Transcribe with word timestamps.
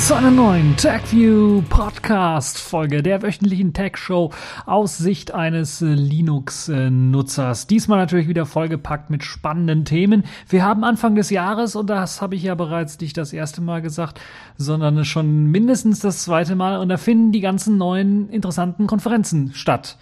zu 0.00 0.14
einer 0.14 0.30
neuen 0.30 0.76
TechView 0.76 1.62
Podcast 1.68 2.58
Folge 2.58 3.02
der 3.02 3.22
wöchentlichen 3.22 3.72
Tech 3.72 3.96
Show 3.96 4.30
aus 4.66 4.98
Sicht 4.98 5.32
eines 5.32 5.80
Linux-Nutzers. 5.80 7.66
Diesmal 7.66 7.98
natürlich 7.98 8.28
wieder 8.28 8.46
vollgepackt 8.46 9.10
mit 9.10 9.24
spannenden 9.24 9.84
Themen. 9.84 10.24
Wir 10.48 10.64
haben 10.64 10.84
Anfang 10.84 11.14
des 11.14 11.30
Jahres, 11.30 11.76
und 11.76 11.88
das 11.88 12.20
habe 12.20 12.34
ich 12.34 12.42
ja 12.42 12.54
bereits 12.54 13.00
nicht 13.00 13.16
das 13.16 13.32
erste 13.32 13.62
Mal 13.62 13.80
gesagt, 13.80 14.20
sondern 14.56 15.04
schon 15.04 15.46
mindestens 15.46 16.00
das 16.00 16.24
zweite 16.24 16.56
Mal, 16.56 16.78
und 16.78 16.88
da 16.88 16.96
finden 16.96 17.32
die 17.32 17.40
ganzen 17.40 17.78
neuen 17.78 18.28
interessanten 18.28 18.86
Konferenzen 18.86 19.52
statt 19.54 19.96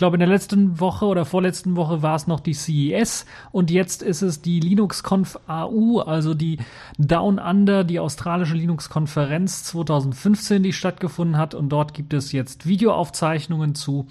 glaube, 0.00 0.16
in 0.16 0.20
der 0.20 0.28
letzten 0.28 0.80
Woche 0.80 1.04
oder 1.04 1.26
vorletzten 1.26 1.76
Woche 1.76 2.00
war 2.02 2.16
es 2.16 2.26
noch 2.26 2.40
die 2.40 2.54
CES 2.54 3.26
und 3.52 3.70
jetzt 3.70 4.02
ist 4.02 4.22
es 4.22 4.40
die 4.40 4.58
LinuxConf 4.58 5.38
AU, 5.46 6.00
also 6.00 6.32
die 6.32 6.56
Down 6.96 7.38
Under, 7.38 7.84
die 7.84 8.00
australische 8.00 8.54
Linux-Konferenz 8.54 9.62
2015, 9.64 10.62
die 10.62 10.72
stattgefunden 10.72 11.36
hat. 11.36 11.54
Und 11.54 11.68
dort 11.68 11.92
gibt 11.92 12.14
es 12.14 12.32
jetzt 12.32 12.66
Videoaufzeichnungen 12.66 13.74
zu. 13.74 14.06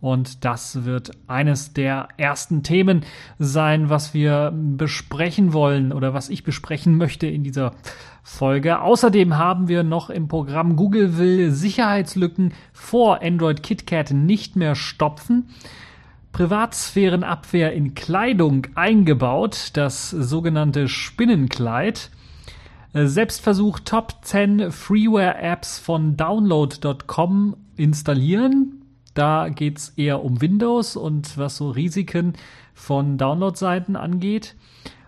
Und 0.00 0.46
das 0.46 0.86
wird 0.86 1.10
eines 1.26 1.74
der 1.74 2.08
ersten 2.16 2.62
Themen 2.62 3.04
sein, 3.38 3.90
was 3.90 4.14
wir 4.14 4.50
besprechen 4.54 5.52
wollen 5.52 5.92
oder 5.92 6.14
was 6.14 6.30
ich 6.30 6.42
besprechen 6.42 6.96
möchte 6.96 7.26
in 7.26 7.42
dieser 7.42 7.74
Folge. 8.24 8.80
Außerdem 8.80 9.36
haben 9.36 9.68
wir 9.68 9.82
noch 9.82 10.08
im 10.08 10.28
Programm 10.28 10.76
Google 10.76 11.18
will 11.18 11.52
Sicherheitslücken 11.52 12.54
vor 12.72 13.22
Android 13.22 13.62
KitKat 13.62 14.12
nicht 14.12 14.56
mehr 14.56 14.74
stopfen. 14.74 15.50
Privatsphärenabwehr 16.32 17.72
in 17.74 17.94
Kleidung 17.94 18.66
eingebaut, 18.74 19.70
das 19.74 20.10
sogenannte 20.10 20.88
Spinnenkleid. 20.88 22.10
Selbstversuch 22.94 23.80
Top 23.80 24.14
10 24.22 24.72
Freeware 24.72 25.36
Apps 25.38 25.78
von 25.78 26.16
download.com 26.16 27.56
installieren. 27.76 28.82
Da 29.12 29.48
geht 29.48 29.78
es 29.78 29.88
eher 29.90 30.24
um 30.24 30.40
Windows 30.40 30.96
und 30.96 31.36
was 31.36 31.58
so 31.58 31.70
Risiken 31.70 32.32
von 32.72 33.18
Download-Seiten 33.18 33.94
angeht. 33.94 34.56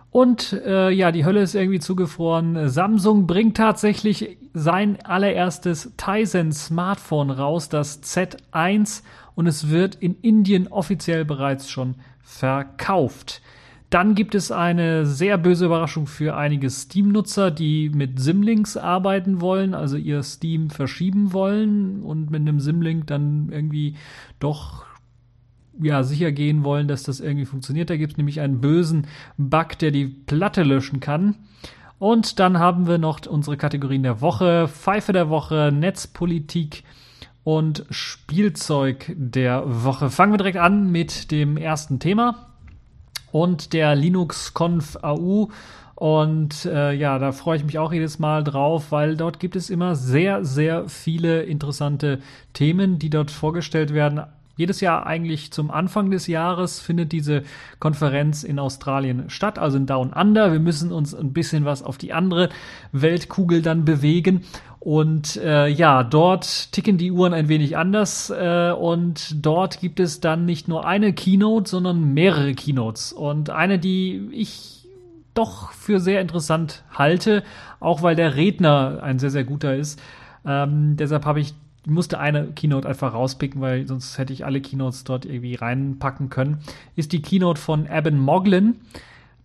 Und 0.09 0.53
äh, 0.65 0.89
ja, 0.89 1.11
die 1.11 1.25
Hölle 1.25 1.41
ist 1.41 1.53
irgendwie 1.53 1.79
zugefroren. 1.79 2.69
Samsung 2.69 3.27
bringt 3.27 3.57
tatsächlich 3.57 4.37
sein 4.53 4.97
allererstes 5.03 5.93
Tizen 5.97 6.51
Smartphone 6.51 7.29
raus, 7.29 7.69
das 7.69 8.01
Z1, 8.01 9.03
und 9.35 9.45
es 9.45 9.69
wird 9.69 9.95
in 9.95 10.15
Indien 10.21 10.67
offiziell 10.67 11.23
bereits 11.23 11.69
schon 11.69 11.95
verkauft. 12.23 13.41
Dann 13.91 14.15
gibt 14.15 14.35
es 14.35 14.51
eine 14.51 15.05
sehr 15.05 15.37
böse 15.37 15.65
Überraschung 15.67 16.07
für 16.07 16.35
einige 16.35 16.69
Steam-Nutzer, 16.69 17.51
die 17.51 17.89
mit 17.89 18.19
Simlinks 18.19 18.75
arbeiten 18.75 19.39
wollen, 19.39 19.73
also 19.73 19.95
ihr 19.95 20.23
Steam 20.23 20.69
verschieben 20.71 21.31
wollen 21.31 22.01
und 22.01 22.31
mit 22.31 22.41
einem 22.41 22.59
Simlink 22.59 23.07
dann 23.07 23.49
irgendwie 23.49 23.95
doch 24.39 24.86
ja, 25.81 26.03
sicher 26.03 26.31
gehen 26.31 26.63
wollen, 26.63 26.87
dass 26.87 27.03
das 27.03 27.19
irgendwie 27.19 27.45
funktioniert. 27.45 27.89
Da 27.89 27.97
gibt 27.97 28.13
es 28.13 28.17
nämlich 28.17 28.39
einen 28.41 28.61
bösen 28.61 29.07
Bug, 29.37 29.77
der 29.79 29.91
die 29.91 30.07
Platte 30.07 30.63
löschen 30.63 30.99
kann. 30.99 31.35
Und 31.99 32.39
dann 32.39 32.59
haben 32.59 32.87
wir 32.87 32.97
noch 32.97 33.25
unsere 33.25 33.57
Kategorien 33.57 34.03
der 34.03 34.21
Woche, 34.21 34.67
Pfeife 34.67 35.13
der 35.13 35.29
Woche, 35.29 35.71
Netzpolitik 35.73 36.83
und 37.43 37.85
Spielzeug 37.89 39.15
der 39.17 39.63
Woche. 39.65 40.09
Fangen 40.09 40.33
wir 40.33 40.37
direkt 40.37 40.57
an 40.57 40.91
mit 40.91 41.31
dem 41.31 41.57
ersten 41.57 41.99
Thema 41.99 42.47
und 43.31 43.73
der 43.73 43.95
Linux 43.95 44.53
Conf 44.53 44.97
AU. 45.01 45.49
Und 45.95 46.65
äh, 46.65 46.91
ja, 46.93 47.17
da 47.17 47.31
freue 47.31 47.57
ich 47.57 47.63
mich 47.63 47.79
auch 47.79 47.91
jedes 47.91 48.19
Mal 48.19 48.43
drauf, 48.43 48.91
weil 48.91 49.17
dort 49.17 49.39
gibt 49.39 49.55
es 49.55 49.71
immer 49.71 49.95
sehr, 49.95 50.45
sehr 50.45 50.87
viele 50.87 51.41
interessante 51.41 52.19
Themen, 52.53 52.99
die 52.99 53.09
dort 53.09 53.31
vorgestellt 53.31 53.95
werden. 53.95 54.21
Jedes 54.57 54.81
Jahr 54.81 55.05
eigentlich 55.05 55.51
zum 55.51 55.69
Anfang 55.69 56.09
des 56.09 56.25
Jahres 56.27 56.79
findet 56.79 57.11
diese 57.11 57.43
Konferenz 57.79 58.43
in 58.43 58.57
Australien 58.57 59.29
statt, 59.29 59.59
also 59.59 59.77
in 59.77 59.85
Down 59.85 60.11
Under. 60.11 60.51
Wir 60.51 60.59
müssen 60.59 60.91
uns 60.91 61.13
ein 61.13 61.31
bisschen 61.31 61.63
was 61.63 61.83
auf 61.83 61.99
die 61.99 62.11
andere 62.11 62.49
Weltkugel 62.91 63.61
dann 63.61 63.85
bewegen. 63.85 64.41
Und 64.79 65.37
äh, 65.37 65.67
ja, 65.67 66.03
dort 66.03 66.71
ticken 66.71 66.97
die 66.97 67.11
Uhren 67.11 67.33
ein 67.33 67.49
wenig 67.49 67.77
anders 67.77 68.31
äh, 68.31 68.71
und 68.71 69.45
dort 69.45 69.79
gibt 69.79 69.99
es 69.99 70.21
dann 70.21 70.45
nicht 70.45 70.67
nur 70.67 70.87
eine 70.87 71.13
Keynote, 71.13 71.69
sondern 71.69 72.13
mehrere 72.13 72.53
Keynotes. 72.53 73.13
Und 73.13 73.49
eine, 73.49 73.77
die 73.77 74.29
ich 74.31 74.87
doch 75.35 75.71
für 75.71 75.99
sehr 75.99 76.19
interessant 76.19 76.83
halte, 76.91 77.43
auch 77.79 78.01
weil 78.01 78.15
der 78.15 78.35
Redner 78.35 79.03
ein 79.03 79.19
sehr, 79.19 79.29
sehr 79.29 79.43
guter 79.43 79.75
ist. 79.75 80.01
Ähm, 80.45 80.95
deshalb 80.97 81.25
habe 81.25 81.41
ich 81.41 81.53
musste 81.87 82.19
eine 82.19 82.47
Keynote 82.47 82.87
einfach 82.87 83.13
rauspicken, 83.13 83.61
weil 83.61 83.87
sonst 83.87 84.17
hätte 84.17 84.33
ich 84.33 84.45
alle 84.45 84.61
Keynotes 84.61 85.03
dort 85.03 85.25
irgendwie 85.25 85.55
reinpacken 85.55 86.29
können. 86.29 86.59
Ist 86.95 87.13
die 87.13 87.21
Keynote 87.21 87.59
von 87.59 87.87
Eben 87.91 88.19
Moglin. 88.19 88.75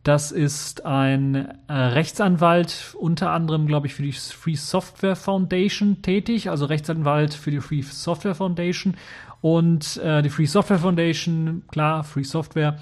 Das 0.02 0.32
ist 0.32 0.84
ein 0.84 1.48
äh, 1.68 1.72
Rechtsanwalt, 1.72 2.96
unter 2.98 3.30
anderem, 3.30 3.68
glaube 3.68 3.86
ich, 3.86 3.94
für 3.94 4.02
die 4.02 4.12
Free 4.12 4.56
Software 4.56 5.14
Foundation 5.14 6.02
tätig, 6.02 6.50
also 6.50 6.66
Rechtsanwalt 6.66 7.34
für 7.34 7.52
die 7.52 7.60
Free 7.60 7.82
Software 7.82 8.34
Foundation. 8.34 8.94
Und 9.40 9.98
äh, 9.98 10.22
die 10.22 10.30
Free 10.30 10.46
Software 10.46 10.80
Foundation, 10.80 11.62
klar, 11.70 12.02
Free 12.02 12.24
Software, 12.24 12.78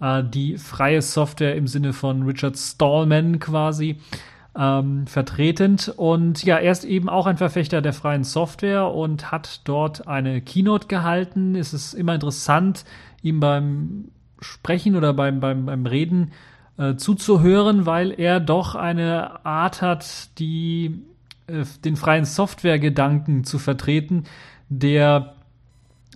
äh, 0.00 0.22
die 0.22 0.58
freie 0.58 1.02
Software 1.02 1.56
im 1.56 1.66
Sinne 1.66 1.92
von 1.92 2.22
Richard 2.22 2.56
Stallman 2.56 3.40
quasi 3.40 3.98
ähm, 4.60 5.06
vertretend. 5.06 5.92
Und 5.96 6.44
ja, 6.44 6.58
er 6.58 6.72
ist 6.72 6.84
eben 6.84 7.08
auch 7.08 7.26
ein 7.26 7.38
Verfechter 7.38 7.80
der 7.80 7.94
freien 7.94 8.24
Software 8.24 8.88
und 8.92 9.32
hat 9.32 9.62
dort 9.64 10.06
eine 10.06 10.42
Keynote 10.42 10.86
gehalten. 10.86 11.54
Es 11.54 11.72
ist 11.72 11.94
immer 11.94 12.14
interessant, 12.14 12.84
ihm 13.22 13.40
beim 13.40 14.10
Sprechen 14.40 14.96
oder 14.96 15.14
beim, 15.14 15.40
beim, 15.40 15.64
beim 15.64 15.86
Reden 15.86 16.32
äh, 16.76 16.96
zuzuhören, 16.96 17.86
weil 17.86 18.10
er 18.10 18.38
doch 18.38 18.74
eine 18.74 19.46
Art 19.46 19.80
hat, 19.80 20.38
die 20.38 21.04
äh, 21.46 21.64
den 21.82 21.96
freien 21.96 22.26
Software-Gedanken 22.26 23.44
zu 23.44 23.58
vertreten, 23.58 24.24
der 24.68 25.36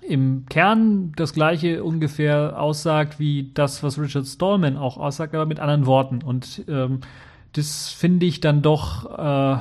im 0.07 0.45
Kern 0.51 1.13
das 1.17 1.33
gleiche 1.33 1.83
ungefähr 1.83 2.61
aussagt 2.61 3.19
wie 3.19 3.53
das, 3.55 3.83
was 3.83 3.99
Richard 3.99 4.27
Stallman 4.27 4.77
auch 4.77 4.99
aussagt, 4.99 5.35
aber 5.35 5.47
mit 5.47 5.61
anderen 5.61 5.87
Worten. 5.87 6.23
Und 6.23 6.63
ähm, 6.69 7.01
das 7.55 7.91
finde 7.91 8.27
ich 8.27 8.41
dann 8.41 8.63
doch, 8.63 9.19
äh, 9.19 9.59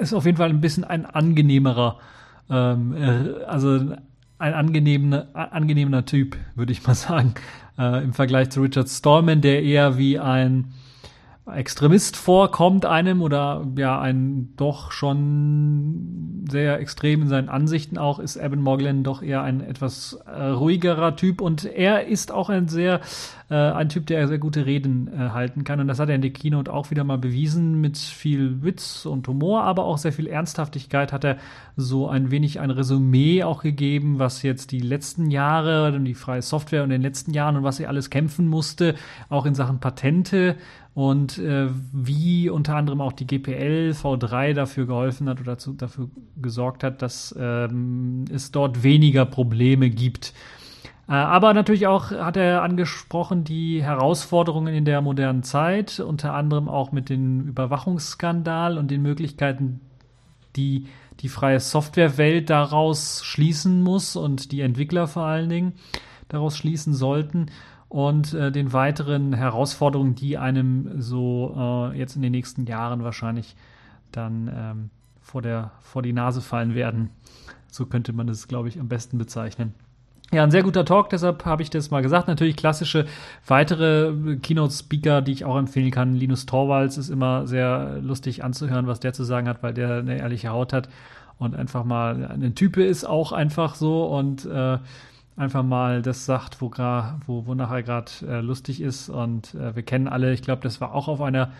ist 0.00 0.12
auf 0.12 0.24
jeden 0.24 0.38
Fall 0.38 0.50
ein 0.50 0.60
bisschen 0.60 0.84
ein 0.84 1.06
angenehmerer, 1.06 1.98
ähm, 2.50 2.94
äh, 2.96 3.44
also 3.44 3.96
ein 4.38 4.54
angenehmer, 4.54 5.26
angenehmer 5.34 6.04
Typ, 6.04 6.36
würde 6.54 6.72
ich 6.72 6.86
mal 6.86 6.94
sagen, 6.96 7.34
äh, 7.78 8.02
im 8.02 8.12
Vergleich 8.12 8.50
zu 8.50 8.62
Richard 8.62 8.88
Stallman, 8.88 9.40
der 9.40 9.62
eher 9.62 9.98
wie 9.98 10.18
ein 10.18 10.72
Extremist 11.44 12.16
vorkommt 12.16 12.86
einem 12.86 13.20
oder 13.20 13.66
ja 13.76 14.00
ein 14.00 14.52
doch 14.56 14.92
schon 14.92 16.46
sehr 16.48 16.78
extrem 16.78 17.22
in 17.22 17.28
seinen 17.28 17.48
Ansichten 17.48 17.98
auch, 17.98 18.20
ist 18.20 18.36
Evan 18.36 18.60
Moglen 18.60 19.02
doch 19.02 19.22
eher 19.22 19.42
ein 19.42 19.60
etwas 19.60 20.20
äh, 20.26 20.44
ruhigerer 20.44 21.16
Typ 21.16 21.40
und 21.40 21.64
er 21.64 22.06
ist 22.06 22.30
auch 22.30 22.48
ein 22.48 22.68
sehr 22.68 23.00
äh, 23.50 23.54
ein 23.54 23.88
Typ, 23.88 24.06
der 24.06 24.28
sehr 24.28 24.38
gute 24.38 24.66
Reden 24.66 25.08
äh, 25.08 25.30
halten 25.30 25.64
kann 25.64 25.80
und 25.80 25.88
das 25.88 25.98
hat 25.98 26.08
er 26.08 26.14
in 26.14 26.22
der 26.22 26.32
Keynote 26.32 26.72
auch 26.72 26.90
wieder 26.90 27.02
mal 27.02 27.18
bewiesen 27.18 27.80
mit 27.80 27.98
viel 27.98 28.62
Witz 28.62 29.04
und 29.04 29.26
Humor, 29.26 29.64
aber 29.64 29.84
auch 29.84 29.98
sehr 29.98 30.12
viel 30.12 30.28
Ernsthaftigkeit 30.28 31.12
hat 31.12 31.24
er 31.24 31.38
so 31.76 32.08
ein 32.08 32.30
wenig 32.30 32.60
ein 32.60 32.70
Resümee 32.70 33.42
auch 33.42 33.62
gegeben, 33.62 34.18
was 34.18 34.42
jetzt 34.42 34.70
die 34.72 34.80
letzten 34.80 35.30
Jahre, 35.30 35.98
die 36.00 36.14
freie 36.14 36.42
Software 36.42 36.82
und 36.82 36.90
in 36.90 37.00
den 37.00 37.02
letzten 37.02 37.32
Jahren 37.32 37.56
und 37.56 37.64
was 37.64 37.78
sie 37.78 37.86
alles 37.86 38.10
kämpfen 38.10 38.46
musste, 38.46 38.94
auch 39.28 39.46
in 39.46 39.54
Sachen 39.54 39.80
Patente 39.80 40.56
und 40.94 41.38
äh, 41.38 41.68
wie 41.92 42.50
unter 42.50 42.76
anderem 42.76 43.00
auch 43.00 43.12
die 43.12 43.26
GPL 43.26 43.92
V3 43.92 44.52
dafür 44.52 44.86
geholfen 44.86 45.28
hat 45.28 45.40
oder 45.40 45.56
zu, 45.56 45.72
dafür 45.72 46.10
gesorgt 46.40 46.84
hat, 46.84 47.00
dass 47.00 47.34
ähm, 47.38 48.26
es 48.30 48.50
dort 48.50 48.82
weniger 48.82 49.24
Probleme 49.24 49.88
gibt. 49.88 50.34
Äh, 51.08 51.12
aber 51.12 51.54
natürlich 51.54 51.86
auch 51.86 52.10
hat 52.10 52.36
er 52.36 52.62
angesprochen 52.62 53.44
die 53.44 53.82
Herausforderungen 53.82 54.74
in 54.74 54.84
der 54.84 55.00
modernen 55.00 55.42
Zeit, 55.42 55.98
unter 55.98 56.34
anderem 56.34 56.68
auch 56.68 56.92
mit 56.92 57.08
dem 57.08 57.48
Überwachungsskandal 57.48 58.76
und 58.76 58.90
den 58.90 59.00
Möglichkeiten, 59.00 59.80
die 60.56 60.86
die 61.20 61.28
freie 61.28 61.60
Softwarewelt 61.60 62.50
daraus 62.50 63.24
schließen 63.24 63.80
muss 63.80 64.16
und 64.16 64.52
die 64.52 64.60
Entwickler 64.60 65.06
vor 65.06 65.24
allen 65.24 65.48
Dingen 65.48 65.72
daraus 66.28 66.56
schließen 66.56 66.92
sollten 66.94 67.46
und 67.92 68.32
äh, 68.32 68.50
den 68.50 68.72
weiteren 68.72 69.34
Herausforderungen, 69.34 70.14
die 70.14 70.38
einem 70.38 71.02
so 71.02 71.90
äh, 71.92 71.98
jetzt 71.98 72.16
in 72.16 72.22
den 72.22 72.32
nächsten 72.32 72.64
Jahren 72.64 73.04
wahrscheinlich 73.04 73.54
dann 74.12 74.50
ähm, 74.54 74.90
vor, 75.20 75.42
der, 75.42 75.72
vor 75.82 76.00
die 76.00 76.14
Nase 76.14 76.40
fallen 76.40 76.74
werden. 76.74 77.10
So 77.70 77.84
könnte 77.84 78.14
man 78.14 78.30
es, 78.30 78.48
glaube 78.48 78.68
ich, 78.68 78.80
am 78.80 78.88
besten 78.88 79.18
bezeichnen. 79.18 79.74
Ja, 80.32 80.42
ein 80.42 80.50
sehr 80.50 80.62
guter 80.62 80.86
Talk, 80.86 81.10
deshalb 81.10 81.44
habe 81.44 81.60
ich 81.60 81.68
das 81.68 81.90
mal 81.90 82.00
gesagt. 82.00 82.28
Natürlich 82.28 82.56
klassische 82.56 83.04
weitere 83.46 84.38
Keynote-Speaker, 84.40 85.20
die 85.20 85.32
ich 85.32 85.44
auch 85.44 85.58
empfehlen 85.58 85.90
kann. 85.90 86.14
Linus 86.14 86.46
Torvalds 86.46 86.96
ist 86.96 87.10
immer 87.10 87.46
sehr 87.46 87.98
lustig 88.00 88.42
anzuhören, 88.42 88.86
was 88.86 89.00
der 89.00 89.12
zu 89.12 89.24
sagen 89.24 89.46
hat, 89.46 89.62
weil 89.62 89.74
der 89.74 89.98
eine 89.98 90.16
ehrliche 90.16 90.48
Haut 90.48 90.72
hat 90.72 90.88
und 91.36 91.54
einfach 91.54 91.84
mal 91.84 92.24
eine 92.24 92.54
Type 92.54 92.82
ist 92.82 93.04
auch 93.04 93.32
einfach 93.32 93.74
so 93.74 94.06
und 94.06 94.46
äh, 94.46 94.78
einfach 95.36 95.62
mal 95.62 96.02
das 96.02 96.26
sagt, 96.26 96.60
wo, 96.60 96.70
wo, 97.26 97.46
wo 97.46 97.54
nachher 97.54 97.82
gerade 97.82 98.10
äh, 98.26 98.40
lustig 98.40 98.80
ist. 98.80 99.08
Und 99.08 99.54
äh, 99.54 99.74
wir 99.74 99.82
kennen 99.82 100.08
alle, 100.08 100.32
ich 100.32 100.42
glaube, 100.42 100.62
das 100.62 100.80
war 100.80 100.94
auch 100.94 101.08
auf 101.08 101.20
einer 101.20 101.50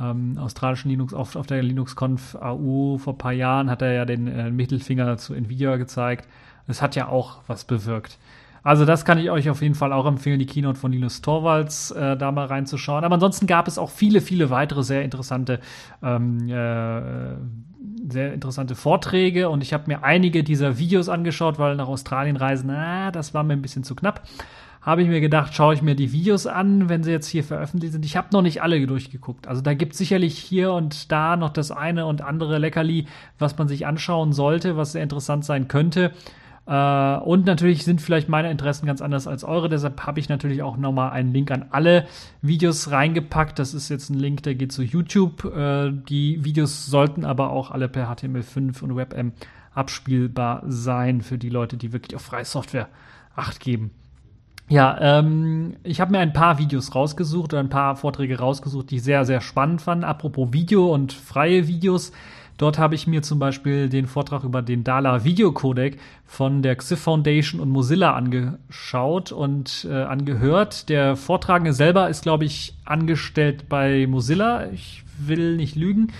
ähm, 0.00 0.38
australischen 0.38 0.90
Linux, 0.90 1.14
auf, 1.14 1.36
auf 1.36 1.46
der 1.46 1.62
LinuxConf 1.62 2.36
AU 2.36 2.98
vor 2.98 3.14
ein 3.14 3.18
paar 3.18 3.32
Jahren, 3.32 3.70
hat 3.70 3.82
er 3.82 3.92
ja 3.92 4.04
den 4.04 4.26
äh, 4.26 4.50
Mittelfinger 4.50 5.16
zu 5.18 5.34
Nvidia 5.34 5.76
gezeigt. 5.76 6.28
Es 6.66 6.82
hat 6.82 6.94
ja 6.96 7.08
auch 7.08 7.40
was 7.46 7.64
bewirkt. 7.64 8.18
Also 8.62 8.84
das 8.84 9.04
kann 9.04 9.18
ich 9.18 9.30
euch 9.30 9.50
auf 9.50 9.60
jeden 9.60 9.74
Fall 9.74 9.92
auch 9.92 10.06
empfehlen, 10.06 10.38
die 10.38 10.46
Keynote 10.46 10.78
von 10.78 10.92
Linus 10.92 11.20
Torvalds 11.20 11.90
äh, 11.90 12.16
da 12.16 12.30
mal 12.30 12.46
reinzuschauen. 12.46 13.04
Aber 13.04 13.14
ansonsten 13.14 13.48
gab 13.48 13.66
es 13.66 13.76
auch 13.76 13.90
viele, 13.90 14.20
viele 14.20 14.50
weitere 14.50 14.84
sehr 14.84 15.02
interessante, 15.02 15.58
ähm, 16.00 16.48
äh, 16.48 17.34
sehr 18.08 18.32
interessante 18.32 18.74
Vorträge 18.74 19.48
und 19.48 19.62
ich 19.62 19.72
habe 19.72 19.84
mir 19.86 20.02
einige 20.02 20.42
dieser 20.44 20.78
Videos 20.78 21.08
angeschaut, 21.08 21.58
weil 21.58 21.76
nach 21.76 21.88
Australien 21.88 22.36
reisen, 22.36 22.68
na, 22.68 23.10
das 23.10 23.34
war 23.34 23.42
mir 23.42 23.52
ein 23.52 23.62
bisschen 23.62 23.84
zu 23.84 23.94
knapp. 23.94 24.22
Habe 24.80 25.02
ich 25.02 25.08
mir 25.08 25.20
gedacht, 25.20 25.54
schaue 25.54 25.74
ich 25.74 25.82
mir 25.82 25.94
die 25.94 26.10
Videos 26.10 26.48
an, 26.48 26.88
wenn 26.88 27.04
sie 27.04 27.12
jetzt 27.12 27.28
hier 27.28 27.44
veröffentlicht 27.44 27.92
sind. 27.92 28.04
Ich 28.04 28.16
habe 28.16 28.28
noch 28.32 28.42
nicht 28.42 28.62
alle 28.62 28.84
durchgeguckt. 28.84 29.46
Also 29.46 29.62
da 29.62 29.74
gibt 29.74 29.92
es 29.92 29.98
sicherlich 29.98 30.36
hier 30.36 30.72
und 30.72 31.12
da 31.12 31.36
noch 31.36 31.50
das 31.50 31.70
eine 31.70 32.06
und 32.06 32.20
andere 32.20 32.58
Leckerli, 32.58 33.06
was 33.38 33.56
man 33.58 33.68
sich 33.68 33.86
anschauen 33.86 34.32
sollte, 34.32 34.76
was 34.76 34.92
sehr 34.92 35.04
interessant 35.04 35.44
sein 35.44 35.68
könnte. 35.68 36.10
Äh, 36.66 37.16
und 37.16 37.46
natürlich 37.46 37.84
sind 37.84 38.00
vielleicht 38.00 38.28
meine 38.28 38.50
Interessen 38.50 38.86
ganz 38.86 39.00
anders 39.00 39.26
als 39.26 39.44
eure. 39.44 39.68
Deshalb 39.68 40.06
habe 40.06 40.20
ich 40.20 40.28
natürlich 40.28 40.62
auch 40.62 40.76
nochmal 40.76 41.10
einen 41.10 41.32
Link 41.32 41.50
an 41.50 41.66
alle 41.70 42.06
Videos 42.40 42.90
reingepackt. 42.90 43.58
Das 43.58 43.74
ist 43.74 43.88
jetzt 43.88 44.10
ein 44.10 44.18
Link, 44.18 44.42
der 44.42 44.54
geht 44.54 44.72
zu 44.72 44.82
YouTube. 44.82 45.44
Äh, 45.44 45.92
die 46.08 46.44
Videos 46.44 46.86
sollten 46.86 47.24
aber 47.24 47.50
auch 47.50 47.70
alle 47.70 47.88
per 47.88 48.10
HTML5 48.10 48.82
und 48.82 48.96
WebM 48.96 49.32
abspielbar 49.74 50.62
sein 50.66 51.22
für 51.22 51.38
die 51.38 51.48
Leute, 51.48 51.76
die 51.76 51.92
wirklich 51.92 52.14
auf 52.14 52.22
freie 52.22 52.44
Software 52.44 52.88
Acht 53.34 53.60
geben. 53.60 53.92
Ja, 54.68 55.18
ähm, 55.18 55.76
ich 55.82 56.00
habe 56.00 56.12
mir 56.12 56.18
ein 56.18 56.32
paar 56.32 56.58
Videos 56.58 56.94
rausgesucht 56.94 57.52
oder 57.52 57.60
ein 57.60 57.68
paar 57.68 57.96
Vorträge 57.96 58.38
rausgesucht, 58.38 58.90
die 58.90 58.96
ich 58.96 59.02
sehr, 59.02 59.24
sehr 59.24 59.40
spannend 59.40 59.82
fand. 59.82 60.04
Apropos 60.04 60.52
Video 60.52 60.92
und 60.92 61.12
freie 61.12 61.66
Videos. 61.66 62.12
Dort 62.62 62.78
habe 62.78 62.94
ich 62.94 63.08
mir 63.08 63.22
zum 63.22 63.40
Beispiel 63.40 63.88
den 63.88 64.06
Vortrag 64.06 64.44
über 64.44 64.62
den 64.62 64.84
Dala 64.84 65.24
Videocodec 65.24 65.98
von 66.24 66.62
der 66.62 66.76
XIF 66.76 67.00
Foundation 67.00 67.60
und 67.60 67.70
Mozilla 67.70 68.14
angeschaut 68.14 69.32
und 69.32 69.84
äh, 69.90 69.94
angehört. 69.94 70.88
Der 70.88 71.16
Vortragende 71.16 71.72
selber 71.72 72.08
ist, 72.08 72.22
glaube 72.22 72.44
ich, 72.44 72.74
angestellt 72.84 73.68
bei 73.68 74.06
Mozilla. 74.06 74.70
Ich 74.70 75.02
will 75.18 75.56
nicht 75.56 75.74
lügen. 75.74 76.12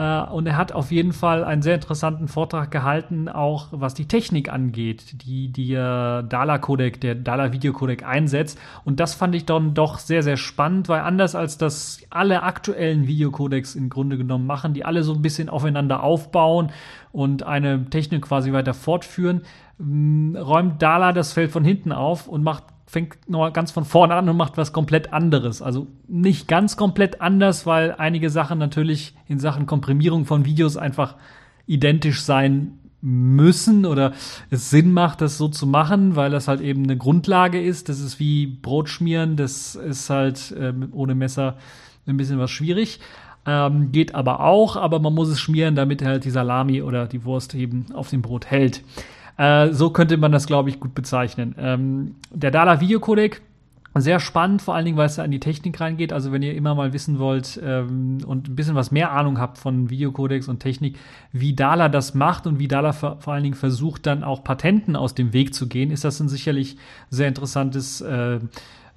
Äh, 0.00 0.22
und 0.30 0.46
er 0.46 0.56
hat 0.56 0.72
auf 0.72 0.90
jeden 0.90 1.12
Fall 1.12 1.44
einen 1.44 1.60
sehr 1.60 1.74
interessanten 1.74 2.26
Vortrag 2.26 2.70
gehalten, 2.70 3.28
auch 3.28 3.68
was 3.70 3.92
die 3.92 4.08
Technik 4.08 4.50
angeht, 4.50 5.22
die 5.26 5.52
der 5.52 6.22
Dala-Codec, 6.22 7.00
der 7.02 7.14
Dala-Videocodec 7.14 8.02
einsetzt. 8.02 8.58
Und 8.84 8.98
das 8.98 9.14
fand 9.14 9.34
ich 9.34 9.44
dann 9.44 9.74
doch 9.74 9.98
sehr, 9.98 10.22
sehr 10.22 10.38
spannend, 10.38 10.88
weil 10.88 11.02
anders 11.02 11.34
als 11.34 11.58
das 11.58 12.00
alle 12.08 12.42
aktuellen 12.42 13.06
Videocodecs 13.06 13.74
im 13.74 13.90
Grunde 13.90 14.16
genommen 14.16 14.46
machen, 14.46 14.72
die 14.72 14.86
alle 14.86 15.02
so 15.02 15.12
ein 15.12 15.20
bisschen 15.20 15.50
aufeinander 15.50 16.02
aufbauen 16.02 16.70
und 17.12 17.42
eine 17.42 17.90
Technik 17.90 18.22
quasi 18.22 18.52
weiter 18.54 18.72
fortführen, 18.72 19.42
räumt 19.78 20.80
Dala 20.80 21.12
das 21.12 21.32
Feld 21.32 21.50
von 21.50 21.64
hinten 21.64 21.92
auf 21.92 22.26
und 22.26 22.42
macht 22.42 22.64
fängt 22.90 23.30
noch 23.30 23.52
ganz 23.52 23.70
von 23.70 23.84
vorne 23.84 24.16
an 24.16 24.28
und 24.28 24.36
macht 24.36 24.56
was 24.56 24.72
komplett 24.72 25.12
anderes. 25.12 25.62
Also 25.62 25.86
nicht 26.08 26.48
ganz 26.48 26.76
komplett 26.76 27.20
anders, 27.20 27.64
weil 27.64 27.94
einige 27.96 28.30
Sachen 28.30 28.58
natürlich 28.58 29.14
in 29.28 29.38
Sachen 29.38 29.66
Komprimierung 29.66 30.26
von 30.26 30.44
Videos 30.44 30.76
einfach 30.76 31.14
identisch 31.68 32.22
sein 32.22 32.80
müssen 33.00 33.86
oder 33.86 34.12
es 34.50 34.70
Sinn 34.70 34.92
macht, 34.92 35.20
das 35.20 35.38
so 35.38 35.46
zu 35.46 35.68
machen, 35.68 36.16
weil 36.16 36.32
das 36.32 36.48
halt 36.48 36.60
eben 36.60 36.82
eine 36.82 36.96
Grundlage 36.96 37.62
ist. 37.62 37.88
Das 37.88 38.00
ist 38.00 38.18
wie 38.18 38.48
Brot 38.48 38.88
schmieren, 38.88 39.36
das 39.36 39.76
ist 39.76 40.10
halt 40.10 40.50
äh, 40.50 40.72
ohne 40.90 41.14
Messer 41.14 41.58
ein 42.08 42.16
bisschen 42.16 42.40
was 42.40 42.50
schwierig. 42.50 42.98
Ähm, 43.46 43.92
geht 43.92 44.16
aber 44.16 44.40
auch, 44.40 44.74
aber 44.74 44.98
man 44.98 45.14
muss 45.14 45.28
es 45.28 45.38
schmieren, 45.38 45.76
damit 45.76 46.04
halt 46.04 46.24
die 46.24 46.30
Salami 46.30 46.82
oder 46.82 47.06
die 47.06 47.24
Wurst 47.24 47.54
eben 47.54 47.86
auf 47.94 48.10
dem 48.10 48.20
Brot 48.20 48.46
hält. 48.46 48.82
Äh, 49.40 49.72
so 49.72 49.88
könnte 49.88 50.18
man 50.18 50.32
das, 50.32 50.46
glaube 50.46 50.68
ich, 50.68 50.80
gut 50.80 50.94
bezeichnen. 50.94 51.54
Ähm, 51.58 52.16
der 52.30 52.50
Dala 52.50 52.80
Videocodec, 52.82 53.40
sehr 53.94 54.20
spannend, 54.20 54.60
vor 54.60 54.74
allen 54.74 54.84
Dingen, 54.84 54.98
weil 54.98 55.06
es 55.06 55.16
da 55.16 55.24
an 55.24 55.30
die 55.30 55.40
Technik 55.40 55.80
reingeht. 55.80 56.12
Also 56.12 56.30
wenn 56.30 56.42
ihr 56.42 56.54
immer 56.54 56.74
mal 56.74 56.92
wissen 56.92 57.18
wollt 57.18 57.58
ähm, 57.64 58.18
und 58.26 58.50
ein 58.50 58.54
bisschen 58.54 58.74
was 58.74 58.90
mehr 58.90 59.12
Ahnung 59.12 59.38
habt 59.38 59.56
von 59.56 59.88
Videocodecs 59.88 60.46
und 60.48 60.60
Technik, 60.60 60.98
wie 61.32 61.54
Dala 61.54 61.88
das 61.88 62.14
macht 62.14 62.46
und 62.46 62.58
wie 62.58 62.68
Dala 62.68 62.92
vor, 62.92 63.16
vor 63.20 63.32
allen 63.32 63.42
Dingen 63.42 63.54
versucht, 63.54 64.04
dann 64.04 64.24
auch 64.24 64.44
Patenten 64.44 64.94
aus 64.94 65.14
dem 65.14 65.32
Weg 65.32 65.54
zu 65.54 65.68
gehen, 65.68 65.90
ist 65.90 66.04
das 66.04 66.20
ein 66.20 66.28
sicherlich 66.28 66.76
sehr 67.08 67.26
interessantes 67.26 68.02
äh, 68.02 68.40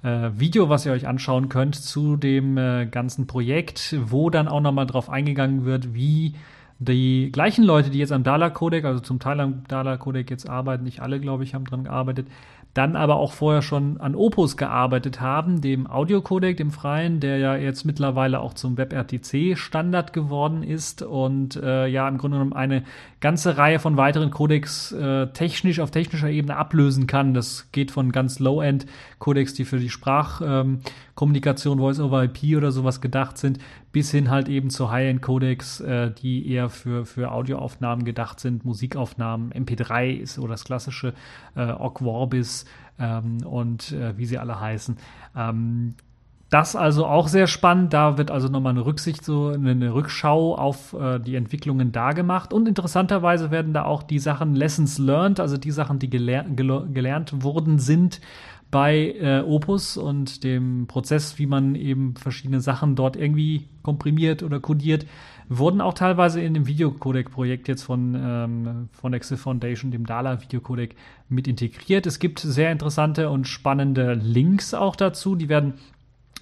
äh, 0.02 0.30
Video, 0.36 0.68
was 0.68 0.84
ihr 0.84 0.92
euch 0.92 1.08
anschauen 1.08 1.48
könnt 1.48 1.74
zu 1.74 2.16
dem 2.18 2.58
äh, 2.58 2.84
ganzen 2.84 3.26
Projekt, 3.26 3.96
wo 3.98 4.28
dann 4.28 4.46
auch 4.46 4.60
nochmal 4.60 4.86
drauf 4.86 5.08
eingegangen 5.08 5.64
wird, 5.64 5.94
wie 5.94 6.34
die 6.78 7.30
gleichen 7.32 7.64
Leute, 7.64 7.90
die 7.90 7.98
jetzt 7.98 8.12
am 8.12 8.24
Dala-Codec, 8.24 8.84
also 8.84 9.00
zum 9.00 9.20
Teil 9.20 9.40
am 9.40 9.64
Dala-Codec 9.68 10.30
jetzt 10.30 10.48
arbeiten, 10.48 10.84
nicht 10.84 11.00
alle, 11.00 11.20
glaube 11.20 11.44
ich, 11.44 11.54
haben 11.54 11.64
dran 11.64 11.84
gearbeitet, 11.84 12.26
dann 12.74 12.96
aber 12.96 13.16
auch 13.16 13.32
vorher 13.32 13.62
schon 13.62 14.00
an 14.00 14.16
Opus 14.16 14.56
gearbeitet 14.56 15.20
haben, 15.20 15.60
dem 15.60 15.86
Audio-Codec, 15.88 16.56
dem 16.56 16.72
freien, 16.72 17.20
der 17.20 17.38
ja 17.38 17.54
jetzt 17.54 17.84
mittlerweile 17.84 18.40
auch 18.40 18.54
zum 18.54 18.76
WebRTC-Standard 18.76 20.12
geworden 20.12 20.64
ist 20.64 21.02
und 21.02 21.54
äh, 21.54 21.86
ja 21.86 22.08
im 22.08 22.18
Grunde 22.18 22.38
genommen 22.38 22.52
eine 22.52 22.82
ganze 23.20 23.56
Reihe 23.56 23.78
von 23.78 23.96
weiteren 23.96 24.32
Codecs 24.32 24.90
äh, 24.90 25.28
technisch 25.28 25.78
auf 25.78 25.92
technischer 25.92 26.28
Ebene 26.28 26.56
ablösen 26.56 27.06
kann. 27.06 27.32
Das 27.32 27.68
geht 27.70 27.92
von 27.92 28.10
ganz 28.10 28.40
Low-End-Codecs, 28.40 29.54
die 29.54 29.64
für 29.64 29.78
die 29.78 29.88
Sprachkommunikation, 29.88 30.66
ähm, 30.66 30.80
Voice-over-IP 31.16 32.56
oder 32.56 32.72
sowas 32.72 33.00
gedacht 33.00 33.38
sind, 33.38 33.58
bis 33.92 34.10
hin 34.10 34.30
halt 34.30 34.48
eben 34.48 34.70
zu 34.70 34.90
High-End-Codecs, 34.90 35.80
äh, 35.80 36.10
die 36.10 36.50
eher 36.50 36.68
für, 36.68 37.06
für 37.06 37.32
Audioaufnahmen 37.32 38.04
gedacht 38.04 38.40
sind, 38.40 38.64
Musikaufnahmen, 38.64 39.52
MP3 39.52 40.12
ist 40.12 40.34
so 40.34 40.46
das 40.46 40.64
klassische 40.64 41.14
äh, 41.56 41.70
Ogg 41.70 42.00
Vorbis 42.00 42.64
ähm, 42.98 43.38
und 43.46 43.92
äh, 43.92 44.16
wie 44.16 44.26
sie 44.26 44.38
alle 44.38 44.60
heißen. 44.60 44.96
Ähm, 45.36 45.94
das 46.54 46.76
also 46.76 47.06
auch 47.06 47.26
sehr 47.26 47.48
spannend. 47.48 47.92
Da 47.92 48.16
wird 48.16 48.30
also 48.30 48.46
nochmal 48.46 48.74
eine 48.74 48.86
Rücksicht, 48.86 49.24
so 49.24 49.48
eine 49.48 49.92
Rückschau 49.92 50.54
auf 50.56 50.92
äh, 50.92 51.18
die 51.18 51.34
Entwicklungen 51.34 51.90
da 51.90 52.12
gemacht. 52.12 52.52
Und 52.52 52.68
interessanterweise 52.68 53.50
werden 53.50 53.72
da 53.72 53.84
auch 53.84 54.04
die 54.04 54.20
Sachen 54.20 54.54
Lessons 54.54 54.98
learned, 54.98 55.40
also 55.40 55.56
die 55.56 55.72
Sachen, 55.72 55.98
die 55.98 56.08
geler 56.08 56.44
gelernt 56.44 57.42
wurden, 57.42 57.80
sind 57.80 58.20
bei 58.74 59.14
äh, 59.20 59.38
Opus 59.38 59.96
und 59.96 60.42
dem 60.42 60.88
Prozess, 60.88 61.38
wie 61.38 61.46
man 61.46 61.76
eben 61.76 62.16
verschiedene 62.16 62.60
Sachen 62.60 62.96
dort 62.96 63.14
irgendwie 63.14 63.68
komprimiert 63.84 64.42
oder 64.42 64.58
kodiert, 64.58 65.06
wurden 65.48 65.80
auch 65.80 65.94
teilweise 65.94 66.40
in 66.40 66.54
dem 66.54 66.66
Videocodec-Projekt 66.66 67.68
jetzt 67.68 67.84
von, 67.84 68.16
ähm, 68.20 68.88
von 68.90 69.14
Exif 69.14 69.42
Foundation, 69.42 69.92
dem 69.92 70.06
Dala 70.06 70.42
Videocodec, 70.42 70.96
mit 71.28 71.46
integriert. 71.46 72.04
Es 72.04 72.18
gibt 72.18 72.40
sehr 72.40 72.72
interessante 72.72 73.30
und 73.30 73.46
spannende 73.46 74.14
Links 74.14 74.74
auch 74.74 74.96
dazu. 74.96 75.36
Die 75.36 75.48
werden 75.48 75.74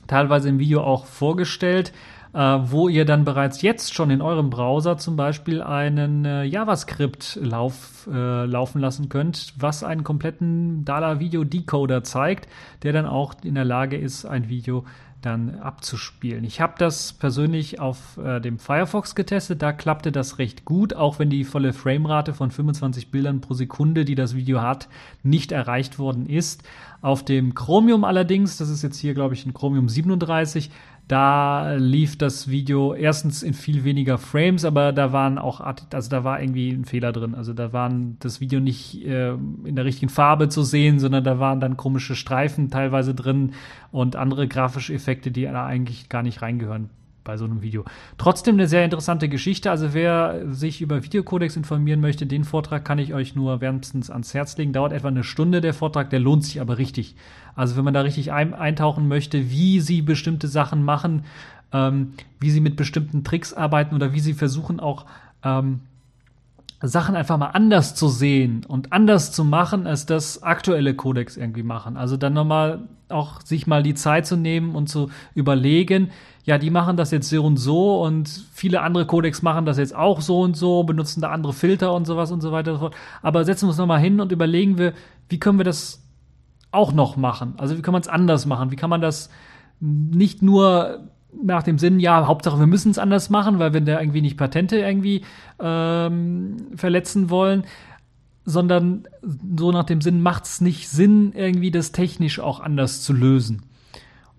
teilweise 0.07 0.49
im 0.49 0.59
Video 0.59 0.83
auch 0.83 1.05
vorgestellt, 1.05 1.93
äh, 2.35 2.39
wo 2.39 2.89
ihr 2.89 3.05
dann 3.05 3.25
bereits 3.25 3.63
jetzt 3.63 3.95
schon 3.95 4.11
in 4.11 4.23
eurem 4.23 4.51
Browser 4.51 4.97
zum 4.97 5.17
Beispiel 5.17 5.63
einen 5.63 6.25
äh, 6.25 6.45
JavaScript-Lauf 6.45 8.09
äh, 8.13 8.45
laufen 8.45 8.81
lassen 8.81 9.09
könnt, 9.09 9.55
was 9.59 9.85
einen 9.85 10.05
kompletten 10.05 10.85
Dala-Video-Decoder 10.85 12.05
zeigt, 12.05 12.49
der 12.83 12.93
dann 12.93 13.07
auch 13.07 13.35
in 13.45 13.55
der 13.55 13.65
Lage 13.65 13.97
ist, 13.97 14.25
ein 14.25 14.49
Video 14.49 14.85
dann 15.23 15.61
abzuspielen. 15.61 16.45
Ich 16.45 16.61
habe 16.61 16.75
das 16.79 17.13
persönlich 17.13 17.81
auf 17.81 18.19
äh, 18.19 18.41
dem 18.41 18.59
Firefox 18.59 19.15
getestet, 19.15 19.63
da 19.63 19.73
klappte 19.73 20.11
das 20.11 20.39
recht 20.39 20.65
gut, 20.65 20.95
auch 20.95 21.19
wenn 21.19 21.31
die 21.31 21.45
volle 21.45 21.73
Framerate 21.73 22.35
von 22.35 22.51
25 22.51 23.11
Bildern 23.11 23.41
pro 23.41 23.55
Sekunde, 23.55 24.05
die 24.05 24.17
das 24.17 24.35
Video 24.35 24.61
hat, 24.61 24.89
nicht 25.23 25.53
erreicht 25.53 25.99
worden 25.99 26.27
ist. 26.27 26.65
Auf 27.01 27.25
dem 27.25 27.55
Chromium 27.55 28.05
allerdings, 28.05 28.57
das 28.57 28.69
ist 28.69 28.83
jetzt 28.83 28.99
hier 28.99 29.15
glaube 29.15 29.35
ich 29.35 29.47
ein 29.47 29.55
Chromium 29.55 29.89
37, 29.89 30.71
da 31.09 31.75
lief 31.75 32.17
das 32.17 32.49
Video 32.49 32.95
erstens 32.95 33.43
in 33.43 33.55
viel 33.55 33.85
weniger 33.85 34.19
Frames, 34.19 34.65
aber 34.65 34.93
da 34.93 35.13
waren 35.13 35.39
auch, 35.39 35.61
also 35.61 36.09
da 36.09 36.25
war 36.25 36.41
irgendwie 36.41 36.71
ein 36.71 36.85
Fehler 36.85 37.13
drin. 37.13 37.35
Also 37.35 37.53
da 37.53 37.73
waren 37.73 38.17
das 38.21 38.41
Video 38.41 38.61
nicht 38.61 39.05
äh, 39.05 39.33
in 39.33 39.77
der 39.77 39.85
richtigen 39.85 40.09
Farbe 40.09 40.49
zu 40.49 40.63
sehen, 40.63 40.99
sondern 40.99 41.25
da 41.25 41.39
waren 41.39 41.61
dann 41.61 41.77
komische 41.77 42.15
Streifen 42.15 42.71
teilweise 42.71 43.15
drin 43.15 43.53
und 43.91 44.17
andere 44.17 44.49
grafische 44.49 44.95
Effekte, 44.95 45.31
die 45.31 45.43
da 45.43 45.67
eigentlich 45.67 46.09
gar 46.09 46.23
nicht 46.23 46.41
reingehören. 46.41 46.89
Bei 47.25 47.37
so 47.37 47.45
einem 47.45 47.63
Video. 47.63 47.85
Trotzdem 48.19 48.57
eine 48.57 48.67
sehr 48.67 48.85
interessante 48.85 49.29
Geschichte. 49.29 49.71
Also 49.71 49.95
wer 49.95 50.43
sich 50.53 50.81
über 50.81 51.05
Videocodex 51.05 51.57
informieren 51.57 52.01
möchte, 52.01 52.27
den 52.27 52.45
Vortrag 52.45 52.85
kann 52.85 52.99
ich 52.99 53.15
euch 53.15 53.35
nur 53.35 53.61
wärmstens 53.61 54.11
ans 54.11 54.35
Herz 54.35 54.57
legen. 54.57 54.73
Dauert 54.73 54.93
etwa 54.93 55.09
eine 55.09 55.25
Stunde 55.25 55.61
der 55.61 55.75
Vortrag, 55.75 56.11
der 56.11 56.21
lohnt 56.21 56.45
sich 56.45 56.61
aber 56.61 56.79
richtig. 56.79 57.17
Also 57.55 57.77
wenn 57.77 57.85
man 57.85 57.95
da 57.95 58.01
richtig 58.01 58.33
ein, 58.33 58.55
eintauchen 58.55 59.09
möchte, 59.09 59.51
wie 59.51 59.81
sie 59.81 60.03
bestimmte 60.03 60.49
Sachen 60.49 60.85
machen, 60.85 61.25
ähm, 61.73 62.13
wie 62.41 62.51
sie 62.51 62.61
mit 62.61 62.77
bestimmten 62.77 63.25
Tricks 63.25 63.53
arbeiten 63.53 63.95
oder 63.95 64.13
wie 64.13 64.21
sie 64.21 64.35
versuchen 64.35 64.81
auch 64.81 65.07
ähm, 65.43 65.81
Sachen 66.83 67.15
einfach 67.15 67.39
mal 67.39 67.51
anders 67.51 67.95
zu 67.95 68.09
sehen 68.09 68.65
und 68.67 68.93
anders 68.93 69.31
zu 69.31 69.45
machen, 69.45 69.87
als 69.87 70.05
das 70.05 70.43
aktuelle 70.43 70.95
Codex 70.95 71.37
irgendwie 71.37 71.63
machen. 71.63 71.97
Also 71.97 72.17
dann 72.17 72.33
nochmal 72.33 72.81
auch 73.09 73.41
sich 73.43 73.67
mal 73.67 73.83
die 73.83 73.95
Zeit 73.95 74.27
zu 74.27 74.37
nehmen 74.37 74.75
und 74.75 74.89
zu 74.89 75.11
überlegen, 75.35 76.11
ja, 76.45 76.59
die 76.59 76.71
machen 76.71 76.97
das 76.97 77.13
jetzt 77.13 77.29
so 77.29 77.45
und 77.45 77.57
so 77.57 78.03
und 78.03 78.29
viele 78.53 78.81
andere 78.83 79.07
Codex 79.07 79.43
machen 79.43 79.65
das 79.65 79.79
jetzt 79.79 79.95
auch 79.95 80.21
so 80.21 80.41
und 80.41 80.57
so, 80.57 80.83
benutzen 80.83 81.21
da 81.21 81.31
andere 81.31 81.53
Filter 81.53 81.95
und 81.95 82.07
sowas 82.07 82.33
und 82.33 82.41
so 82.41 82.51
weiter 82.51 82.73
und 82.73 82.79
so 82.79 82.81
fort. 82.87 82.97
Aber 83.23 83.45
setzen 83.45 83.67
wir 83.67 83.69
uns 83.69 83.79
nochmal 83.79 84.01
hin 84.01 84.21
und 84.21 84.33
überlegen 84.33 84.77
wir, 84.77 84.93
wie 85.29 85.39
können 85.39 85.59
wir 85.59 85.65
das 85.65 86.03
auch 86.73 86.93
noch 86.93 87.17
machen? 87.17 87.55
Also 87.59 87.79
wie 87.79 87.83
kann 87.83 87.93
man 87.93 88.03
es 88.03 88.09
anders 88.09 88.47
machen? 88.47 88.73
Wie 88.73 88.77
kann 88.77 88.91
man 88.91 89.01
das 89.01 89.31
nicht 89.79 90.43
nur 90.43 91.09
nach 91.43 91.63
dem 91.63 91.79
Sinn, 91.79 92.01
ja, 92.01 92.27
Hauptsache 92.27 92.59
wir 92.59 92.67
müssen 92.67 92.91
es 92.91 92.99
anders 92.99 93.31
machen, 93.31 93.59
weil 93.59 93.73
wir 93.73 93.81
da 93.81 94.01
irgendwie 94.01 94.21
nicht 94.21 94.37
Patente 94.37 94.79
irgendwie 94.79 95.23
ähm, 95.61 96.57
verletzen 96.77 97.31
wollen, 97.31 97.65
sondern 98.45 99.05
so 99.57 99.71
nach 99.71 99.85
dem 99.85 100.01
Sinn 100.01 100.21
macht 100.21 100.45
es 100.45 100.61
nicht 100.61 100.89
Sinn, 100.89 101.33
irgendwie 101.35 101.71
das 101.71 101.93
technisch 101.93 102.41
auch 102.41 102.61
anders 102.61 103.03
zu 103.03 103.13
lösen. 103.13 103.63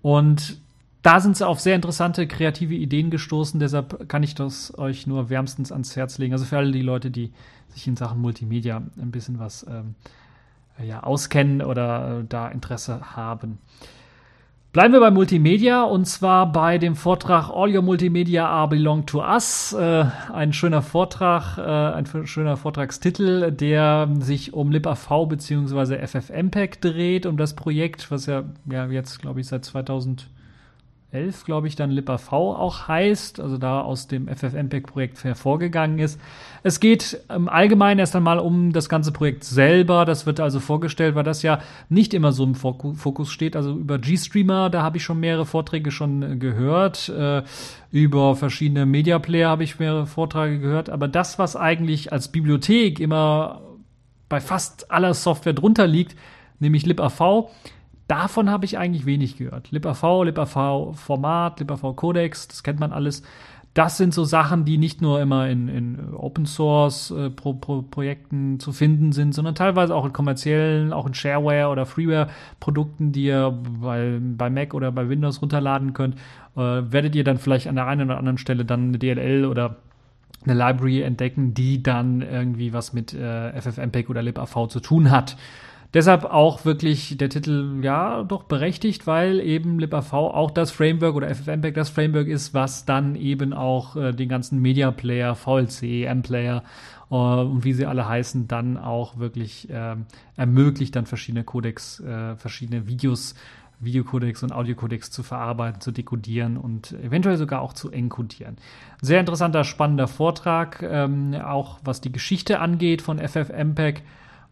Und 0.02 0.58
da 1.04 1.20
sind 1.20 1.36
sie 1.36 1.46
auf 1.46 1.60
sehr 1.60 1.74
interessante 1.74 2.26
kreative 2.26 2.74
Ideen 2.74 3.10
gestoßen, 3.10 3.60
deshalb 3.60 4.08
kann 4.08 4.22
ich 4.22 4.34
das 4.34 4.76
euch 4.78 5.06
nur 5.06 5.28
wärmstens 5.28 5.70
ans 5.70 5.94
Herz 5.96 6.16
legen. 6.16 6.32
Also 6.32 6.46
für 6.46 6.56
alle 6.56 6.72
die 6.72 6.80
Leute, 6.80 7.10
die 7.10 7.30
sich 7.68 7.86
in 7.86 7.94
Sachen 7.94 8.22
Multimedia 8.22 8.82
ein 8.96 9.10
bisschen 9.10 9.38
was 9.38 9.66
ähm, 9.68 9.96
ja, 10.82 11.02
auskennen 11.02 11.60
oder 11.60 12.20
äh, 12.20 12.24
da 12.26 12.48
Interesse 12.48 13.16
haben. 13.16 13.58
Bleiben 14.72 14.94
wir 14.94 15.00
bei 15.00 15.10
Multimedia 15.10 15.82
und 15.82 16.06
zwar 16.06 16.50
bei 16.50 16.78
dem 16.78 16.96
Vortrag 16.96 17.50
All 17.50 17.76
Your 17.76 17.82
Multimedia 17.82 18.48
Are 18.48 18.68
Belong 18.68 19.04
to 19.04 19.20
Us. 19.20 19.74
Äh, 19.74 20.06
ein 20.32 20.54
schöner 20.54 20.80
Vortrag, 20.80 21.58
äh, 21.58 21.60
ein 21.60 22.06
schöner 22.26 22.56
Vortragstitel, 22.56 23.52
der 23.52 24.08
sich 24.20 24.54
um 24.54 24.72
LibAV 24.72 25.28
bzw. 25.28 25.98
FFmpeg 26.06 26.80
dreht, 26.80 27.26
um 27.26 27.36
das 27.36 27.54
Projekt, 27.54 28.10
was 28.10 28.24
ja, 28.24 28.44
ja 28.70 28.86
jetzt, 28.86 29.20
glaube 29.20 29.40
ich, 29.40 29.46
seit 29.48 29.66
2000 29.66 30.30
11, 31.14 31.44
glaube 31.44 31.68
ich, 31.68 31.76
dann 31.76 31.90
LibAV 31.90 32.32
auch 32.32 32.88
heißt, 32.88 33.38
also 33.38 33.56
da 33.56 33.80
aus 33.80 34.08
dem 34.08 34.26
FFmpeg-Projekt 34.26 35.22
hervorgegangen 35.22 36.00
ist. 36.00 36.20
Es 36.64 36.80
geht 36.80 37.20
im 37.32 37.48
Allgemeinen 37.48 38.00
erst 38.00 38.16
einmal 38.16 38.40
um 38.40 38.72
das 38.72 38.88
ganze 38.88 39.12
Projekt 39.12 39.44
selber. 39.44 40.04
Das 40.04 40.26
wird 40.26 40.40
also 40.40 40.58
vorgestellt, 40.58 41.14
weil 41.14 41.22
das 41.22 41.42
ja 41.42 41.60
nicht 41.88 42.14
immer 42.14 42.32
so 42.32 42.42
im 42.42 42.56
Fokus 42.56 43.30
steht. 43.30 43.54
Also 43.54 43.72
über 43.72 43.98
GStreamer, 43.98 44.70
da 44.70 44.82
habe 44.82 44.96
ich 44.96 45.04
schon 45.04 45.20
mehrere 45.20 45.46
Vorträge 45.46 45.92
schon 45.92 46.22
äh, 46.22 46.36
gehört. 46.36 47.08
Äh, 47.08 47.42
über 47.92 48.34
verschiedene 48.34 48.84
Media 48.84 49.20
Player 49.20 49.50
habe 49.50 49.62
ich 49.62 49.78
mehrere 49.78 50.06
Vorträge 50.06 50.58
gehört. 50.58 50.90
Aber 50.90 51.06
das, 51.06 51.38
was 51.38 51.54
eigentlich 51.54 52.12
als 52.12 52.28
Bibliothek 52.28 52.98
immer 52.98 53.62
bei 54.28 54.40
fast 54.40 54.90
aller 54.90 55.14
Software 55.14 55.52
drunter 55.52 55.86
liegt, 55.86 56.16
nämlich 56.58 56.86
LibAV, 56.86 57.50
Davon 58.06 58.50
habe 58.50 58.64
ich 58.66 58.76
eigentlich 58.76 59.06
wenig 59.06 59.38
gehört. 59.38 59.70
LibAV, 59.70 60.24
LibAV-Format, 60.24 61.60
LibAV-Codex, 61.60 62.48
das 62.48 62.62
kennt 62.62 62.80
man 62.80 62.92
alles. 62.92 63.22
Das 63.74 63.96
sind 63.96 64.14
so 64.14 64.24
Sachen, 64.24 64.64
die 64.64 64.78
nicht 64.78 65.02
nur 65.02 65.20
immer 65.20 65.48
in, 65.48 65.68
in 65.68 66.14
Open 66.14 66.46
Source 66.46 67.10
äh, 67.10 67.30
zu 68.58 68.72
finden 68.72 69.10
sind, 69.10 69.34
sondern 69.34 69.56
teilweise 69.56 69.94
auch 69.96 70.04
in 70.06 70.12
kommerziellen, 70.12 70.92
auch 70.92 71.06
in 71.06 71.14
Shareware 71.14 71.70
oder 71.70 71.84
Freeware 71.84 72.28
Produkten, 72.60 73.10
die 73.10 73.24
ihr 73.24 73.50
bei, 73.80 74.20
bei 74.20 74.48
Mac 74.48 74.74
oder 74.74 74.92
bei 74.92 75.08
Windows 75.08 75.42
runterladen 75.42 75.92
könnt. 75.92 76.14
Äh, 76.56 76.60
werdet 76.60 77.16
ihr 77.16 77.24
dann 77.24 77.38
vielleicht 77.38 77.66
an 77.66 77.74
der 77.74 77.86
einen 77.86 78.08
oder 78.08 78.18
anderen 78.18 78.38
Stelle 78.38 78.64
dann 78.64 78.88
eine 78.88 78.98
DLL 78.98 79.44
oder 79.44 79.76
eine 80.44 80.54
Library 80.54 81.02
entdecken, 81.02 81.54
die 81.54 81.82
dann 81.82 82.22
irgendwie 82.22 82.72
was 82.72 82.92
mit 82.92 83.12
äh, 83.12 83.60
FFmpeg 83.60 84.08
oder 84.08 84.22
LibAV 84.22 84.68
zu 84.68 84.78
tun 84.78 85.10
hat. 85.10 85.36
Deshalb 85.94 86.24
auch 86.24 86.64
wirklich 86.64 87.16
der 87.18 87.28
Titel, 87.28 87.78
ja, 87.82 88.24
doch 88.24 88.42
berechtigt, 88.42 89.06
weil 89.06 89.38
eben 89.38 89.78
LibAV 89.78 90.12
auch 90.12 90.50
das 90.50 90.72
Framework 90.72 91.14
oder 91.14 91.32
FFmpeg 91.32 91.74
das 91.74 91.88
Framework 91.88 92.26
ist, 92.26 92.52
was 92.52 92.84
dann 92.84 93.14
eben 93.14 93.52
auch 93.52 93.94
äh, 93.94 94.12
den 94.12 94.28
ganzen 94.28 94.60
Media 94.60 94.90
Player, 94.90 95.36
VLC, 95.36 96.04
M-Player 96.06 96.64
äh, 97.10 97.14
und 97.14 97.64
wie 97.64 97.72
sie 97.72 97.86
alle 97.86 98.08
heißen, 98.08 98.48
dann 98.48 98.76
auch 98.76 99.18
wirklich 99.18 99.70
äh, 99.70 99.94
ermöglicht, 100.36 100.96
dann 100.96 101.06
verschiedene 101.06 101.44
Codecs, 101.44 102.00
äh, 102.00 102.34
verschiedene 102.36 102.88
Videos 102.88 103.36
Videocodecs 103.80 104.42
und 104.42 104.52
Audiocodecs 104.52 105.10
zu 105.10 105.22
verarbeiten, 105.22 105.80
zu 105.80 105.90
dekodieren 105.90 106.56
und 106.56 106.92
eventuell 106.92 107.36
sogar 107.36 107.60
auch 107.60 107.72
zu 107.72 107.90
encodieren. 107.90 108.56
Sehr 109.02 109.20
interessanter, 109.20 109.64
spannender 109.64 110.08
Vortrag, 110.08 110.82
ähm, 110.82 111.34
auch 111.34 111.80
was 111.84 112.00
die 112.00 112.12
Geschichte 112.12 112.60
angeht 112.60 113.02
von 113.02 113.18
FFmpeg. 113.18 114.02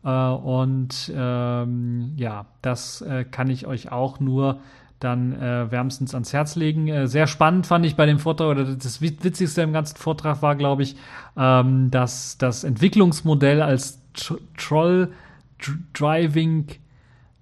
Äh, 0.05 0.11
und 0.11 1.13
ähm, 1.15 2.13
ja, 2.17 2.47
das 2.61 3.01
äh, 3.03 3.25
kann 3.25 3.51
ich 3.51 3.67
euch 3.67 3.93
auch 3.93 4.21
nur 4.21 4.61
dann 5.03 5.33
äh, 5.33 5.71
wärmstens 5.71 6.15
ans 6.15 6.33
Herz 6.33 6.57
legen. 6.57 6.89
Äh, 6.89 7.07
sehr 7.09 7.27
spannend 7.27 7.67
fand 7.67 7.85
ich 7.85 7.97
bei 7.97 8.07
dem 8.07 8.19
Vortrag, 8.19 8.49
oder 8.49 8.65
das 8.65 9.01
Witzigste 9.01 9.63
im 9.63 9.73
ganzen 9.73 9.97
Vortrag 9.97 10.43
war, 10.43 10.55
glaube 10.55 10.83
ich, 10.83 10.97
ähm, 11.37 11.91
dass 11.91 12.39
das 12.39 12.65
Entwicklungsmodell 12.65 13.63
als 13.63 14.01
Tr 14.15 14.39
Troll 14.57 15.13
Driving 15.95 16.67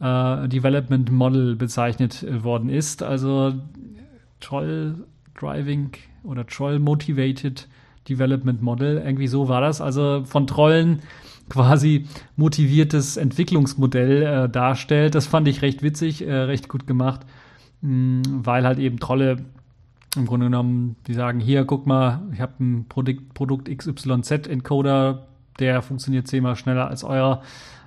äh, 0.00 0.48
Development 0.48 1.10
Model 1.10 1.56
bezeichnet 1.56 2.22
äh, 2.22 2.42
worden 2.44 2.70
ist. 2.70 3.02
Also 3.02 3.54
Troll 4.40 5.06
Driving 5.38 5.92
oder 6.22 6.46
Troll 6.46 6.78
Motivated 6.78 7.68
Development 8.08 8.62
Model, 8.62 8.98
irgendwie 8.98 9.26
so 9.26 9.48
war 9.48 9.60
das. 9.60 9.80
Also 9.80 10.24
von 10.24 10.46
Trollen 10.46 11.00
quasi 11.50 12.06
motiviertes 12.36 13.18
Entwicklungsmodell 13.18 14.22
äh, 14.22 14.48
darstellt. 14.48 15.14
Das 15.14 15.26
fand 15.26 15.46
ich 15.48 15.60
recht 15.60 15.82
witzig, 15.82 16.26
äh, 16.26 16.32
recht 16.32 16.68
gut 16.70 16.86
gemacht, 16.86 17.20
mh, 17.82 17.90
mm, 17.90 18.22
weil 18.46 18.64
halt 18.64 18.78
eben 18.78 18.98
Trolle 18.98 19.44
im 20.16 20.26
Grunde 20.26 20.46
genommen, 20.46 20.96
die 21.06 21.14
sagen, 21.14 21.38
hier, 21.38 21.64
guck 21.64 21.86
mal, 21.86 22.22
ich 22.32 22.40
habe 22.40 22.52
ein 22.58 22.86
Produkt, 22.88 23.34
Produkt 23.34 23.68
XYZ-Encoder, 23.68 25.26
der 25.60 25.82
funktioniert 25.82 26.26
zehnmal 26.26 26.56
schneller 26.56 26.88
als 26.88 27.04
euer. 27.04 27.42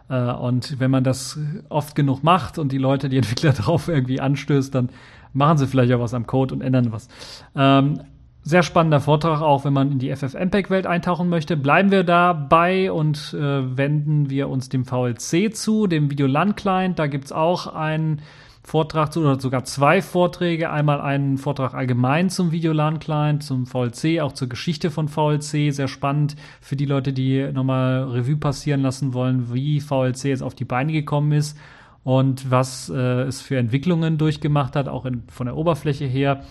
Äh, 0.09 0.31
und 0.31 0.79
wenn 0.79 0.91
man 0.91 1.03
das 1.03 1.39
oft 1.69 1.95
genug 1.95 2.23
macht 2.23 2.57
und 2.57 2.71
die 2.71 2.77
Leute, 2.77 3.09
die 3.09 3.17
Entwickler 3.17 3.51
darauf 3.57 3.87
irgendwie 3.87 4.21
anstößt, 4.21 4.73
dann 4.73 4.89
machen 5.33 5.57
sie 5.57 5.67
vielleicht 5.67 5.91
auch 5.93 5.99
was 5.99 6.13
am 6.13 6.27
Code 6.27 6.53
und 6.53 6.61
ändern 6.61 6.91
was. 6.91 7.07
Ähm, 7.55 8.01
sehr 8.43 8.63
spannender 8.63 8.99
Vortrag, 8.99 9.41
auch 9.41 9.63
wenn 9.63 9.73
man 9.73 9.91
in 9.93 9.99
die 9.99 10.13
FFmpeg-Welt 10.13 10.85
eintauchen 10.85 11.29
möchte. 11.29 11.55
Bleiben 11.55 11.91
wir 11.91 12.03
dabei 12.03 12.91
und 12.91 13.33
äh, 13.33 13.77
wenden 13.77 14.29
wir 14.29 14.49
uns 14.49 14.67
dem 14.67 14.83
VLC 14.85 15.55
zu, 15.55 15.87
dem 15.87 16.11
Videolan-Client. 16.11 16.99
Da 16.99 17.07
gibt's 17.07 17.31
auch 17.31 17.67
einen 17.67 18.21
Vortrag 18.61 19.13
zu, 19.13 19.21
oder 19.21 19.39
sogar 19.39 19.63
zwei 19.63 20.01
Vorträge. 20.01 20.69
Einmal 20.71 20.99
einen 20.99 21.37
Vortrag 21.37 21.73
allgemein 21.73 22.29
zum 22.29 22.51
Videolan-Client, 22.51 23.43
zum 23.43 23.65
VLC, 23.65 24.19
auch 24.19 24.33
zur 24.33 24.49
Geschichte 24.49 24.91
von 24.91 25.07
VLC. 25.07 25.71
Sehr 25.71 25.87
spannend 25.87 26.35
für 26.59 26.75
die 26.75 26.85
Leute, 26.85 27.13
die 27.13 27.49
nochmal 27.53 28.03
Revue 28.03 28.37
passieren 28.37 28.81
lassen 28.81 29.13
wollen, 29.13 29.53
wie 29.53 29.79
VLC 29.79 30.25
jetzt 30.25 30.43
auf 30.43 30.55
die 30.55 30.65
Beine 30.65 30.91
gekommen 30.91 31.31
ist 31.31 31.57
und 32.03 32.51
was 32.51 32.89
äh, 32.89 33.23
es 33.23 33.41
für 33.41 33.57
Entwicklungen 33.57 34.17
durchgemacht 34.17 34.75
hat, 34.75 34.89
auch 34.89 35.05
in, 35.05 35.23
von 35.29 35.45
der 35.45 35.55
Oberfläche 35.55 36.05
her 36.05 36.43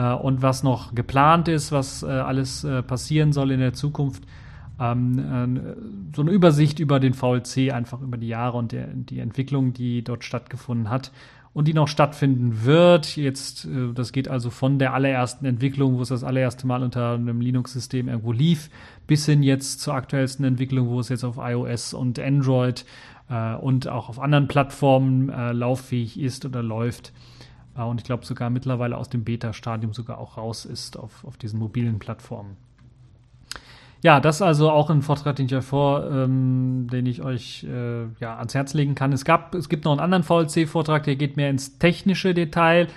und 0.00 0.42
was 0.42 0.62
noch 0.62 0.94
geplant 0.94 1.48
ist, 1.48 1.72
was 1.72 2.02
äh, 2.02 2.06
alles 2.06 2.64
äh, 2.64 2.82
passieren 2.82 3.32
soll 3.32 3.52
in 3.52 3.60
der 3.60 3.72
Zukunft. 3.72 4.24
Ähm, 4.80 5.18
äh, 5.18 6.16
so 6.16 6.22
eine 6.22 6.32
Übersicht 6.32 6.80
über 6.80 6.98
den 6.98 7.14
VLC, 7.14 7.72
einfach 7.72 8.00
über 8.00 8.16
die 8.16 8.28
Jahre 8.28 8.58
und 8.58 8.72
der, 8.72 8.88
die 8.88 9.20
Entwicklung, 9.20 9.72
die 9.72 10.02
dort 10.02 10.24
stattgefunden 10.24 10.90
hat 10.90 11.12
und 11.52 11.68
die 11.68 11.74
noch 11.74 11.88
stattfinden 11.88 12.64
wird. 12.64 13.16
Jetzt, 13.16 13.66
äh, 13.66 13.92
das 13.94 14.12
geht 14.12 14.28
also 14.28 14.50
von 14.50 14.78
der 14.78 14.92
allerersten 14.92 15.46
Entwicklung, 15.46 15.96
wo 15.96 16.02
es 16.02 16.08
das 16.08 16.24
allererste 16.24 16.66
Mal 16.66 16.82
unter 16.82 17.14
einem 17.14 17.40
Linux-System 17.40 18.08
irgendwo 18.08 18.32
lief, 18.32 18.70
bis 19.06 19.26
hin 19.26 19.42
jetzt 19.42 19.80
zur 19.80 19.94
aktuellsten 19.94 20.44
Entwicklung, 20.44 20.88
wo 20.88 21.00
es 21.00 21.08
jetzt 21.08 21.24
auf 21.24 21.36
iOS 21.38 21.94
und 21.94 22.18
Android 22.18 22.84
äh, 23.30 23.54
und 23.54 23.88
auch 23.88 24.08
auf 24.08 24.20
anderen 24.20 24.48
Plattformen 24.48 25.30
äh, 25.30 25.52
lauffähig 25.52 26.18
ist 26.18 26.44
oder 26.44 26.62
läuft. 26.62 27.12
Und 27.82 28.00
ich 28.00 28.04
glaube 28.04 28.24
sogar 28.24 28.50
mittlerweile 28.50 28.96
aus 28.96 29.08
dem 29.08 29.24
Beta-Stadium 29.24 29.92
sogar 29.92 30.18
auch 30.18 30.36
raus 30.36 30.64
ist 30.64 30.96
auf, 30.96 31.24
auf 31.24 31.36
diesen 31.36 31.58
mobilen 31.58 31.98
Plattformen. 31.98 32.56
Ja, 34.04 34.20
das 34.20 34.36
ist 34.36 34.42
also 34.42 34.70
auch 34.70 34.90
ein 34.90 35.00
Vortrag, 35.00 35.36
den 35.36 35.46
ich 35.46 35.54
euch 35.54 35.64
vor, 35.64 36.08
ähm, 36.10 36.88
den 36.92 37.06
ich 37.06 37.22
euch 37.22 37.64
äh, 37.64 38.02
ja, 38.20 38.36
ans 38.36 38.54
Herz 38.54 38.74
legen 38.74 38.94
kann. 38.94 39.12
Es 39.12 39.24
gab, 39.24 39.54
es 39.54 39.70
gibt 39.70 39.86
noch 39.86 39.92
einen 39.92 40.00
anderen 40.00 40.22
VLC-Vortrag, 40.22 41.04
der 41.04 41.16
geht 41.16 41.38
mehr 41.38 41.48
ins 41.48 41.78
technische 41.78 42.34
Detail. 42.34 42.88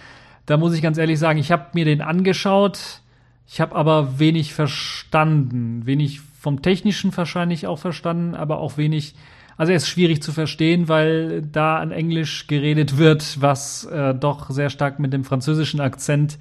da 0.48 0.57
muss 0.57 0.74
ich 0.74 0.81
ganz 0.81 0.98
ehrlich 0.98 1.17
sagen, 1.17 1.39
ich 1.39 1.51
habe 1.51 1.67
mir 1.74 1.86
den 1.86 2.01
angeschaut, 2.01 3.01
ich 3.48 3.62
habe 3.62 3.74
aber 3.75 4.19
wenig 4.19 4.53
verstanden, 4.53 5.86
wenig 5.86 6.19
vom 6.19 6.62
Technischen 6.62 7.15
wahrscheinlich 7.15 7.67
auch 7.67 7.79
verstanden, 7.79 8.36
aber 8.36 8.57
auch 8.60 8.77
wenig 8.77 9.15
also 9.58 9.72
er 9.72 9.78
ist 9.78 9.90
schwierig 9.90 10.22
zu 10.22 10.32
verstehen, 10.32 10.88
weil 10.88 11.42
da 11.42 11.78
an 11.78 11.92
Englisch 11.92 12.48
geredet 12.48 12.98
wird, 12.98 13.42
was 13.42 13.86
äh, 13.86 14.14
doch 14.14 14.50
sehr 14.52 14.70
stark 14.70 15.00
mit 15.00 15.14
dem 15.14 15.24
französischen 15.24 15.82
Akzent 15.82 16.38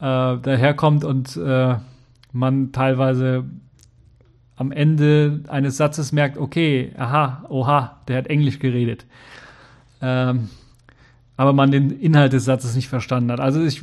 äh, 0.00 0.38
daherkommt 0.38 1.04
und 1.04 1.36
äh, 1.36 1.76
man 2.32 2.72
teilweise 2.72 3.44
am 4.56 4.72
Ende 4.72 5.42
eines 5.48 5.76
Satzes 5.76 6.12
merkt, 6.12 6.36
okay, 6.38 6.92
aha, 6.96 7.44
oha, 7.48 8.00
der 8.08 8.18
hat 8.18 8.26
Englisch 8.26 8.58
geredet. 8.58 9.06
Ähm, 10.00 10.48
aber 11.36 11.52
man 11.52 11.70
den 11.70 11.90
Inhalt 11.90 12.32
des 12.32 12.46
Satzes 12.46 12.74
nicht 12.74 12.88
verstanden 12.88 13.30
hat. 13.30 13.40
Also 13.40 13.62
ich 13.62 13.82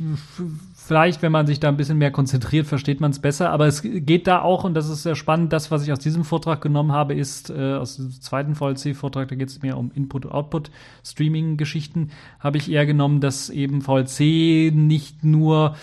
vielleicht, 0.86 1.20
wenn 1.22 1.32
man 1.32 1.48
sich 1.48 1.58
da 1.58 1.68
ein 1.68 1.76
bisschen 1.76 1.98
mehr 1.98 2.12
konzentriert, 2.12 2.66
versteht 2.66 3.00
man 3.00 3.10
es 3.10 3.18
besser. 3.18 3.50
Aber 3.50 3.66
es 3.66 3.82
geht 3.82 4.28
da 4.28 4.42
auch, 4.42 4.62
und 4.62 4.74
das 4.74 4.88
ist 4.88 5.02
sehr 5.02 5.16
spannend, 5.16 5.52
das, 5.52 5.72
was 5.72 5.82
ich 5.82 5.92
aus 5.92 5.98
diesem 5.98 6.24
Vortrag 6.24 6.60
genommen 6.60 6.92
habe, 6.92 7.14
ist 7.14 7.50
äh, 7.50 7.74
aus 7.74 7.96
dem 7.96 8.12
zweiten 8.12 8.54
VLC-Vortrag, 8.54 9.26
da 9.28 9.34
geht 9.34 9.48
es 9.48 9.62
mehr 9.62 9.78
um 9.78 9.90
Input- 9.90 10.30
Output-Streaming-Geschichten, 10.30 12.10
habe 12.38 12.58
ich 12.58 12.70
eher 12.70 12.86
genommen, 12.86 13.20
dass 13.20 13.50
eben 13.50 13.82
VLC 13.82 14.72
nicht 14.72 15.24
nur 15.24 15.74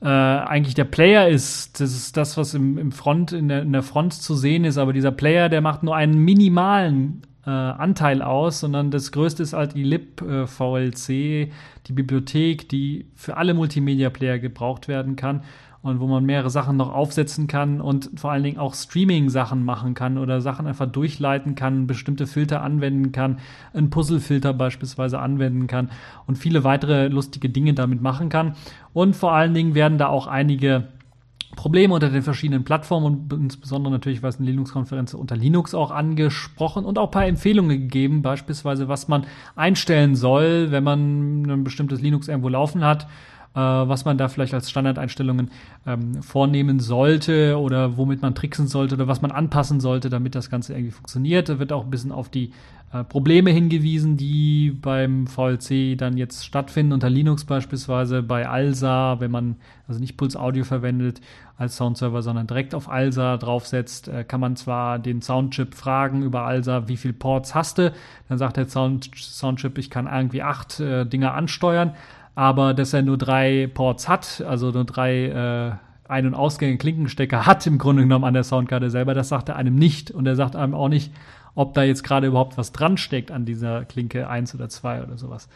äh, 0.00 0.06
eigentlich 0.06 0.74
der 0.74 0.84
Player 0.84 1.28
ist. 1.28 1.80
Das 1.80 1.92
ist 1.92 2.16
das, 2.16 2.36
was 2.36 2.54
im, 2.54 2.78
im 2.78 2.92
Front, 2.92 3.32
in 3.32 3.48
der, 3.48 3.62
in 3.62 3.72
der 3.72 3.82
Front 3.82 4.14
zu 4.14 4.36
sehen 4.36 4.64
ist, 4.64 4.78
aber 4.78 4.92
dieser 4.92 5.12
Player, 5.12 5.48
der 5.48 5.60
macht 5.60 5.82
nur 5.82 5.96
einen 5.96 6.18
minimalen 6.18 7.22
äh, 7.46 7.50
Anteil 7.50 8.22
aus, 8.22 8.60
sondern 8.60 8.90
das 8.90 9.12
größte 9.12 9.42
ist 9.42 9.52
halt 9.52 9.74
die 9.74 9.82
lib 9.82 10.22
äh, 10.22 10.46
VLC, 10.46 11.50
die 11.86 11.92
Bibliothek, 11.92 12.68
die 12.68 13.06
für 13.14 13.36
alle 13.36 13.54
Multimedia-Player 13.54 14.38
gebraucht 14.38 14.88
werden 14.88 15.16
kann 15.16 15.42
und 15.82 15.98
wo 15.98 16.06
man 16.06 16.24
mehrere 16.24 16.50
Sachen 16.50 16.76
noch 16.76 16.92
aufsetzen 16.92 17.48
kann 17.48 17.80
und 17.80 18.10
vor 18.14 18.30
allen 18.30 18.44
Dingen 18.44 18.58
auch 18.58 18.74
Streaming-Sachen 18.74 19.64
machen 19.64 19.94
kann 19.94 20.16
oder 20.16 20.40
Sachen 20.40 20.66
einfach 20.66 20.86
durchleiten 20.86 21.56
kann, 21.56 21.88
bestimmte 21.88 22.28
Filter 22.28 22.62
anwenden 22.62 23.10
kann, 23.10 23.38
einen 23.74 23.90
Puzzle-Filter 23.90 24.54
beispielsweise 24.54 25.18
anwenden 25.18 25.66
kann 25.66 25.90
und 26.26 26.38
viele 26.38 26.62
weitere 26.62 27.08
lustige 27.08 27.48
Dinge 27.48 27.74
damit 27.74 28.00
machen 28.00 28.28
kann. 28.28 28.54
Und 28.92 29.16
vor 29.16 29.32
allen 29.32 29.54
Dingen 29.54 29.74
werden 29.74 29.98
da 29.98 30.06
auch 30.06 30.28
einige 30.28 30.86
Probleme 31.56 31.92
unter 31.94 32.08
den 32.08 32.22
verschiedenen 32.22 32.64
Plattformen 32.64 33.06
und 33.06 33.32
insbesondere 33.32 33.92
natürlich 33.92 34.22
was 34.22 34.36
in 34.36 34.46
Linux-Konferenz 34.46 35.12
unter 35.12 35.36
Linux 35.36 35.74
auch 35.74 35.90
angesprochen 35.90 36.84
und 36.84 36.98
auch 36.98 37.08
ein 37.08 37.10
paar 37.10 37.26
Empfehlungen 37.26 37.78
gegeben, 37.78 38.22
beispielsweise 38.22 38.88
was 38.88 39.06
man 39.08 39.26
einstellen 39.54 40.14
soll, 40.14 40.70
wenn 40.70 40.82
man 40.82 41.42
ein 41.42 41.64
bestimmtes 41.64 42.00
Linux 42.00 42.28
irgendwo 42.28 42.48
laufen 42.48 42.84
hat, 42.84 43.06
was 43.60 44.04
man 44.04 44.18
da 44.18 44.28
vielleicht 44.28 44.54
als 44.54 44.70
Standardeinstellungen 44.70 45.50
ähm, 45.86 46.22
vornehmen 46.22 46.80
sollte 46.80 47.58
oder 47.58 47.96
womit 47.96 48.22
man 48.22 48.34
tricksen 48.34 48.66
sollte 48.66 48.94
oder 48.94 49.08
was 49.08 49.22
man 49.22 49.30
anpassen 49.30 49.80
sollte, 49.80 50.08
damit 50.08 50.34
das 50.34 50.50
Ganze 50.50 50.72
irgendwie 50.72 50.92
funktioniert. 50.92 51.48
Da 51.48 51.58
wird 51.58 51.72
auch 51.72 51.84
ein 51.84 51.90
bisschen 51.90 52.12
auf 52.12 52.28
die 52.28 52.52
äh, 52.92 53.04
Probleme 53.04 53.50
hingewiesen, 53.50 54.18
die 54.18 54.70
beim 54.70 55.26
VLC 55.26 55.96
dann 55.96 56.18
jetzt 56.18 56.44
stattfinden, 56.44 56.92
unter 56.92 57.08
Linux 57.08 57.44
beispielsweise 57.44 58.22
bei 58.22 58.46
ALSA, 58.46 59.18
wenn 59.20 59.30
man 59.30 59.56
also 59.88 59.98
nicht 59.98 60.16
Puls 60.18 60.36
Audio 60.36 60.64
verwendet 60.64 61.20
als 61.56 61.76
Soundserver, 61.76 62.22
sondern 62.22 62.46
direkt 62.46 62.74
auf 62.74 62.90
ALSA 62.90 63.38
draufsetzt, 63.38 64.08
äh, 64.08 64.24
kann 64.24 64.40
man 64.40 64.56
zwar 64.56 64.98
den 64.98 65.22
Soundchip 65.22 65.74
fragen 65.74 66.22
über 66.22 66.42
ALSA, 66.42 66.88
wie 66.88 66.98
viele 66.98 67.14
Ports 67.14 67.54
hast 67.54 67.78
du, 67.78 67.92
dann 68.28 68.36
sagt 68.36 68.58
der 68.58 68.68
Sound 68.68 69.10
Soundchip, 69.16 69.78
ich 69.78 69.88
kann 69.88 70.06
irgendwie 70.06 70.42
acht 70.42 70.78
äh, 70.80 71.06
Dinger 71.06 71.32
ansteuern, 71.32 71.94
aber 72.34 72.74
dass 72.74 72.92
er 72.92 73.02
nur 73.02 73.18
drei 73.18 73.68
Ports 73.72 74.08
hat, 74.08 74.42
also 74.46 74.70
nur 74.70 74.84
drei 74.84 75.26
äh, 75.26 76.10
Ein- 76.10 76.26
und 76.26 76.34
Ausgänge 76.34 76.78
Klinkenstecker 76.78 77.46
hat 77.46 77.66
im 77.66 77.78
Grunde 77.78 78.02
genommen 78.02 78.24
an 78.24 78.34
der 78.34 78.44
Soundkarte 78.44 78.90
selber, 78.90 79.14
das 79.14 79.28
sagt 79.28 79.48
er 79.48 79.56
einem 79.56 79.74
nicht 79.74 80.10
und 80.10 80.26
er 80.26 80.36
sagt 80.36 80.56
einem 80.56 80.74
auch 80.74 80.88
nicht, 80.88 81.12
ob 81.54 81.74
da 81.74 81.82
jetzt 81.82 82.02
gerade 82.02 82.26
überhaupt 82.26 82.56
was 82.56 82.72
dran 82.72 82.96
steckt 82.96 83.30
an 83.30 83.44
dieser 83.44 83.84
Klinke 83.84 84.28
1 84.28 84.54
oder 84.54 84.68
2 84.68 85.02
oder 85.02 85.18
sowas. 85.18 85.48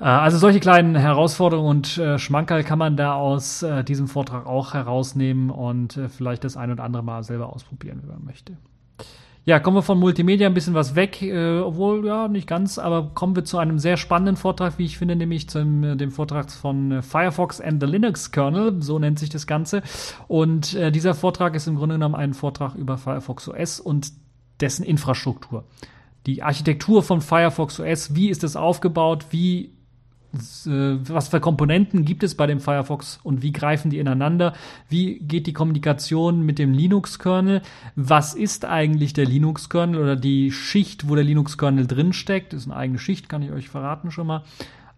Äh, 0.00 0.04
also 0.04 0.38
solche 0.38 0.60
kleinen 0.60 0.94
Herausforderungen 0.94 1.68
und 1.68 1.98
äh, 1.98 2.18
Schmankerl 2.18 2.64
kann 2.64 2.78
man 2.78 2.96
da 2.96 3.14
aus 3.14 3.62
äh, 3.62 3.84
diesem 3.84 4.08
Vortrag 4.08 4.46
auch 4.46 4.74
herausnehmen 4.74 5.50
und 5.50 5.96
äh, 5.96 6.08
vielleicht 6.08 6.44
das 6.44 6.56
ein 6.56 6.70
oder 6.70 6.84
andere 6.84 7.02
Mal 7.02 7.24
selber 7.24 7.52
ausprobieren, 7.52 8.00
wenn 8.02 8.14
man 8.14 8.24
möchte. 8.24 8.56
Ja, 9.46 9.58
kommen 9.58 9.78
wir 9.78 9.82
von 9.82 9.98
Multimedia 9.98 10.46
ein 10.46 10.54
bisschen 10.54 10.74
was 10.74 10.94
weg, 10.94 11.22
äh, 11.22 11.60
obwohl 11.60 12.06
ja 12.06 12.28
nicht 12.28 12.46
ganz, 12.46 12.78
aber 12.78 13.10
kommen 13.14 13.34
wir 13.34 13.44
zu 13.44 13.56
einem 13.56 13.78
sehr 13.78 13.96
spannenden 13.96 14.36
Vortrag, 14.36 14.78
wie 14.78 14.84
ich 14.84 14.98
finde, 14.98 15.16
nämlich 15.16 15.48
zu 15.48 15.60
äh, 15.60 15.96
dem 15.96 16.10
Vortrag 16.10 16.50
von 16.50 16.92
äh, 16.92 17.02
Firefox 17.02 17.60
and 17.60 17.82
the 17.82 17.88
Linux 17.88 18.32
Kernel, 18.32 18.82
so 18.82 18.98
nennt 18.98 19.18
sich 19.18 19.30
das 19.30 19.46
Ganze. 19.46 19.82
Und 20.28 20.74
äh, 20.74 20.92
dieser 20.92 21.14
Vortrag 21.14 21.54
ist 21.54 21.66
im 21.66 21.76
Grunde 21.76 21.94
genommen 21.94 22.14
ein 22.14 22.34
Vortrag 22.34 22.74
über 22.74 22.98
Firefox 22.98 23.48
OS 23.48 23.80
und 23.80 24.12
dessen 24.60 24.84
Infrastruktur. 24.84 25.64
Die 26.26 26.42
Architektur 26.42 27.02
von 27.02 27.22
Firefox 27.22 27.80
OS, 27.80 28.14
wie 28.14 28.28
ist 28.28 28.44
es 28.44 28.56
aufgebaut, 28.56 29.26
wie 29.30 29.72
was 30.32 31.28
für 31.28 31.40
Komponenten 31.40 32.04
gibt 32.04 32.22
es 32.22 32.36
bei 32.36 32.46
dem 32.46 32.60
Firefox 32.60 33.18
und 33.22 33.42
wie 33.42 33.52
greifen 33.52 33.90
die 33.90 33.98
ineinander? 33.98 34.52
Wie 34.88 35.18
geht 35.18 35.46
die 35.46 35.52
Kommunikation 35.52 36.46
mit 36.46 36.58
dem 36.58 36.72
Linux-Kernel? 36.72 37.62
Was 37.96 38.34
ist 38.34 38.64
eigentlich 38.64 39.12
der 39.12 39.26
Linux-Kernel 39.26 40.00
oder 40.00 40.16
die 40.16 40.52
Schicht, 40.52 41.08
wo 41.08 41.16
der 41.16 41.24
Linux-Kernel 41.24 41.86
drinsteckt? 41.86 42.52
Ist 42.52 42.66
eine 42.66 42.76
eigene 42.76 42.98
Schicht, 43.00 43.28
kann 43.28 43.42
ich 43.42 43.50
euch 43.50 43.68
verraten 43.68 44.12
schon 44.12 44.28
mal. 44.28 44.44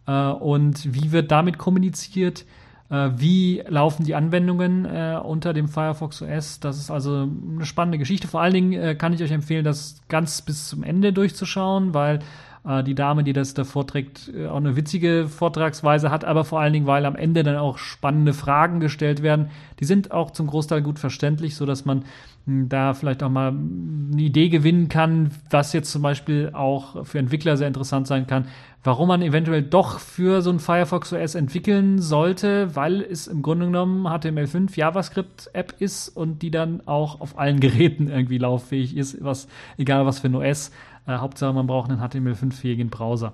Äh, 0.06 0.32
und 0.32 0.92
wie 0.92 1.12
wird 1.12 1.30
damit 1.30 1.56
kommuniziert? 1.56 2.44
Äh, 2.90 3.12
wie 3.16 3.62
laufen 3.66 4.04
die 4.04 4.14
Anwendungen 4.14 4.84
unter 4.84 5.54
dem 5.54 5.68
Firefox 5.68 6.20
OS? 6.20 6.60
Das 6.60 6.76
ist 6.76 6.90
also 6.90 7.26
eine 7.56 7.64
spannende 7.64 7.96
Geschichte. 7.96 8.28
Vor 8.28 8.42
allen 8.42 8.54
Dingen 8.54 8.98
kann 8.98 9.14
ich 9.14 9.22
euch 9.22 9.32
empfehlen, 9.32 9.64
das 9.64 10.02
ganz 10.08 10.42
bis 10.42 10.68
zum 10.68 10.82
Ende 10.82 11.14
durchzuschauen, 11.14 11.94
weil 11.94 12.18
äh, 12.66 12.84
die 12.84 12.94
Dame, 12.94 13.24
die 13.24 13.32
das 13.32 13.54
da 13.54 13.64
vorträgt, 13.64 14.30
äh, 14.34 14.46
auch 14.46 14.56
eine 14.56 14.76
witzige 14.76 15.26
Vortragsweise 15.28 16.10
hat, 16.10 16.24
aber 16.24 16.44
vor 16.44 16.60
allen 16.60 16.72
Dingen, 16.72 16.86
weil 16.86 17.06
am 17.06 17.16
Ende 17.16 17.42
dann 17.42 17.56
auch 17.56 17.78
spannende 17.78 18.32
Fragen 18.32 18.80
gestellt 18.80 19.22
werden. 19.22 19.50
Die 19.80 19.84
sind 19.84 20.12
auch 20.12 20.30
zum 20.30 20.46
Großteil 20.46 20.82
gut 20.82 20.98
verständlich, 20.98 21.56
so 21.56 21.66
dass 21.66 21.84
man 21.84 22.04
hm, 22.46 22.68
da 22.68 22.94
vielleicht 22.94 23.22
auch 23.22 23.30
mal 23.30 23.48
eine 23.48 24.22
Idee 24.22 24.48
gewinnen 24.48 24.88
kann, 24.88 25.32
was 25.50 25.72
jetzt 25.72 25.90
zum 25.90 26.02
Beispiel 26.02 26.50
auch 26.52 27.04
für 27.04 27.18
Entwickler 27.18 27.56
sehr 27.56 27.68
interessant 27.68 28.06
sein 28.06 28.26
kann, 28.26 28.46
warum 28.84 29.08
man 29.08 29.22
eventuell 29.22 29.62
doch 29.62 29.98
für 29.98 30.42
so 30.42 30.50
ein 30.50 30.58
Firefox 30.58 31.12
OS 31.12 31.34
entwickeln 31.34 32.00
sollte, 32.00 32.74
weil 32.74 33.00
es 33.00 33.26
im 33.26 33.42
Grunde 33.42 33.66
genommen 33.66 34.06
HTML5 34.06 34.76
JavaScript 34.76 35.50
App 35.52 35.74
ist 35.78 36.08
und 36.08 36.42
die 36.42 36.50
dann 36.50 36.80
auch 36.86 37.20
auf 37.20 37.38
allen 37.38 37.60
Geräten 37.60 38.08
irgendwie 38.08 38.38
lauffähig 38.38 38.96
ist, 38.96 39.22
was 39.22 39.48
egal 39.78 40.06
was 40.06 40.20
für 40.20 40.28
ein 40.28 40.34
OS 40.34 40.72
äh, 41.06 41.16
Hauptsache, 41.16 41.52
man 41.52 41.66
braucht 41.66 41.90
einen 41.90 42.00
HTML5-fähigen 42.00 42.90
Browser. 42.90 43.32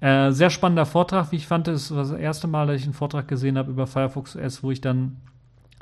Äh, 0.00 0.30
sehr 0.30 0.50
spannender 0.50 0.86
Vortrag, 0.86 1.32
wie 1.32 1.36
ich 1.36 1.46
fand. 1.46 1.66
Es 1.68 1.90
war 1.90 1.98
das 1.98 2.12
erste 2.12 2.46
Mal, 2.46 2.66
dass 2.66 2.76
ich 2.76 2.84
einen 2.84 2.92
Vortrag 2.92 3.26
gesehen 3.26 3.58
habe 3.58 3.70
über 3.70 3.86
Firefox 3.86 4.36
OS, 4.36 4.62
wo 4.62 4.70
ich 4.70 4.80
dann 4.80 5.16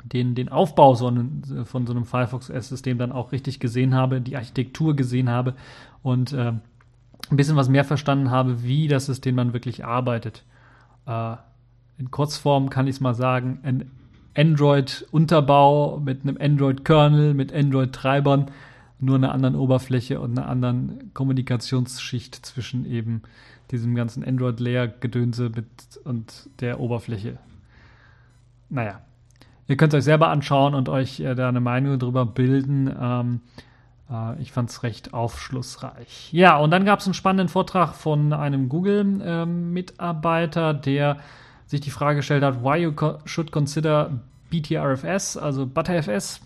den, 0.03 0.35
den 0.35 0.49
Aufbau 0.49 0.95
so 0.95 1.07
einen, 1.07 1.65
von 1.65 1.85
so 1.85 1.93
einem 1.93 2.05
Firefox 2.05 2.49
OS-System 2.49 2.97
dann 2.97 3.11
auch 3.11 3.31
richtig 3.31 3.59
gesehen 3.59 3.93
habe, 3.93 4.21
die 4.21 4.35
Architektur 4.35 4.95
gesehen 4.95 5.29
habe 5.29 5.53
und 6.01 6.33
äh, 6.33 6.53
ein 7.29 7.35
bisschen 7.35 7.57
was 7.57 7.69
mehr 7.69 7.83
verstanden 7.83 8.31
habe, 8.31 8.63
wie 8.63 8.87
das 8.87 9.05
System 9.05 9.35
dann 9.35 9.53
wirklich 9.53 9.85
arbeitet. 9.85 10.43
Äh, 11.05 11.35
in 11.97 12.11
Kurzform 12.11 12.69
kann 12.69 12.87
ich 12.87 12.95
es 12.95 13.01
mal 13.01 13.15
sagen, 13.15 13.59
ein 13.63 13.91
Android-Unterbau 14.35 15.99
mit 15.99 16.21
einem 16.21 16.37
Android-Kernel, 16.39 17.33
mit 17.33 17.53
Android-Treibern 17.53 18.51
nur 18.99 19.15
einer 19.15 19.31
anderen 19.31 19.55
Oberfläche 19.55 20.19
und 20.19 20.37
einer 20.37 20.49
anderen 20.49 21.11
Kommunikationsschicht 21.13 22.35
zwischen 22.45 22.85
eben 22.85 23.21
diesem 23.71 23.95
ganzen 23.95 24.23
Android-Layer-Gedönse 24.23 25.51
mit 25.55 25.67
und 26.03 26.49
der 26.59 26.79
Oberfläche. 26.79 27.39
Naja, 28.69 29.01
ihr 29.67 29.77
könnt 29.77 29.93
es 29.93 29.99
euch 29.99 30.05
selber 30.05 30.29
anschauen 30.29 30.73
und 30.73 30.89
euch 30.89 31.19
äh, 31.19 31.35
da 31.35 31.49
eine 31.49 31.59
Meinung 31.59 31.99
darüber 31.99 32.25
bilden. 32.25 32.91
Ähm, 32.99 33.41
äh, 34.09 34.41
ich 34.41 34.51
fand 34.51 34.69
es 34.69 34.81
recht 34.83 35.13
aufschlussreich. 35.13 36.33
Ja, 36.33 36.57
und 36.57 36.71
dann 36.71 36.85
gab 36.85 36.99
es 36.99 37.05
einen 37.05 37.13
spannenden 37.13 37.49
Vortrag 37.49 37.93
von 37.93 38.33
einem 38.33 38.69
Google-Mitarbeiter, 38.69 40.71
ähm, 40.71 40.81
der 40.81 41.17
sich 41.65 41.81
die 41.81 41.91
Frage 41.91 42.15
gestellt 42.17 42.43
hat, 42.43 42.63
why 42.63 42.77
you 42.77 42.91
co 42.93 43.19
should 43.25 43.51
consider 43.51 44.21
BTRFS, 44.49 45.37
also 45.37 45.67
ButterFS, 45.67 46.41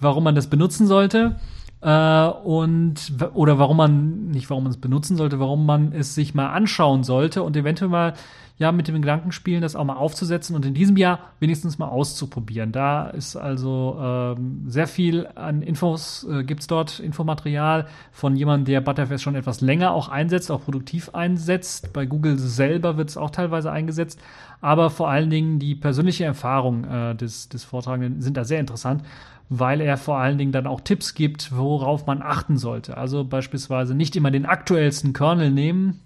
warum 0.00 0.24
man 0.24 0.34
das 0.34 0.48
benutzen 0.48 0.86
sollte. 0.86 1.36
Äh, 1.84 2.26
und 2.44 3.12
oder 3.34 3.58
warum 3.58 3.76
man, 3.76 4.28
nicht 4.30 4.48
warum 4.48 4.64
man 4.64 4.70
es 4.72 4.78
benutzen 4.78 5.16
sollte, 5.16 5.38
warum 5.38 5.66
man 5.66 5.92
es 5.92 6.14
sich 6.14 6.34
mal 6.34 6.48
anschauen 6.48 7.04
sollte 7.04 7.42
und 7.42 7.56
eventuell 7.56 7.90
mal 7.90 8.14
ja 8.56 8.70
mit 8.70 8.86
dem 8.86 9.02
Gedanken 9.02 9.32
spielen, 9.32 9.62
das 9.62 9.74
auch 9.74 9.84
mal 9.84 9.96
aufzusetzen 9.96 10.54
und 10.54 10.64
in 10.64 10.74
diesem 10.74 10.96
Jahr 10.96 11.18
wenigstens 11.40 11.78
mal 11.78 11.88
auszuprobieren. 11.88 12.70
Da 12.70 13.08
ist 13.08 13.36
also 13.36 13.98
ähm, 14.00 14.62
sehr 14.66 14.86
viel 14.86 15.26
an 15.34 15.60
Infos, 15.60 16.26
äh, 16.30 16.44
gibt 16.44 16.60
es 16.60 16.68
dort 16.68 17.00
Infomaterial 17.00 17.86
von 18.12 18.36
jemandem, 18.36 18.66
der 18.66 18.80
Butterfest 18.80 19.24
schon 19.24 19.34
etwas 19.34 19.60
länger 19.60 19.92
auch 19.92 20.08
einsetzt, 20.08 20.50
auch 20.52 20.62
produktiv 20.62 21.10
einsetzt. 21.14 21.92
Bei 21.92 22.06
Google 22.06 22.38
selber 22.38 22.96
wird 22.96 23.10
es 23.10 23.16
auch 23.16 23.30
teilweise 23.30 23.72
eingesetzt, 23.72 24.20
aber 24.60 24.88
vor 24.88 25.10
allen 25.10 25.30
Dingen 25.30 25.58
die 25.58 25.74
persönliche 25.74 26.24
Erfahrung 26.24 26.84
äh, 26.84 27.14
des, 27.16 27.48
des 27.48 27.64
Vortragenden 27.64 28.22
sind 28.22 28.36
da 28.36 28.44
sehr 28.44 28.60
interessant 28.60 29.02
weil 29.48 29.80
er 29.80 29.96
vor 29.96 30.18
allen 30.18 30.38
Dingen 30.38 30.52
dann 30.52 30.66
auch 30.66 30.80
Tipps 30.80 31.14
gibt, 31.14 31.56
worauf 31.56 32.06
man 32.06 32.22
achten 32.22 32.56
sollte. 32.56 32.96
Also 32.96 33.24
beispielsweise 33.24 33.94
nicht 33.94 34.16
immer 34.16 34.30
den 34.30 34.46
aktuellsten 34.46 35.12
Kernel 35.12 35.50
nehmen, 35.50 36.00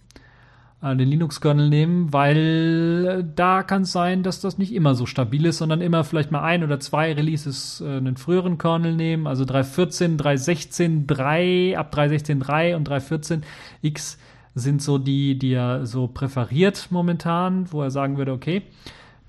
äh, 0.82 0.94
den 0.96 1.08
Linux-Kernel 1.08 1.68
nehmen, 1.68 2.12
weil 2.12 3.24
da 3.34 3.62
kann 3.62 3.82
es 3.82 3.92
sein, 3.92 4.22
dass 4.22 4.40
das 4.40 4.58
nicht 4.58 4.74
immer 4.74 4.94
so 4.94 5.06
stabil 5.06 5.46
ist, 5.46 5.58
sondern 5.58 5.80
immer 5.80 6.04
vielleicht 6.04 6.30
mal 6.30 6.42
ein 6.42 6.64
oder 6.64 6.80
zwei 6.80 7.12
Releases 7.12 7.80
äh, 7.80 7.96
einen 7.96 8.16
früheren 8.16 8.58
Kernel 8.58 8.94
nehmen, 8.94 9.26
also 9.26 9.44
3.14, 9.44 10.18
3.16, 10.18 11.06
3, 11.06 11.78
ab 11.78 11.92
3.16, 11.94 12.40
3 12.40 12.76
und 12.76 12.88
3.14 12.88 13.42
X 13.82 14.18
sind 14.54 14.82
so 14.82 14.98
die, 14.98 15.38
die 15.38 15.52
er 15.52 15.86
so 15.86 16.08
präferiert 16.08 16.88
momentan, 16.90 17.70
wo 17.72 17.82
er 17.82 17.90
sagen 17.90 18.16
würde, 18.16 18.32
okay, 18.32 18.62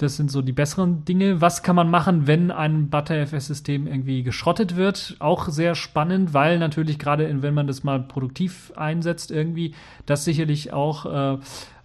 das 0.01 0.15
sind 0.15 0.31
so 0.31 0.41
die 0.41 0.53
besseren 0.53 1.03
Dinge. 1.03 1.41
Was 1.41 1.61
kann 1.61 1.75
man 1.75 1.89
machen, 1.89 2.25
wenn 2.25 2.51
ein 2.51 2.89
ButterFS-System 2.89 3.85
irgendwie 3.85 4.23
geschrottet 4.23 4.77
wird? 4.77 5.17
Auch 5.19 5.49
sehr 5.49 5.75
spannend, 5.75 6.33
weil 6.33 6.57
natürlich 6.57 6.99
gerade, 6.99 7.41
wenn 7.41 7.53
man 7.53 7.67
das 7.67 7.83
mal 7.83 7.99
produktiv 7.99 8.71
einsetzt, 8.77 9.29
irgendwie, 9.29 9.75
das 10.05 10.23
sicherlich 10.23 10.71
auch 10.71 11.05
äh, 11.05 11.37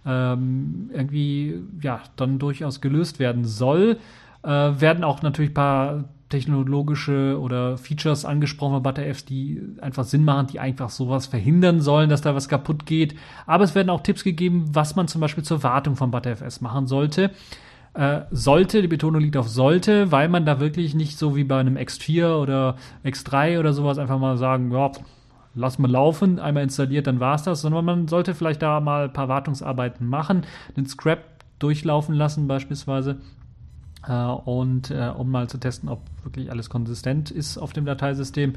ähm, 0.05 0.89
irgendwie, 0.93 1.61
ja, 1.81 1.99
dann 2.15 2.39
durchaus 2.39 2.79
gelöst 2.79 3.19
werden 3.19 3.43
soll. 3.43 3.97
Äh, 4.43 4.47
werden 4.49 5.03
auch 5.03 5.21
natürlich 5.21 5.51
ein 5.51 5.55
paar 5.55 6.03
technologische 6.29 7.37
oder 7.39 7.77
Features 7.77 8.23
angesprochen 8.23 8.81
bei 8.81 8.91
ButterFs, 8.91 9.25
die 9.25 9.61
einfach 9.81 10.05
Sinn 10.05 10.23
machen, 10.23 10.47
die 10.47 10.59
einfach 10.61 10.89
sowas 10.89 11.27
verhindern 11.27 11.81
sollen, 11.81 12.09
dass 12.09 12.21
da 12.21 12.33
was 12.33 12.47
kaputt 12.47 12.85
geht. 12.85 13.15
Aber 13.45 13.65
es 13.65 13.75
werden 13.75 13.89
auch 13.89 14.01
Tipps 14.01 14.23
gegeben, 14.23 14.65
was 14.71 14.95
man 14.95 15.09
zum 15.09 15.19
Beispiel 15.19 15.43
zur 15.43 15.63
Wartung 15.63 15.97
von 15.97 16.11
ButterFS 16.11 16.61
machen 16.61 16.87
sollte 16.87 17.31
äh, 17.95 18.21
sollte, 18.31 18.81
die 18.81 18.87
Betonung 18.87 19.21
liegt 19.21 19.37
auf 19.37 19.47
sollte, 19.47 20.11
weil 20.11 20.27
man 20.27 20.45
da 20.45 20.59
wirklich 20.59 20.95
nicht 20.95 21.17
so 21.17 21.35
wie 21.35 21.43
bei 21.43 21.59
einem 21.59 21.77
X4 21.77 22.35
oder 22.35 22.75
X3 23.03 23.59
oder 23.59 23.73
sowas 23.73 23.97
einfach 23.97 24.19
mal 24.19 24.37
sagen, 24.37 24.71
ja, 24.71 24.91
lass 25.55 25.79
mal 25.79 25.89
laufen, 25.89 26.39
einmal 26.39 26.63
installiert, 26.63 27.07
dann 27.07 27.19
war 27.19 27.35
es 27.35 27.43
das, 27.43 27.61
sondern 27.61 27.85
man 27.85 28.07
sollte 28.07 28.35
vielleicht 28.35 28.61
da 28.61 28.79
mal 28.81 29.05
ein 29.05 29.13
paar 29.13 29.29
Wartungsarbeiten 29.29 30.07
machen, 30.07 30.43
den 30.75 30.85
Scrap 30.85 31.23
durchlaufen 31.59 32.13
lassen 32.13 32.47
beispielsweise 32.47 33.17
äh, 34.07 34.13
und 34.13 34.91
äh, 34.91 35.11
um 35.15 35.31
mal 35.31 35.47
zu 35.47 35.57
testen, 35.57 35.89
ob 35.89 36.01
wirklich 36.23 36.51
alles 36.51 36.69
konsistent 36.69 37.31
ist 37.31 37.57
auf 37.57 37.73
dem 37.73 37.85
Dateisystem. 37.85 38.53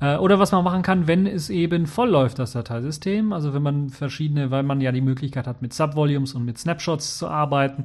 Äh, 0.00 0.16
oder 0.16 0.38
was 0.38 0.52
man 0.52 0.64
machen 0.64 0.82
kann, 0.82 1.06
wenn 1.06 1.26
es 1.26 1.50
eben 1.50 1.86
voll 1.86 2.10
läuft, 2.10 2.38
das 2.38 2.52
Dateisystem. 2.52 3.32
Also 3.32 3.54
wenn 3.54 3.62
man 3.62 3.90
verschiedene, 3.90 4.50
weil 4.50 4.62
man 4.62 4.80
ja 4.80 4.92
die 4.92 5.00
Möglichkeit 5.00 5.46
hat, 5.46 5.62
mit 5.62 5.72
Subvolumes 5.72 6.34
und 6.34 6.44
mit 6.44 6.58
Snapshots 6.58 7.18
zu 7.18 7.28
arbeiten, 7.28 7.84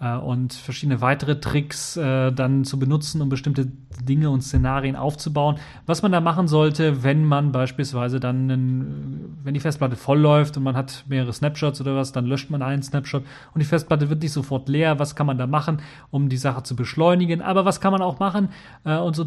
äh, 0.00 0.16
und 0.16 0.52
verschiedene 0.52 1.00
weitere 1.00 1.40
Tricks 1.40 1.96
äh, 1.96 2.32
dann 2.32 2.64
zu 2.64 2.78
benutzen, 2.78 3.22
um 3.22 3.28
bestimmte 3.28 3.66
Dinge 4.02 4.30
und 4.30 4.42
Szenarien 4.42 4.96
aufzubauen. 4.96 5.56
Was 5.86 6.02
man 6.02 6.12
da 6.12 6.20
machen 6.20 6.48
sollte, 6.48 7.02
wenn 7.02 7.24
man 7.24 7.52
beispielsweise 7.52 8.20
dann, 8.20 8.50
einen, 8.50 9.38
wenn 9.42 9.54
die 9.54 9.60
Festplatte 9.60 9.96
voll 9.96 10.18
läuft 10.18 10.56
und 10.56 10.62
man 10.62 10.76
hat 10.76 11.04
mehrere 11.08 11.32
Snapshots 11.32 11.80
oder 11.80 11.96
was, 11.96 12.12
dann 12.12 12.26
löscht 12.26 12.50
man 12.50 12.62
einen 12.62 12.82
Snapshot 12.82 13.24
und 13.54 13.60
die 13.60 13.66
Festplatte 13.66 14.10
wird 14.10 14.22
nicht 14.22 14.32
sofort 14.32 14.68
leer. 14.68 14.98
Was 14.98 15.16
kann 15.16 15.26
man 15.26 15.38
da 15.38 15.46
machen, 15.46 15.80
um 16.10 16.28
die 16.28 16.36
Sache 16.36 16.62
zu 16.62 16.76
beschleunigen? 16.76 17.42
Aber 17.42 17.64
was 17.64 17.80
kann 17.80 17.92
man 17.92 18.02
auch 18.02 18.18
machen? 18.18 18.50
Äh, 18.84 18.98
und 18.98 19.16
so 19.16 19.26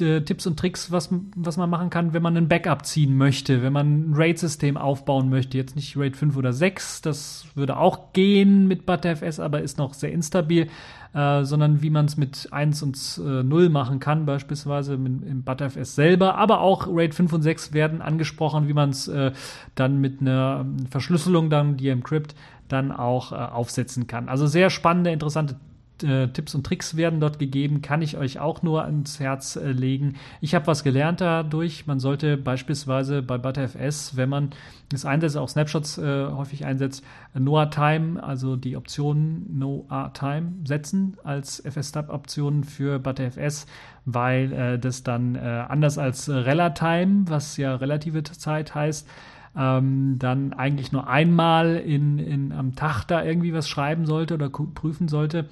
äh, 0.00 0.20
Tipps 0.22 0.46
und 0.46 0.58
Tricks, 0.58 0.90
was, 0.90 1.10
was 1.36 1.56
man 1.56 1.70
machen 1.70 1.90
kann, 1.90 2.12
wenn 2.12 2.22
man 2.22 2.36
ein 2.36 2.48
Backup 2.48 2.84
ziehen 2.86 3.16
möchte, 3.16 3.62
wenn 3.62 3.72
man 3.72 4.10
ein 4.10 4.14
RAID-System 4.14 4.76
aufbauen 4.76 5.30
möchte. 5.30 5.56
Jetzt 5.56 5.76
nicht 5.76 5.96
RAID 5.96 6.16
5 6.16 6.36
oder 6.36 6.52
6, 6.52 7.02
das 7.02 7.46
würde 7.54 7.76
auch 7.76 8.12
gehen 8.12 8.66
mit 8.66 8.86
ButterFS, 8.86 9.40
aber 9.40 9.62
ist 9.62 9.78
noch 9.78 9.94
sehr 9.94 10.12
instabil, 10.12 10.68
äh, 11.14 11.44
sondern 11.44 11.82
wie 11.82 11.90
man 11.90 12.06
es 12.06 12.16
mit 12.16 12.48
1 12.50 12.82
und 12.82 13.20
äh, 13.24 13.42
0 13.42 13.68
machen 13.68 14.00
kann, 14.00 14.26
beispielsweise 14.26 14.96
mit, 14.96 15.24
im 15.24 15.42
ButterFS 15.42 15.94
selber. 15.94 16.36
Aber 16.36 16.60
auch 16.60 16.86
RAID 16.88 17.14
5 17.14 17.32
und 17.32 17.42
6 17.42 17.72
werden 17.72 18.02
angesprochen, 18.02 18.68
wie 18.68 18.74
man 18.74 18.90
es 18.90 19.08
äh, 19.08 19.32
dann 19.74 20.00
mit 20.00 20.20
einer 20.20 20.66
Verschlüsselung, 20.90 21.50
dann 21.50 21.76
die 21.76 21.88
Encrypt, 21.88 22.34
dann 22.68 22.92
auch 22.92 23.32
äh, 23.32 23.36
aufsetzen 23.36 24.06
kann. 24.06 24.28
Also 24.28 24.46
sehr 24.46 24.70
spannende, 24.70 25.10
interessante 25.10 25.56
äh, 26.04 26.28
Tipps 26.28 26.54
und 26.54 26.64
Tricks 26.64 26.96
werden 26.96 27.20
dort 27.20 27.38
gegeben, 27.38 27.82
kann 27.82 28.02
ich 28.02 28.16
euch 28.16 28.38
auch 28.38 28.62
nur 28.62 28.84
ans 28.84 29.18
Herz 29.18 29.56
äh, 29.56 29.72
legen. 29.72 30.14
Ich 30.40 30.54
habe 30.54 30.66
was 30.66 30.84
gelernt 30.84 31.20
dadurch. 31.20 31.86
Man 31.86 31.98
sollte 31.98 32.36
beispielsweise 32.36 33.22
bei 33.22 33.38
ButterFS, 33.38 34.16
wenn 34.16 34.28
man 34.28 34.50
das 34.90 35.04
einsetzt, 35.04 35.36
auch 35.36 35.48
Snapshots 35.48 35.98
äh, 35.98 36.26
häufig 36.26 36.64
einsetzt, 36.64 37.04
Noah 37.34 37.70
Time, 37.70 38.22
also 38.22 38.56
die 38.56 38.76
Option 38.76 39.46
Noah 39.48 40.12
Time 40.12 40.52
setzen 40.64 41.16
als 41.24 41.60
FS-Stub-Option 41.64 42.64
für 42.64 42.98
ButterFS, 42.98 43.66
weil 44.04 44.52
äh, 44.52 44.78
das 44.78 45.02
dann 45.02 45.34
äh, 45.34 45.38
anders 45.40 45.98
als 45.98 46.28
Relatime, 46.28 47.24
was 47.28 47.56
ja 47.56 47.74
relative 47.74 48.22
Zeit 48.22 48.74
heißt, 48.74 49.08
ähm, 49.56 50.16
dann 50.18 50.52
eigentlich 50.52 50.92
nur 50.92 51.08
einmal 51.08 51.76
in, 51.76 52.18
in, 52.18 52.52
am 52.52 52.74
Tag 52.74 53.04
da 53.04 53.24
irgendwie 53.24 53.52
was 53.52 53.68
schreiben 53.68 54.06
sollte 54.06 54.34
oder 54.34 54.50
prüfen 54.50 55.08
sollte. 55.08 55.48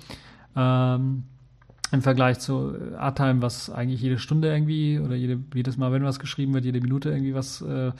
Ähm, 0.57 1.25
im 1.93 2.01
Vergleich 2.01 2.39
zu 2.39 2.75
Artime, 2.97 3.43
was 3.43 3.69
eigentlich 3.69 4.01
jede 4.01 4.19
Stunde 4.19 4.49
irgendwie 4.49 4.99
oder 4.99 5.15
jede, 5.15 5.39
jedes 5.55 5.77
Mal, 5.77 5.93
wenn 5.93 6.05
was 6.05 6.19
geschrieben 6.19 6.55
wird, 6.55 6.65
jede 6.65 6.81
Minute 6.81 7.11
irgendwie 7.11 7.35
was 7.35 7.61
äh, 7.61 7.93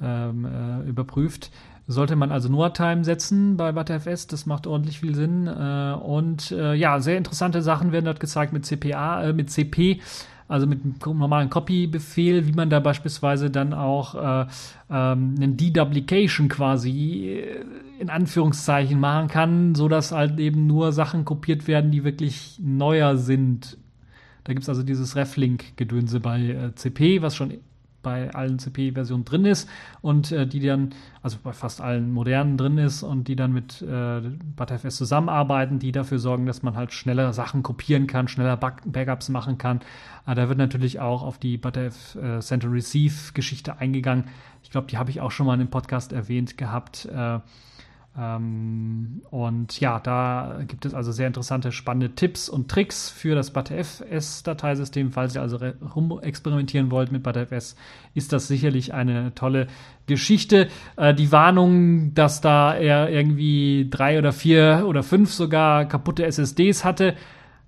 ähm, 0.00 0.44
äh, 0.44 0.88
überprüft. 0.88 1.52
Sollte 1.86 2.16
man 2.16 2.32
also 2.32 2.48
nur 2.48 2.72
Time 2.72 3.04
setzen 3.04 3.56
bei 3.56 3.70
ButterFS, 3.70 4.26
das 4.26 4.44
macht 4.46 4.66
ordentlich 4.66 4.98
viel 4.98 5.14
Sinn. 5.14 5.46
Äh, 5.46 5.94
und 5.94 6.50
äh, 6.50 6.74
ja, 6.74 6.98
sehr 6.98 7.16
interessante 7.16 7.62
Sachen 7.62 7.92
werden 7.92 8.06
dort 8.06 8.18
gezeigt 8.18 8.52
mit 8.52 8.66
CPA, 8.66 9.22
äh, 9.22 9.32
mit 9.32 9.50
CP 9.50 10.00
also 10.48 10.66
mit 10.66 10.82
einem 10.84 11.18
normalen 11.18 11.50
Copy-Befehl, 11.50 12.46
wie 12.46 12.52
man 12.52 12.70
da 12.70 12.80
beispielsweise 12.80 13.50
dann 13.50 13.72
auch 13.72 14.14
äh, 14.14 14.46
ähm, 14.90 15.34
einen 15.36 15.56
Deduplication 15.56 16.48
quasi 16.48 17.40
äh, 17.40 17.64
in 17.98 18.10
Anführungszeichen 18.10 19.00
machen 19.00 19.28
kann, 19.28 19.74
so 19.74 19.88
dass 19.88 20.12
halt 20.12 20.38
eben 20.38 20.66
nur 20.66 20.92
Sachen 20.92 21.24
kopiert 21.24 21.66
werden, 21.66 21.90
die 21.90 22.04
wirklich 22.04 22.58
neuer 22.62 23.16
sind. 23.16 23.78
Da 24.44 24.52
gibt 24.52 24.62
es 24.62 24.68
also 24.68 24.84
dieses 24.84 25.16
Reflink-Gedönse 25.16 26.20
bei 26.20 26.40
äh, 26.40 26.74
CP, 26.74 27.22
was 27.22 27.34
schon 27.34 27.52
bei 28.06 28.32
allen 28.32 28.60
CP-Versionen 28.60 29.24
drin 29.24 29.44
ist 29.44 29.68
und 30.00 30.30
äh, 30.30 30.46
die 30.46 30.60
dann, 30.60 30.90
also 31.22 31.38
bei 31.42 31.52
fast 31.52 31.80
allen 31.80 32.12
modernen 32.12 32.56
drin 32.56 32.78
ist 32.78 33.02
und 33.02 33.26
die 33.26 33.34
dann 33.34 33.52
mit 33.52 33.82
äh, 33.82 34.20
ButterFS 34.54 34.94
zusammenarbeiten, 34.94 35.80
die 35.80 35.90
dafür 35.90 36.20
sorgen, 36.20 36.46
dass 36.46 36.62
man 36.62 36.76
halt 36.76 36.92
schneller 36.92 37.32
Sachen 37.32 37.64
kopieren 37.64 38.06
kann, 38.06 38.28
schneller 38.28 38.56
Back 38.56 38.82
Backups 38.84 39.28
machen 39.28 39.58
kann. 39.58 39.80
Aber 40.24 40.36
da 40.36 40.48
wird 40.48 40.56
natürlich 40.56 41.00
auch 41.00 41.24
auf 41.24 41.38
die 41.38 41.58
ButterF 41.58 42.14
äh, 42.14 42.38
Center 42.38 42.70
Receive 42.70 43.32
Geschichte 43.34 43.78
eingegangen. 43.78 44.26
Ich 44.62 44.70
glaube, 44.70 44.86
die 44.86 44.98
habe 44.98 45.10
ich 45.10 45.20
auch 45.20 45.32
schon 45.32 45.46
mal 45.46 45.54
in 45.54 45.60
dem 45.66 45.70
Podcast 45.70 46.12
erwähnt 46.12 46.56
gehabt. 46.56 47.06
Äh, 47.06 47.40
und 48.18 49.78
ja, 49.78 50.00
da 50.00 50.60
gibt 50.66 50.86
es 50.86 50.94
also 50.94 51.12
sehr 51.12 51.26
interessante, 51.26 51.70
spannende 51.70 52.14
Tipps 52.14 52.48
und 52.48 52.70
Tricks 52.70 53.10
für 53.10 53.34
das 53.34 53.50
ButterFS-Dateisystem. 53.50 55.12
Falls 55.12 55.34
ihr 55.34 55.42
also 55.42 55.58
rumexperimentieren 55.94 56.90
wollt 56.90 57.12
mit 57.12 57.22
ButterFS, 57.22 57.76
ist 58.14 58.32
das 58.32 58.48
sicherlich 58.48 58.94
eine 58.94 59.34
tolle 59.34 59.66
Geschichte. 60.06 60.68
Äh, 60.96 61.12
die 61.12 61.30
Warnung, 61.30 62.14
dass 62.14 62.40
da 62.40 62.74
er 62.74 63.10
irgendwie 63.10 63.86
drei 63.90 64.18
oder 64.18 64.32
vier 64.32 64.84
oder 64.86 65.02
fünf 65.02 65.30
sogar 65.30 65.84
kaputte 65.84 66.24
SSDs 66.24 66.86
hatte, 66.86 67.16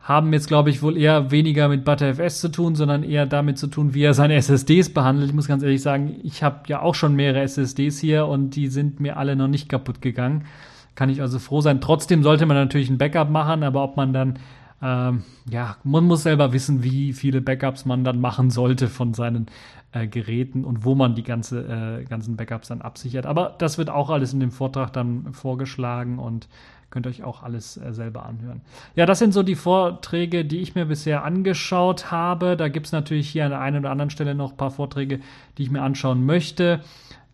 haben 0.08 0.32
jetzt, 0.32 0.48
glaube 0.48 0.70
ich, 0.70 0.82
wohl 0.82 0.96
eher 0.96 1.30
weniger 1.30 1.68
mit 1.68 1.84
ButterFS 1.84 2.40
zu 2.40 2.48
tun, 2.48 2.74
sondern 2.74 3.02
eher 3.02 3.26
damit 3.26 3.58
zu 3.58 3.66
tun, 3.66 3.92
wie 3.92 4.04
er 4.04 4.14
seine 4.14 4.36
SSDs 4.36 4.94
behandelt. 4.94 5.28
Ich 5.28 5.34
muss 5.34 5.48
ganz 5.48 5.62
ehrlich 5.62 5.82
sagen, 5.82 6.16
ich 6.22 6.42
habe 6.42 6.60
ja 6.66 6.80
auch 6.80 6.94
schon 6.94 7.14
mehrere 7.14 7.42
SSDs 7.42 7.98
hier 7.98 8.26
und 8.26 8.56
die 8.56 8.68
sind 8.68 9.00
mir 9.00 9.18
alle 9.18 9.36
noch 9.36 9.48
nicht 9.48 9.68
kaputt 9.68 10.00
gegangen. 10.00 10.46
Kann 10.94 11.10
ich 11.10 11.20
also 11.20 11.38
froh 11.38 11.60
sein. 11.60 11.82
Trotzdem 11.82 12.22
sollte 12.22 12.46
man 12.46 12.56
natürlich 12.56 12.88
ein 12.88 12.96
Backup 12.96 13.28
machen, 13.28 13.62
aber 13.62 13.84
ob 13.84 13.98
man 13.98 14.14
dann, 14.14 14.38
ähm, 14.80 15.24
ja, 15.48 15.76
man 15.84 16.04
muss 16.04 16.22
selber 16.22 16.54
wissen, 16.54 16.82
wie 16.82 17.12
viele 17.12 17.42
Backups 17.42 17.84
man 17.84 18.02
dann 18.02 18.18
machen 18.18 18.48
sollte 18.48 18.88
von 18.88 19.12
seinen 19.12 19.48
äh, 19.92 20.06
Geräten 20.06 20.64
und 20.64 20.86
wo 20.86 20.94
man 20.94 21.16
die 21.16 21.22
ganze, 21.22 22.00
äh, 22.00 22.04
ganzen 22.04 22.34
Backups 22.36 22.68
dann 22.68 22.80
absichert. 22.80 23.26
Aber 23.26 23.56
das 23.58 23.76
wird 23.76 23.90
auch 23.90 24.08
alles 24.08 24.32
in 24.32 24.40
dem 24.40 24.52
Vortrag 24.52 24.90
dann 24.90 25.34
vorgeschlagen 25.34 26.18
und 26.18 26.48
Könnt 26.90 27.06
ihr 27.06 27.10
euch 27.10 27.22
auch 27.22 27.42
alles 27.42 27.76
äh, 27.76 27.92
selber 27.92 28.24
anhören. 28.24 28.62
Ja, 28.94 29.04
das 29.04 29.18
sind 29.18 29.32
so 29.32 29.42
die 29.42 29.56
Vorträge, 29.56 30.44
die 30.44 30.58
ich 30.58 30.74
mir 30.74 30.86
bisher 30.86 31.24
angeschaut 31.24 32.10
habe. 32.10 32.56
Da 32.56 32.68
gibt 32.68 32.86
es 32.86 32.92
natürlich 32.92 33.28
hier 33.28 33.44
an 33.44 33.50
der 33.50 33.60
einen 33.60 33.80
oder 33.80 33.90
anderen 33.90 34.10
Stelle 34.10 34.34
noch 34.34 34.52
ein 34.52 34.56
paar 34.56 34.70
Vorträge, 34.70 35.20
die 35.58 35.62
ich 35.62 35.70
mir 35.70 35.82
anschauen 35.82 36.24
möchte. 36.24 36.80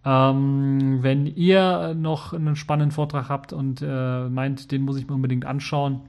Ähm, 0.05 0.99
wenn 1.03 1.27
ihr 1.27 1.95
noch 1.95 2.33
einen 2.33 2.57
spannenden 2.57 2.91
Vortrag 2.91 3.29
habt 3.29 3.53
und 3.53 3.81
äh, 3.81 4.29
meint, 4.29 4.73
den 4.73 4.83
muss 4.83 4.99
ich 4.99 5.09
mir 5.09 5.15
unbedingt 5.15 5.45
anschauen, 5.47 6.01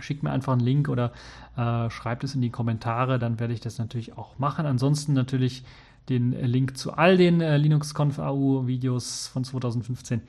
schickt 0.00 0.22
mir 0.22 0.30
einfach 0.30 0.52
einen 0.52 0.60
Link 0.60 0.88
oder 0.88 1.12
äh, 1.56 1.88
schreibt 1.88 2.24
es 2.24 2.34
in 2.34 2.42
die 2.42 2.50
Kommentare, 2.50 3.18
dann 3.18 3.38
werde 3.38 3.54
ich 3.54 3.60
das 3.60 3.78
natürlich 3.78 4.18
auch 4.18 4.38
machen. 4.38 4.66
Ansonsten 4.66 5.12
natürlich 5.12 5.64
den 6.08 6.32
Link 6.32 6.76
zu 6.76 6.94
all 6.94 7.16
den 7.16 7.40
äh, 7.40 7.56
LinuxConf 7.56 8.18
AU 8.18 8.66
Videos 8.66 9.28
von 9.28 9.44
2015 9.44 10.20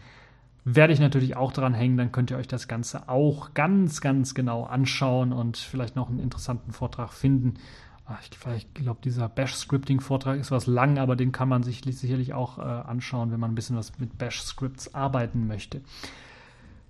werde 0.66 0.94
ich 0.94 1.00
natürlich 1.00 1.36
auch 1.36 1.52
dran 1.52 1.74
hängen. 1.74 1.98
Dann 1.98 2.12
könnt 2.12 2.32
ihr 2.32 2.38
euch 2.38 2.48
das 2.48 2.68
Ganze 2.68 3.10
auch 3.10 3.54
ganz, 3.54 4.02
ganz 4.02 4.34
genau 4.34 4.64
anschauen 4.64 5.34
und 5.34 5.58
vielleicht 5.58 5.96
noch 5.96 6.10
einen 6.10 6.20
interessanten 6.20 6.72
Vortrag 6.72 7.14
finden. 7.14 7.56
Ah, 8.06 8.18
ich, 8.22 8.74
glaube, 8.74 9.00
dieser 9.02 9.30
Bash-Scripting-Vortrag 9.30 10.38
ist 10.38 10.52
was 10.52 10.68
lang, 10.68 10.98
aber 10.98 11.16
den 11.16 11.32
kann 11.32 11.48
man 11.48 11.64
sich 11.64 11.82
sicherlich 11.86 12.34
auch 12.34 12.58
äh, 12.58 12.62
anschauen, 12.62 13.32
wenn 13.32 13.40
man 13.40 13.52
ein 13.52 13.56
bisschen 13.56 13.78
was 13.78 13.98
mit 13.98 14.18
Bash-Scripts 14.18 14.94
arbeiten 14.94 15.48
möchte. 15.48 15.82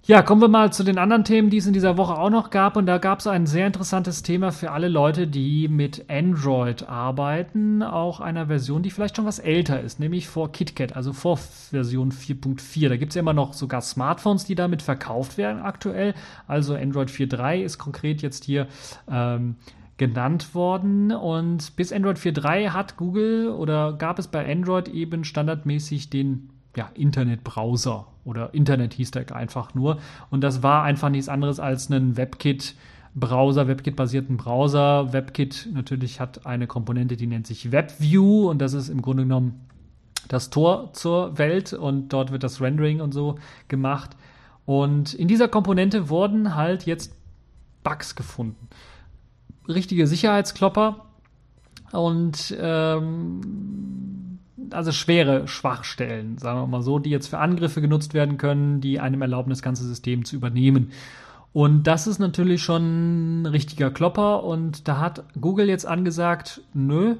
Ja, 0.06 0.22
kommen 0.22 0.42
wir 0.42 0.50
mal 0.50 0.74
zu 0.74 0.84
den 0.84 0.98
anderen 0.98 1.24
Themen, 1.24 1.50
die 1.50 1.56
es 1.56 1.66
in 1.66 1.72
dieser 1.72 1.96
Woche 1.96 2.18
auch 2.18 2.30
noch 2.30 2.50
gab. 2.50 2.76
Und 2.76 2.88
da 2.88 2.98
gab 2.98 3.20
es 3.20 3.28
ein 3.28 3.46
sehr 3.46 3.66
interessantes 3.66 4.22
Thema 4.22 4.52
für 4.52 4.72
alle 4.72 4.89
Leute, 4.89 5.28
die 5.28 5.70
mit 5.70 6.10
Android 6.10 6.89
arbeiten. 6.89 7.82
Auch 7.82 8.20
einer 8.20 8.48
Version, 8.48 8.84
die 8.84 8.89
vielleicht 8.89 9.16
schon 9.16 9.26
was 9.26 9.39
älter 9.39 9.80
ist, 9.80 10.02
nämlich 10.02 10.28
vor 10.28 10.52
KitKat, 10.52 10.98
also 10.98 11.13
vor 11.13 11.38
Version 11.38 12.12
4.4. 12.12 12.89
Da 12.89 12.98
gibt 12.98 13.12
es 13.12 13.16
ja 13.16 13.22
immer 13.22 13.32
noch 13.32 13.54
sogar 13.54 13.80
Smartphones, 13.80 14.44
die 14.44 14.56
damit 14.56 14.82
verkauft 14.82 15.38
werden 15.38 15.62
aktuell. 15.62 16.16
Also 16.48 16.76
Android 16.76 17.10
4.3 17.10 17.62
ist 17.62 17.78
konkret 17.78 18.22
jetzt 18.22 18.44
hier 18.44 18.68
ähm, 19.10 19.56
genannt 19.96 20.54
worden. 20.54 21.13
Und 21.13 21.78
bis 21.78 21.94
Android 21.94 22.18
4.3 22.18 22.72
hat 22.72 22.98
Google 22.98 23.48
oder 23.48 23.94
gab 23.94 24.20
es 24.20 24.28
bei 24.28 24.52
Android 24.52 24.89
eben 24.89 25.24
standardmäßig 25.24 26.10
den 26.10 26.50
ja, 26.76 26.90
Internetbrowser 26.94 28.08
oder 28.26 28.54
Internet 28.54 28.94
hieß 28.94 29.12
der 29.12 29.36
einfach 29.36 29.74
nur. 29.74 29.98
Und 30.30 30.42
das 30.42 30.64
war 30.64 30.84
einfach 30.84 31.10
nichts 31.10 31.30
anderes 31.30 31.60
als 31.60 31.90
ein 31.90 32.18
WebKit. 32.18 32.76
Browser, 33.16 33.68
WebKit-basierten 33.68 34.38
Browser. 34.38 35.14
WebKit 35.14 35.70
natürlich 35.72 36.20
hat 36.20 36.48
eine 36.48 36.66
Komponente, 36.66 37.16
die 37.16 37.28
nennt 37.28 37.46
sich 37.46 37.72
WebView 37.72 38.50
und 38.50 38.60
das 38.60 38.74
ist 38.74 38.90
im 38.90 39.04
Grunde 39.04 39.24
genommen 39.24 39.68
das 40.28 40.50
Tor 40.50 40.94
zur 40.94 41.38
Welt 41.38 41.74
und 41.74 42.10
dort 42.10 42.32
wird 42.32 42.44
das 42.44 42.60
Rendering 42.60 43.02
und 43.02 43.14
so 43.14 43.38
gemacht. 43.68 44.12
Und 44.66 45.14
in 45.14 45.28
dieser 45.28 45.48
Komponente 45.48 46.10
wurden 46.10 46.56
halt 46.56 46.86
jetzt 46.86 47.14
Bugs 47.84 48.16
gefunden. 48.16 48.68
Richtige 49.68 50.08
Sicherheitsklopper 50.08 51.06
und 51.92 52.56
ähm, 52.60 54.12
also 54.71 54.91
schwere 54.91 55.47
Schwachstellen, 55.47 56.38
sagen 56.38 56.60
wir 56.60 56.67
mal 56.67 56.82
so, 56.82 56.99
die 56.99 57.10
jetzt 57.10 57.28
für 57.28 57.39
Angriffe 57.39 57.82
genutzt 57.82 58.13
werden 58.13 58.38
können, 58.38 58.82
die 58.82 58.99
einem 58.99 59.21
erlauben, 59.21 59.49
das 59.49 59.62
ganze 59.62 59.86
System 59.86 60.26
zu 60.26 60.36
übernehmen. 60.36 60.91
Und 61.54 61.84
das 61.84 62.08
ist 62.08 62.19
natürlich 62.19 62.63
schon 62.63 63.43
ein 63.43 63.45
richtiger 63.45 63.91
Klopper 63.91 64.43
und 64.43 64.88
da 64.88 64.99
hat 64.99 65.23
Google 65.39 65.69
jetzt 65.69 65.86
angesagt, 65.86 66.62
nö, 66.73 67.15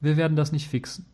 wir 0.00 0.16
werden 0.16 0.36
das 0.36 0.52
nicht 0.52 0.68
fixen. 0.68 1.04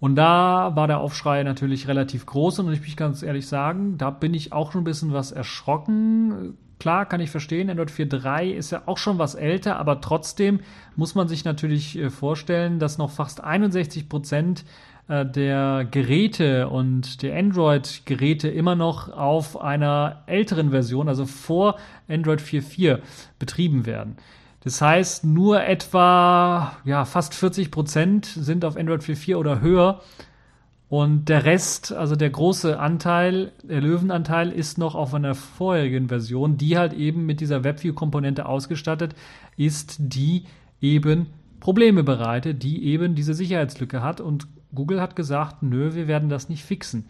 Und 0.00 0.16
da 0.16 0.74
war 0.74 0.86
der 0.88 0.98
Aufschrei 0.98 1.42
natürlich 1.42 1.86
relativ 1.86 2.24
groß 2.26 2.60
und 2.60 2.72
ich 2.72 2.80
muss 2.80 2.96
ganz 2.96 3.22
ehrlich 3.22 3.46
sagen, 3.46 3.98
da 3.98 4.10
bin 4.10 4.32
ich 4.34 4.52
auch 4.52 4.72
schon 4.72 4.80
ein 4.80 4.84
bisschen 4.84 5.12
was 5.12 5.30
erschrocken. 5.30 6.56
Klar, 6.80 7.04
kann 7.04 7.20
ich 7.20 7.30
verstehen, 7.30 7.68
Android 7.68 7.90
4.3 7.90 8.52
ist 8.52 8.70
ja 8.70 8.82
auch 8.86 8.96
schon 8.96 9.18
was 9.18 9.34
älter, 9.34 9.76
aber 9.76 10.00
trotzdem 10.00 10.60
muss 10.96 11.14
man 11.14 11.28
sich 11.28 11.44
natürlich 11.44 11.98
äh, 11.98 12.08
vorstellen, 12.08 12.78
dass 12.78 12.96
noch 12.96 13.10
fast 13.10 13.44
61 13.44 14.08
Prozent 14.08 14.64
äh, 15.06 15.26
der 15.26 15.86
Geräte 15.90 16.68
und 16.68 17.22
der 17.22 17.36
Android-Geräte 17.36 18.48
immer 18.48 18.76
noch 18.76 19.12
auf 19.12 19.60
einer 19.60 20.22
älteren 20.24 20.70
Version, 20.70 21.10
also 21.10 21.26
vor 21.26 21.76
Android 22.08 22.40
4.4, 22.40 23.00
betrieben 23.38 23.84
werden. 23.84 24.16
Das 24.64 24.80
heißt, 24.80 25.24
nur 25.24 25.62
etwa 25.62 26.78
ja, 26.86 27.04
fast 27.04 27.34
40 27.34 27.70
Prozent 27.70 28.24
sind 28.24 28.64
auf 28.64 28.78
Android 28.78 29.02
4.4 29.02 29.36
oder 29.36 29.60
höher 29.60 30.00
und 30.90 31.28
der 31.28 31.44
Rest, 31.44 31.92
also 31.92 32.16
der 32.16 32.30
große 32.30 32.76
Anteil, 32.80 33.52
der 33.62 33.80
Löwenanteil, 33.80 34.50
ist 34.50 34.76
noch 34.76 34.96
auf 34.96 35.14
einer 35.14 35.36
vorherigen 35.36 36.08
Version, 36.08 36.56
die 36.56 36.76
halt 36.76 36.94
eben 36.94 37.26
mit 37.26 37.40
dieser 37.40 37.62
WebView-Komponente 37.62 38.44
ausgestattet 38.44 39.14
ist, 39.56 39.98
die 40.00 40.46
eben 40.80 41.28
Probleme 41.60 42.02
bereitet, 42.02 42.64
die 42.64 42.84
eben 42.86 43.14
diese 43.14 43.34
Sicherheitslücke 43.34 44.02
hat. 44.02 44.20
Und 44.20 44.48
Google 44.74 45.00
hat 45.00 45.14
gesagt, 45.14 45.62
nö, 45.62 45.94
wir 45.94 46.08
werden 46.08 46.28
das 46.28 46.48
nicht 46.48 46.64
fixen. 46.64 47.04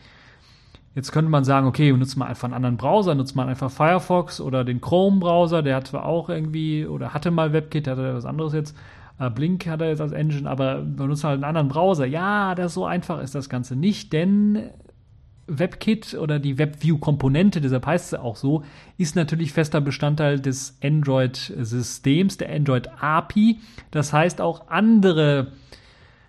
Jetzt 0.95 1.11
könnte 1.11 1.31
man 1.31 1.45
sagen, 1.45 1.67
okay, 1.67 1.91
nutzt 1.91 2.19
mal 2.19 2.27
einfach 2.27 2.49
einen 2.49 2.55
anderen 2.55 2.77
Browser, 2.77 3.15
nutzt 3.15 3.35
mal 3.35 3.49
einfach 3.49 3.71
Firefox 3.71 4.43
oder 4.43 4.63
den 4.63 4.83
Chrome-Browser, 4.83 5.63
der 5.63 5.77
hat 5.77 5.87
zwar 5.87 6.05
auch 6.05 6.29
irgendwie 6.29 6.85
oder 6.85 7.15
hatte 7.15 7.31
mal 7.31 7.55
WebKit, 7.55 7.89
hat 7.89 7.97
er 7.97 8.15
was 8.15 8.27
anderes 8.27 8.53
jetzt. 8.53 8.77
Äh, 9.21 9.31
Blink 9.31 9.67
hat 9.67 9.83
er 9.83 9.89
jetzt 9.89 10.01
als 10.01 10.13
Engine, 10.13 10.49
aber 10.49 10.83
benutzt 10.83 11.23
halt 11.23 11.35
einen 11.35 11.45
anderen 11.45 11.69
Browser. 11.69 12.07
Ja, 12.07 12.55
das 12.55 12.75
so 12.75 12.87
einfach 12.87 13.21
ist 13.21 13.35
das 13.35 13.49
Ganze 13.49 13.77
nicht, 13.77 14.13
denn 14.13 14.71
WebKit 15.47 16.15
oder 16.15 16.39
die 16.39 16.59
WebView-Komponente, 16.59 17.61
deshalb 17.61 17.85
heißt 17.85 18.13
es 18.13 18.19
auch 18.19 18.37
so, 18.37 18.63
ist 18.99 19.17
natürlich 19.17 19.53
fester 19.53 19.81
Bestandteil 19.81 20.41
des 20.41 20.79
Android-Systems, 20.83 22.39
der 22.39 22.53
Android-API. 22.55 23.59
Das 23.91 24.13
heißt 24.13 24.41
auch 24.41 24.69
andere 24.69 25.53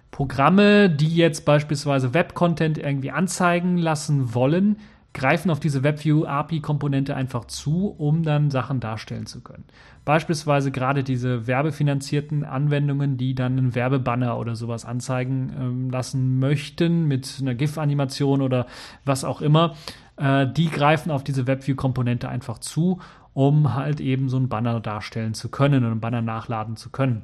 Programme, 0.09 0.89
die 0.89 1.15
jetzt 1.15 1.45
beispielsweise 1.45 2.13
Web-Content 2.13 2.77
irgendwie 2.77 3.11
anzeigen 3.11 3.77
lassen 3.77 4.33
wollen, 4.33 4.77
greifen 5.13 5.49
auf 5.51 5.59
diese 5.59 5.83
WebView-API-Komponente 5.83 7.15
einfach 7.15 7.45
zu, 7.45 7.87
um 7.97 8.23
dann 8.23 8.49
Sachen 8.49 8.79
darstellen 8.79 9.25
zu 9.25 9.41
können. 9.41 9.65
Beispielsweise 10.05 10.71
gerade 10.71 11.03
diese 11.03 11.47
werbefinanzierten 11.47 12.43
Anwendungen, 12.43 13.17
die 13.17 13.35
dann 13.35 13.57
einen 13.57 13.75
Werbebanner 13.75 14.37
oder 14.37 14.55
sowas 14.55 14.85
anzeigen 14.85 15.51
ähm, 15.59 15.89
lassen 15.89 16.39
möchten 16.39 17.07
mit 17.07 17.37
einer 17.41 17.55
GIF-Animation 17.55 18.41
oder 18.41 18.67
was 19.05 19.23
auch 19.23 19.41
immer, 19.41 19.75
äh, 20.15 20.47
die 20.47 20.69
greifen 20.69 21.11
auf 21.11 21.23
diese 21.23 21.45
WebView-Komponente 21.45 22.29
einfach 22.29 22.59
zu, 22.59 22.99
um 23.33 23.75
halt 23.75 23.99
eben 23.99 24.29
so 24.29 24.37
einen 24.37 24.49
Banner 24.49 24.79
darstellen 24.79 25.33
zu 25.33 25.49
können 25.49 25.83
und 25.83 25.91
einen 25.91 26.01
Banner 26.01 26.21
nachladen 26.21 26.77
zu 26.77 26.89
können. 26.89 27.23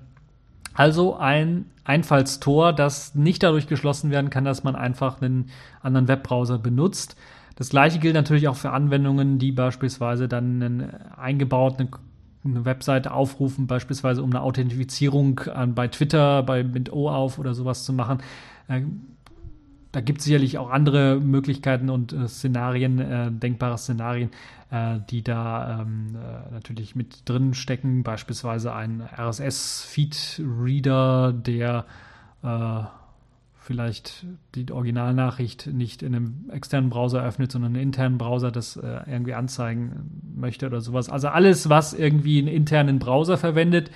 Also 0.73 1.15
ein 1.15 1.65
Einfallstor, 1.86 2.71
das 2.71 3.15
nicht 3.15 3.41
dadurch 3.41 3.65
geschlossen 3.65 4.12
werden 4.12 4.30
kann, 4.30 4.45
dass 4.45 4.63
man 4.63 4.76
einfach 4.76 5.21
einen 5.21 5.50
anderen 5.82 6.08
Webbrowser 6.08 6.60
benutzt. 6.60 7.17
Das 7.57 7.69
gleiche 7.69 7.99
gilt 7.99 8.13
natürlich 8.13 8.47
auch 8.47 8.55
für 8.55 8.69
Anwendungen, 8.69 9.39
die 9.39 9.51
beispielsweise 9.51 10.27
dann 10.27 10.61
einen 10.61 10.91
eingebauten 11.17 11.89
eine 12.45 12.65
Webseite 12.65 13.11
aufrufen, 13.11 13.65
beispielsweise 13.67 14.23
um 14.23 14.29
eine 14.29 14.41
Authentifizierung 14.41 15.39
an, 15.39 15.75
bei 15.75 15.89
Twitter, 15.89 16.43
bei 16.43 16.63
mit 16.63 16.93
OAuth 16.93 17.39
oder 17.39 17.53
sowas 17.53 17.83
zu 17.83 17.91
machen. 17.93 18.19
Äh, 18.67 18.81
da 19.91 20.01
gibt 20.01 20.19
es 20.19 20.25
sicherlich 20.25 20.59
auch 20.59 20.69
andere 20.69 21.19
Möglichkeiten 21.19 21.89
und 21.89 22.13
äh, 22.13 22.27
Szenarien, 22.27 22.99
äh, 22.99 23.31
denkbare 23.31 23.77
Szenarien, 23.77 24.31
äh, 24.69 24.99
die 25.09 25.23
da 25.23 25.81
ähm, 25.81 26.15
äh, 26.15 26.51
natürlich 26.53 26.95
mit 26.95 27.27
drin 27.27 27.53
stecken. 27.53 28.03
Beispielsweise 28.03 28.73
ein 28.73 29.01
RSS-Feed-Reader, 29.01 31.33
der 31.33 31.85
äh, 32.43 32.81
vielleicht 33.67 34.25
die 34.56 34.71
Originalnachricht 34.71 35.67
nicht 35.67 36.01
in 36.01 36.15
einem 36.15 36.49
externen 36.53 36.89
Browser 36.89 37.21
öffnet, 37.21 37.51
sondern 37.51 37.73
einen 37.73 37.84
internen 37.84 38.17
Browser 38.17 38.49
das 38.49 38.77
äh, 38.77 39.01
irgendwie 39.06 39.34
anzeigen 39.34 40.23
möchte 40.38 40.67
oder 40.67 40.80
sowas. 40.80 41.10
Also 41.10 41.27
alles, 41.27 41.67
was 41.67 41.93
irgendwie 41.93 42.39
einen 42.39 42.47
internen 42.47 42.97
Browser 42.97 43.38
verwendet 43.38 43.91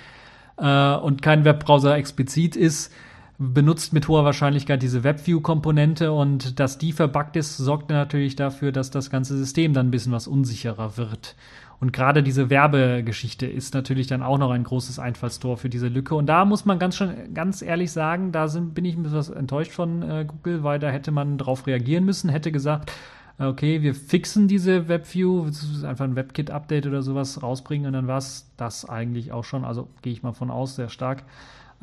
äh, 0.58 0.94
und 0.94 1.22
kein 1.22 1.46
Webbrowser 1.46 1.96
explizit 1.96 2.54
ist, 2.54 2.92
benutzt 3.38 3.94
mit 3.94 4.08
hoher 4.08 4.26
Wahrscheinlichkeit 4.26 4.82
diese 4.82 5.04
WebView-Komponente 5.04 6.12
und 6.12 6.60
dass 6.60 6.76
die 6.76 6.92
verbuggt 6.92 7.36
ist, 7.36 7.56
sorgt 7.56 7.88
natürlich 7.88 8.36
dafür, 8.36 8.72
dass 8.72 8.90
das 8.90 9.08
ganze 9.08 9.38
System 9.38 9.72
dann 9.72 9.88
ein 9.88 9.90
bisschen 9.90 10.12
was 10.12 10.28
unsicherer 10.28 10.98
wird. 10.98 11.34
Und 11.82 11.92
gerade 11.92 12.22
diese 12.22 12.48
Werbegeschichte 12.48 13.44
ist 13.44 13.74
natürlich 13.74 14.06
dann 14.06 14.22
auch 14.22 14.38
noch 14.38 14.52
ein 14.52 14.62
großes 14.62 15.00
Einfallstor 15.00 15.56
für 15.56 15.68
diese 15.68 15.88
Lücke. 15.88 16.14
Und 16.14 16.26
da 16.26 16.44
muss 16.44 16.64
man 16.64 16.78
ganz 16.78 16.96
schon 16.96 17.34
ganz 17.34 17.60
ehrlich 17.60 17.90
sagen, 17.90 18.30
da 18.30 18.46
sind, 18.46 18.72
bin 18.72 18.84
ich 18.84 18.96
ein 18.96 19.02
bisschen 19.02 19.34
enttäuscht 19.34 19.72
von 19.72 20.00
äh, 20.00 20.24
Google, 20.24 20.62
weil 20.62 20.78
da 20.78 20.90
hätte 20.90 21.10
man 21.10 21.38
drauf 21.38 21.66
reagieren 21.66 22.04
müssen, 22.04 22.30
hätte 22.30 22.52
gesagt, 22.52 22.92
okay, 23.36 23.82
wir 23.82 23.96
fixen 23.96 24.46
diese 24.46 24.86
WebView, 24.86 25.50
einfach 25.84 26.04
ein 26.04 26.14
WebKit-Update 26.14 26.86
oder 26.86 27.02
sowas 27.02 27.42
rausbringen 27.42 27.88
und 27.88 27.94
dann 27.94 28.06
war 28.06 28.18
es 28.18 28.48
das 28.56 28.88
eigentlich 28.88 29.32
auch 29.32 29.42
schon. 29.42 29.64
Also 29.64 29.88
gehe 30.02 30.12
ich 30.12 30.22
mal 30.22 30.34
von 30.34 30.52
aus, 30.52 30.76
sehr 30.76 30.88
stark. 30.88 31.24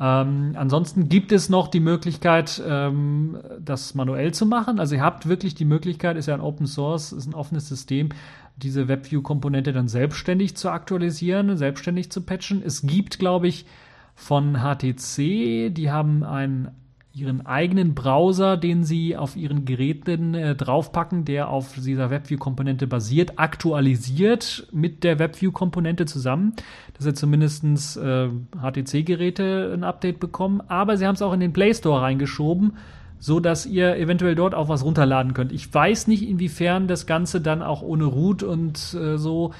Ähm, 0.00 0.52
ansonsten 0.56 1.10
gibt 1.10 1.30
es 1.30 1.50
noch 1.50 1.68
die 1.68 1.80
Möglichkeit, 1.80 2.62
ähm, 2.66 3.38
das 3.60 3.94
manuell 3.94 4.32
zu 4.32 4.46
machen. 4.46 4.80
Also 4.80 4.94
ihr 4.94 5.02
habt 5.02 5.28
wirklich 5.28 5.54
die 5.54 5.66
Möglichkeit, 5.66 6.16
ist 6.16 6.26
ja 6.26 6.34
ein 6.34 6.40
Open 6.40 6.66
Source, 6.66 7.12
ist 7.12 7.26
ein 7.26 7.34
offenes 7.34 7.68
System, 7.68 8.08
diese 8.56 8.88
WebView-Komponente 8.88 9.72
dann 9.72 9.88
selbstständig 9.88 10.56
zu 10.56 10.70
aktualisieren, 10.70 11.54
selbstständig 11.58 12.10
zu 12.10 12.22
patchen. 12.22 12.62
Es 12.64 12.82
gibt, 12.82 13.18
glaube 13.18 13.48
ich, 13.48 13.66
von 14.14 14.58
HTC, 14.58 15.70
die 15.70 15.90
haben 15.90 16.24
einen 16.24 16.70
ihren 17.12 17.44
eigenen 17.44 17.94
Browser, 17.94 18.56
den 18.56 18.84
sie 18.84 19.16
auf 19.16 19.36
ihren 19.36 19.64
Geräten 19.64 20.34
äh, 20.34 20.54
draufpacken, 20.54 21.24
der 21.24 21.48
auf 21.48 21.74
dieser 21.74 22.10
WebView-Komponente 22.10 22.86
basiert, 22.86 23.32
aktualisiert 23.36 24.68
mit 24.72 25.02
der 25.02 25.18
WebView-Komponente 25.18 26.06
zusammen, 26.06 26.54
dass 26.96 27.06
er 27.06 27.14
zumindest 27.14 27.96
äh, 27.96 28.28
HTC-Geräte 28.60 29.72
ein 29.74 29.82
Update 29.82 30.20
bekommen. 30.20 30.62
Aber 30.68 30.96
sie 30.96 31.06
haben 31.06 31.16
es 31.16 31.22
auch 31.22 31.32
in 31.32 31.40
den 31.40 31.52
Play 31.52 31.74
Store 31.74 32.00
reingeschoben, 32.00 32.74
so 33.18 33.40
dass 33.40 33.66
ihr 33.66 33.96
eventuell 33.96 34.36
dort 34.36 34.54
auch 34.54 34.68
was 34.68 34.84
runterladen 34.84 35.34
könnt. 35.34 35.50
Ich 35.50 35.72
weiß 35.72 36.06
nicht, 36.06 36.22
inwiefern 36.28 36.86
das 36.86 37.06
Ganze 37.06 37.40
dann 37.40 37.60
auch 37.60 37.82
ohne 37.82 38.04
Root 38.04 38.44
und 38.44 38.94
äh, 38.94 39.18
so 39.18 39.52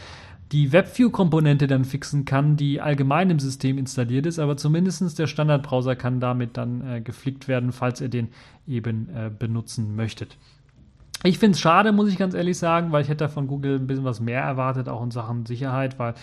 die 0.53 0.73
WebView-Komponente 0.73 1.67
dann 1.67 1.85
fixen 1.85 2.25
kann, 2.25 2.57
die 2.57 2.81
allgemein 2.81 3.31
im 3.31 3.39
System 3.39 3.79
installiert 3.79 4.27
ist, 4.27 4.39
aber 4.39 4.57
zumindest 4.57 5.19
der 5.19 5.27
Standardbrowser 5.29 5.95
kann 5.95 6.19
damit 6.19 6.57
dann 6.57 6.87
äh, 6.87 7.01
geflickt 7.01 7.47
werden, 7.47 7.73
falls 7.73 8.01
ihr 8.01 8.09
den 8.09 8.29
eben 8.67 9.09
äh, 9.15 9.31
benutzen 9.31 9.95
möchtet. 9.95 10.37
Ich 11.23 11.39
finde 11.39 11.55
es 11.55 11.61
schade, 11.61 11.93
muss 11.93 12.09
ich 12.09 12.17
ganz 12.17 12.33
ehrlich 12.33 12.57
sagen, 12.57 12.93
weil 12.93 13.03
ich 13.03 13.11
hätte 13.11 13.29
von 13.29 13.47
Google 13.47 13.79
ein 13.79 13.87
bisschen 13.87 14.05
was 14.05 14.21
mehr 14.21 14.41
erwartet, 14.41 14.89
auch 14.89 15.03
in 15.03 15.11
Sachen 15.11 15.45
Sicherheit, 15.45 15.99
weil 15.99 16.15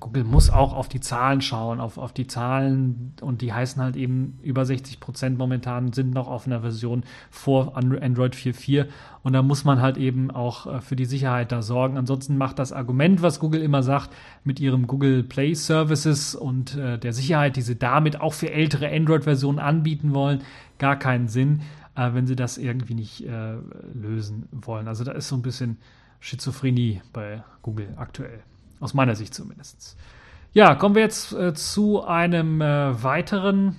Google 0.00 0.24
muss 0.24 0.50
auch 0.50 0.74
auf 0.74 0.88
die 0.88 1.00
Zahlen 1.00 1.40
schauen, 1.40 1.80
auf, 1.80 1.96
auf 1.96 2.12
die 2.12 2.26
Zahlen 2.26 3.14
und 3.20 3.40
die 3.40 3.52
heißen 3.52 3.82
halt 3.82 3.96
eben 3.96 4.38
über 4.42 4.64
60 4.64 5.00
Prozent 5.00 5.38
momentan 5.38 5.92
sind 5.92 6.12
noch 6.12 6.28
auf 6.28 6.46
einer 6.46 6.60
Version 6.60 7.04
vor 7.30 7.76
Android 7.76 8.34
4.4 8.34 8.86
und 9.22 9.32
da 9.32 9.42
muss 9.42 9.64
man 9.64 9.80
halt 9.80 9.96
eben 9.96 10.30
auch 10.30 10.66
äh, 10.66 10.80
für 10.80 10.96
die 10.96 11.04
Sicherheit 11.04 11.52
da 11.52 11.62
sorgen. 11.62 11.96
Ansonsten 11.96 12.36
macht 12.36 12.58
das 12.58 12.72
Argument, 12.72 13.22
was 13.22 13.40
Google 13.40 13.62
immer 13.62 13.82
sagt, 13.82 14.10
mit 14.44 14.60
ihrem 14.60 14.86
Google 14.86 15.22
Play 15.22 15.54
Services 15.54 16.34
und 16.34 16.76
äh, 16.76 16.98
der 16.98 17.12
Sicherheit, 17.12 17.56
die 17.56 17.62
sie 17.62 17.76
damit 17.76 18.20
auch 18.20 18.34
für 18.34 18.50
ältere 18.50 18.90
Android-Versionen 18.90 19.58
anbieten 19.58 20.12
wollen, 20.12 20.42
gar 20.78 20.98
keinen 20.98 21.28
Sinn, 21.28 21.62
äh, 21.94 22.12
wenn 22.12 22.26
sie 22.26 22.36
das 22.36 22.58
irgendwie 22.58 22.94
nicht 22.94 23.26
äh, 23.26 23.54
lösen 23.94 24.48
wollen. 24.50 24.88
Also 24.88 25.04
da 25.04 25.12
ist 25.12 25.28
so 25.28 25.36
ein 25.36 25.42
bisschen 25.42 25.78
Schizophrenie 26.20 27.00
bei 27.12 27.42
Google 27.62 27.94
aktuell. 27.96 28.42
Aus 28.82 28.94
meiner 28.94 29.14
Sicht 29.14 29.32
zumindest. 29.32 29.96
Ja, 30.52 30.74
kommen 30.74 30.96
wir 30.96 31.02
jetzt 31.02 31.32
äh, 31.32 31.54
zu 31.54 32.04
einem 32.04 32.60
äh, 32.60 33.02
weiteren 33.02 33.78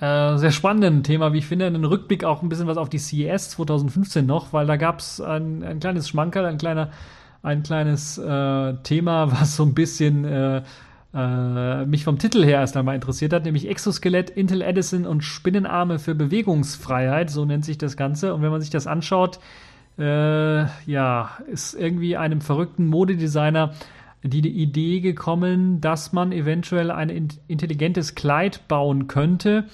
äh, 0.00 0.36
sehr 0.38 0.50
spannenden 0.50 1.04
Thema, 1.04 1.32
wie 1.32 1.38
ich 1.38 1.46
finde, 1.46 1.66
einen 1.66 1.84
Rückblick 1.84 2.24
auch 2.24 2.42
ein 2.42 2.48
bisschen 2.48 2.66
was 2.66 2.78
auf 2.78 2.88
die 2.88 2.98
CES 2.98 3.50
2015 3.50 4.26
noch, 4.26 4.52
weil 4.52 4.66
da 4.66 4.76
gab 4.76 4.98
es 4.98 5.20
ein, 5.20 5.62
ein 5.62 5.78
kleines 5.78 6.08
Schmankerl, 6.08 6.46
ein 6.46 6.58
kleiner, 6.58 6.90
ein 7.44 7.62
kleines 7.62 8.18
äh, 8.18 8.74
Thema, 8.82 9.30
was 9.40 9.54
so 9.54 9.62
ein 9.62 9.72
bisschen 9.72 10.24
äh, 10.24 10.62
äh, 11.14 11.86
mich 11.86 12.02
vom 12.02 12.18
Titel 12.18 12.44
her 12.44 12.58
erst 12.58 12.76
einmal 12.76 12.96
interessiert 12.96 13.32
hat, 13.32 13.44
nämlich 13.44 13.68
Exoskelett, 13.68 14.30
Intel 14.30 14.62
Edison 14.62 15.06
und 15.06 15.22
Spinnenarme 15.22 16.00
für 16.00 16.16
Bewegungsfreiheit, 16.16 17.30
so 17.30 17.44
nennt 17.44 17.64
sich 17.64 17.78
das 17.78 17.96
Ganze. 17.96 18.34
Und 18.34 18.42
wenn 18.42 18.50
man 18.50 18.60
sich 18.60 18.70
das 18.70 18.88
anschaut, 18.88 19.38
äh, 19.98 20.64
ja, 20.90 21.30
ist 21.46 21.74
irgendwie 21.74 22.16
einem 22.16 22.40
verrückten 22.40 22.86
Modedesigner 22.86 23.72
die 24.24 24.48
Idee 24.48 25.00
gekommen, 25.00 25.80
dass 25.80 26.12
man 26.12 26.32
eventuell 26.32 26.90
ein 26.90 27.28
intelligentes 27.48 28.14
Kleid 28.14 28.68
bauen 28.68 29.08
könnte, 29.08 29.66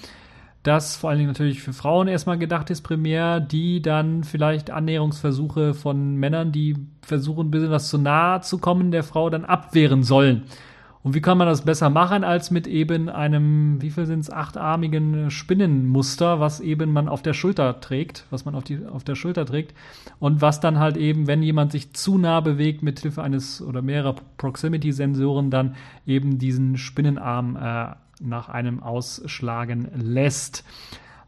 das 0.63 0.97
vor 0.97 1.11
allen 1.11 1.19
Dingen 1.19 1.31
natürlich 1.31 1.63
für 1.63 1.73
Frauen 1.73 2.09
erstmal 2.09 2.39
gedacht 2.39 2.71
ist, 2.71 2.83
primär, 2.83 3.41
die 3.41 3.81
dann 3.81 4.25
vielleicht 4.25 4.71
Annäherungsversuche 4.71 5.73
von 5.73 6.17
Männern, 6.17 6.53
die 6.53 6.77
versuchen, 7.03 7.49
ein 7.49 7.51
bisschen 7.51 7.71
was 7.71 7.89
zu 7.89 7.99
nahe 7.99 8.41
zu 8.41 8.59
kommen, 8.59 8.91
der 8.91 9.05
Frau 9.05 9.31
dann 9.31 9.45
abwehren 9.45 10.03
sollen. 10.03 10.45
Und 11.03 11.15
wie 11.15 11.21
kann 11.21 11.39
man 11.39 11.47
das 11.47 11.63
besser 11.63 11.91
machen 11.91 12.25
als 12.25 12.51
mit 12.51 12.67
eben 12.67 13.09
einem, 13.09 13.81
wie 13.81 13.91
viel 13.91 14.07
sind 14.07 14.21
es, 14.21 14.31
achtarmigen 14.31 15.31
Spinnenmuster, 15.31 16.41
was 16.41 16.61
eben 16.61 16.93
man 16.93 17.09
auf 17.09 17.23
der 17.23 17.35
Schulter 17.35 17.81
trägt, 17.81 18.27
was 18.31 18.45
man 18.45 18.55
auf, 18.55 18.65
die, 18.65 18.85
auf 18.85 19.05
der 19.05 19.15
Schulter 19.15 19.47
trägt 19.47 19.75
und 20.19 20.43
was 20.43 20.61
dann 20.61 20.79
halt 20.79 20.97
eben, 20.97 21.27
wenn 21.27 21.43
jemand 21.43 21.73
sich 21.73 21.93
zu 21.93 22.19
nah 22.19 22.41
bewegt, 22.41 22.83
mit 22.83 22.99
Hilfe 23.01 23.23
eines 23.23 23.63
oder 23.63 23.81
mehrerer 23.81 24.17
Proximity-Sensoren 24.39 25.51
dann 25.51 25.77
eben 26.07 26.39
diesen 26.39 26.77
Spinnenarm 26.77 27.57
äh, 27.57 27.95
nach 28.21 28.49
einem 28.49 28.83
ausschlagen 28.83 29.89
lässt 29.95 30.65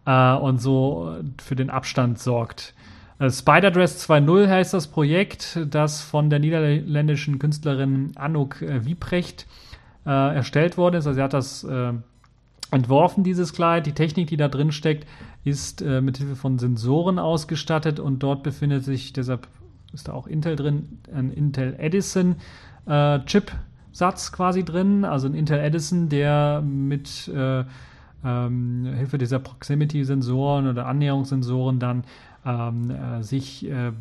äh, 0.05 0.35
und 0.35 0.61
so 0.61 1.17
für 1.41 1.55
den 1.55 1.71
Abstand 1.71 2.19
sorgt. 2.19 2.75
Äh, 3.21 3.31
Spiderdress 3.31 4.09
2.0 4.11 4.49
heißt 4.49 4.75
das 4.75 4.89
Projekt, 4.89 5.61
das 5.71 6.01
von 6.01 6.31
der 6.31 6.41
niederländischen 6.41 7.39
Künstlerin 7.39 8.13
Anouk 8.17 8.63
äh, 8.63 8.85
Wieprecht 8.85 9.47
äh, 10.07 10.11
erstellt 10.11 10.77
worden 10.77 10.97
ist. 10.97 11.07
Also 11.07 11.17
sie 11.17 11.23
hat 11.23 11.35
das 11.35 11.63
äh, 11.63 11.93
entworfen, 12.71 13.23
dieses 13.23 13.53
Kleid. 13.53 13.87
Die 13.87 13.93
Technik, 13.93 14.29
die 14.29 14.37
da 14.37 14.49
drin 14.49 14.73
steckt, 14.73 15.07
ist 15.45 15.83
äh, 15.83 16.01
mit 16.01 16.17
Hilfe 16.17 16.35
von 16.37 16.59
Sensoren 16.59 17.19
ausgestattet 17.19 18.01
und 18.01 18.23
dort 18.23 18.43
befindet 18.43 18.85
sich, 18.85 19.13
deshalb 19.13 19.47
ist 19.93 20.09
da 20.09 20.13
auch 20.13 20.27
Intel 20.27 20.57
drin, 20.57 20.99
ein 21.13 21.31
Intel 21.31 21.75
Edison 21.79 22.37
äh, 22.87 23.19
Chip-Satz 23.21 24.33
quasi 24.33 24.65
drin, 24.65 25.05
also 25.05 25.27
ein 25.27 25.35
Intel 25.35 25.59
Edison, 25.59 26.09
der 26.09 26.63
mit 26.63 27.29
äh, 27.29 27.65
ähm, 28.25 28.85
Hilfe 28.97 29.19
dieser 29.19 29.39
Proximity-Sensoren 29.39 30.69
oder 30.69 30.87
Annäherungssensoren 30.87 31.79
dann 31.79 32.05
ähm, 32.45 32.91
äh, 32.91 33.23
sich 33.23 33.69
äh, 33.69 33.93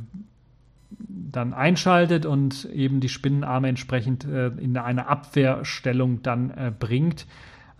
dann 1.00 1.54
einschaltet 1.54 2.26
und 2.26 2.66
eben 2.66 3.00
die 3.00 3.10
Spinnenarme 3.10 3.68
entsprechend 3.68 4.26
äh, 4.26 4.48
in 4.48 4.78
eine 4.78 5.08
Abwehrstellung 5.08 6.22
dann 6.24 6.50
äh, 6.52 6.72
bringt. 6.78 7.26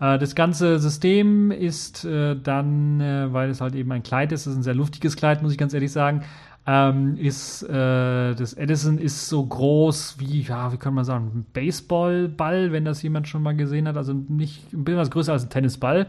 Äh, 0.00 0.18
das 0.18 0.34
ganze 0.34 0.78
System 0.78 1.50
ist 1.50 2.04
äh, 2.04 2.36
dann, 2.36 3.00
äh, 3.00 3.32
weil 3.32 3.50
es 3.50 3.60
halt 3.60 3.74
eben 3.74 3.92
ein 3.92 4.02
Kleid 4.02 4.32
ist, 4.32 4.46
das 4.46 4.52
ist 4.52 4.60
ein 4.60 4.62
sehr 4.62 4.74
luftiges 4.74 5.16
Kleid, 5.16 5.42
muss 5.42 5.52
ich 5.52 5.58
ganz 5.58 5.74
ehrlich 5.74 5.92
sagen, 5.92 6.22
ähm, 6.66 7.16
ist 7.16 7.66
das 7.66 8.52
Edison 8.52 8.98
ist 8.98 9.28
so 9.28 9.44
groß 9.44 10.16
wie, 10.18 10.42
ja, 10.42 10.72
wie 10.72 10.76
kann 10.76 10.92
man 10.92 11.04
sagen, 11.04 11.30
ein 11.34 11.46
Baseballball, 11.54 12.70
wenn 12.70 12.84
das 12.84 13.02
jemand 13.02 13.28
schon 13.28 13.42
mal 13.42 13.56
gesehen 13.56 13.88
hat, 13.88 13.96
also 13.96 14.12
nicht 14.12 14.72
ein 14.74 14.84
bisschen 14.84 15.00
was 15.00 15.10
größer 15.10 15.32
als 15.32 15.44
ein 15.44 15.50
Tennisball 15.50 16.06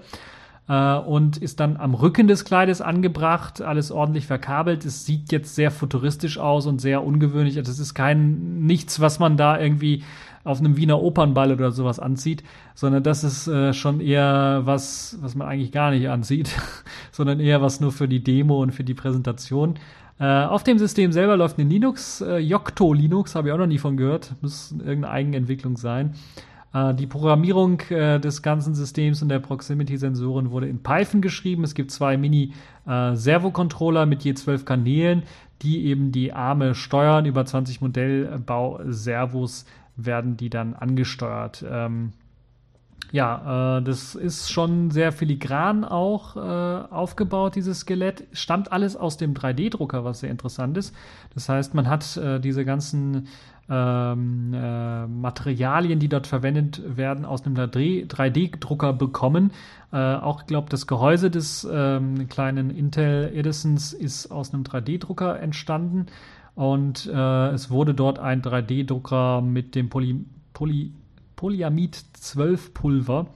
äh, 0.72 0.98
und 0.98 1.36
ist 1.36 1.60
dann 1.60 1.76
am 1.76 1.94
Rücken 1.94 2.28
des 2.28 2.46
Kleides 2.46 2.80
angebracht, 2.80 3.62
alles 3.62 3.92
ordentlich 3.92 4.26
verkabelt. 4.26 4.86
Es 4.86 5.06
sieht 5.06 5.32
jetzt 5.34 5.54
sehr 5.54 5.70
futuristisch 5.70 6.38
aus 6.38 6.66
und 6.66 6.80
sehr 6.80 7.04
ungewöhnlich. 7.04 7.56
Das 7.62 7.78
ist 7.78 7.94
kein 7.94 8.66
nichts, 8.66 9.02
was 9.02 9.20
man 9.20 9.36
da 9.36 9.60
irgendwie 9.60 10.04
auf 10.46 10.60
einem 10.60 10.78
Wiener 10.78 11.02
Opernball 11.02 11.52
oder 11.52 11.72
sowas 11.72 12.00
anzieht, 12.00 12.44
sondern 12.74 13.04
das 13.04 13.24
ist 13.24 13.48
äh, 13.48 13.74
schon 13.74 14.00
eher 14.00 14.62
was, 14.64 15.18
was 15.22 15.36
man 15.36 15.48
eigentlich 15.48 15.72
gar 15.74 15.92
nicht 15.92 16.10
anzieht, 16.10 16.56
sondern 17.12 17.40
eher 17.42 17.62
was 17.62 17.82
nur 17.82 17.92
für 17.92 18.08
die 18.08 18.24
Demo 18.24 18.62
und 18.62 18.72
für 18.72 18.86
die 18.86 18.94
Präsentation. 18.94 19.76
Äh, 20.20 20.26
auf 20.26 20.64
dem 20.64 20.80
System 20.80 21.12
selber 21.12 21.36
läuft 21.36 21.60
eine 21.60 21.70
Linux, 21.70 22.22
äh, 22.22 22.38
Yocto 22.38 22.94
Linux, 22.94 23.36
habe 23.36 23.50
ich 23.50 23.54
auch 23.54 23.60
noch 23.60 23.68
nie 23.68 23.78
von 23.78 23.98
gehört, 23.98 24.34
muss 24.42 24.72
irgendeine 24.72 25.10
Eigenentwicklung 25.10 25.78
sein. 25.78 26.16
Äh, 26.74 26.94
die 26.94 27.08
Programmierung 27.08 27.80
äh, 27.90 28.20
des 28.20 28.42
ganzen 28.42 28.76
Systems 28.76 29.22
und 29.22 29.30
der 29.30 29.40
Proximity-Sensoren 29.40 30.52
wurde 30.52 30.68
in 30.68 30.84
Python 30.84 31.22
geschrieben. 31.22 31.64
Es 31.64 31.76
gibt 31.76 31.92
zwei 31.92 32.18
Mini-Servo-Controller 32.18 34.06
mit 34.06 34.24
je 34.24 34.34
zwölf 34.34 34.66
Kanälen, 34.66 35.24
die 35.62 35.86
eben 35.86 36.12
die 36.12 36.34
Arme 36.34 36.76
steuern. 36.76 37.26
Über 37.26 37.46
20 37.46 37.82
Modellbau-Servos 37.82 39.66
werden 39.96 40.38
die 40.38 40.50
dann 40.50 40.74
angesteuert. 40.74 41.64
Ähm, 41.70 42.14
ja, 43.12 43.78
äh, 43.78 43.82
das 43.84 44.16
ist 44.16 44.52
schon 44.52 44.90
sehr 44.90 45.12
filigran 45.12 45.84
auch 45.84 46.38
äh, 46.38 46.40
aufgebaut, 46.40 47.56
dieses 47.56 47.82
Skelett. 47.82 48.26
Stammt 48.32 48.72
alles 48.72 48.96
aus 48.96 49.18
dem 49.18 49.34
3D-Drucker, 49.34 50.06
was 50.06 50.22
sehr 50.22 50.32
interessant 50.32 50.78
ist. 50.78 50.96
Das 51.34 51.50
heißt, 51.50 51.74
man 51.74 51.90
hat 51.90 52.16
äh, 52.18 52.40
diese 52.40 52.64
ganzen 52.64 53.28
ähm, 53.70 54.54
äh, 54.54 55.08
Materialien, 55.08 56.00
die 56.00 56.10
dort 56.10 56.28
verwendet 56.28 56.82
werden, 56.98 57.26
aus 57.26 57.46
einem 57.46 57.56
3D-Drucker 57.56 58.94
bekommen. 58.94 59.52
Äh, 59.92 59.98
auch, 59.98 60.46
glaube 60.46 60.70
das 60.70 60.88
Gehäuse 60.88 61.32
des 61.32 61.68
ähm, 61.72 62.28
kleinen 62.28 62.70
Intel 62.70 63.32
Edisons 63.34 63.94
ist 63.94 64.32
aus 64.32 64.54
einem 64.54 64.64
3D-Drucker 64.64 65.40
entstanden. 65.40 66.08
Und 66.56 67.08
äh, 67.08 67.50
es 67.50 67.70
wurde 67.70 67.94
dort 67.94 68.20
ein 68.20 68.42
3D-Drucker 68.42 69.42
mit 69.42 69.76
dem 69.76 69.90
Poly, 69.90 70.26
Poly, 70.54 70.92
Polyamid 71.36 71.96
12 72.14 72.74
Pulver 72.74 73.28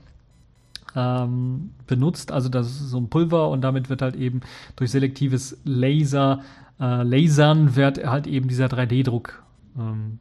ähm, 0.94 1.70
benutzt. 1.86 2.32
Also 2.32 2.48
das 2.48 2.66
ist 2.66 2.90
so 2.90 2.98
ein 2.98 3.08
Pulver 3.08 3.50
und 3.50 3.62
damit 3.62 3.88
wird 3.88 4.02
halt 4.02 4.16
eben 4.16 4.40
durch 4.76 4.90
selektives 4.90 5.58
Laser, 5.64 6.40
äh, 6.80 7.02
Lasern 7.02 7.76
wird 7.76 8.04
halt 8.06 8.26
eben 8.26 8.48
dieser 8.48 8.66
3D-Druck 8.66 9.42
ähm, 9.78 10.18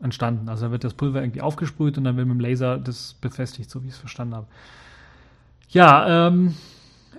entstanden. 0.00 0.48
Also 0.48 0.66
da 0.66 0.72
wird 0.72 0.84
das 0.84 0.94
Pulver 0.94 1.20
irgendwie 1.20 1.40
aufgesprüht 1.40 1.96
und 1.98 2.04
dann 2.04 2.16
wird 2.16 2.26
mit 2.26 2.36
dem 2.36 2.40
Laser 2.40 2.78
das 2.78 3.14
befestigt, 3.20 3.70
so 3.70 3.82
wie 3.82 3.88
ich 3.88 3.94
es 3.94 3.98
verstanden 3.98 4.34
habe. 4.34 4.46
Ja, 5.70 6.28
ähm, 6.28 6.54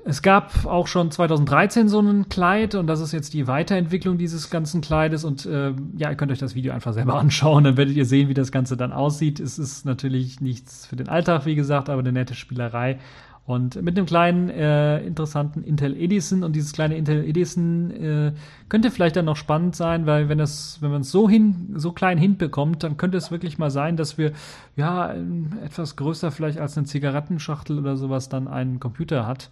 es 0.06 0.22
gab 0.22 0.66
auch 0.66 0.88
schon 0.88 1.12
2013 1.12 1.90
so 1.90 2.00
ein 2.00 2.30
Kleid 2.30 2.76
und 2.76 2.88
das 2.88 3.02
ist 3.02 3.12
jetzt 3.12 3.34
die 3.34 3.46
Weiterentwicklung 3.46 4.18
dieses 4.18 4.50
ganzen 4.50 4.80
Kleides 4.80 5.26
und 5.26 5.46
äh, 5.46 5.74
ja, 5.98 6.10
ihr 6.10 6.16
könnt 6.16 6.32
euch 6.32 6.40
das 6.40 6.56
Video 6.56 6.72
einfach 6.72 6.94
selber 6.94 7.16
anschauen, 7.20 7.66
dann 7.66 7.76
werdet 7.76 7.96
ihr 7.96 8.06
sehen, 8.06 8.30
wie 8.30 8.34
das 8.34 8.54
Ganze 8.54 8.78
dann 8.78 8.94
aussieht. 8.94 9.42
Es 9.42 9.60
ist 9.60 9.86
natürlich 9.86 10.40
nichts 10.40 10.86
für 10.86 10.96
den 10.96 11.10
Alltag, 11.10 11.46
wie 11.46 11.56
gesagt, 11.56 11.90
aber 11.90 12.00
eine 12.00 12.14
nette 12.14 12.36
Spielerei. 12.36 13.00
Und 13.48 13.82
mit 13.82 13.98
einem 13.98 14.06
kleinen, 14.06 14.50
äh, 14.50 15.00
interessanten 15.00 15.64
Intel 15.64 15.96
Edison 15.96 16.44
und 16.44 16.54
dieses 16.54 16.74
kleine 16.74 16.98
Intel 16.98 17.24
Edison 17.24 17.92
äh, 17.92 18.34
könnte 18.68 18.92
vielleicht 18.92 19.16
dann 19.16 19.24
noch 19.24 19.38
spannend 19.38 19.74
sein, 19.74 20.06
weil 20.06 20.28
wenn 20.28 20.42
es, 20.42 20.80
wenn 20.82 20.92
man 20.92 21.00
es 21.00 21.12
so 21.12 21.30
hin, 21.30 21.70
so 21.76 21.94
klein 21.94 22.18
hinbekommt, 22.18 22.84
dann 22.84 22.98
könnte 22.98 23.18
es 23.18 23.32
wirklich 23.32 23.58
mal 23.58 23.72
sein, 23.72 23.96
dass 23.96 24.18
wir 24.18 24.34
ja 24.76 25.16
etwas 25.64 25.96
größer 25.96 26.30
vielleicht 26.32 26.60
als 26.60 26.78
eine 26.78 26.88
Zigarettenschachtel 26.88 27.80
oder 27.80 27.96
sowas 27.96 28.28
dann 28.28 28.50
einen 28.50 28.82
Computer 28.82 29.26
hat 29.26 29.50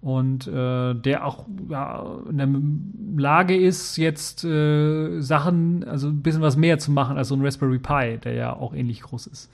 und 0.00 0.46
äh, 0.46 0.94
der 0.94 1.26
auch 1.26 1.46
ja, 1.68 2.06
in 2.30 2.38
der 2.38 2.48
Lage 3.20 3.56
ist, 3.56 3.96
jetzt 3.96 4.44
äh, 4.44 5.20
Sachen, 5.20 5.82
also 5.82 6.06
ein 6.10 6.22
bisschen 6.22 6.42
was 6.42 6.56
mehr 6.56 6.78
zu 6.78 6.92
machen 6.92 7.16
als 7.16 7.26
so 7.26 7.34
ein 7.34 7.44
Raspberry 7.44 7.80
Pi, 7.80 8.18
der 8.22 8.34
ja 8.34 8.52
auch 8.52 8.72
ähnlich 8.72 9.02
groß 9.02 9.26
ist. 9.26 9.50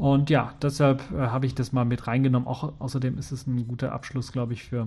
Und 0.00 0.30
ja, 0.30 0.54
deshalb 0.62 1.02
äh, 1.12 1.26
habe 1.26 1.44
ich 1.44 1.54
das 1.54 1.72
mal 1.72 1.84
mit 1.84 2.06
reingenommen. 2.06 2.48
Auch 2.48 2.72
außerdem 2.78 3.18
ist 3.18 3.32
es 3.32 3.46
ein 3.46 3.68
guter 3.68 3.92
Abschluss, 3.92 4.32
glaube 4.32 4.54
ich, 4.54 4.62
für 4.64 4.86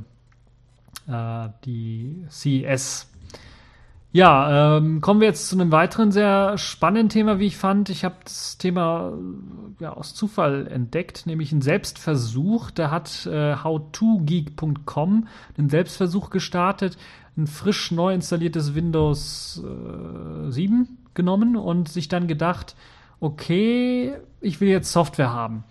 äh, 1.07 1.49
die 1.65 2.25
CES. 2.31 3.11
Ja, 4.11 4.77
ähm, 4.77 5.01
kommen 5.01 5.19
wir 5.19 5.27
jetzt 5.27 5.49
zu 5.49 5.55
einem 5.55 5.71
weiteren 5.71 6.11
sehr 6.11 6.57
spannenden 6.57 7.09
Thema, 7.09 7.37
wie 7.37 7.45
ich 7.45 7.57
fand. 7.57 7.89
Ich 7.89 8.03
habe 8.03 8.15
das 8.23 8.57
Thema 8.57 9.13
ja, 9.79 9.93
aus 9.93 10.15
Zufall 10.15 10.65
entdeckt, 10.65 11.27
nämlich 11.27 11.51
einen 11.51 11.61
Selbstversuch. 11.61 12.71
Da 12.71 12.89
hat 12.89 13.27
äh, 13.27 13.55
howtogeek.com 13.55 15.27
einen 15.59 15.69
Selbstversuch 15.69 16.31
gestartet, 16.31 16.97
ein 17.37 17.45
frisch 17.45 17.91
neu 17.91 18.15
installiertes 18.15 18.73
Windows 18.73 19.63
äh, 19.63 20.49
7 20.49 20.97
genommen 21.13 21.55
und 21.55 21.87
sich 21.87 22.07
dann 22.07 22.27
gedacht, 22.27 22.75
okay, 23.23 24.13
ich 24.41 24.61
will 24.61 24.69
jetzt 24.69 24.91
Software 24.91 25.31
haben. 25.31 25.63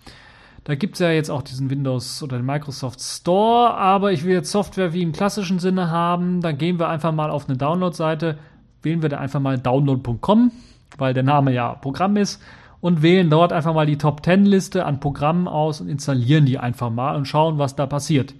Da 0.63 0.75
gibt 0.75 0.95
es 0.95 0.99
ja 0.99 1.11
jetzt 1.11 1.29
auch 1.29 1.41
diesen 1.41 1.69
Windows 1.69 2.23
oder 2.23 2.37
den 2.37 2.45
Microsoft 2.45 3.01
Store, 3.01 3.73
aber 3.73 4.13
ich 4.13 4.23
will 4.23 4.33
jetzt 4.33 4.51
Software 4.51 4.93
wie 4.93 5.01
im 5.01 5.11
klassischen 5.11 5.59
Sinne 5.59 5.91
haben. 5.91 6.41
Dann 6.41 6.57
gehen 6.57 6.79
wir 6.79 6.87
einfach 6.87 7.11
mal 7.11 7.29
auf 7.29 7.49
eine 7.49 7.57
Download-Seite, 7.57 8.37
wählen 8.81 9.01
wir 9.01 9.09
da 9.09 9.17
einfach 9.17 9.41
mal 9.41 9.57
download.com, 9.57 10.51
weil 10.97 11.13
der 11.13 11.23
Name 11.23 11.53
ja 11.53 11.73
Programm 11.75 12.15
ist, 12.17 12.41
und 12.79 13.01
wählen 13.01 13.29
dort 13.29 13.53
einfach 13.53 13.73
mal 13.73 13.85
die 13.85 13.97
Top 13.97 14.25
10 14.25 14.45
Liste 14.45 14.85
an 14.85 14.99
Programmen 14.99 15.47
aus 15.47 15.79
und 15.79 15.87
installieren 15.87 16.45
die 16.45 16.59
einfach 16.59 16.89
mal 16.89 17.15
und 17.15 17.25
schauen, 17.25 17.57
was 17.57 17.77
da 17.77 17.85
passiert. 17.85 18.33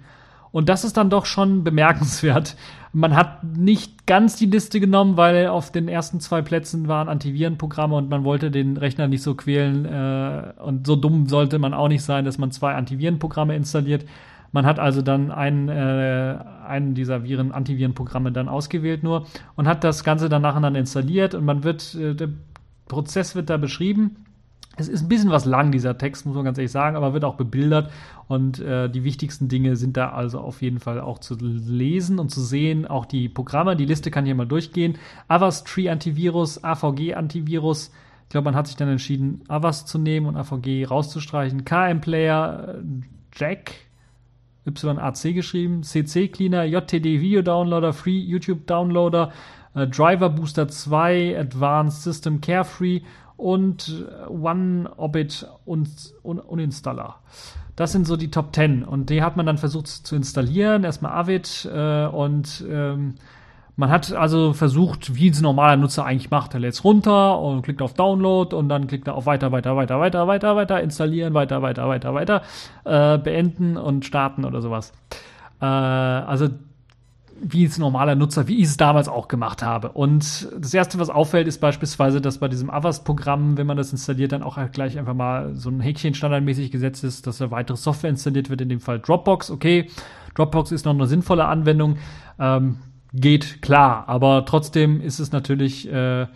Und 0.54 0.68
das 0.68 0.84
ist 0.84 0.96
dann 0.96 1.10
doch 1.10 1.26
schon 1.26 1.64
bemerkenswert. 1.64 2.54
Man 2.92 3.16
hat 3.16 3.42
nicht 3.42 4.06
ganz 4.06 4.36
die 4.36 4.46
Liste 4.46 4.78
genommen, 4.78 5.16
weil 5.16 5.48
auf 5.48 5.72
den 5.72 5.88
ersten 5.88 6.20
zwei 6.20 6.42
Plätzen 6.42 6.86
waren 6.86 7.08
Antivirenprogramme 7.08 7.96
und 7.96 8.08
man 8.08 8.22
wollte 8.22 8.52
den 8.52 8.76
Rechner 8.76 9.08
nicht 9.08 9.22
so 9.22 9.34
quälen. 9.34 9.84
Äh, 9.84 10.52
und 10.62 10.86
so 10.86 10.94
dumm 10.94 11.26
sollte 11.26 11.58
man 11.58 11.74
auch 11.74 11.88
nicht 11.88 12.04
sein, 12.04 12.24
dass 12.24 12.38
man 12.38 12.52
zwei 12.52 12.74
Antivirenprogramme 12.74 13.56
installiert. 13.56 14.04
Man 14.52 14.64
hat 14.64 14.78
also 14.78 15.02
dann 15.02 15.32
einen, 15.32 15.68
äh, 15.68 16.38
einen 16.68 16.94
dieser 16.94 17.24
Viren, 17.24 17.50
Antivirenprogramme 17.50 18.30
dann 18.30 18.48
ausgewählt 18.48 19.02
nur 19.02 19.26
und 19.56 19.66
hat 19.66 19.82
das 19.82 20.04
Ganze 20.04 20.28
dann 20.28 20.42
nacheinander 20.42 20.78
installiert 20.78 21.34
und 21.34 21.44
man 21.44 21.64
wird, 21.64 21.96
äh, 21.96 22.14
der 22.14 22.28
Prozess 22.86 23.34
wird 23.34 23.50
da 23.50 23.56
beschrieben 23.56 24.24
es 24.76 24.88
ist 24.88 25.02
ein 25.02 25.08
bisschen 25.08 25.30
was 25.30 25.44
lang, 25.44 25.70
dieser 25.70 25.96
Text, 25.98 26.26
muss 26.26 26.34
man 26.34 26.44
ganz 26.44 26.58
ehrlich 26.58 26.72
sagen, 26.72 26.96
aber 26.96 27.12
wird 27.12 27.24
auch 27.24 27.36
bebildert. 27.36 27.90
Und 28.26 28.58
äh, 28.58 28.88
die 28.88 29.04
wichtigsten 29.04 29.48
Dinge 29.48 29.76
sind 29.76 29.96
da 29.96 30.10
also 30.10 30.40
auf 30.40 30.62
jeden 30.62 30.80
Fall 30.80 31.00
auch 31.00 31.18
zu 31.18 31.36
lesen 31.36 32.18
und 32.18 32.30
zu 32.30 32.40
sehen. 32.40 32.86
Auch 32.86 33.06
die 33.06 33.28
Programme, 33.28 33.76
die 33.76 33.84
Liste 33.84 34.10
kann 34.10 34.24
hier 34.24 34.34
mal 34.34 34.46
durchgehen. 34.46 34.98
Avast 35.28 35.66
Tree 35.66 35.88
Antivirus, 35.88 36.62
AVG 36.64 37.14
Antivirus. 37.14 37.92
Ich 38.24 38.30
glaube, 38.30 38.46
man 38.46 38.56
hat 38.56 38.66
sich 38.66 38.76
dann 38.76 38.88
entschieden, 38.88 39.42
Avast 39.48 39.86
zu 39.86 39.98
nehmen 39.98 40.26
und 40.26 40.36
AVG 40.36 40.86
rauszustreichen. 40.86 41.64
KM 41.64 42.00
Player, 42.00 42.78
äh, 42.78 42.82
Jack, 43.36 43.72
YAC 44.66 45.34
geschrieben, 45.34 45.82
CC 45.82 46.28
Cleaner, 46.28 46.64
JTD 46.64 47.20
Video 47.20 47.42
Downloader, 47.42 47.92
Free 47.92 48.18
YouTube 48.18 48.66
Downloader, 48.66 49.30
äh, 49.74 49.86
Driver 49.86 50.30
Booster 50.30 50.68
2, 50.68 51.38
Advanced 51.38 52.02
System 52.02 52.40
Carefree 52.40 53.02
und 53.36 54.06
One 54.28 54.90
Orbit 54.96 55.46
und 55.64 55.88
Uninstaller. 56.22 57.16
Das 57.76 57.92
sind 57.92 58.06
so 58.06 58.16
die 58.16 58.30
Top 58.30 58.54
10 58.54 58.84
und 58.84 59.10
die 59.10 59.22
hat 59.22 59.36
man 59.36 59.46
dann 59.46 59.58
versucht 59.58 59.88
zu 59.88 60.14
installieren. 60.14 60.84
Erstmal 60.84 61.12
Avid 61.12 61.68
äh, 61.72 62.06
und 62.06 62.64
ähm, 62.68 63.14
man 63.76 63.90
hat 63.90 64.12
also 64.12 64.52
versucht, 64.52 65.16
wie 65.16 65.30
ein 65.30 65.42
normaler 65.42 65.76
Nutzer 65.76 66.04
eigentlich 66.04 66.30
macht. 66.30 66.54
Er 66.54 66.60
lädt 66.60 66.74
es 66.74 66.84
runter 66.84 67.40
und 67.40 67.62
klickt 67.62 67.82
auf 67.82 67.94
Download 67.94 68.54
und 68.54 68.68
dann 68.68 68.86
klickt 68.86 69.08
er 69.08 69.16
auf 69.16 69.26
weiter, 69.26 69.50
weiter, 69.50 69.76
weiter, 69.76 69.98
weiter, 69.98 70.28
weiter, 70.28 70.54
weiter, 70.54 70.80
installieren, 70.80 71.34
weiter, 71.34 71.60
weiter, 71.60 71.88
weiter, 71.88 72.14
weiter, 72.14 72.42
äh, 72.84 73.18
beenden 73.18 73.76
und 73.76 74.04
starten 74.04 74.44
oder 74.44 74.62
sowas. 74.62 74.92
Äh, 75.60 75.64
also 75.64 76.50
wie 77.46 77.64
es 77.64 77.78
normaler 77.78 78.14
Nutzer, 78.14 78.48
wie 78.48 78.58
ich 78.58 78.64
es 78.64 78.76
damals 78.76 79.06
auch 79.06 79.28
gemacht 79.28 79.62
habe. 79.62 79.92
Und 79.92 80.48
das 80.58 80.72
erste, 80.72 80.98
was 80.98 81.10
auffällt, 81.10 81.46
ist 81.46 81.60
beispielsweise, 81.60 82.20
dass 82.20 82.38
bei 82.38 82.48
diesem 82.48 82.70
Avast-Programm, 82.70 83.58
wenn 83.58 83.66
man 83.66 83.76
das 83.76 83.92
installiert, 83.92 84.32
dann 84.32 84.42
auch 84.42 84.58
gleich 84.72 84.98
einfach 84.98 85.14
mal 85.14 85.54
so 85.54 85.68
ein 85.68 85.80
Häkchen 85.80 86.14
standardmäßig 86.14 86.70
gesetzt 86.70 87.04
ist, 87.04 87.26
dass 87.26 87.38
da 87.38 87.50
weitere 87.50 87.76
Software 87.76 88.10
installiert 88.10 88.48
wird, 88.48 88.62
in 88.62 88.70
dem 88.70 88.80
Fall 88.80 88.98
Dropbox. 88.98 89.50
Okay, 89.50 89.90
Dropbox 90.34 90.72
ist 90.72 90.86
noch 90.86 90.94
eine 90.94 91.06
sinnvolle 91.06 91.44
Anwendung, 91.44 91.98
ähm, 92.38 92.78
geht 93.12 93.60
klar, 93.60 94.08
aber 94.08 94.46
trotzdem 94.46 95.00
ist 95.00 95.20
es 95.20 95.30
natürlich 95.30 95.90
äh, 95.92 96.26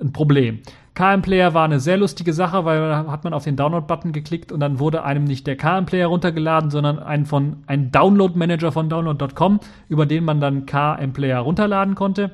ein 0.00 0.12
Problem. 0.12 0.60
KM-Player 0.94 1.54
war 1.54 1.64
eine 1.64 1.80
sehr 1.80 1.96
lustige 1.96 2.32
Sache, 2.32 2.64
weil 2.64 2.80
da 2.80 3.06
hat 3.06 3.24
man 3.24 3.32
auf 3.32 3.44
den 3.44 3.56
Download-Button 3.56 4.12
geklickt 4.12 4.50
und 4.50 4.60
dann 4.60 4.78
wurde 4.78 5.04
einem 5.04 5.24
nicht 5.24 5.46
der 5.46 5.56
KM-Player 5.56 6.06
runtergeladen, 6.06 6.70
sondern 6.70 6.98
ein 6.98 7.26
von 7.26 7.58
ein 7.66 7.92
Download-Manager 7.92 8.72
von 8.72 8.88
download.com, 8.88 9.60
über 9.88 10.06
den 10.06 10.24
man 10.24 10.40
dann 10.40 10.66
KM-Player 10.66 11.38
runterladen 11.38 11.94
konnte. 11.94 12.32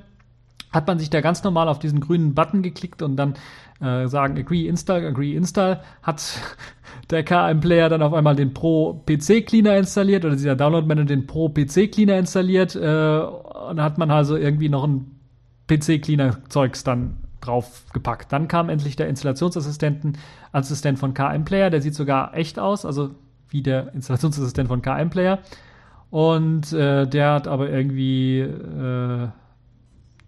Hat 0.73 0.87
man 0.87 0.99
sich 0.99 1.11
da 1.11 1.21
ganz 1.21 1.45
normal 1.45 1.69
auf 1.69 1.79
diesen 1.79 2.01
grünen 2.01 2.35
Button 2.35 2.63
geklickt 2.63 3.03
und 3.03 3.17
dann 3.17 3.35
äh, 3.81 4.09
sagen 4.09 4.39
Agree 4.39 4.67
Install, 4.67 5.05
Agree 5.05 5.37
Install, 5.37 5.81
hat 6.03 6.41
der 7.11 7.25
KM-Player 7.25 7.91
dann 7.91 8.03
auf 8.03 8.15
einmal 8.15 8.37
den 8.37 8.55
Pro 8.55 9.05
PC 9.07 9.47
Cleaner 9.47 9.77
installiert 9.77 10.25
oder 10.25 10.35
dieser 10.35 10.57
Download 10.57 10.87
Manager 10.87 11.07
den 11.07 11.27
Pro 11.27 11.51
PC 11.51 11.93
Cleaner 11.93 12.19
installiert 12.19 12.75
äh, 12.75 13.21
und 13.71 13.83
hat 13.83 13.99
man 13.99 14.11
also 14.11 14.37
irgendwie 14.37 14.71
noch 14.71 14.85
ein 14.85 15.13
PC 15.69 16.03
Cleaner 16.03 16.39
Zeugs 16.49 16.85
dann 16.85 17.19
draufgepackt. 17.47 18.33
Dann 18.33 18.49
kam 18.49 18.69
endlich 18.69 18.97
der 18.97 19.09
Installationsassistenten, 19.09 20.19
Assistent 20.53 20.99
von 20.99 21.15
KM 21.15 21.45
Player, 21.45 21.71
der 21.71 21.81
sieht 21.81 21.95
sogar 21.95 22.35
echt 22.35 22.59
aus, 22.59 22.85
also 22.85 23.11
wie 23.49 23.63
der 23.63 23.95
Installationsassistent 23.95 24.69
von 24.69 24.83
KM 24.83 25.11
Player. 25.11 25.39
Und 26.11 26.73
äh, 26.73 27.07
der 27.07 27.33
hat 27.33 27.49
aber 27.49 27.71
irgendwie, 27.71 28.41
äh, 28.41 29.29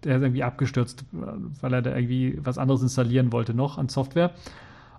der 0.03 0.15
ist 0.15 0.21
irgendwie 0.21 0.43
abgestürzt, 0.43 1.05
weil 1.11 1.73
er 1.73 1.81
da 1.81 1.95
irgendwie 1.95 2.39
was 2.43 2.57
anderes 2.57 2.81
installieren 2.81 3.31
wollte 3.31 3.53
noch 3.53 3.77
an 3.77 3.89
Software. 3.89 4.31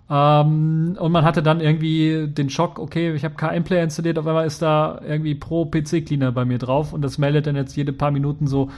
Ähm, 0.09 0.97
und 0.99 1.11
man 1.11 1.23
hatte 1.23 1.41
dann 1.41 1.61
irgendwie 1.61 2.27
den 2.27 2.49
Schock, 2.49 2.79
okay, 2.79 3.13
ich 3.13 3.23
habe 3.23 3.35
KM 3.35 3.63
Player 3.63 3.83
installiert, 3.83 4.19
auf 4.19 4.27
einmal 4.27 4.45
ist 4.45 4.61
da 4.61 4.99
irgendwie 5.07 5.35
Pro 5.35 5.65
PC 5.65 6.05
Cleaner 6.05 6.33
bei 6.33 6.43
mir 6.43 6.57
drauf 6.57 6.91
und 6.91 7.01
das 7.01 7.17
meldet 7.17 7.47
dann 7.47 7.55
jetzt 7.55 7.75
jede 7.77 7.93
paar 7.93 8.11
Minuten 8.11 8.45
so 8.45 8.69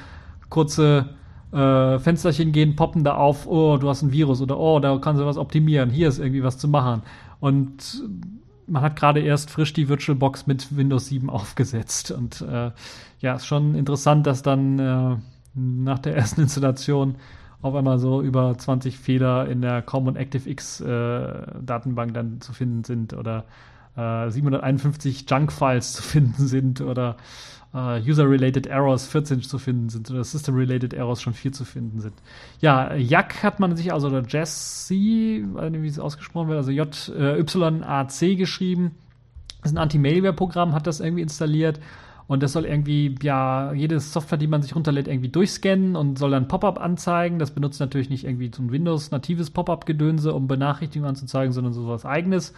kurze 0.50 1.10
äh, 1.54 2.00
Fensterchen 2.00 2.52
gehen, 2.52 2.76
poppen 2.76 3.04
da 3.04 3.16
auf, 3.16 3.48
oh, 3.48 3.78
du 3.78 3.88
hast 3.90 4.02
ein 4.02 4.12
Virus 4.12 4.42
oder 4.42 4.58
oh, 4.60 4.80
da 4.80 4.98
kannst 4.98 5.22
du 5.22 5.26
was 5.26 5.38
optimieren, 5.38 5.90
hier 5.90 6.08
ist 6.08 6.20
irgendwie 6.20 6.44
was 6.44 6.58
zu 6.58 6.68
machen. 6.68 7.04
Und 7.40 8.04
man 8.68 8.82
hat 8.82 8.96
gerade 8.96 9.20
erst 9.20 9.52
frisch 9.52 9.74
die 9.74 9.90
VirtualBox 9.90 10.48
mit 10.48 10.76
Windows 10.76 11.08
7 11.08 11.30
aufgesetzt. 11.30 12.12
Und 12.12 12.42
äh, 12.42 12.72
ja, 13.20 13.36
ist 13.36 13.46
schon 13.46 13.76
interessant, 13.76 14.26
dass 14.28 14.42
dann 14.42 14.80
äh, 14.80 15.18
nach 15.54 16.00
der 16.00 16.16
ersten 16.18 16.42
Installation 16.42 17.16
auf 17.62 17.76
einmal 17.76 17.98
so 17.98 18.22
über 18.22 18.58
20 18.58 18.98
Fehler 18.98 19.48
in 19.48 19.62
der 19.62 19.82
Common 19.82 20.18
ActiveX 20.18 20.82
äh, 20.82 21.34
Datenbank 21.62 22.14
dann 22.14 22.42
zu 22.42 22.52
finden 22.52 22.84
sind 22.84 23.14
oder 23.14 23.46
äh, 23.96 24.30
751 24.30 25.26
Junk-Files 25.30 25.94
zu 25.94 26.04
finden 26.04 26.48
sind 26.48 26.82
oder 26.82 27.16
uh, 27.74 27.98
User-Related 27.98 28.68
Errors 28.68 29.08
14 29.08 29.42
zu 29.42 29.58
finden 29.58 29.90
sind 29.90 30.10
oder 30.12 30.24
System-Related 30.24 30.94
Errors 30.94 31.22
schon 31.22 31.34
4 31.34 31.52
zu 31.52 31.66
finden 31.66 32.00
sind. 32.00 32.14
Ja, 32.60 32.94
Jack 32.96 33.44
hat 33.44 33.60
man 33.60 33.76
sich 33.76 33.92
also, 33.92 34.08
oder 34.08 34.24
Jesse, 34.28 34.96
weiß 34.96 35.72
nicht, 35.72 35.82
wie 35.82 35.88
es 35.88 36.00
ausgesprochen 36.00 36.50
wird, 36.50 36.58
also 36.58 36.72
J-Y-A-C 36.72 38.32
äh, 38.32 38.36
geschrieben. 38.36 38.92
Das 39.62 39.72
ist 39.72 39.78
ein 39.78 39.82
Anti-Mailware-Programm, 39.82 40.74
hat 40.74 40.88
das 40.88 41.00
irgendwie 41.00 41.24
installiert. 41.24 41.80
Und 42.28 42.42
das 42.42 42.54
soll 42.54 42.66
irgendwie, 42.66 43.16
ja, 43.22 43.74
jede 43.74 44.00
Software, 44.00 44.38
die 44.38 44.48
man 44.48 44.62
sich 44.62 44.76
runterlädt, 44.76 45.08
irgendwie 45.08 45.30
durchscannen 45.30 45.96
und 45.96 46.18
soll 46.18 46.32
dann 46.32 46.48
Pop-up 46.48 46.80
anzeigen. 46.80 47.38
Das 47.38 47.52
benutzt 47.52 47.80
natürlich 47.80 48.10
nicht 48.10 48.24
irgendwie 48.24 48.50
so 48.54 48.64
ein 48.64 48.72
Windows-natives 48.72 49.50
Pop-up-Gedönse, 49.52 50.34
um 50.34 50.48
Benachrichtigungen 50.48 51.10
anzuzeigen, 51.10 51.52
sondern 51.52 51.74
so 51.74 51.88
was 51.88 52.06
eigenes. 52.06 52.54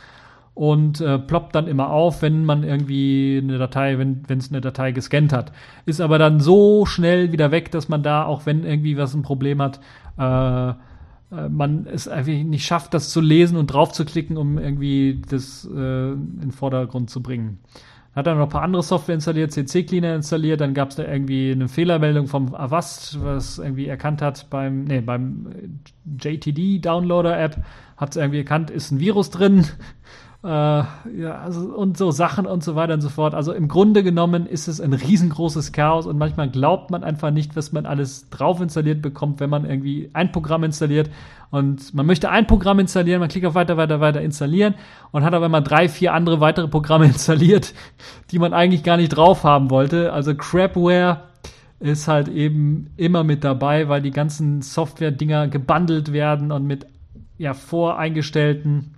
Und 0.56 1.02
äh, 1.02 1.20
ploppt 1.20 1.54
dann 1.54 1.68
immer 1.68 1.90
auf, 1.90 2.22
wenn 2.22 2.46
man 2.46 2.64
irgendwie 2.64 3.40
eine 3.44 3.58
Datei, 3.58 4.00
wenn 4.00 4.24
es 4.28 4.50
eine 4.50 4.62
Datei 4.62 4.94
gescannt 4.94 5.34
hat. 5.34 5.52
Ist 5.86 6.02
aber 6.02 6.18
dann 6.18 6.40
so 6.40 6.86
schnell 6.86 7.32
wieder 7.32 7.52
weg, 7.52 7.72
dass 7.72 7.90
man 7.90 8.02
da, 8.02 8.26
auch 8.26 8.46
wenn 8.46 8.64
irgendwie 8.64 8.98
was 8.98 9.14
ein 9.14 9.22
Problem 9.22 9.62
hat, 9.62 9.82
äh, 10.18 10.70
äh, 11.36 11.50
man 11.50 11.88
es 11.92 12.08
einfach 12.08 12.32
nicht 12.32 12.66
schafft, 12.66 12.94
das 12.94 13.10
zu 13.10 13.22
lesen 13.22 13.58
und 13.58 13.68
drauf 13.68 13.92
zu 13.92 14.06
klicken, 14.06 14.38
um 14.38 14.58
irgendwie 14.58 15.22
das 15.30 15.66
äh, 15.66 16.12
in 16.12 16.40
den 16.40 16.52
Vordergrund 16.52 17.10
zu 17.10 17.22
bringen. 17.22 17.60
Hat 18.16 18.28
dann 18.28 18.38
noch 18.38 18.46
ein 18.46 18.50
paar 18.50 18.62
andere 18.62 18.82
Software 18.82 19.16
installiert, 19.16 19.52
CC 19.52 19.84
Cleaner 19.84 20.16
installiert, 20.16 20.62
dann 20.62 20.74
gab 20.74 20.92
es 20.92 20.96
da 20.96 21.04
irgendwie 21.04 21.52
eine 21.52 21.68
Fehlermeldung 21.68 22.28
vom 22.28 22.56
Avast, 22.56 23.22
was 23.22 23.60
irgendwie 23.60 23.88
erkannt 23.88 24.22
hat 24.22 24.50
beim, 24.50 24.86
nee, 24.86 25.02
beim 25.02 25.48
JTD 26.18 26.80
Downloader 26.80 27.38
App, 27.38 27.62
hat 27.98 28.12
es 28.12 28.16
irgendwie 28.16 28.40
erkannt, 28.40 28.70
ist 28.70 28.92
ein 28.92 29.02
Virus 29.02 29.32
drin, 29.32 29.66
äh, 30.46 30.48
ja, 30.48 31.42
also, 31.44 31.62
und 31.62 31.98
so 31.98 32.12
Sachen 32.12 32.46
und 32.46 32.64
so 32.64 32.76
weiter 32.76 32.94
und 32.94 33.02
so 33.02 33.10
fort. 33.10 33.34
Also 33.34 33.52
im 33.52 33.68
Grunde 33.68 34.04
genommen 34.04 34.46
ist 34.46 34.68
es 34.68 34.80
ein 34.80 34.94
riesengroßes 34.94 35.72
Chaos 35.72 36.06
und 36.06 36.20
manchmal 36.20 36.50
glaubt 36.52 36.92
man 36.92 37.04
einfach 37.04 37.32
nicht, 37.32 37.56
was 37.56 37.72
man 37.72 37.88
alles 37.88 38.30
drauf 38.30 38.62
installiert 38.62 39.02
bekommt, 39.02 39.40
wenn 39.40 39.50
man 39.50 39.66
irgendwie 39.68 40.12
ein 40.14 40.32
Programm 40.32 40.64
installiert 40.64 41.10
und 41.50 41.96
man 41.96 42.06
möchte 42.06 42.30
ein 42.30 42.46
Programm 42.46 42.78
installieren, 42.78 43.22
man 43.22 43.30
klickt 43.30 43.48
auf 43.48 43.56
weiter, 43.56 43.76
weiter, 43.76 44.02
weiter 44.02 44.22
installieren 44.22 44.76
und 45.12 45.24
hat 45.24 45.34
aber 45.34 45.48
immer 45.48 45.62
drei, 45.62 45.90
vier 45.90 46.14
andere 46.14 46.40
weitere 46.42 46.68
Programme 46.68 47.06
installiert, 47.08 47.74
die 48.30 48.38
man 48.38 48.54
eigentlich 48.54 48.84
gar 48.84 48.98
nicht 48.98 49.10
drauf 49.10 49.44
haben 49.44 49.72
wollte. 49.72 50.14
Also 50.14 50.36
Crapware 50.36 51.24
ist 51.80 52.08
halt 52.08 52.28
eben 52.28 52.92
immer 52.98 53.24
mit 53.24 53.44
dabei, 53.44 53.90
weil 53.90 54.04
die 54.04 54.12
ganzen 54.12 54.62
Software-Dinger 54.62 55.48
gebundelt 55.48 56.14
werden 56.14 56.52
und 56.52 56.68
mit 56.68 56.86
ja 57.40 57.56
voreingestellten 57.56 58.95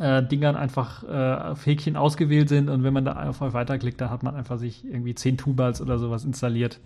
äh, 0.00 0.22
Dingern 0.22 0.56
einfach 0.56 1.04
äh, 1.04 1.50
auf 1.50 1.64
Häkchen 1.66 1.96
ausgewählt 1.96 2.48
sind 2.48 2.70
und 2.70 2.82
wenn 2.82 2.92
man 2.92 3.04
da 3.04 3.28
auf 3.28 3.40
weiterklickt, 3.40 4.00
dann 4.00 4.10
hat 4.10 4.22
man 4.22 4.34
einfach 4.34 4.58
sich 4.58 4.84
irgendwie 4.84 5.14
10 5.14 5.36
Tubals 5.36 5.80
oder 5.80 5.98
sowas 5.98 6.24
installiert 6.24 6.80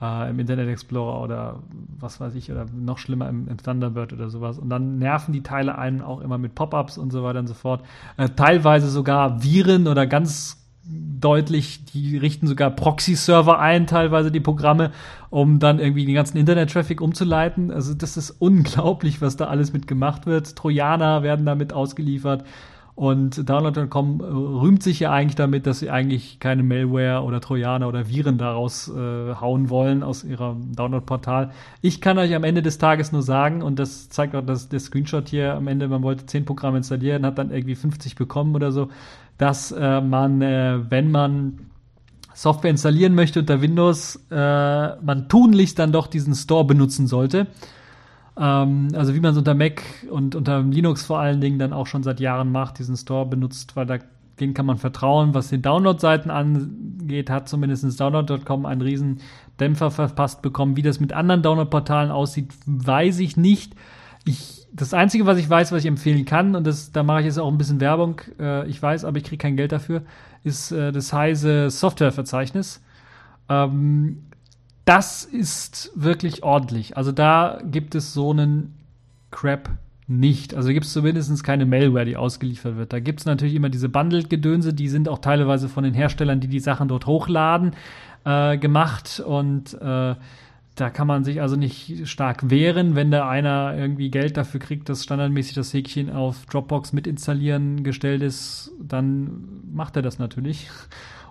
äh, 0.00 0.30
im 0.30 0.38
Internet 0.38 0.68
Explorer 0.68 1.22
oder 1.22 1.62
was 1.98 2.20
weiß 2.20 2.34
ich 2.34 2.50
oder 2.50 2.66
noch 2.74 2.98
schlimmer 2.98 3.28
im, 3.28 3.48
im, 3.48 3.58
Thunderbird 3.58 4.12
oder 4.12 4.30
sowas 4.30 4.58
und 4.58 4.70
dann 4.70 4.98
nerven 4.98 5.32
die 5.32 5.42
Teile 5.42 5.76
einen 5.76 6.00
auch 6.00 6.20
immer 6.20 6.38
mit 6.38 6.54
Pop-ups 6.54 6.98
und 6.98 7.12
so 7.12 7.22
weiter 7.22 7.38
und 7.40 7.48
so 7.48 7.54
fort. 7.54 7.84
Äh, 8.16 8.30
teilweise 8.30 8.88
sogar 8.88 9.42
Viren 9.42 9.86
oder 9.86 10.06
ganz 10.06 10.67
deutlich, 10.88 11.84
die 11.84 12.16
richten 12.16 12.46
sogar 12.46 12.70
Proxy-Server 12.70 13.58
ein, 13.58 13.86
teilweise 13.86 14.30
die 14.30 14.40
Programme, 14.40 14.92
um 15.30 15.58
dann 15.58 15.78
irgendwie 15.78 16.06
den 16.06 16.14
ganzen 16.14 16.38
Internet-Traffic 16.38 17.00
umzuleiten. 17.00 17.70
Also 17.70 17.94
das 17.94 18.16
ist 18.16 18.30
unglaublich, 18.30 19.20
was 19.20 19.36
da 19.36 19.46
alles 19.46 19.72
mit 19.72 19.86
gemacht 19.86 20.26
wird. 20.26 20.56
Trojaner 20.56 21.22
werden 21.22 21.44
damit 21.44 21.72
ausgeliefert. 21.72 22.44
Und 22.98 23.48
Download.com 23.48 24.20
rühmt 24.20 24.82
sich 24.82 24.98
ja 24.98 25.12
eigentlich 25.12 25.36
damit, 25.36 25.66
dass 25.66 25.78
sie 25.78 25.88
eigentlich 25.88 26.40
keine 26.40 26.64
Malware 26.64 27.22
oder 27.22 27.40
Trojaner 27.40 27.86
oder 27.86 28.08
Viren 28.08 28.38
daraus 28.38 28.88
äh, 28.88 29.34
hauen 29.36 29.70
wollen 29.70 30.02
aus 30.02 30.24
ihrem 30.24 30.74
Download-Portal. 30.74 31.52
Ich 31.80 32.00
kann 32.00 32.18
euch 32.18 32.34
am 32.34 32.42
Ende 32.42 32.60
des 32.60 32.78
Tages 32.78 33.12
nur 33.12 33.22
sagen, 33.22 33.62
und 33.62 33.78
das 33.78 34.08
zeigt 34.08 34.34
auch 34.34 34.44
das, 34.44 34.68
der 34.68 34.80
Screenshot 34.80 35.28
hier 35.28 35.54
am 35.54 35.68
Ende, 35.68 35.86
man 35.86 36.02
wollte 36.02 36.26
10 36.26 36.44
Programme 36.44 36.78
installieren, 36.78 37.24
hat 37.24 37.38
dann 37.38 37.52
irgendwie 37.52 37.76
50 37.76 38.16
bekommen 38.16 38.56
oder 38.56 38.72
so 38.72 38.88
dass 39.38 39.70
äh, 39.72 40.00
man, 40.00 40.42
äh, 40.42 40.78
wenn 40.90 41.10
man 41.10 41.70
Software 42.34 42.70
installieren 42.70 43.14
möchte 43.14 43.40
unter 43.40 43.62
Windows, 43.62 44.16
äh, 44.30 44.34
man 44.34 45.28
tunlichst 45.28 45.78
dann 45.78 45.92
doch 45.92 46.08
diesen 46.08 46.34
Store 46.34 46.64
benutzen 46.64 47.06
sollte. 47.06 47.46
Ähm, 48.38 48.88
also 48.94 49.14
wie 49.14 49.20
man 49.20 49.32
es 49.32 49.38
unter 49.38 49.54
Mac 49.54 49.82
und 50.10 50.34
unter 50.34 50.62
Linux 50.62 51.04
vor 51.04 51.18
allen 51.18 51.40
Dingen 51.40 51.58
dann 51.58 51.72
auch 51.72 51.86
schon 51.86 52.02
seit 52.02 52.20
Jahren 52.20 52.52
macht, 52.52 52.78
diesen 52.78 52.96
Store 52.96 53.26
benutzt, 53.26 53.76
weil 53.76 53.86
da 53.86 53.98
den 54.40 54.54
kann 54.54 54.66
man 54.66 54.78
vertrauen. 54.78 55.34
Was 55.34 55.48
den 55.48 55.62
Download-Seiten 55.62 56.30
angeht, 56.30 57.28
hat 57.28 57.48
zumindest 57.48 57.98
Download.com 57.98 58.66
einen 58.66 58.82
riesen 58.82 59.20
Dämpfer 59.58 59.90
verpasst 59.90 60.42
bekommen. 60.42 60.76
Wie 60.76 60.82
das 60.82 61.00
mit 61.00 61.12
anderen 61.12 61.42
Download-Portalen 61.42 62.12
aussieht, 62.12 62.52
weiß 62.66 63.18
ich 63.18 63.36
nicht. 63.36 63.74
Ich 64.24 64.58
das 64.72 64.94
Einzige, 64.94 65.26
was 65.26 65.38
ich 65.38 65.48
weiß, 65.48 65.72
was 65.72 65.80
ich 65.80 65.86
empfehlen 65.86 66.24
kann, 66.24 66.54
und 66.54 66.66
das, 66.66 66.92
da 66.92 67.02
mache 67.02 67.20
ich 67.20 67.26
jetzt 67.26 67.38
auch 67.38 67.50
ein 67.50 67.58
bisschen 67.58 67.80
Werbung, 67.80 68.20
äh, 68.38 68.68
ich 68.68 68.80
weiß, 68.80 69.04
aber 69.04 69.16
ich 69.18 69.24
kriege 69.24 69.38
kein 69.38 69.56
Geld 69.56 69.72
dafür, 69.72 70.02
ist 70.44 70.72
äh, 70.72 70.92
das 70.92 71.12
Heise 71.12 71.70
Softwareverzeichnis. 71.70 72.82
Ähm, 73.48 74.24
das 74.88 75.24
ist 75.24 75.92
wirklich 75.94 76.42
ordentlich. 76.42 76.96
Also 76.96 77.12
da 77.12 77.60
gibt 77.70 77.94
es 77.94 78.14
so 78.14 78.30
einen 78.30 78.74
Crap 79.30 79.68
nicht. 80.06 80.54
Also 80.54 80.70
gibt 80.70 80.86
es 80.86 80.94
zumindest 80.94 81.44
keine 81.44 81.66
Malware, 81.66 82.06
die 82.06 82.16
ausgeliefert 82.16 82.78
wird. 82.78 82.94
Da 82.94 82.98
gibt 82.98 83.20
es 83.20 83.26
natürlich 83.26 83.54
immer 83.54 83.68
diese 83.68 83.90
Bundled-Gedönse, 83.90 84.72
die 84.72 84.88
sind 84.88 85.10
auch 85.10 85.18
teilweise 85.18 85.68
von 85.68 85.84
den 85.84 85.92
Herstellern, 85.92 86.40
die 86.40 86.48
die 86.48 86.60
Sachen 86.60 86.88
dort 86.88 87.04
hochladen, 87.04 87.72
äh, 88.24 88.56
gemacht 88.56 89.20
und 89.20 89.74
äh, 89.74 90.14
da 90.74 90.90
kann 90.90 91.06
man 91.06 91.22
sich 91.22 91.42
also 91.42 91.56
nicht 91.56 92.08
stark 92.08 92.48
wehren, 92.48 92.94
wenn 92.94 93.10
da 93.10 93.28
einer 93.28 93.76
irgendwie 93.76 94.10
Geld 94.10 94.38
dafür 94.38 94.60
kriegt, 94.60 94.88
dass 94.88 95.04
standardmäßig 95.04 95.54
das 95.54 95.74
Häkchen 95.74 96.10
auf 96.10 96.46
Dropbox 96.46 96.94
mit 96.94 97.06
installieren 97.06 97.82
gestellt 97.82 98.22
ist, 98.22 98.70
dann 98.80 99.60
macht 99.70 99.96
er 99.96 100.02
das 100.02 100.18
natürlich. 100.18 100.70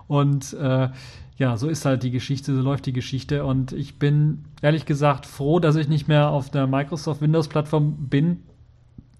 Und 0.06 0.52
äh, 0.52 0.90
ja, 1.38 1.56
so 1.56 1.68
ist 1.68 1.84
halt 1.84 2.02
die 2.02 2.10
Geschichte, 2.10 2.54
so 2.54 2.60
läuft 2.60 2.86
die 2.86 2.92
Geschichte. 2.92 3.44
Und 3.44 3.72
ich 3.72 3.98
bin 3.98 4.44
ehrlich 4.60 4.86
gesagt 4.86 5.24
froh, 5.24 5.60
dass 5.60 5.76
ich 5.76 5.88
nicht 5.88 6.08
mehr 6.08 6.30
auf 6.30 6.50
der 6.50 6.66
Microsoft 6.66 7.22
Windows-Plattform 7.22 8.08
bin. 8.08 8.42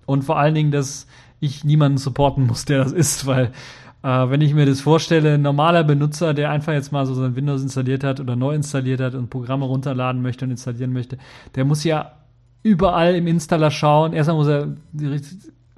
Und 0.05 0.23
vor 0.23 0.39
allen 0.39 0.55
Dingen, 0.55 0.73
dass 0.73 1.07
ich 1.39 1.64
niemanden 1.64 1.99
supporten 1.99 2.47
muss, 2.47 2.64
der 2.64 2.83
das 2.83 2.93
ist, 2.93 3.27
weil 3.27 3.53
äh, 4.03 4.09
wenn 4.09 4.41
ich 4.41 4.53
mir 4.53 4.66
das 4.66 4.81
vorstelle, 4.81 5.35
ein 5.35 5.43
normaler 5.43 5.85
Benutzer, 5.85 6.35
der 6.35 6.51
einfach 6.51 6.73
jetzt 6.73 6.91
mal 6.91 7.07
so 7.07 7.14
sein 7.14 7.37
Windows 7.37 7.62
installiert 7.62 8.03
hat 8.03 8.19
oder 8.19 8.35
neu 8.35 8.55
installiert 8.55 9.01
hat 9.01 9.14
und 9.14 9.31
Programme 9.31 9.66
runterladen 9.66 10.21
möchte 10.21 10.45
und 10.45 10.51
installieren 10.51 10.93
möchte, 10.93 11.19
der 11.55 11.64
muss 11.64 11.85
ja 11.85 12.12
überall 12.64 13.14
im 13.14 13.29
Installer 13.29 13.71
schauen. 13.71 14.12
Erstmal 14.12 14.37
muss 14.37 14.49
er, 14.49 14.77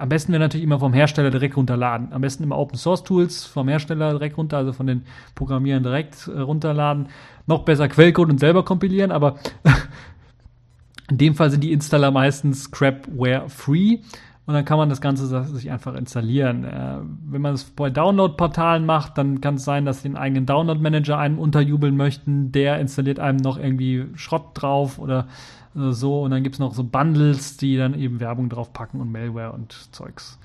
am 0.01 0.09
besten 0.09 0.31
wäre 0.31 0.39
natürlich 0.39 0.63
immer 0.63 0.79
vom 0.79 0.93
Hersteller 0.93 1.29
direkt 1.29 1.55
runterladen. 1.55 2.11
Am 2.11 2.21
besten 2.21 2.41
immer 2.41 2.57
Open 2.57 2.75
Source 2.75 3.03
Tools 3.03 3.45
vom 3.45 3.67
Hersteller 3.67 4.09
direkt 4.13 4.35
runter, 4.35 4.57
also 4.57 4.73
von 4.73 4.87
den 4.87 5.03
Programmierern 5.35 5.83
direkt 5.83 6.27
äh, 6.27 6.39
runterladen. 6.39 7.09
Noch 7.45 7.65
besser 7.65 7.87
Quellcode 7.87 8.31
und 8.31 8.39
selber 8.39 8.65
kompilieren, 8.65 9.11
aber 9.11 9.35
in 11.11 11.19
dem 11.19 11.35
Fall 11.35 11.51
sind 11.51 11.63
die 11.63 11.71
Installer 11.71 12.09
meistens 12.09 12.71
Crapware 12.71 13.47
free 13.47 13.99
und 14.47 14.55
dann 14.55 14.65
kann 14.65 14.77
man 14.77 14.89
das 14.89 15.01
Ganze 15.01 15.43
sich 15.45 15.69
einfach 15.71 15.93
installieren. 15.93 16.63
Äh, 16.65 16.97
wenn 17.29 17.41
man 17.41 17.53
es 17.53 17.63
bei 17.63 17.89
Download-Portalen 17.91 18.85
macht, 18.85 19.17
dann 19.17 19.39
kann 19.39 19.55
es 19.55 19.63
sein, 19.63 19.85
dass 19.85 20.01
den 20.01 20.17
eigenen 20.17 20.47
Download-Manager 20.47 21.17
einem 21.17 21.37
unterjubeln 21.37 21.95
möchten. 21.95 22.51
Der 22.51 22.79
installiert 22.79 23.19
einem 23.19 23.37
noch 23.37 23.59
irgendwie 23.59 24.07
Schrott 24.15 24.49
drauf 24.55 24.97
oder 24.97 25.27
äh, 25.75 25.91
so. 25.91 26.23
Und 26.23 26.31
dann 26.31 26.41
gibt 26.41 26.55
es 26.55 26.59
noch 26.59 26.73
so 26.73 26.83
Bundles, 26.83 27.57
die 27.57 27.77
dann 27.77 27.93
eben 27.93 28.19
Werbung 28.19 28.49
drauf 28.49 28.73
packen 28.73 28.99
und 28.99 29.11
Malware 29.11 29.51
und 29.51 29.73
Zeugs. 29.91 30.39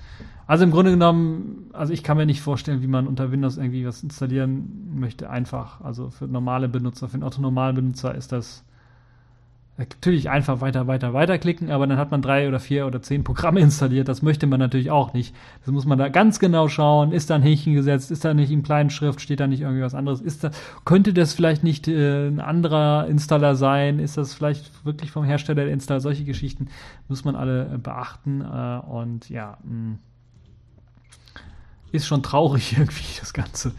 Also 0.45 0.63
im 0.63 0.71
Grunde 0.71 0.91
genommen, 0.91 1.71
also 1.73 1.91
ich 1.91 2.03
kann 2.03 2.17
mir 2.17 2.27
nicht 2.27 2.41
vorstellen, 2.41 2.83
wie 2.83 2.87
man 2.87 3.07
unter 3.07 3.31
Windows 3.31 3.57
irgendwie 3.57 3.85
was 3.85 4.03
installieren 4.03 4.93
möchte. 4.95 5.29
Einfach. 5.29 5.81
Also 5.81 6.11
für 6.11 6.27
normale 6.27 6.69
Benutzer, 6.69 7.07
für 7.07 7.15
einen 7.15 7.23
autonomalen 7.23 7.75
Benutzer 7.75 8.13
ist 8.13 8.31
das 8.31 8.63
natürlich 9.77 10.29
einfach 10.29 10.59
weiter, 10.59 10.87
weiter, 10.87 11.13
weiter 11.13 11.37
klicken, 11.37 11.69
aber 11.69 11.85
dann 11.85 11.97
hat 11.97 12.09
man 12.09 12.21
drei 12.21 12.47
oder 12.47 12.59
vier 12.59 12.87
oder 12.87 13.01
zehn 13.01 13.23
Programme 13.23 13.59
installiert. 13.61 14.07
Das 14.07 14.21
möchte 14.21 14.47
man 14.47 14.59
natürlich 14.59 14.89
auch 14.89 15.13
nicht. 15.13 15.35
Das 15.61 15.71
muss 15.71 15.85
man 15.85 15.99
da 15.99 16.09
ganz 16.09 16.39
genau 16.39 16.67
schauen. 16.67 17.11
Ist 17.11 17.29
da 17.29 17.35
ein 17.35 17.43
Häkchen 17.43 17.73
gesetzt? 17.73 18.09
Ist 18.09 18.25
da 18.25 18.33
nicht 18.33 18.51
in 18.51 18.63
kleinen 18.63 18.89
Schrift? 18.89 19.21
Steht 19.21 19.39
da 19.39 19.47
nicht 19.47 19.61
irgendwie 19.61 19.83
was 19.83 19.93
anderes? 19.93 20.19
Ist 20.19 20.43
da, 20.43 20.51
könnte 20.83 21.13
das 21.13 21.33
vielleicht 21.33 21.63
nicht 21.63 21.87
äh, 21.87 22.27
ein 22.27 22.39
anderer 22.39 23.07
Installer 23.07 23.55
sein? 23.55 23.99
Ist 23.99 24.17
das 24.17 24.33
vielleicht 24.33 24.85
wirklich 24.85 25.11
vom 25.11 25.23
Hersteller 25.23 25.65
der 25.65 25.73
Installer? 25.73 26.01
Solche 26.01 26.23
Geschichten 26.23 26.69
muss 27.07 27.23
man 27.23 27.35
alle 27.35 27.73
äh, 27.73 27.77
beachten. 27.77 28.41
Äh, 28.41 28.79
und 28.87 29.29
ja, 29.29 29.57
mh, 29.63 29.73
mm, 29.73 29.99
ist 31.91 32.07
schon 32.07 32.23
traurig 32.23 32.73
irgendwie, 32.77 33.19
das 33.19 33.33
Ganze. 33.33 33.73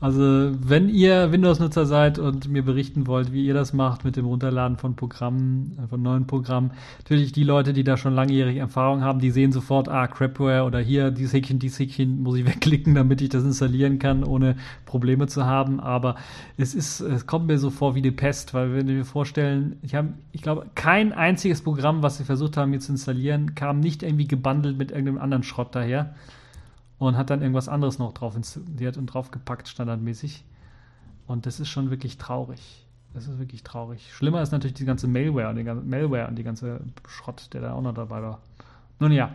Also, 0.00 0.52
wenn 0.60 0.88
ihr 0.88 1.32
Windows-Nutzer 1.32 1.84
seid 1.84 2.20
und 2.20 2.48
mir 2.48 2.62
berichten 2.62 3.08
wollt, 3.08 3.32
wie 3.32 3.44
ihr 3.44 3.54
das 3.54 3.72
macht 3.72 4.04
mit 4.04 4.14
dem 4.14 4.26
Runterladen 4.26 4.76
von 4.76 4.94
Programmen, 4.94 5.76
äh, 5.82 5.88
von 5.88 6.00
neuen 6.00 6.28
Programmen, 6.28 6.70
natürlich 6.98 7.32
die 7.32 7.42
Leute, 7.42 7.72
die 7.72 7.82
da 7.82 7.96
schon 7.96 8.14
langjährige 8.14 8.60
Erfahrung 8.60 9.02
haben, 9.02 9.18
die 9.18 9.32
sehen 9.32 9.50
sofort, 9.50 9.88
ah, 9.88 10.06
Crapware 10.06 10.62
oder 10.62 10.78
hier, 10.78 11.10
dieses 11.10 11.32
Häkchen, 11.32 11.58
dieses 11.58 11.80
Häkchen 11.80 12.22
muss 12.22 12.38
ich 12.38 12.46
wegklicken, 12.46 12.94
damit 12.94 13.20
ich 13.22 13.28
das 13.28 13.42
installieren 13.42 13.98
kann, 13.98 14.22
ohne 14.22 14.54
Probleme 14.86 15.26
zu 15.26 15.46
haben. 15.46 15.80
Aber 15.80 16.14
es 16.56 16.76
ist, 16.76 17.00
es 17.00 17.26
kommt 17.26 17.48
mir 17.48 17.58
so 17.58 17.70
vor 17.70 17.96
wie 17.96 18.02
die 18.02 18.12
Pest, 18.12 18.54
weil 18.54 18.72
wenn 18.74 18.86
wir 18.86 18.94
mir 18.94 19.04
vorstellen, 19.04 19.78
ich 19.82 19.96
habe, 19.96 20.10
ich 20.30 20.42
glaube, 20.42 20.66
kein 20.76 21.12
einziges 21.12 21.62
Programm, 21.62 22.04
was 22.04 22.20
wir 22.20 22.26
versucht 22.26 22.56
haben, 22.56 22.70
hier 22.70 22.80
zu 22.80 22.92
installieren, 22.92 23.56
kam 23.56 23.80
nicht 23.80 24.04
irgendwie 24.04 24.28
gebundelt 24.28 24.78
mit 24.78 24.92
irgendeinem 24.92 25.18
anderen 25.18 25.42
Schrott 25.42 25.74
daher 25.74 26.14
und 26.98 27.16
hat 27.16 27.30
dann 27.30 27.42
irgendwas 27.42 27.68
anderes 27.68 27.98
noch 27.98 28.12
drauf 28.12 28.36
installiert 28.36 28.96
und 28.96 29.06
draufgepackt, 29.06 29.68
standardmäßig. 29.68 30.44
Und 31.26 31.46
das 31.46 31.60
ist 31.60 31.68
schon 31.68 31.90
wirklich 31.90 32.18
traurig. 32.18 32.86
Das 33.14 33.26
ist 33.26 33.38
wirklich 33.38 33.62
traurig. 33.62 34.12
Schlimmer 34.12 34.42
ist 34.42 34.52
natürlich 34.52 34.74
die 34.74 34.84
ganze 34.84 35.08
Malware 35.08 35.50
und 35.50 35.56
die 35.56 35.64
ganze 35.64 35.84
Malware 35.84 36.28
und 36.28 36.36
die 36.36 36.42
ganze 36.42 36.80
Schrott, 37.06 37.48
der 37.52 37.62
da 37.62 37.72
auch 37.72 37.82
noch 37.82 37.94
dabei 37.94 38.22
war. 38.22 38.40
Nun 38.98 39.12
ja. 39.12 39.30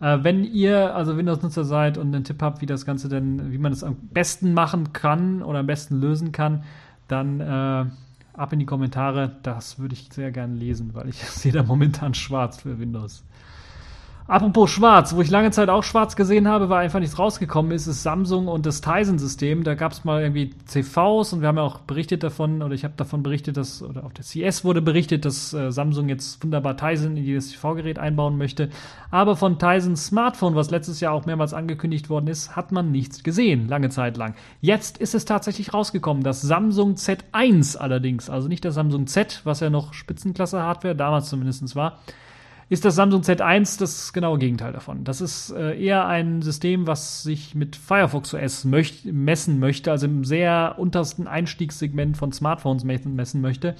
Äh, 0.00 0.18
wenn 0.22 0.44
ihr 0.44 0.94
also 0.94 1.16
Windows-Nutzer 1.16 1.64
seid 1.64 1.98
und 1.98 2.14
einen 2.14 2.24
Tipp 2.24 2.42
habt, 2.42 2.60
wie 2.60 2.66
das 2.66 2.84
Ganze 2.84 3.08
denn, 3.08 3.52
wie 3.52 3.58
man 3.58 3.72
es 3.72 3.84
am 3.84 3.94
besten 3.94 4.54
machen 4.54 4.92
kann 4.92 5.42
oder 5.42 5.60
am 5.60 5.66
besten 5.66 6.00
lösen 6.00 6.32
kann, 6.32 6.64
dann 7.08 7.40
äh, 7.40 7.84
ab 8.34 8.52
in 8.52 8.58
die 8.58 8.66
Kommentare. 8.66 9.36
Das 9.42 9.78
würde 9.78 9.94
ich 9.94 10.08
sehr 10.10 10.32
gerne 10.32 10.54
lesen, 10.54 10.94
weil 10.94 11.08
ich 11.08 11.16
sehe 11.24 11.52
da 11.52 11.62
momentan 11.62 12.14
schwarz 12.14 12.62
für 12.62 12.78
Windows. 12.78 13.24
Apropos 14.32 14.70
schwarz, 14.70 15.14
wo 15.14 15.20
ich 15.20 15.28
lange 15.28 15.50
Zeit 15.50 15.68
auch 15.68 15.84
schwarz 15.84 16.16
gesehen 16.16 16.48
habe, 16.48 16.70
weil 16.70 16.82
einfach 16.82 17.00
nichts 17.00 17.18
rausgekommen 17.18 17.70
ist, 17.70 17.86
ist 17.86 18.02
Samsung 18.02 18.48
und 18.48 18.64
das 18.64 18.80
Tizen-System. 18.80 19.62
Da 19.62 19.74
gab 19.74 19.92
es 19.92 20.04
mal 20.04 20.22
irgendwie 20.22 20.54
CVs 20.64 21.34
und 21.34 21.42
wir 21.42 21.48
haben 21.48 21.58
ja 21.58 21.62
auch 21.62 21.80
berichtet 21.80 22.22
davon, 22.22 22.62
oder 22.62 22.72
ich 22.72 22.84
habe 22.84 22.94
davon 22.96 23.22
berichtet, 23.22 23.58
dass, 23.58 23.82
oder 23.82 24.04
auf 24.04 24.14
der 24.14 24.24
CS 24.24 24.64
wurde 24.64 24.80
berichtet, 24.80 25.26
dass 25.26 25.52
äh, 25.52 25.70
Samsung 25.70 26.08
jetzt 26.08 26.42
wunderbar 26.42 26.78
Tizen 26.78 27.18
in 27.18 27.24
jedes 27.24 27.52
TV-Gerät 27.52 27.98
einbauen 27.98 28.38
möchte. 28.38 28.70
Aber 29.10 29.36
von 29.36 29.58
Tizens 29.58 30.06
Smartphone, 30.06 30.54
was 30.54 30.70
letztes 30.70 31.00
Jahr 31.00 31.12
auch 31.12 31.26
mehrmals 31.26 31.52
angekündigt 31.52 32.08
worden 32.08 32.28
ist, 32.28 32.56
hat 32.56 32.72
man 32.72 32.90
nichts 32.90 33.24
gesehen, 33.24 33.68
lange 33.68 33.90
Zeit 33.90 34.16
lang. 34.16 34.34
Jetzt 34.62 34.96
ist 34.96 35.14
es 35.14 35.26
tatsächlich 35.26 35.74
rausgekommen, 35.74 36.22
das 36.22 36.40
Samsung 36.40 36.94
Z1 36.94 37.76
allerdings, 37.76 38.30
also 38.30 38.48
nicht 38.48 38.64
das 38.64 38.76
Samsung 38.76 39.06
Z, 39.08 39.42
was 39.44 39.60
ja 39.60 39.68
noch 39.68 39.92
Spitzenklasse-Hardware 39.92 40.96
damals 40.96 41.28
zumindest 41.28 41.76
war, 41.76 41.98
ist 42.72 42.86
das 42.86 42.94
Samsung 42.94 43.20
Z1 43.20 43.78
das 43.78 44.14
genaue 44.14 44.38
Gegenteil 44.38 44.72
davon. 44.72 45.04
Das 45.04 45.20
ist 45.20 45.50
äh, 45.50 45.78
eher 45.78 46.06
ein 46.06 46.40
System, 46.40 46.86
was 46.86 47.22
sich 47.22 47.54
mit 47.54 47.76
Firefox 47.76 48.32
OS 48.32 48.64
möcht 48.64 49.04
messen 49.04 49.58
möchte, 49.58 49.90
also 49.90 50.06
im 50.06 50.24
sehr 50.24 50.76
untersten 50.78 51.26
Einstiegssegment 51.26 52.16
von 52.16 52.32
Smartphones 52.32 52.84
messen 52.84 53.42
möchte. 53.42 53.74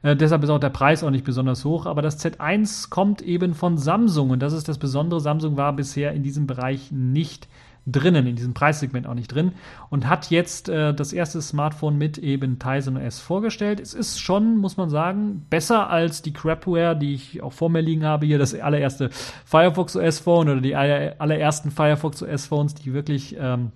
Äh, 0.00 0.16
deshalb 0.16 0.44
ist 0.44 0.48
auch 0.48 0.58
der 0.58 0.70
Preis 0.70 1.04
auch 1.04 1.10
nicht 1.10 1.26
besonders 1.26 1.66
hoch. 1.66 1.84
Aber 1.84 2.00
das 2.00 2.24
Z1 2.24 2.88
kommt 2.88 3.20
eben 3.20 3.52
von 3.52 3.76
Samsung 3.76 4.30
und 4.30 4.40
das 4.40 4.54
ist 4.54 4.66
das 4.66 4.78
Besondere. 4.78 5.20
Samsung 5.20 5.58
war 5.58 5.76
bisher 5.76 6.12
in 6.12 6.22
diesem 6.22 6.46
Bereich 6.46 6.90
nicht 6.90 7.48
drinnen, 7.86 8.26
in 8.26 8.36
diesem 8.36 8.54
Preissegment 8.54 9.06
auch 9.06 9.14
nicht 9.14 9.28
drin 9.28 9.52
und 9.90 10.08
hat 10.08 10.30
jetzt 10.30 10.68
äh, 10.68 10.94
das 10.94 11.12
erste 11.12 11.42
Smartphone 11.42 11.98
mit 11.98 12.16
eben 12.16 12.58
Tizen 12.58 12.96
OS 12.96 13.18
vorgestellt. 13.18 13.80
Es 13.80 13.92
ist 13.92 14.20
schon, 14.20 14.58
muss 14.58 14.76
man 14.76 14.88
sagen, 14.88 15.46
besser 15.50 15.90
als 15.90 16.22
die 16.22 16.32
Crapware, 16.32 16.96
die 16.96 17.14
ich 17.14 17.42
auch 17.42 17.52
vor 17.52 17.70
mir 17.70 17.80
liegen 17.80 18.04
habe. 18.04 18.26
Hier 18.26 18.38
das 18.38 18.54
allererste 18.54 19.10
Firefox 19.44 19.96
OS 19.96 20.20
Phone 20.20 20.48
oder 20.48 20.60
die 20.60 20.76
allerersten 20.76 21.72
Firefox 21.72 22.22
OS 22.22 22.46
Phones, 22.46 22.74
die 22.74 22.92
wirklich 22.92 23.36
ähm, 23.38 23.72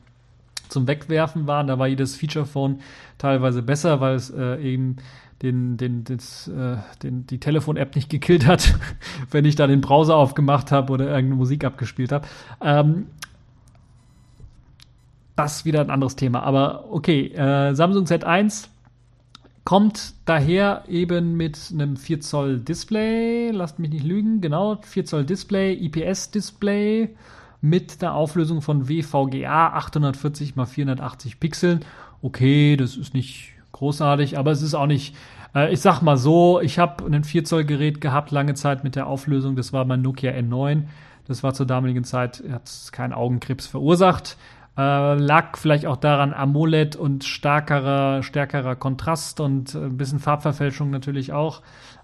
zum 0.68 0.86
Wegwerfen 0.86 1.48
waren. 1.48 1.66
Da 1.66 1.78
war 1.78 1.88
jedes 1.88 2.14
Feature 2.14 2.46
Phone 2.46 2.80
teilweise 3.18 3.62
besser, 3.62 4.00
weil 4.00 4.14
es 4.14 4.30
äh, 4.30 4.56
eben 4.62 4.98
den, 5.42 5.76
den, 5.76 6.04
das, 6.04 6.48
äh, 6.48 6.76
den, 7.02 7.26
die 7.26 7.38
Telefon-App 7.38 7.94
nicht 7.94 8.08
gekillt 8.08 8.46
hat, 8.46 8.74
wenn 9.30 9.44
ich 9.44 9.56
da 9.56 9.66
den 9.66 9.80
Browser 9.80 10.16
aufgemacht 10.16 10.72
habe 10.72 10.92
oder 10.92 11.06
irgendeine 11.06 11.34
Musik 11.34 11.64
abgespielt 11.64 12.12
habe. 12.12 12.26
Ähm, 12.62 13.06
das 15.36 15.58
ist 15.58 15.64
wieder 15.64 15.80
ein 15.80 15.90
anderes 15.90 16.16
Thema. 16.16 16.42
Aber 16.42 16.86
okay, 16.90 17.28
äh, 17.28 17.74
Samsung 17.74 18.04
Z1 18.06 18.68
kommt 19.64 20.14
daher 20.24 20.84
eben 20.88 21.36
mit 21.36 21.58
einem 21.72 21.96
4 21.96 22.20
Zoll 22.20 22.60
Display, 22.60 23.50
lasst 23.50 23.78
mich 23.78 23.90
nicht 23.90 24.04
lügen, 24.04 24.40
genau, 24.40 24.78
4 24.82 25.04
Zoll 25.04 25.24
Display, 25.24 25.74
IPS 25.74 26.30
Display 26.30 27.14
mit 27.60 28.00
der 28.00 28.14
Auflösung 28.14 28.62
von 28.62 28.88
WVGA 28.88 29.72
840 29.74 30.56
x 30.56 30.70
480 30.70 31.40
Pixeln. 31.40 31.80
Okay, 32.22 32.76
das 32.76 32.96
ist 32.96 33.12
nicht 33.12 33.52
großartig, 33.72 34.38
aber 34.38 34.52
es 34.52 34.62
ist 34.62 34.74
auch 34.74 34.86
nicht, 34.86 35.16
äh, 35.54 35.72
ich 35.72 35.80
sag 35.80 36.00
mal 36.00 36.16
so, 36.16 36.60
ich 36.60 36.78
habe 36.78 37.04
ein 37.04 37.24
4 37.24 37.44
Zoll 37.44 37.64
Gerät 37.64 38.00
gehabt 38.00 38.30
lange 38.30 38.54
Zeit 38.54 38.84
mit 38.84 38.94
der 38.94 39.06
Auflösung, 39.06 39.56
das 39.56 39.72
war 39.72 39.84
mein 39.84 40.00
Nokia 40.00 40.32
N9. 40.32 40.84
Das 41.26 41.42
war 41.42 41.54
zur 41.54 41.66
damaligen 41.66 42.04
Zeit, 42.04 42.44
hat 42.48 42.70
keinen 42.92 43.12
Augenkrebs 43.12 43.66
verursacht. 43.66 44.36
Äh, 44.76 45.14
lag 45.14 45.56
vielleicht 45.56 45.86
auch 45.86 45.96
daran 45.96 46.34
AMOLED 46.34 46.96
und 46.96 47.24
stärkerer, 47.24 48.22
stärkerer 48.22 48.76
Kontrast 48.76 49.40
und 49.40 49.74
ein 49.74 49.96
bisschen 49.96 50.18
Farbverfälschung 50.18 50.90
natürlich 50.90 51.32
auch. 51.32 51.62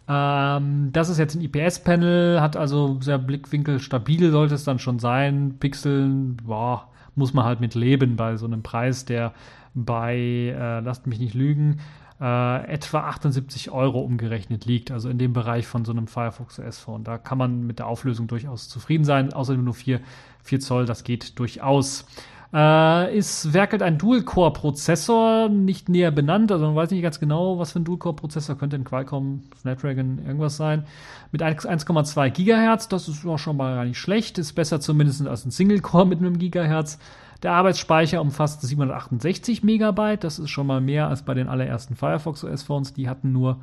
Ähm, 0.09 0.89
das 0.93 1.11
ist 1.11 1.19
jetzt 1.19 1.35
ein 1.35 1.43
IPS-Panel, 1.43 2.41
hat 2.41 2.57
also 2.57 2.99
sehr 3.01 3.19
Blickwinkel 3.19 3.79
stabil, 3.79 4.31
sollte 4.31 4.55
es 4.55 4.65
dann 4.65 4.79
schon 4.79 4.99
sein. 4.99 5.57
Pixeln, 5.61 6.39
boah, 6.39 6.89
muss 7.15 7.35
man 7.35 7.45
halt 7.45 7.61
mit 7.61 7.75
leben 7.75 8.17
bei 8.17 8.37
so 8.37 8.47
einem 8.47 8.63
Preis, 8.63 9.05
der 9.05 9.33
bei, 9.75 10.17
äh, 10.17 10.81
lasst 10.81 11.07
mich 11.07 11.19
nicht 11.19 11.35
lügen, 11.35 11.81
äh, 12.21 12.65
etwa 12.67 13.01
78 13.01 13.71
Euro 13.71 14.01
umgerechnet 14.01 14.65
liegt, 14.65 14.91
also 14.91 15.09
in 15.09 15.19
dem 15.19 15.33
Bereich 15.33 15.67
von 15.67 15.85
so 15.85 15.93
einem 15.93 16.07
Firefox 16.07 16.59
OS 16.59 16.79
Phone. 16.79 17.05
Da 17.05 17.19
kann 17.19 17.37
man 17.37 17.67
mit 17.67 17.81
der 17.81 17.87
Auflösung 17.87 18.29
durchaus 18.29 18.69
zufrieden 18.69 19.05
sein. 19.05 19.33
Außerdem 19.33 19.65
nur 19.65 19.75
4, 19.75 20.01
4 20.43 20.61
Zoll, 20.61 20.87
das 20.87 21.05
geht 21.05 21.39
durchaus. 21.39 22.07
Äh, 22.55 23.17
ist, 23.17 23.55
werkelt 23.55 23.81
ein 23.83 23.97
Dual-Core-Prozessor, 23.97 25.49
nicht 25.49 25.89
näher 25.89 26.11
benannt, 26.11 26.53
also 26.53 26.67
man 26.67 26.75
weiß 26.75 26.91
nicht 26.91 27.03
ganz 27.03 27.19
genau, 27.19 27.59
was 27.59 27.73
für 27.73 27.81
ein 27.81 27.85
Dual-Core-Prozessor 27.85 28.59
könnte 28.59 28.77
ein 28.77 28.85
Qualcomm 28.85 29.45
Snapdragon 29.59 30.19
irgendwas 30.19 30.59
sein. 30.59 30.85
Mit 31.31 31.43
1,2 31.43 32.29
Gigahertz, 32.29 32.89
das 32.89 33.09
ist 33.09 33.25
auch 33.25 33.39
schon 33.39 33.57
mal 33.57 33.75
gar 33.75 33.85
nicht 33.87 33.97
schlecht, 33.97 34.37
ist 34.37 34.53
besser 34.53 34.81
zumindest 34.81 35.27
als 35.27 35.47
ein 35.47 35.51
Single-Core 35.51 36.07
mit 36.07 36.19
einem 36.19 36.39
Gigahertz. 36.39 36.99
Der 37.43 37.53
Arbeitsspeicher 37.53 38.21
umfasst 38.21 38.61
768 38.61 39.63
Megabyte, 39.65 40.23
das 40.23 40.39
ist 40.39 40.51
schon 40.51 40.67
mal 40.67 40.83
mehr 40.83 41.09
als 41.09 41.23
bei 41.23 41.33
den 41.33 41.49
allerersten 41.49 41.97
Firefox 41.97 42.45
OS 42.45 42.65
Phones, 42.65 42.93
die 42.93 43.09
hatten 43.09 43.33
nur, 43.33 43.63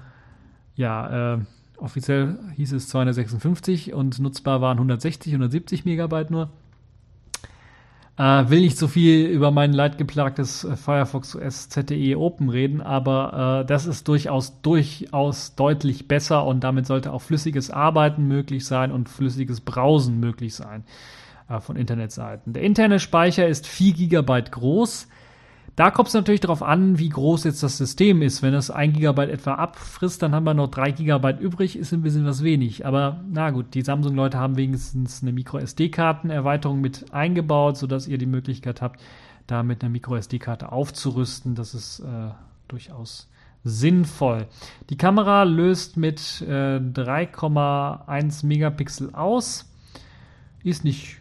ja, 0.75 1.35
äh, 1.35 1.39
offiziell 1.77 2.39
hieß 2.55 2.73
es 2.73 2.89
256 2.89 3.93
und 3.93 4.17
nutzbar 4.17 4.61
waren 4.61 4.77
160, 4.77 5.31
170 5.31 5.85
Megabyte 5.85 6.31
nur. 6.31 6.49
Äh, 8.19 8.49
will 8.49 8.59
nicht 8.59 8.77
so 8.77 8.89
viel 8.89 9.27
über 9.27 9.49
mein 9.49 9.71
leidgeplagtes 9.71 10.65
äh, 10.65 10.75
Firefox 10.75 11.37
OS 11.37 11.69
ZTE 11.69 12.17
Open 12.17 12.49
reden, 12.49 12.81
aber 12.81 13.61
äh, 13.61 13.65
das 13.65 13.85
ist 13.85 14.09
durchaus, 14.09 14.61
durchaus 14.61 15.55
deutlich 15.55 16.09
besser 16.09 16.45
und 16.45 16.65
damit 16.65 16.85
sollte 16.85 17.13
auch 17.13 17.21
flüssiges 17.21 17.71
Arbeiten 17.71 18.27
möglich 18.27 18.65
sein 18.65 18.91
und 18.91 19.07
flüssiges 19.07 19.61
Browsen 19.61 20.19
möglich 20.19 20.53
sein 20.53 20.83
äh, 21.47 21.61
von 21.61 21.77
Internetseiten. 21.77 22.51
Der 22.51 22.63
interne 22.63 22.99
Speicher 22.99 23.47
ist 23.47 23.65
4 23.65 23.93
GB 23.93 24.41
groß. 24.51 25.07
Da 25.79 25.91
kommt 25.91 26.09
es 26.09 26.13
natürlich 26.13 26.41
darauf 26.41 26.61
an, 26.61 26.99
wie 26.99 27.07
groß 27.07 27.45
jetzt 27.45 27.63
das 27.63 27.77
System 27.77 28.21
ist. 28.21 28.43
Wenn 28.43 28.53
es 28.53 28.69
1 28.69 28.97
GB 28.97 29.31
etwa 29.31 29.53
abfrisst, 29.53 30.21
dann 30.21 30.35
haben 30.35 30.43
wir 30.43 30.53
noch 30.53 30.67
3 30.67 30.91
GB 30.91 31.37
übrig, 31.39 31.77
ist 31.77 31.93
ein 31.93 32.01
bisschen 32.01 32.25
was 32.25 32.43
wenig. 32.43 32.85
Aber 32.85 33.23
na 33.31 33.49
gut, 33.51 33.73
die 33.75 33.81
Samsung-Leute 33.81 34.37
haben 34.37 34.57
wenigstens 34.57 35.21
eine 35.21 35.31
Micro-SD-Karten-Erweiterung 35.31 36.81
mit 36.81 37.13
eingebaut, 37.13 37.77
sodass 37.77 38.09
ihr 38.09 38.17
die 38.17 38.25
Möglichkeit 38.25 38.81
habt, 38.81 38.99
da 39.47 39.63
mit 39.63 39.81
einer 39.81 39.89
Micro-SD-Karte 39.91 40.69
aufzurüsten. 40.69 41.55
Das 41.55 41.73
ist 41.73 42.01
äh, 42.01 42.31
durchaus 42.67 43.29
sinnvoll. 43.63 44.47
Die 44.89 44.97
Kamera 44.97 45.43
löst 45.43 45.95
mit 45.95 46.41
äh, 46.41 46.79
3,1 46.81 48.45
Megapixel 48.45 49.15
aus. 49.15 49.71
Ist 50.61 50.83
nicht 50.83 51.18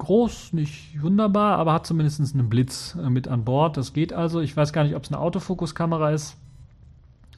groß, 0.00 0.52
nicht 0.52 1.00
wunderbar, 1.00 1.58
aber 1.58 1.72
hat 1.72 1.86
zumindest 1.86 2.34
einen 2.34 2.48
Blitz 2.48 2.96
äh, 3.00 3.08
mit 3.08 3.28
an 3.28 3.44
Bord. 3.44 3.76
Das 3.76 3.92
geht 3.92 4.12
also. 4.12 4.40
Ich 4.40 4.56
weiß 4.56 4.72
gar 4.72 4.82
nicht, 4.82 4.96
ob 4.96 5.04
es 5.04 5.10
eine 5.10 5.20
Autofokuskamera 5.20 6.10
ist. 6.10 6.36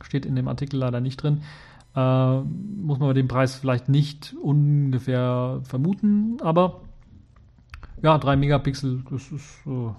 Steht 0.02 0.24
in 0.24 0.34
dem 0.34 0.48
Artikel 0.48 0.78
leider 0.78 1.00
nicht 1.00 1.22
drin. 1.22 1.42
Äh, 1.94 2.40
muss 2.40 2.98
man 2.98 3.10
bei 3.10 3.12
dem 3.12 3.28
Preis 3.28 3.56
vielleicht 3.56 3.88
nicht 3.88 4.34
ungefähr 4.40 5.60
vermuten, 5.64 6.38
aber 6.40 6.80
ja, 8.02 8.16
3 8.16 8.36
Megapixel, 8.36 9.02
das 9.10 9.30
ist 9.30 9.66
äh, 9.66 9.90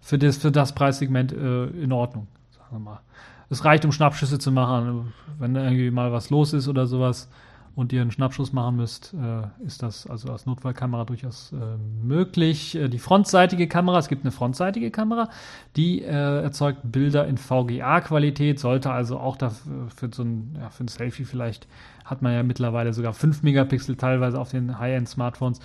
für, 0.00 0.18
das, 0.18 0.36
für 0.36 0.52
das 0.52 0.74
Preissegment 0.74 1.32
äh, 1.32 1.66
in 1.68 1.90
Ordnung, 1.92 2.28
sagen 2.50 2.76
wir 2.76 2.78
mal. 2.78 3.00
Es 3.48 3.64
reicht, 3.64 3.86
um 3.86 3.92
Schnappschüsse 3.92 4.38
zu 4.38 4.52
machen, 4.52 5.14
wenn 5.38 5.56
irgendwie 5.56 5.90
mal 5.90 6.12
was 6.12 6.28
los 6.28 6.52
ist 6.52 6.68
oder 6.68 6.86
sowas 6.86 7.30
und 7.74 7.92
ihr 7.92 8.00
einen 8.02 8.10
Schnappschuss 8.10 8.52
machen 8.52 8.76
müsst, 8.76 9.14
äh, 9.14 9.64
ist 9.64 9.82
das 9.82 10.06
also 10.06 10.32
als 10.32 10.46
Notfallkamera 10.46 11.04
durchaus 11.04 11.52
äh, 11.52 11.56
möglich. 12.04 12.74
Äh, 12.74 12.88
die 12.88 12.98
frontseitige 12.98 13.68
Kamera, 13.68 13.98
es 13.98 14.08
gibt 14.08 14.24
eine 14.24 14.32
frontseitige 14.32 14.90
Kamera, 14.90 15.28
die 15.76 16.02
erzeugt 16.02 16.80
Bilder 16.84 17.26
in 17.26 17.36
VGA-Qualität, 17.36 18.58
sollte 18.58 18.90
also 18.90 19.18
auch 19.18 19.36
dafür, 19.36 19.88
für 19.94 20.10
so 20.12 20.22
ein, 20.22 20.56
ja, 20.60 20.70
für 20.70 20.84
ein 20.84 20.88
Selfie 20.88 21.24
vielleicht, 21.24 21.68
hat 22.04 22.22
man 22.22 22.32
ja 22.32 22.42
mittlerweile 22.42 22.92
sogar 22.92 23.12
5 23.12 23.42
Megapixel 23.42 23.96
teilweise 23.96 24.40
auf 24.40 24.50
den 24.50 24.78
High-End-Smartphones, 24.78 25.60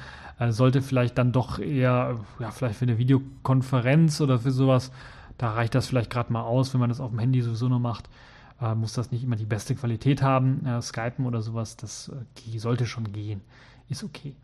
sollte 0.49 0.81
vielleicht 0.81 1.17
dann 1.17 1.31
doch 1.31 1.59
eher, 1.59 2.19
ja, 2.39 2.51
vielleicht 2.51 2.75
für 2.75 2.85
eine 2.85 2.97
Videokonferenz 2.97 4.21
oder 4.21 4.39
für 4.39 4.51
sowas, 4.51 4.91
da 5.37 5.53
reicht 5.53 5.73
das 5.73 5.87
vielleicht 5.87 6.09
gerade 6.09 6.31
mal 6.31 6.43
aus, 6.43 6.73
wenn 6.73 6.81
man 6.81 6.89
das 6.89 6.99
auf 6.99 7.09
dem 7.09 7.19
Handy 7.19 7.41
sowieso 7.41 7.69
nur 7.69 7.79
macht 7.79 8.09
äh, 8.61 8.75
muss 8.75 8.93
das 8.93 9.11
nicht 9.11 9.23
immer 9.23 9.35
die 9.35 9.45
beste 9.45 9.75
Qualität 9.75 10.21
haben. 10.21 10.65
Äh, 10.65 10.81
Skypen 10.81 11.25
oder 11.25 11.41
sowas, 11.41 11.77
das 11.77 12.09
äh, 12.09 12.57
sollte 12.57 12.85
schon 12.85 13.11
gehen. 13.11 13.41
Ist 13.89 14.03
okay. 14.03 14.35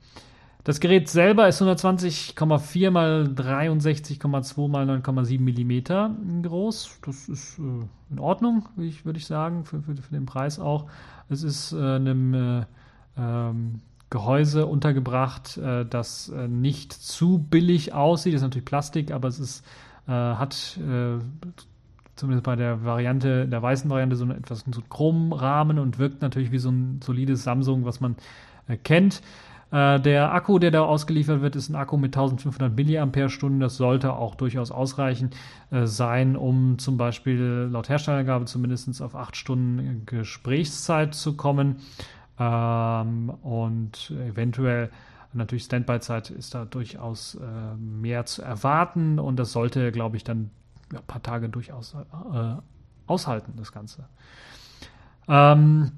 Das 0.66 0.80
Gerät 0.80 1.07
selber 1.07 1.47
ist 1.47 1.62
120,4 1.62 2.91
mal 2.91 3.24
63,2 3.34 4.68
mal 4.68 4.89
9,7 4.89 5.39
Millimeter 5.39 6.16
groß. 6.43 6.99
Das 7.05 7.30
ist 7.30 7.60
äh, 7.60 7.62
in 8.12 8.20
Ordnung, 8.20 8.68
würde 8.76 8.89
ich, 8.89 9.05
würd 9.05 9.18
ich 9.18 9.26
sagen, 9.26 9.64
für, 9.66 9.82
für, 9.82 9.95
für, 9.95 10.14
den 10.14 10.26
Preis 10.26 10.60
auch. 10.60 10.88
Es 11.30 11.43
ist 11.43 11.72
äh, 11.72 11.78
einem 11.78 12.34
äh, 12.34 12.66
ähm, 13.18 13.82
Gehäuse 14.12 14.66
untergebracht, 14.66 15.60
das 15.62 16.34
nicht 16.47 16.93
zu 16.93 17.38
billig 17.38 17.93
aussieht. 17.93 18.34
Das 18.34 18.39
ist 18.39 18.43
natürlich 18.43 18.66
Plastik, 18.66 19.12
aber 19.12 19.28
es 19.28 19.39
ist, 19.39 19.64
hat 20.07 20.80
zumindest 22.20 22.43
bei 22.43 22.55
der 22.55 22.84
Variante, 22.84 23.47
der 23.47 23.61
weißen 23.61 23.89
Variante, 23.89 24.15
so 24.15 24.26
einen 24.26 24.38
etwas 24.38 24.65
so 24.70 24.82
Chromrahmen 24.89 25.80
und 25.80 25.97
wirkt 25.97 26.22
natürlich 26.22 26.51
wie 26.51 26.59
so 26.59 26.70
ein 26.70 26.99
solides 27.03 27.43
Samsung, 27.43 27.86
was 27.86 27.99
man 28.01 28.15
äh, 28.67 28.78
kennt. 28.78 29.22
Äh, 29.72 29.99
der 29.99 30.34
Akku, 30.34 30.59
der 30.59 30.72
da 30.72 30.82
ausgeliefert 30.82 31.41
wird, 31.41 31.55
ist 31.55 31.70
ein 31.70 31.76
Akku 31.76 31.97
mit 31.97 32.15
1500 32.15 32.76
mAh. 32.76 33.59
Das 33.59 33.78
sollte 33.78 34.13
auch 34.13 34.36
durchaus 34.36 34.72
ausreichend 34.72 35.36
äh, 35.72 35.86
sein, 35.86 36.36
um 36.36 36.80
zum 36.80 36.97
Beispiel 36.97 37.70
laut 37.72 37.89
Herstellergabe 37.89 38.45
zumindest 38.45 39.01
auf 39.01 39.15
8 39.15 39.36
Stunden 39.36 40.03
Gesprächszeit 40.05 41.13
zu 41.13 41.36
kommen. 41.36 41.78
Ähm, 42.39 43.30
und 43.41 44.11
eventuell 44.28 44.89
natürlich 45.34 45.65
Standby-Zeit 45.65 46.32
ist 46.32 46.55
da 46.55 46.65
durchaus 46.65 47.36
äh, 47.36 47.76
mehr 47.78 48.26
zu 48.26 48.41
erwarten 48.41 49.20
und 49.20 49.38
das 49.38 49.51
sollte, 49.51 49.91
glaube 49.91 50.17
ich, 50.17 50.24
dann 50.24 50.49
ein 50.94 51.04
paar 51.06 51.22
Tage 51.22 51.50
durchaus 51.50 51.94
äh, 51.94 52.56
aushalten, 53.08 53.54
das 53.58 53.72
Ganze. 53.72 54.06
Ähm, 55.28 55.92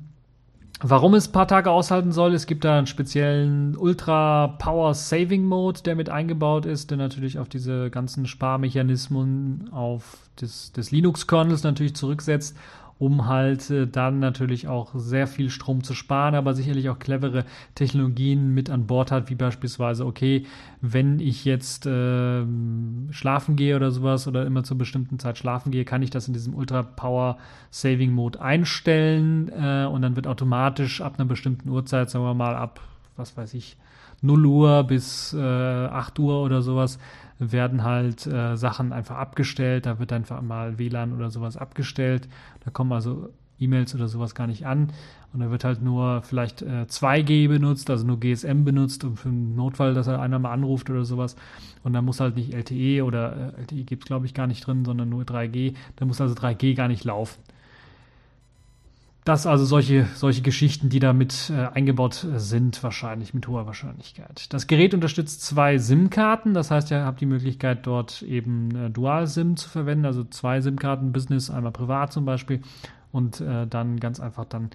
warum 0.82 1.14
es 1.14 1.30
ein 1.30 1.32
paar 1.32 1.48
Tage 1.48 1.72
aushalten 1.72 2.12
soll, 2.12 2.34
es 2.34 2.46
gibt 2.46 2.66
da 2.66 2.78
einen 2.78 2.88
speziellen 2.88 3.76
Ultra 3.78 4.48
Power 4.60 4.94
Saving 4.94 5.46
Mode, 5.46 5.82
der 5.84 5.96
mit 5.96 6.10
eingebaut 6.10 6.66
ist, 6.66 6.92
der 6.92 6.98
natürlich 6.98 7.40
auf 7.40 7.50
diese 7.50 7.90
ganzen 7.90 8.26
Sparmechanismen 8.26 9.70
auf 9.72 10.20
des, 10.40 10.72
des 10.72 10.92
Linux-Kernels 10.92 11.64
natürlich 11.64 11.96
zurücksetzt 11.96 12.58
um 13.02 13.26
halt 13.26 13.72
äh, 13.72 13.88
dann 13.88 14.20
natürlich 14.20 14.68
auch 14.68 14.92
sehr 14.94 15.26
viel 15.26 15.50
Strom 15.50 15.84
zu 15.84 15.96
sparen, 15.96 16.36
aber 16.36 16.54
sicherlich 16.54 16.88
auch 16.88 17.00
clevere 17.00 17.46
Technologien 17.74 18.54
mit 18.54 18.70
an 18.70 18.86
Bord 18.86 19.10
hat, 19.10 19.28
wie 19.32 19.36
beispielsweise, 19.36 20.06
okay, 20.06 20.46
wenn 20.82 21.20
ich 21.20 21.44
jetzt 21.44 21.88
äh, 21.88 22.44
schlafen 23.10 23.56
gehe 23.56 23.76
oder 23.76 23.90
sowas 23.90 24.28
oder 24.28 24.46
immer 24.46 24.64
zur 24.64 24.78
bestimmten 24.78 25.18
Zeit 25.18 25.40
schlafen 25.40 25.72
gehe, 25.72 25.84
kann 25.84 26.04
ich 26.04 26.12
das 26.12 26.28
in 26.28 26.36
diesem 26.36 26.54
Ultra 26.54 26.84
Power 26.84 27.40
Saving 27.72 28.12
Mode 28.12 28.40
einstellen 28.40 29.50
äh, 29.50 29.88
und 29.88 30.04
dann 30.04 30.16
wird 30.16 30.28
automatisch 30.28 31.02
ab 31.02 31.16
einer 31.18 31.28
bestimmten 31.28 31.70
Uhrzeit, 31.70 32.12
sagen 32.12 32.24
wir 32.24 32.36
mal 32.36 32.56
ab, 32.56 32.82
was 33.18 33.36
weiß 33.36 33.56
ich, 33.56 33.78
0 34.22 34.46
Uhr 34.46 34.84
bis 34.84 35.34
äh, 35.34 35.40
8 35.42 36.20
Uhr 36.20 36.44
oder 36.44 36.62
sowas, 36.62 37.00
werden 37.42 37.84
halt 37.84 38.28
äh, 38.28 38.56
Sachen 38.56 38.94
einfach 38.94 39.18
abgestellt. 39.18 39.86
Da 39.86 40.00
wird 40.00 40.14
einfach 40.14 40.42
mal 40.42 40.78
WLAN 40.78 41.14
oder 41.14 41.32
sowas 41.32 41.58
abgestellt. 41.58 42.28
Da 42.64 42.72
kommen 42.72 42.92
also 42.92 43.30
E-Mails 43.60 43.96
oder 43.96 44.08
sowas 44.08 44.36
gar 44.36 44.48
nicht 44.48 44.66
an. 44.66 44.92
Und 45.34 45.40
da 45.40 45.50
wird 45.50 45.64
halt 45.64 45.82
nur 45.82 46.22
vielleicht 46.24 46.62
äh, 46.62 46.86
2G 46.88 47.48
benutzt, 47.48 47.90
also 47.90 48.06
nur 48.06 48.20
GSM 48.20 48.64
benutzt, 48.64 49.04
um 49.04 49.16
für 49.16 49.30
einen 49.30 49.56
Notfall, 49.56 49.94
dass 49.94 50.08
er 50.08 50.22
einer 50.22 50.40
mal 50.40 50.52
anruft 50.52 50.90
oder 50.90 51.06
sowas. 51.06 51.36
Und 51.84 51.94
da 51.94 52.02
muss 52.02 52.20
halt 52.20 52.36
nicht 52.36 52.54
LTE 52.54 53.04
oder 53.04 53.54
äh, 53.58 53.62
LTE 53.62 53.84
gibt 53.84 54.04
es 54.04 54.08
glaube 54.08 54.26
ich 54.26 54.34
gar 54.34 54.48
nicht 54.48 54.66
drin, 54.68 54.84
sondern 54.86 55.10
nur 55.10 55.24
3G. 55.24 55.76
Da 55.96 56.06
muss 56.06 56.20
also 56.20 56.36
3G 56.36 56.76
gar 56.76 56.88
nicht 56.88 57.06
laufen 57.06 57.42
das 59.24 59.46
also 59.46 59.66
solche, 59.66 60.08
solche 60.16 60.42
Geschichten, 60.42 60.90
die 60.90 61.00
da 61.00 61.14
mit 61.14 61.52
äh, 61.52 61.68
eingebaut 61.74 62.26
sind, 62.36 62.82
wahrscheinlich 62.82 63.34
mit 63.34 63.48
hoher 63.48 63.68
Wahrscheinlichkeit. 63.68 64.52
Das 64.52 64.66
Gerät 64.66 64.94
unterstützt 64.94 65.44
zwei 65.44 65.78
SIM-Karten, 65.78 66.54
das 66.54 66.72
heißt, 66.72 66.90
ihr 66.92 67.06
habt 67.06 67.22
die 67.22 67.28
Möglichkeit, 67.28 67.86
dort 67.86 68.24
eben 68.24 68.76
äh, 68.76 68.90
Dual-SIM 68.90 69.58
zu 69.58 69.70
verwenden, 69.70 70.06
also 70.06 70.24
zwei 70.24 70.62
SIM-Karten, 70.62 71.12
Business, 71.12 71.52
einmal 71.52 71.72
privat 71.72 72.12
zum 72.12 72.26
Beispiel, 72.26 72.62
und 73.12 73.42
äh, 73.42 73.68
dann 73.68 74.00
ganz 74.00 74.20
einfach 74.20 74.46
dann 74.46 74.66
äh, 74.66 74.70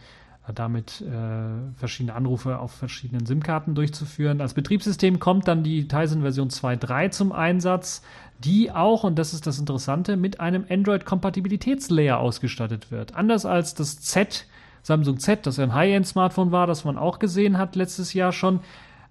damit 0.55 1.01
äh, 1.01 1.77
verschiedene 1.77 2.15
Anrufe 2.15 2.59
auf 2.59 2.73
verschiedenen 2.73 3.27
SIM-Karten 3.27 3.75
durchzuführen. 3.75 4.41
Als 4.41 4.55
Betriebssystem 4.55 5.19
kommt 5.19 5.49
dann 5.49 5.63
die 5.63 5.89
Tizen 5.89 6.23
Version 6.23 6.49
2.3 6.49 7.11
zum 7.11 7.33
Einsatz 7.33 8.03
die 8.39 8.71
auch, 8.71 9.05
und 9.05 9.19
das 9.19 9.33
ist 9.33 9.47
das 9.47 9.59
Interessante, 9.59 10.17
mit 10.17 10.41
einem 10.41 10.67
Android-Kompatibilitätslayer 10.69 12.19
ausgestattet 12.19 12.91
wird. 12.91 13.15
Anders 13.15 13.47
als 13.47 13.75
das 13.75 14.01
Z, 14.01 14.47
Samsung 14.83 15.19
Z, 15.19 15.47
das 15.47 15.59
ein 15.59 15.75
High-End-Smartphone 15.75 16.53
war, 16.53 16.67
das 16.67 16.85
man 16.85 16.99
auch 16.99 17.19
gesehen 17.19 17.59
hat 17.59 17.77
letztes 17.77 18.13
Jahr 18.13 18.33
schon. 18.33 18.61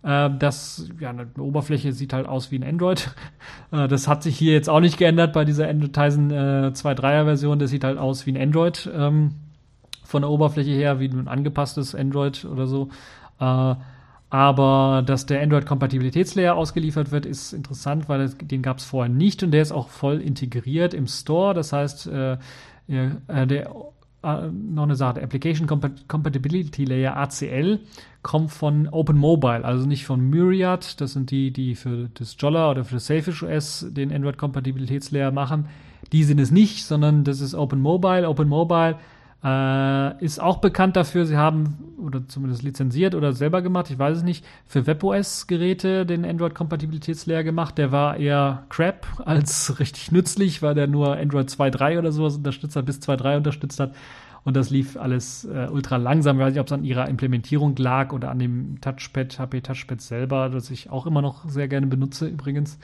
Äh, 0.03 0.29
das, 0.38 0.89
ja, 0.99 1.09
eine 1.09 1.27
Oberfläche 1.39 1.91
sieht 1.91 2.13
halt 2.13 2.27
aus 2.27 2.51
wie 2.51 2.59
ein 2.59 2.63
Android. 2.63 3.13
Äh, 3.71 3.88
das 3.88 4.07
hat 4.07 4.21
sich 4.21 4.38
hier 4.38 4.53
jetzt 4.53 4.69
auch 4.69 4.79
nicht 4.79 4.97
geändert 4.97 5.33
bei 5.33 5.43
dieser 5.43 5.67
Tizen 5.67 6.29
äh, 6.29 6.71
2.3er 6.71 7.25
Version. 7.25 7.57
Das 7.57 7.71
sieht 7.71 7.83
halt 7.83 7.97
aus 7.97 8.27
wie 8.27 8.31
ein 8.31 8.38
Android 8.39 8.88
ähm, 8.93 9.31
von 10.06 10.22
der 10.22 10.32
Oberfläche 10.32 10.72
her, 10.72 10.99
wie 10.99 11.10
ein 11.10 11.28
angepasstes 11.28 11.95
Android 11.95 12.45
oder 12.45 12.68
so. 12.68 12.89
Äh, 13.39 13.76
aber 14.30 15.03
dass 15.06 15.26
der 15.26 15.41
Android-Kompatibilitätslayer 15.41 16.56
ausgeliefert 16.56 17.12
wird, 17.12 17.26
ist 17.26 17.53
interessant, 17.53 18.10
weil 18.10 18.22
es, 18.22 18.38
den 18.38 18.62
gab 18.62 18.80
es 18.80 18.86
vorher 18.86 19.14
nicht 19.14 19.43
und 19.43 19.51
der 19.51 19.62
ist 19.62 19.72
auch 19.72 19.89
voll 19.89 20.20
integriert 20.20 20.93
im 20.93 21.08
Store. 21.08 21.53
Das 21.53 21.72
heißt, 21.72 22.08
äh, 22.08 22.34
äh, 22.88 23.47
der, 23.47 23.70
äh, 24.24 24.47
noch 24.51 24.84
eine 24.84 24.95
Sache, 24.95 25.16
der 25.16 25.24
Application 25.24 25.68
Compatibility 25.68 26.86
Layer 26.86 27.16
ACL 27.16 27.80
kommt 28.24 28.51
von 28.51 28.89
Open 28.89 29.18
Mobile, 29.18 29.64
also 29.64 29.86
nicht 29.86 30.06
von 30.06 30.20
Myriad. 30.30 30.99
Das 30.99 31.14
sind 31.14 31.30
die, 31.30 31.51
die 31.51 31.76
für 31.76 32.10
das 32.16 32.36
Jolla 32.39 32.72
oder 32.72 32.84
für 32.84 32.95
das 32.95 33.06
Selfish 33.06 33.43
OS 33.43 33.86
den 33.89 34.12
Android-Kompatibilitätslayer 34.12 35.32
machen. 35.32 35.68
Die 36.12 36.24
sind 36.24 36.39
es 36.39 36.51
nicht, 36.51 36.86
sondern 36.86 37.24
das 37.24 37.39
ist 37.39 37.53
Open 37.53 37.80
Mobile. 37.80 38.28
Open 38.28 38.49
Mobile 38.49 38.97
äh, 39.43 40.23
ist 40.23 40.39
auch 40.39 40.57
bekannt 40.57 40.95
dafür, 40.95 41.25
sie 41.25 41.38
haben, 41.38 41.95
oder 41.97 42.27
zumindest 42.27 42.63
lizenziert 42.63 43.15
oder 43.15 43.33
selber 43.33 43.61
gemacht, 43.61 43.89
ich 43.91 43.99
weiß 43.99 44.17
es 44.17 44.23
nicht, 44.23 44.45
für 44.65 44.88
WebOS-Geräte 44.88 46.05
den 46.05 46.25
Android-Kompatibilitätslayer 46.25 47.43
gemacht. 47.43 47.77
Der 47.77 47.91
war 47.91 48.17
eher 48.17 48.63
crap 48.69 49.07
als 49.25 49.79
richtig 49.79 50.11
nützlich, 50.11 50.61
weil 50.61 50.75
der 50.75 50.88
nur 50.88 51.15
Android 51.15 51.49
2.3 51.49 51.99
oder 51.99 52.11
sowas 52.11 52.38
unterstützt 52.38 52.75
hat, 52.75 52.86
bis 52.86 52.99
2.3 52.99 53.38
unterstützt 53.38 53.79
hat. 53.79 53.93
Und 54.43 54.55
das 54.55 54.69
lief 54.69 54.95
alles 54.95 55.45
äh, 55.45 55.67
ultra 55.71 55.97
langsam. 55.97 56.38
Ich 56.38 56.45
weiß 56.45 56.53
nicht, 56.53 56.61
ob 56.61 56.67
es 56.67 56.73
an 56.73 56.83
ihrer 56.83 57.09
Implementierung 57.09 57.75
lag 57.77 58.13
oder 58.13 58.29
an 58.29 58.38
dem 58.38 58.79
Touchpad, 58.79 59.39
HP 59.39 59.61
Touchpad 59.61 60.01
selber, 60.01 60.49
das 60.49 60.69
ich 60.69 60.91
auch 60.91 61.07
immer 61.07 61.23
noch 61.23 61.49
sehr 61.49 61.67
gerne 61.67 61.88
benutze 61.88 62.27
übrigens 62.27 62.77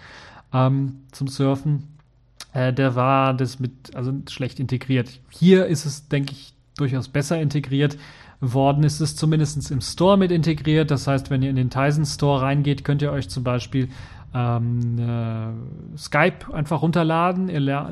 ähm, 0.54 1.02
zum 1.12 1.28
Surfen 1.28 1.88
äh, 2.54 2.74
der 2.74 2.95
war 2.95 3.34
das 3.34 3.60
mit, 3.60 3.95
also 3.95 4.14
schlecht 4.30 4.60
integriert. 4.60 5.20
Hier 5.30 5.66
ist 5.66 5.86
es, 5.86 6.08
denke 6.08 6.34
ich, 6.34 6.54
durchaus 6.78 7.08
besser 7.08 7.41
integriert 7.41 7.97
worden. 8.39 8.84
Ist 8.84 8.99
es 8.99 9.16
zumindest 9.16 9.72
im 9.72 9.82
Store 9.82 10.18
mit 10.18 10.32
integriert. 10.32 10.91
Das 10.91 11.08
heißt, 11.08 11.30
wenn 11.30 11.43
ihr 11.43 11.49
in 11.49 11.56
den 11.56 11.70
Tizen 11.70 12.06
Store 12.06 12.41
reingeht, 12.41 12.84
könnt 12.84 13.02
ihr 13.02 13.12
euch 13.12 13.30
zum 13.30 13.43
Beispiel 13.43 13.89
ähm, 14.34 14.97
äh, 14.97 15.97
Skype 15.97 16.54
einfach 16.54 16.82
runterladen. 16.82 17.49
Ihr, 17.49 17.89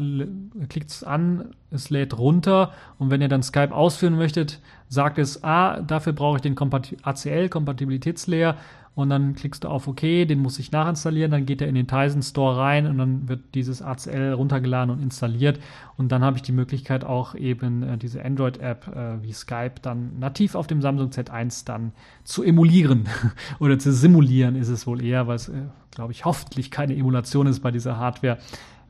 klickt 0.69 0.89
es 0.89 1.03
an, 1.03 1.53
es 1.71 1.89
lädt 1.89 2.17
runter 2.17 2.71
und 2.97 3.11
wenn 3.11 3.21
ihr 3.21 3.27
dann 3.27 3.43
Skype 3.43 3.73
ausführen 3.73 4.15
möchtet, 4.15 4.59
sagt 4.87 5.19
es, 5.19 5.43
ah, 5.43 5.81
dafür 5.81 6.13
brauche 6.13 6.37
ich 6.37 6.41
den 6.41 6.55
Kompati 6.55 6.97
ACL, 7.03 7.49
Kompatibilitätslayer 7.49 8.55
und 8.95 9.09
dann 9.09 9.33
klickst 9.33 9.63
du 9.63 9.69
auf 9.69 9.87
OK, 9.87 10.01
den 10.01 10.39
muss 10.39 10.59
ich 10.59 10.71
nachinstallieren, 10.71 11.31
dann 11.31 11.45
geht 11.45 11.61
er 11.61 11.67
in 11.67 11.75
den 11.75 11.87
Tizen 11.87 12.21
Store 12.21 12.57
rein 12.57 12.85
und 12.85 12.97
dann 12.97 13.29
wird 13.29 13.55
dieses 13.55 13.81
ACL 13.81 14.33
runtergeladen 14.33 14.93
und 14.93 15.01
installiert. 15.01 15.59
Und 15.95 16.11
dann 16.11 16.21
habe 16.23 16.37
ich 16.37 16.43
die 16.43 16.51
Möglichkeit 16.51 17.05
auch 17.05 17.35
eben 17.35 17.83
äh, 17.83 17.97
diese 17.97 18.23
Android-App 18.23 18.87
äh, 18.87 19.23
wie 19.23 19.31
Skype 19.31 19.75
dann 19.81 20.19
nativ 20.19 20.55
auf 20.55 20.67
dem 20.67 20.81
Samsung 20.81 21.11
Z1 21.11 21.65
dann 21.65 21.93
zu 22.23 22.43
emulieren. 22.43 23.07
Oder 23.59 23.79
zu 23.79 23.93
simulieren 23.93 24.55
ist 24.55 24.69
es 24.69 24.85
wohl 24.85 25.01
eher, 25.03 25.27
weil 25.27 25.37
es, 25.37 25.49
äh, 25.49 25.53
glaube 25.91 26.11
ich, 26.11 26.25
hoffentlich 26.25 26.69
keine 26.69 26.95
Emulation 26.95 27.47
ist 27.47 27.61
bei 27.61 27.71
dieser 27.71 27.97
Hardware, 27.97 28.37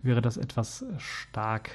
wäre 0.02 0.22
das 0.22 0.38
etwas 0.38 0.86
stark 0.98 1.72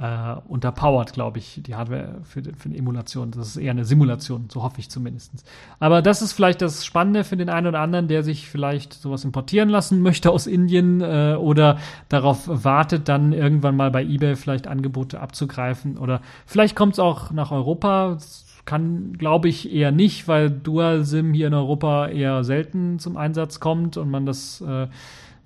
äh, 0.00 0.36
unterpowered, 0.48 1.12
glaube 1.12 1.38
ich, 1.38 1.60
die 1.62 1.74
Hardware 1.74 2.20
für, 2.22 2.42
für 2.42 2.68
eine 2.68 2.78
Emulation. 2.78 3.30
Das 3.32 3.48
ist 3.48 3.56
eher 3.56 3.72
eine 3.72 3.84
Simulation, 3.84 4.46
so 4.48 4.62
hoffe 4.62 4.80
ich 4.80 4.88
zumindest. 4.88 5.32
Aber 5.78 6.00
das 6.00 6.22
ist 6.22 6.32
vielleicht 6.32 6.62
das 6.62 6.86
Spannende 6.86 7.22
für 7.22 7.36
den 7.36 7.50
einen 7.50 7.66
oder 7.66 7.80
anderen, 7.80 8.08
der 8.08 8.22
sich 8.22 8.48
vielleicht 8.48 8.94
sowas 8.94 9.24
importieren 9.24 9.68
lassen 9.68 10.00
möchte 10.10 10.30
aus 10.30 10.46
Indien 10.46 11.02
äh, 11.02 11.36
oder 11.38 11.78
darauf 12.08 12.44
wartet, 12.46 13.08
dann 13.08 13.32
irgendwann 13.32 13.76
mal 13.76 13.90
bei 13.90 14.02
eBay 14.02 14.36
vielleicht 14.36 14.66
Angebote 14.66 15.20
abzugreifen. 15.20 15.98
Oder 15.98 16.22
vielleicht 16.46 16.76
kommt 16.76 16.94
es 16.94 16.98
auch 16.98 17.30
nach 17.30 17.50
Europa. 17.50 18.16
kann, 18.64 19.12
glaube 19.18 19.48
ich, 19.48 19.70
eher 19.70 19.92
nicht, 19.92 20.28
weil 20.28 20.48
Dual-SIM 20.50 21.34
hier 21.34 21.48
in 21.48 21.54
Europa 21.54 22.08
eher 22.08 22.42
selten 22.42 22.98
zum 22.98 23.18
Einsatz 23.18 23.60
kommt 23.60 23.98
und 23.98 24.10
man 24.10 24.24
das 24.24 24.62
äh, 24.62 24.86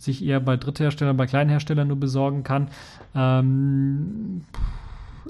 sich 0.04 0.24
eher 0.24 0.40
bei 0.40 0.56
Drittherstellern, 0.56 1.16
bei 1.16 1.26
Kleinherstellern 1.26 1.88
nur 1.88 1.98
besorgen 1.98 2.42
kann. 2.42 2.68
Ähm, 3.14 4.42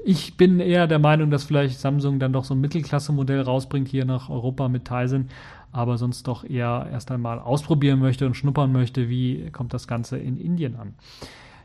ich 0.05 0.37
bin 0.37 0.61
eher 0.61 0.87
der 0.87 0.99
Meinung, 0.99 1.31
dass 1.31 1.45
vielleicht 1.45 1.81
Samsung 1.81 2.19
dann 2.19 2.33
doch 2.33 2.45
so 2.45 2.55
ein 2.55 2.61
Mittelklasse-Modell 2.61 3.41
rausbringt 3.41 3.89
hier 3.89 4.05
nach 4.05 4.29
Europa 4.29 4.69
mit 4.69 4.85
Tizen, 4.85 5.29
aber 5.73 5.97
sonst 5.97 6.29
doch 6.29 6.45
eher 6.45 6.89
erst 6.93 7.11
einmal 7.11 7.39
ausprobieren 7.39 8.01
möchte 8.01 8.27
und 8.27 8.35
schnuppern 8.35 8.71
möchte, 8.71 9.09
wie 9.09 9.51
kommt 9.51 9.73
das 9.73 9.89
Ganze 9.89 10.19
in 10.19 10.37
Indien 10.37 10.77
an. 10.77 10.95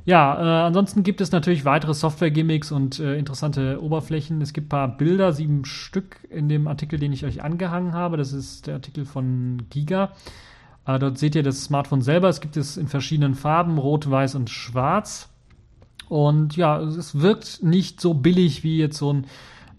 Ja, 0.05 0.35
äh, 0.35 0.65
ansonsten 0.67 1.03
gibt 1.03 1.21
es 1.21 1.31
natürlich 1.31 1.65
weitere 1.65 1.93
Software-Gimmicks 1.93 2.71
und 2.71 2.99
äh, 2.99 3.17
interessante 3.17 3.83
Oberflächen. 3.83 4.41
Es 4.41 4.53
gibt 4.53 4.67
ein 4.67 4.69
paar 4.69 4.97
Bilder, 4.97 5.33
sieben 5.33 5.65
Stück 5.65 6.17
in 6.29 6.49
dem 6.49 6.67
Artikel, 6.67 6.97
den 6.97 7.11
ich 7.11 7.25
euch 7.25 7.43
angehangen 7.43 7.93
habe. 7.93 8.17
Das 8.17 8.33
ist 8.33 8.67
der 8.67 8.75
Artikel 8.75 9.05
von 9.05 9.63
Giga. 9.69 10.11
Dort 10.97 11.17
seht 11.17 11.35
ihr 11.35 11.43
das 11.43 11.65
Smartphone 11.65 12.01
selber. 12.01 12.29
Es 12.29 12.41
gibt 12.41 12.57
es 12.57 12.77
in 12.77 12.87
verschiedenen 12.87 13.35
Farben, 13.35 13.77
rot, 13.77 14.09
weiß 14.09 14.35
und 14.35 14.49
schwarz. 14.49 15.29
Und 16.07 16.55
ja, 16.55 16.79
es 16.79 17.19
wirkt 17.19 17.61
nicht 17.61 18.01
so 18.01 18.13
billig 18.15 18.63
wie 18.63 18.77
jetzt 18.77 18.97
so 18.97 19.13
ein 19.13 19.25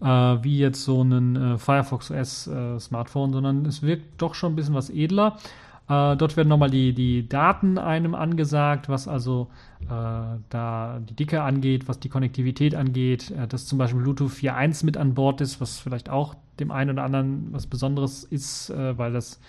äh, 0.01 0.05
wie 0.43 0.57
jetzt 0.57 0.83
so 0.83 1.03
ein 1.03 1.35
äh, 1.35 1.57
Firefox 1.57 2.11
OS 2.11 2.47
äh, 2.47 2.79
Smartphone, 2.79 3.33
sondern 3.33 3.65
es 3.65 3.81
wirkt 3.83 4.21
doch 4.21 4.33
schon 4.33 4.53
ein 4.53 4.55
bisschen 4.55 4.73
was 4.73 4.89
edler. 4.89 5.37
Äh, 5.87 6.15
dort 6.15 6.37
werden 6.37 6.47
nochmal 6.47 6.69
die, 6.69 6.93
die 6.93 7.27
Daten 7.27 7.77
einem 7.77 8.15
angesagt, 8.15 8.89
was 8.89 9.07
also 9.07 9.49
äh, 9.81 9.87
da 10.49 10.99
die 11.01 11.15
Dicke 11.15 11.43
angeht, 11.43 11.87
was 11.87 11.99
die 11.99 12.09
Konnektivität 12.09 12.75
angeht, 12.75 13.31
äh, 13.31 13.47
dass 13.47 13.65
zum 13.65 13.77
Beispiel 13.77 14.01
Bluetooth 14.01 14.31
4.1 14.31 14.85
mit 14.85 14.97
an 14.97 15.13
Bord 15.13 15.41
ist, 15.41 15.59
was 15.59 15.79
vielleicht 15.79 16.09
auch 16.09 16.35
dem 16.59 16.71
einen 16.71 16.91
oder 16.91 17.03
anderen 17.03 17.47
was 17.51 17.67
Besonderes 17.67 18.23
ist, 18.23 18.71
weil 18.75 19.11
das 19.13 19.39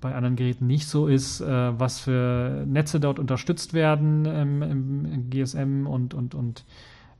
bei 0.00 0.14
anderen 0.14 0.36
Geräten 0.36 0.66
nicht 0.66 0.88
so 0.88 1.06
ist, 1.06 1.40
äh, 1.40 1.78
was 1.78 2.00
für 2.00 2.64
Netze 2.66 3.00
dort 3.00 3.18
unterstützt 3.18 3.74
werden 3.74 4.24
im, 4.24 4.62
im 4.62 5.30
GSM 5.30 5.86
und, 5.86 6.14
und, 6.14 6.34
und 6.34 6.64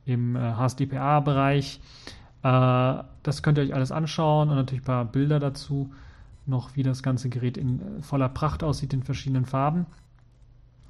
im 0.05 0.35
HSDPA-Bereich. 0.35 1.79
das 2.41 3.43
könnt 3.43 3.59
ihr 3.59 3.63
euch 3.63 3.75
alles 3.75 3.91
anschauen 3.91 4.49
und 4.49 4.55
natürlich 4.55 4.81
ein 4.81 4.85
paar 4.85 5.05
Bilder 5.05 5.39
dazu 5.39 5.91
noch, 6.49 6.75
wie 6.75 6.83
das 6.83 7.03
ganze 7.03 7.29
Gerät 7.29 7.57
in 7.57 8.01
voller 8.01 8.29
Pracht 8.29 8.63
aussieht 8.63 8.93
in 8.93 9.03
verschiedenen 9.03 9.45
Farben. 9.45 9.85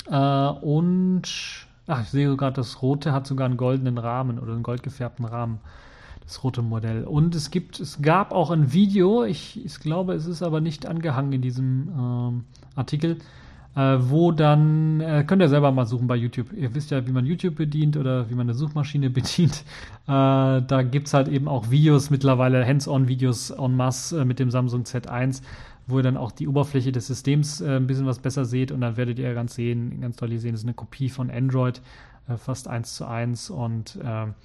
Äh, 0.09 0.15
und 0.15 1.67
ach, 1.87 2.01
ich 2.01 2.09
sehe 2.09 2.29
sogar, 2.29 2.51
das 2.51 2.81
rote 2.81 3.13
hat 3.13 3.27
sogar 3.27 3.45
einen 3.45 3.57
goldenen 3.57 3.97
Rahmen 3.97 4.39
oder 4.39 4.53
einen 4.53 4.63
goldgefärbten 4.63 5.25
Rahmen. 5.25 5.59
Das 6.29 6.43
rote 6.43 6.61
Modell. 6.61 7.05
Und 7.05 7.33
es 7.33 7.49
gibt, 7.49 7.79
es 7.79 8.03
gab 8.03 8.33
auch 8.33 8.51
ein 8.51 8.71
Video, 8.71 9.23
ich, 9.23 9.65
ich 9.65 9.79
glaube, 9.79 10.13
es 10.13 10.27
ist 10.27 10.43
aber 10.43 10.61
nicht 10.61 10.85
angehangen 10.85 11.33
in 11.33 11.41
diesem 11.41 11.89
ähm, 11.97 12.43
Artikel, 12.75 13.17
äh, 13.75 13.97
wo 13.99 14.31
dann, 14.31 15.01
äh, 15.01 15.23
könnt 15.25 15.41
ihr 15.41 15.49
selber 15.49 15.71
mal 15.71 15.87
suchen 15.87 16.05
bei 16.05 16.15
YouTube. 16.15 16.53
Ihr 16.53 16.75
wisst 16.75 16.91
ja, 16.91 17.07
wie 17.07 17.11
man 17.11 17.25
YouTube 17.25 17.55
bedient 17.55 17.97
oder 17.97 18.29
wie 18.29 18.35
man 18.35 18.45
eine 18.45 18.53
Suchmaschine 18.53 19.09
bedient. 19.09 19.63
Äh, 20.03 20.61
da 20.61 20.83
gibt 20.83 21.07
es 21.07 21.15
halt 21.15 21.29
eben 21.29 21.47
auch 21.47 21.71
Videos, 21.71 22.11
mittlerweile 22.11 22.63
Hands-on-Videos 22.63 23.49
en 23.49 23.75
masse 23.75 24.21
äh, 24.21 24.23
mit 24.23 24.37
dem 24.37 24.51
Samsung 24.51 24.83
Z1, 24.83 25.41
wo 25.87 25.97
ihr 25.97 26.03
dann 26.03 26.15
auch 26.15 26.31
die 26.31 26.47
Oberfläche 26.47 26.91
des 26.91 27.07
Systems 27.07 27.59
äh, 27.59 27.77
ein 27.77 27.87
bisschen 27.87 28.05
was 28.05 28.19
besser 28.19 28.45
seht 28.45 28.71
und 28.71 28.81
dann 28.81 28.97
werdet 28.97 29.17
ihr 29.17 29.33
ganz 29.33 29.55
sehen, 29.55 29.99
ganz 29.99 30.17
deutlich 30.17 30.41
sehen, 30.41 30.51
das 30.51 30.61
ist 30.61 30.67
eine 30.67 30.75
Kopie 30.75 31.09
von 31.09 31.31
Android, 31.31 31.81
äh, 32.27 32.37
fast 32.37 32.67
eins 32.67 32.93
zu 32.93 33.07
eins 33.07 33.49
und 33.49 33.97
ähm, 34.03 34.35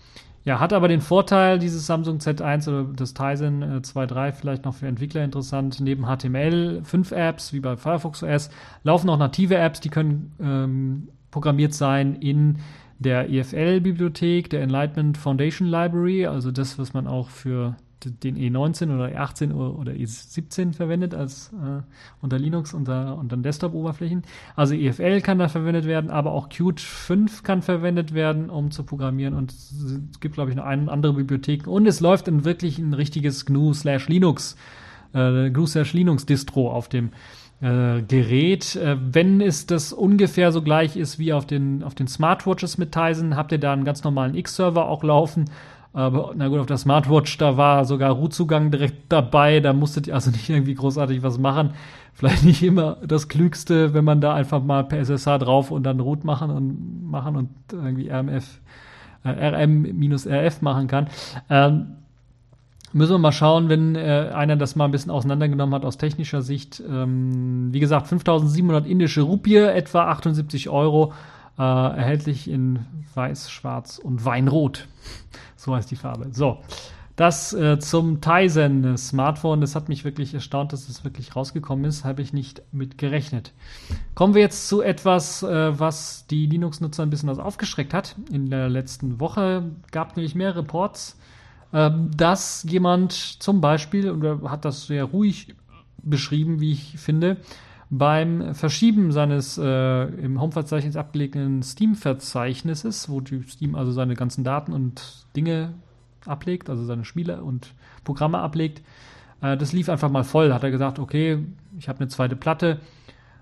ja, 0.45 0.61
hat 0.61 0.74
aber 0.74 0.88
den 0.88 1.01
Vorteil, 1.01 1.59
dieses 1.59 1.86
Samsung 1.86 2.18
Z1 2.18 2.68
oder 2.68 2.84
das 2.95 3.14
Tizen 3.14 3.62
äh, 3.62 3.80
2.3 3.80 4.32
vielleicht 4.32 4.64
noch 4.66 4.74
für 4.74 4.86
Entwickler 4.86 5.24
interessant. 5.24 5.80
Neben 5.80 6.05
HTML 6.05 6.82
5 6.84 7.12
Apps, 7.12 7.53
wie 7.55 7.61
bei 7.61 7.76
Firefox 7.76 8.22
OS, 8.22 8.51
laufen 8.82 9.09
auch 9.09 9.18
native 9.18 9.57
Apps, 9.57 9.80
die 9.80 9.88
können 9.88 10.32
ähm, 10.40 11.09
programmiert 11.30 11.72
sein 11.72 12.14
in 12.16 12.59
der 12.99 13.30
EFL-Bibliothek, 13.30 14.51
der 14.51 14.62
Enlightenment 14.62 15.16
Foundation 15.16 15.66
Library, 15.66 16.26
also 16.26 16.51
das, 16.51 16.78
was 16.78 16.92
man 16.92 17.07
auch 17.07 17.30
für 17.30 17.76
den 18.11 18.36
E19 18.36 18.94
oder 18.94 19.07
E18 19.07 19.52
oder 19.52 19.92
E17 19.92 20.72
verwendet 20.72 21.14
als 21.14 21.52
äh, 21.52 21.82
unter 22.20 22.38
Linux 22.38 22.74
unter, 22.74 23.16
unter 23.16 23.36
Desktop-Oberflächen. 23.36 24.22
Also 24.57 24.74
EFL 24.74 25.20
kann 25.20 25.38
da 25.38 25.48
verwendet 25.48 25.86
werden, 25.86 26.11
aber 26.11 26.32
auch 26.32 26.48
Qt 26.48 26.80
5 26.80 27.42
kann 27.42 27.62
verwendet 27.62 28.14
werden, 28.14 28.50
um 28.50 28.70
zu 28.70 28.84
programmieren. 28.84 29.34
Und 29.34 29.52
es 29.52 30.20
gibt, 30.20 30.34
glaube 30.34 30.50
ich, 30.50 30.57
noch 30.57 30.64
eine 30.64 30.90
andere 30.90 31.14
Bibliotheken. 31.14 31.68
Und 31.68 31.86
es 31.86 32.00
läuft 32.00 32.28
in 32.28 32.44
wirklich 32.44 32.78
ein 32.78 32.94
richtiges 32.94 33.46
GNU 33.46 33.74
slash 33.74 34.09
Linux, 34.09 34.57
äh, 35.12 35.50
GNU 35.50 35.66
slash 35.66 35.92
Linux 35.92 36.26
Distro 36.26 36.70
auf 36.70 36.88
dem 36.88 37.11
äh, 37.61 38.02
Gerät. 38.02 38.76
Äh, 38.76 38.96
wenn 39.00 39.40
es 39.40 39.66
das 39.66 39.92
ungefähr 39.92 40.52
so 40.52 40.62
gleich 40.62 40.96
ist 40.96 41.18
wie 41.18 41.32
auf 41.32 41.46
den, 41.46 41.82
auf 41.82 41.94
den 41.94 42.09
Smartwatches 42.09 42.78
mit 42.78 42.92
Tizen, 42.92 43.36
habt 43.36 43.52
ihr 43.52 43.59
da 43.59 43.72
einen 43.72 43.84
ganz 43.84 44.05
normalen 44.05 44.34
X-Server 44.34 44.88
auch 44.88 45.02
laufen 45.02 45.46
aber 45.95 46.32
na 46.34 46.49
gut, 46.49 46.59
auf 46.59 46.66
der 46.66 46.76
Smartwatch, 46.76 47.38
da 47.38 47.57
war 47.57 47.84
sogar 47.84 48.11
Rootzugang 48.11 48.72
direkt 48.72 49.11
dabei. 49.11 49.61
Da 49.61 49.72
musstet 49.72 50.09
ihr 50.09 50.14
also 50.14 50.30
nicht 50.32 50.51
irgendwie 50.51 50.74
großartig 50.74 51.22
was 51.22 51.38
machen. 51.38 51.70
Vielleicht 52.12 52.45
nicht 52.45 52.62
immer 52.62 52.99
das 53.07 53.28
Klügste, 53.28 53.95
wenn 53.95 54.05
man 54.05 54.20
da 54.20 54.34
einfach 54.34 54.62
mal 54.62 54.84
per 54.84 54.99
SSH 54.99 55.38
drauf 55.38 55.70
und 55.70 55.84
dann 55.84 56.01
Root 56.01 56.24
machen 56.24 56.51
und 56.51 57.11
machen 57.11 57.36
und 57.36 57.49
irgendwie 57.72 58.09
RMF, 58.09 58.61
äh, 59.24 59.30
RM-RF 59.30 60.62
machen 60.62 60.88
kann. 60.88 61.09
Ähm, 61.49 61.86
müssen 62.92 63.12
wir 63.12 63.18
mal 63.18 63.32
schauen, 63.32 63.68
wenn 63.68 63.95
äh, 63.95 64.30
einer 64.34 64.57
das 64.57 64.76
mal 64.76 64.86
ein 64.86 64.90
bisschen 64.90 65.11
auseinandergenommen 65.11 65.74
hat 65.74 65.84
aus 65.84 65.97
technischer 65.97 66.42
Sicht. 66.42 66.82
Ähm, 66.88 67.72
wie 67.72 67.80
gesagt, 67.80 68.09
5700 68.09 68.86
indische 68.86 69.22
Rupie, 69.22 69.57
etwa 69.57 70.07
78 70.07 70.68
Euro, 70.68 71.12
äh, 71.59 71.62
erhältlich 71.62 72.49
in 72.51 72.80
weiß, 73.14 73.51
schwarz 73.51 73.99
und 73.99 74.24
weinrot. 74.24 74.88
So 75.64 75.74
heißt 75.74 75.90
die 75.90 75.96
Farbe. 75.96 76.28
So. 76.32 76.58
Das 77.16 77.52
äh, 77.52 77.78
zum 77.78 78.20
Tizen 78.20 78.96
Smartphone, 78.96 79.60
das 79.60 79.76
hat 79.76 79.88
mich 79.88 80.04
wirklich 80.04 80.34
erstaunt, 80.34 80.72
dass 80.72 80.80
es 80.80 80.88
das 80.88 81.04
wirklich 81.04 81.36
rausgekommen 81.36 81.84
ist, 81.84 82.04
habe 82.04 82.22
ich 82.22 82.32
nicht 82.32 82.62
mit 82.72 82.98
gerechnet. 82.98 83.52
Kommen 84.16 84.34
wir 84.34 84.42
jetzt 84.42 84.66
zu 84.66 84.82
etwas, 84.82 85.44
äh, 85.44 85.78
was 85.78 86.26
die 86.26 86.46
Linux-Nutzer 86.46 87.04
ein 87.04 87.10
bisschen 87.10 87.28
was 87.28 87.38
aufgeschreckt 87.38 87.94
hat. 87.94 88.16
In 88.32 88.50
der 88.50 88.68
letzten 88.68 89.20
Woche 89.20 89.70
gab 89.92 90.10
es 90.10 90.16
nämlich 90.16 90.34
mehr 90.34 90.56
Reports, 90.56 91.16
äh, 91.70 91.92
dass 92.16 92.66
jemand 92.68 93.12
zum 93.12 93.60
Beispiel, 93.60 94.10
oder 94.10 94.40
hat 94.50 94.64
das 94.64 94.88
sehr 94.88 95.04
ruhig 95.04 95.54
beschrieben, 96.02 96.60
wie 96.60 96.72
ich 96.72 96.98
finde, 96.98 97.36
beim 97.99 98.55
Verschieben 98.55 99.12
seines 99.12 99.59
äh, 99.59 100.05
im 100.05 100.40
Home-Verzeichnis 100.40 100.97
abgelegten 100.97 101.62
Steam-Verzeichnisses, 101.62 103.09
wo 103.09 103.22
Steam 103.47 103.74
also 103.74 103.92
seine 103.92 104.14
ganzen 104.14 104.42
Daten 104.42 104.72
und 104.72 105.26
Dinge 105.36 105.74
ablegt, 106.26 106.70
also 106.70 106.84
seine 106.84 107.05
Spiele 107.05 107.42
und 107.42 107.72
Programme 108.03 108.38
ablegt, 108.38 108.82
äh, 109.42 109.57
das 109.57 109.72
lief 109.72 109.88
einfach 109.88 110.11
mal 110.11 110.24
voll. 110.24 110.53
Hat 110.53 110.64
er 110.64 110.70
gesagt, 110.70 110.99
okay, 110.99 111.38
ich 111.78 111.88
habe 111.88 112.01
eine 112.01 112.09
zweite 112.09 112.36
Platte, 112.36 112.80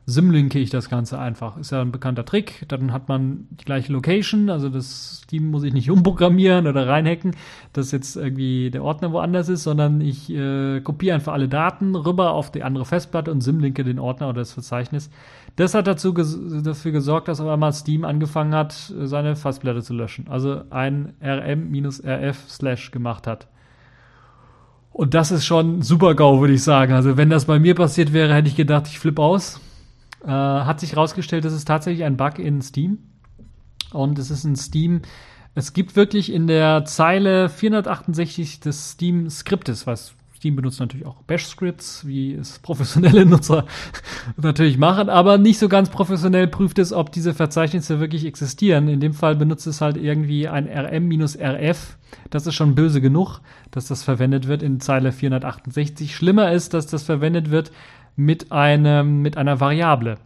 simlinke 0.04 0.58
ich 0.58 0.70
das 0.70 0.88
Ganze 0.88 1.18
einfach. 1.18 1.56
Ist 1.56 1.70
ja 1.70 1.80
ein 1.80 1.92
bekannter 1.92 2.24
Trick. 2.24 2.64
Dann 2.68 2.92
hat 2.92 3.08
man 3.08 3.46
die 3.50 3.64
gleiche 3.64 3.92
Location, 3.92 4.50
also 4.50 4.68
das 4.68 5.22
Steam 5.22 5.50
muss 5.50 5.62
ich 5.62 5.72
nicht 5.72 5.90
umprogrammieren 5.92 6.66
oder 6.66 6.88
reinhacken, 6.88 7.36
dass 7.72 7.92
jetzt 7.92 8.16
irgendwie 8.16 8.70
der 8.70 8.82
Ordner 8.82 9.12
woanders 9.12 9.48
ist, 9.48 9.62
sondern 9.62 10.00
ich 10.00 10.30
äh, 10.30 10.80
kopiere 10.80 11.14
einfach 11.14 11.32
alle 11.32 11.48
Daten 11.48 11.94
rüber 11.94 12.32
auf 12.32 12.50
die 12.50 12.64
andere 12.64 12.84
Festplatte 12.84 13.30
und 13.30 13.42
simlinke 13.42 13.84
den 13.84 14.00
Ordner 14.00 14.28
oder 14.28 14.40
das 14.40 14.52
Verzeichnis. 14.52 15.10
Das 15.56 15.74
hat 15.74 15.86
dazu 15.86 16.14
ges 16.14 16.38
dafür 16.64 16.92
gesorgt, 16.92 17.28
dass 17.28 17.40
auf 17.40 17.48
einmal 17.48 17.72
Steam 17.72 18.04
angefangen 18.04 18.54
hat, 18.54 18.72
seine 18.72 19.36
Festplatte 19.36 19.82
zu 19.82 19.94
löschen. 19.94 20.26
Also 20.28 20.62
ein 20.70 21.14
rm-rf 21.22 22.48
slash 22.48 22.90
gemacht 22.90 23.26
hat. 23.26 23.48
Und 24.90 25.14
das 25.14 25.30
ist 25.30 25.46
schon 25.46 25.80
super 25.82 26.14
GAU, 26.14 26.40
würde 26.40 26.54
ich 26.54 26.62
sagen. 26.62 26.92
Also 26.92 27.16
wenn 27.16 27.30
das 27.30 27.44
bei 27.46 27.58
mir 27.58 27.74
passiert 27.74 28.12
wäre, 28.12 28.34
hätte 28.34 28.48
ich 28.48 28.56
gedacht, 28.56 28.88
ich 28.88 28.98
flippe 28.98 29.22
aus. 29.22 29.60
Äh, 30.24 30.28
hat 30.28 30.80
sich 30.80 30.92
herausgestellt, 30.92 31.44
das 31.44 31.52
ist 31.52 31.66
tatsächlich 31.66 32.04
ein 32.04 32.16
Bug 32.16 32.38
in 32.38 32.62
Steam. 32.62 32.98
Und 33.92 34.18
es 34.18 34.30
ist 34.30 34.44
in 34.44 34.56
Steam, 34.56 35.02
es 35.54 35.72
gibt 35.72 35.96
wirklich 35.96 36.32
in 36.32 36.46
der 36.46 36.84
Zeile 36.84 37.48
468 37.48 38.60
des 38.60 38.92
Steam-Skriptes, 38.92 39.86
was 39.86 40.14
Steam 40.42 40.56
benutzt 40.56 40.80
natürlich 40.80 41.06
auch 41.06 41.22
Bash-Scripts, 41.22 42.04
wie 42.04 42.34
es 42.34 42.58
professionelle 42.58 43.24
Nutzer 43.26 43.64
natürlich 44.36 44.76
machen, 44.76 45.08
aber 45.08 45.38
nicht 45.38 45.60
so 45.60 45.68
ganz 45.68 45.88
professionell 45.88 46.48
prüft 46.48 46.80
es, 46.80 46.92
ob 46.92 47.12
diese 47.12 47.32
Verzeichnisse 47.32 48.00
wirklich 48.00 48.24
existieren. 48.24 48.88
In 48.88 48.98
dem 48.98 49.14
Fall 49.14 49.36
benutzt 49.36 49.68
es 49.68 49.80
halt 49.80 49.96
irgendwie 49.96 50.48
ein 50.48 50.66
rm-rf. 50.66 51.96
Das 52.30 52.48
ist 52.48 52.56
schon 52.56 52.74
böse 52.74 53.00
genug, 53.00 53.40
dass 53.70 53.86
das 53.86 54.02
verwendet 54.02 54.48
wird 54.48 54.64
in 54.64 54.80
Zeile 54.80 55.12
468. 55.12 56.16
Schlimmer 56.16 56.50
ist, 56.50 56.74
dass 56.74 56.88
das 56.88 57.04
verwendet 57.04 57.52
wird 57.52 57.70
mit 58.16 58.52
einem, 58.52 59.22
mit 59.22 59.36
einer 59.36 59.60
Variable 59.60 60.18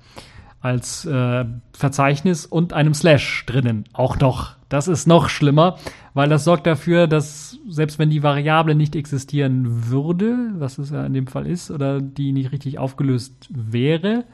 als 0.61 1.05
äh, 1.05 1.45
Verzeichnis 1.73 2.45
und 2.45 2.73
einem 2.73 2.93
Slash 2.93 3.47
drinnen. 3.47 3.85
Auch 3.93 4.19
noch. 4.19 4.57
Das 4.69 4.89
ist 4.89 5.07
noch 5.07 5.29
schlimmer, 5.29 5.79
weil 6.13 6.29
das 6.29 6.43
sorgt 6.43 6.67
dafür, 6.67 7.07
dass 7.07 7.57
selbst 7.69 8.01
wenn 8.01 8.11
die 8.11 8.25
Variable 8.25 8.75
nicht 8.75 8.97
existieren 8.97 9.91
würde, 9.91 10.37
was 10.55 10.79
es 10.79 10.91
ja 10.91 11.07
in 11.07 11.15
dem 11.15 11.29
Fall 11.29 11.47
ist, 11.47 11.71
oder 11.71 12.01
die 12.01 12.33
nicht 12.33 12.51
richtig 12.51 12.81
aufgelöst 12.81 13.49
wäre, 13.51 14.25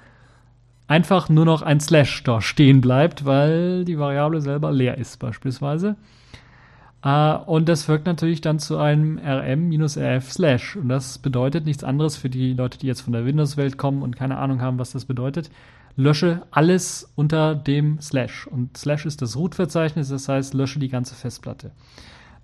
einfach 0.87 1.29
nur 1.29 1.45
noch 1.45 1.61
ein 1.61 1.81
Slash 1.81 2.23
da 2.25 2.41
stehen 2.41 2.81
bleibt, 2.81 3.27
weil 3.27 3.85
die 3.85 3.99
Variable 3.99 4.41
selber 4.41 4.73
leer 4.73 4.97
ist 4.97 5.19
beispielsweise. 5.19 5.97
Uh, 7.05 7.39
und 7.47 7.69
das 7.69 7.89
wirkt 7.89 8.07
natürlich 8.07 8.41
dann 8.43 8.61
zu 8.61 8.79
einem 8.79 9.19
rm-rf 9.19 10.31
slash. 10.31 10.77
Und 10.77 10.89
das 10.89 11.19
bedeutet 11.19 11.65
nichts 11.65 11.83
anderes 11.83 12.17
für 12.17 12.31
die 12.31 12.53
Leute, 12.53 12.79
die 12.79 12.87
jetzt 12.87 13.01
von 13.01 13.13
der 13.13 13.27
Windows-Welt 13.27 13.77
kommen 13.77 14.03
und 14.03 14.15
keine 14.15 14.39
Ahnung 14.39 14.63
haben, 14.63 14.79
was 14.79 14.93
das 14.93 15.05
bedeutet. 15.05 15.51
lösche 15.97 16.43
alles 16.51 17.13
unter 17.17 17.55
dem 17.55 18.01
Slash. 18.01 18.47
Und 18.47 18.77
Slash 18.77 19.07
ist 19.07 19.21
das 19.21 19.37
Root-Verzeichnis, 19.37 20.09
das 20.09 20.29
heißt, 20.29 20.55
lösche 20.55 20.79
die 20.79 20.89
ganze 20.89 21.15
Festplatte. 21.15 21.73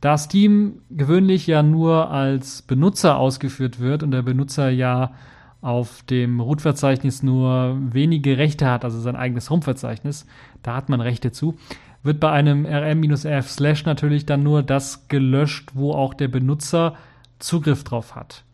Da 0.01 0.17
Steam 0.17 0.81
gewöhnlich 0.91 1.47
ja 1.47 1.63
nur 1.63 2.11
als 2.11 2.63
Benutzer 2.63 3.17
ausgeführt 3.17 3.81
wird 3.81 4.03
und 4.03 4.13
der 4.13 4.23
Benutzer 4.23 4.71
ja 4.71 5.13
auf 5.61 6.03
dem 6.05 6.41
Root-Verzeichnis 6.41 7.25
nur 7.25 7.77
wenige 7.81 8.39
Rechte 8.39 8.67
hat, 8.67 8.85
also 8.85 9.01
sein 9.01 9.17
eigenes 9.17 9.51
Home-Verzeichnis, 9.51 10.25
da 10.63 10.77
hat 10.77 10.89
man 10.89 11.01
Rechte 11.01 11.33
zu, 11.33 11.57
wird 12.03 12.21
bei 12.21 12.31
einem 12.31 12.65
rm-rf 12.65 13.49
slash 13.49 13.85
natürlich 13.85 14.27
dann 14.27 14.43
nur 14.43 14.63
das 14.63 15.09
gelöscht, 15.09 15.71
wo 15.75 15.93
auch 15.93 16.15
der 16.15 16.29
Benutzer 16.29 16.95
Zugriff 17.39 17.85
drauf 17.85 18.15
hat. 18.15 18.45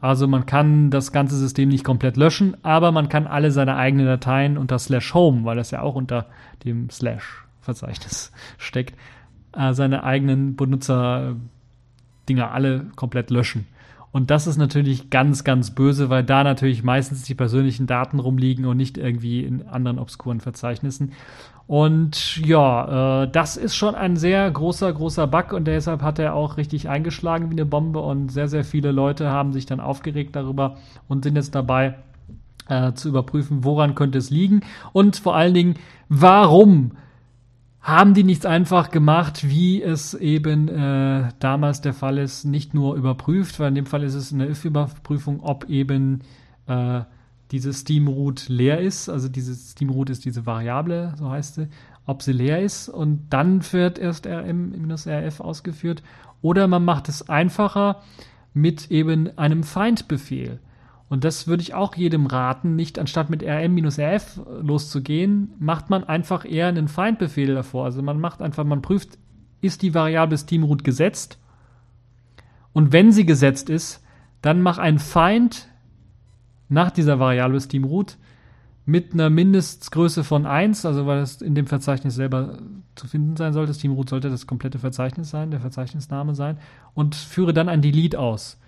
Also 0.00 0.26
man 0.26 0.46
kann 0.46 0.90
das 0.90 1.12
ganze 1.12 1.36
System 1.36 1.68
nicht 1.68 1.84
komplett 1.84 2.16
löschen, 2.16 2.56
aber 2.64 2.90
man 2.90 3.08
kann 3.08 3.28
alle 3.28 3.52
seine 3.52 3.76
eigenen 3.76 4.06
Dateien 4.06 4.58
unter 4.58 4.78
slash 4.78 5.14
home, 5.14 5.44
weil 5.44 5.56
das 5.56 5.70
ja 5.70 5.80
auch 5.80 5.94
unter 5.94 6.26
dem 6.64 6.90
slash 6.90 7.44
Verzeichnis 7.60 8.32
steckt, 8.58 8.98
äh, 9.56 9.72
seine 9.72 10.02
eigenen 10.02 10.56
Benutzer-Dinger 10.56 12.50
alle 12.50 12.86
komplett 12.96 13.30
löschen. 13.30 13.68
Und 14.12 14.30
das 14.30 14.46
ist 14.46 14.58
natürlich 14.58 15.08
ganz, 15.08 15.42
ganz 15.42 15.70
böse, 15.70 16.10
weil 16.10 16.22
da 16.22 16.44
natürlich 16.44 16.82
meistens 16.82 17.22
die 17.22 17.34
persönlichen 17.34 17.86
Daten 17.86 18.20
rumliegen 18.20 18.66
und 18.66 18.76
nicht 18.76 18.98
irgendwie 18.98 19.42
in 19.42 19.66
anderen 19.66 19.98
obskuren 19.98 20.40
Verzeichnissen. 20.40 21.12
Und 21.66 22.36
ja, 22.36 23.22
äh, 23.22 23.30
das 23.30 23.56
ist 23.56 23.74
schon 23.74 23.94
ein 23.94 24.16
sehr 24.16 24.50
großer, 24.50 24.92
großer 24.92 25.26
Bug 25.26 25.54
und 25.54 25.64
deshalb 25.64 26.02
hat 26.02 26.18
er 26.18 26.34
auch 26.34 26.58
richtig 26.58 26.90
eingeschlagen 26.90 27.48
wie 27.48 27.54
eine 27.54 27.64
Bombe 27.64 28.00
und 28.00 28.30
sehr, 28.30 28.48
sehr 28.48 28.64
viele 28.64 28.92
Leute 28.92 29.30
haben 29.30 29.54
sich 29.54 29.64
dann 29.64 29.80
aufgeregt 29.80 30.36
darüber 30.36 30.76
und 31.08 31.24
sind 31.24 31.36
jetzt 31.36 31.54
dabei 31.54 31.94
äh, 32.68 32.92
zu 32.92 33.08
überprüfen, 33.08 33.64
woran 33.64 33.94
könnte 33.94 34.18
es 34.18 34.28
liegen 34.28 34.60
und 34.92 35.16
vor 35.16 35.34
allen 35.34 35.54
Dingen, 35.54 35.76
warum 36.10 36.92
haben 37.82 38.14
die 38.14 38.22
nichts 38.22 38.46
einfach 38.46 38.90
gemacht, 38.90 39.48
wie 39.48 39.82
es 39.82 40.14
eben 40.14 40.68
äh, 40.68 41.30
damals 41.40 41.80
der 41.80 41.92
Fall 41.92 42.18
ist, 42.18 42.44
nicht 42.44 42.74
nur 42.74 42.94
überprüft, 42.94 43.58
weil 43.58 43.70
in 43.70 43.74
dem 43.74 43.86
Fall 43.86 44.04
ist 44.04 44.14
es 44.14 44.32
eine 44.32 44.48
if-Überprüfung, 44.48 45.40
ob 45.40 45.68
eben 45.68 46.20
äh, 46.68 47.00
dieses 47.50 47.80
Steam-Root 47.80 48.48
leer 48.48 48.80
ist. 48.80 49.08
Also 49.08 49.28
dieses 49.28 49.72
Steam-Root 49.72 50.10
ist 50.10 50.24
diese 50.24 50.46
Variable, 50.46 51.14
so 51.18 51.28
heißt 51.28 51.56
sie, 51.56 51.68
ob 52.06 52.22
sie 52.22 52.32
leer 52.32 52.62
ist 52.62 52.88
und 52.88 53.26
dann 53.30 53.60
wird 53.72 53.98
erst 53.98 54.26
rm-rf 54.26 55.40
ausgeführt. 55.40 56.04
Oder 56.40 56.68
man 56.68 56.84
macht 56.84 57.08
es 57.08 57.28
einfacher 57.28 58.02
mit 58.54 58.92
eben 58.92 59.36
einem 59.36 59.64
Find-Befehl. 59.64 60.60
Und 61.12 61.24
das 61.24 61.46
würde 61.46 61.62
ich 61.62 61.74
auch 61.74 61.94
jedem 61.94 62.24
raten, 62.24 62.74
nicht 62.74 62.98
anstatt 62.98 63.28
mit 63.28 63.42
rm-rf 63.42 64.40
loszugehen, 64.62 65.52
macht 65.58 65.90
man 65.90 66.04
einfach 66.04 66.46
eher 66.46 66.68
einen 66.68 66.88
Find-Befehl 66.88 67.54
davor. 67.54 67.84
Also 67.84 68.00
man 68.00 68.18
macht 68.18 68.40
einfach, 68.40 68.64
man 68.64 68.80
prüft, 68.80 69.18
ist 69.60 69.82
die 69.82 69.92
Variable 69.92 70.38
Steamroot 70.38 70.84
gesetzt? 70.84 71.38
Und 72.72 72.94
wenn 72.94 73.12
sie 73.12 73.26
gesetzt 73.26 73.68
ist, 73.68 74.02
dann 74.40 74.62
mach 74.62 74.78
ein 74.78 74.98
Find 74.98 75.68
nach 76.70 76.90
dieser 76.90 77.18
Variable 77.18 77.60
Steamroot 77.60 78.16
mit 78.86 79.12
einer 79.12 79.28
Mindestgröße 79.28 80.24
von 80.24 80.46
1, 80.46 80.86
also 80.86 81.04
weil 81.04 81.18
es 81.18 81.42
in 81.42 81.54
dem 81.54 81.66
Verzeichnis 81.66 82.14
selber 82.14 82.56
zu 82.94 83.06
finden 83.06 83.36
sein 83.36 83.52
sollte. 83.52 83.74
Steamroot 83.74 84.08
sollte 84.08 84.30
das 84.30 84.46
komplette 84.46 84.78
Verzeichnis 84.78 85.28
sein, 85.28 85.50
der 85.50 85.60
Verzeichnisname 85.60 86.34
sein, 86.34 86.56
und 86.94 87.14
führe 87.14 87.52
dann 87.52 87.68
ein 87.68 87.82
Delete 87.82 88.18
aus 88.18 88.61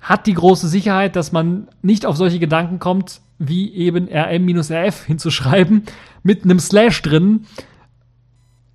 hat 0.00 0.26
die 0.26 0.34
große 0.34 0.68
Sicherheit, 0.68 1.16
dass 1.16 1.32
man 1.32 1.68
nicht 1.82 2.06
auf 2.06 2.16
solche 2.16 2.38
Gedanken 2.38 2.78
kommt, 2.78 3.20
wie 3.38 3.72
eben 3.72 4.08
rm-rf 4.08 5.04
hinzuschreiben 5.04 5.84
mit 6.22 6.44
einem 6.44 6.58
Slash 6.58 7.02
drin, 7.02 7.46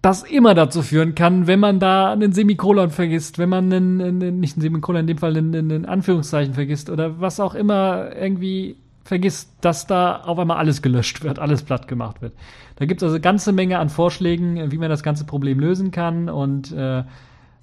das 0.02 0.22
immer 0.22 0.54
dazu 0.54 0.84
führen 0.84 1.16
kann, 1.16 1.48
wenn 1.48 1.60
man 1.60 1.80
da 1.80 2.12
einen 2.12 2.32
Semikolon 2.32 2.92
vergisst, 2.92 3.40
wenn 3.40 3.50
man 3.50 3.74
einen, 3.74 4.02
einen 4.02 4.40
nicht 4.40 4.56
ein 4.56 4.62
Semikolon, 4.62 5.02
in 5.02 5.08
dem 5.08 5.18
Fall 5.18 5.36
einen, 5.36 5.56
einen 5.56 5.86
Anführungszeichen 5.86 6.54
vergisst 6.54 6.92
oder 6.92 7.20
was 7.20 7.40
auch 7.40 7.56
immer 7.56 8.16
irgendwie 8.16 8.76
vergisst, 9.04 9.52
dass 9.62 9.88
da 9.88 10.18
auf 10.18 10.38
einmal 10.38 10.58
alles 10.58 10.82
gelöscht 10.82 11.24
wird, 11.24 11.40
alles 11.40 11.64
platt 11.64 11.88
gemacht 11.88 12.22
wird. 12.22 12.34
Da 12.76 12.86
gibt 12.86 13.02
es 13.02 13.08
also 13.08 13.20
ganze 13.20 13.52
Menge 13.52 13.80
an 13.80 13.90
Vorschlägen, 13.90 14.72
wie 14.72 14.78
man 14.78 14.90
das 14.90 15.04
ganze 15.04 15.26
Problem 15.26 15.60
lösen 15.60 15.92
kann 15.92 16.30
und 16.30 16.72
äh, 16.72 17.04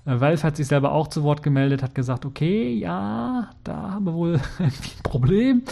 Valve 0.04 0.42
hat 0.42 0.56
sich 0.56 0.66
selber 0.66 0.92
auch 0.92 1.08
zu 1.08 1.22
Wort 1.22 1.42
gemeldet, 1.42 1.82
hat 1.82 1.94
gesagt, 1.94 2.26
okay, 2.26 2.74
ja, 2.74 3.50
da 3.62 3.92
haben 3.92 4.06
wir 4.06 4.14
wohl 4.14 4.40
ein 4.58 4.72
Problem. 5.02 5.62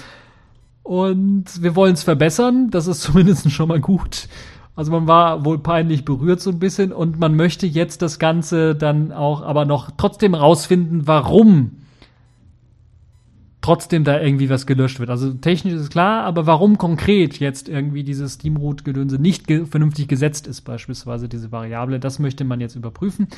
Und 0.83 1.63
wir 1.63 1.77
wollen 1.77 1.95
es 1.95 2.05
verbessern. 2.05 2.71
Das 2.71 2.87
ist 2.87 3.01
zumindest 3.03 3.51
schon 3.51 3.69
mal 3.69 3.81
gut. 3.81 4.29
Also 4.77 4.93
man 4.93 5.07
war 5.07 5.45
wohl 5.45 5.59
peinlich 5.59 6.05
berührt 6.05 6.41
so 6.41 6.51
ein 6.51 6.59
bisschen 6.59 6.93
und 6.93 7.19
man 7.19 7.35
möchte 7.35 7.67
jetzt 7.67 8.03
das 8.03 8.19
Ganze 8.19 8.75
dann 8.75 9.13
auch 9.13 9.43
aber 9.43 9.65
noch 9.65 9.91
trotzdem 9.97 10.35
rausfinden, 10.35 11.07
warum 11.07 11.73
trotzdem 13.61 14.05
da 14.05 14.19
irgendwie 14.19 14.49
was 14.49 14.67
gelöscht 14.67 15.01
wird. 15.01 15.11
Also 15.11 15.35
technisch 15.35 15.75
ist 15.75 15.91
klar, 15.91 16.25
aber 16.25 16.47
warum 16.47 16.79
konkret 16.79 17.41
jetzt 17.41 17.69
irgendwie 17.69 18.05
dieses 18.05 18.35
Steamroot-Gedönse 18.35 19.19
nicht 19.19 19.47
ge 19.47 19.67
vernünftig 19.67 20.09
gesetzt 20.09 20.47
ist, 20.47 20.63
beispielsweise 20.63 21.29
diese 21.29 21.53
Variable, 21.53 22.01
das 22.01 22.19
möchte 22.19 22.45
man 22.45 22.61
jetzt 22.61 22.77
überprüfen 22.77 23.29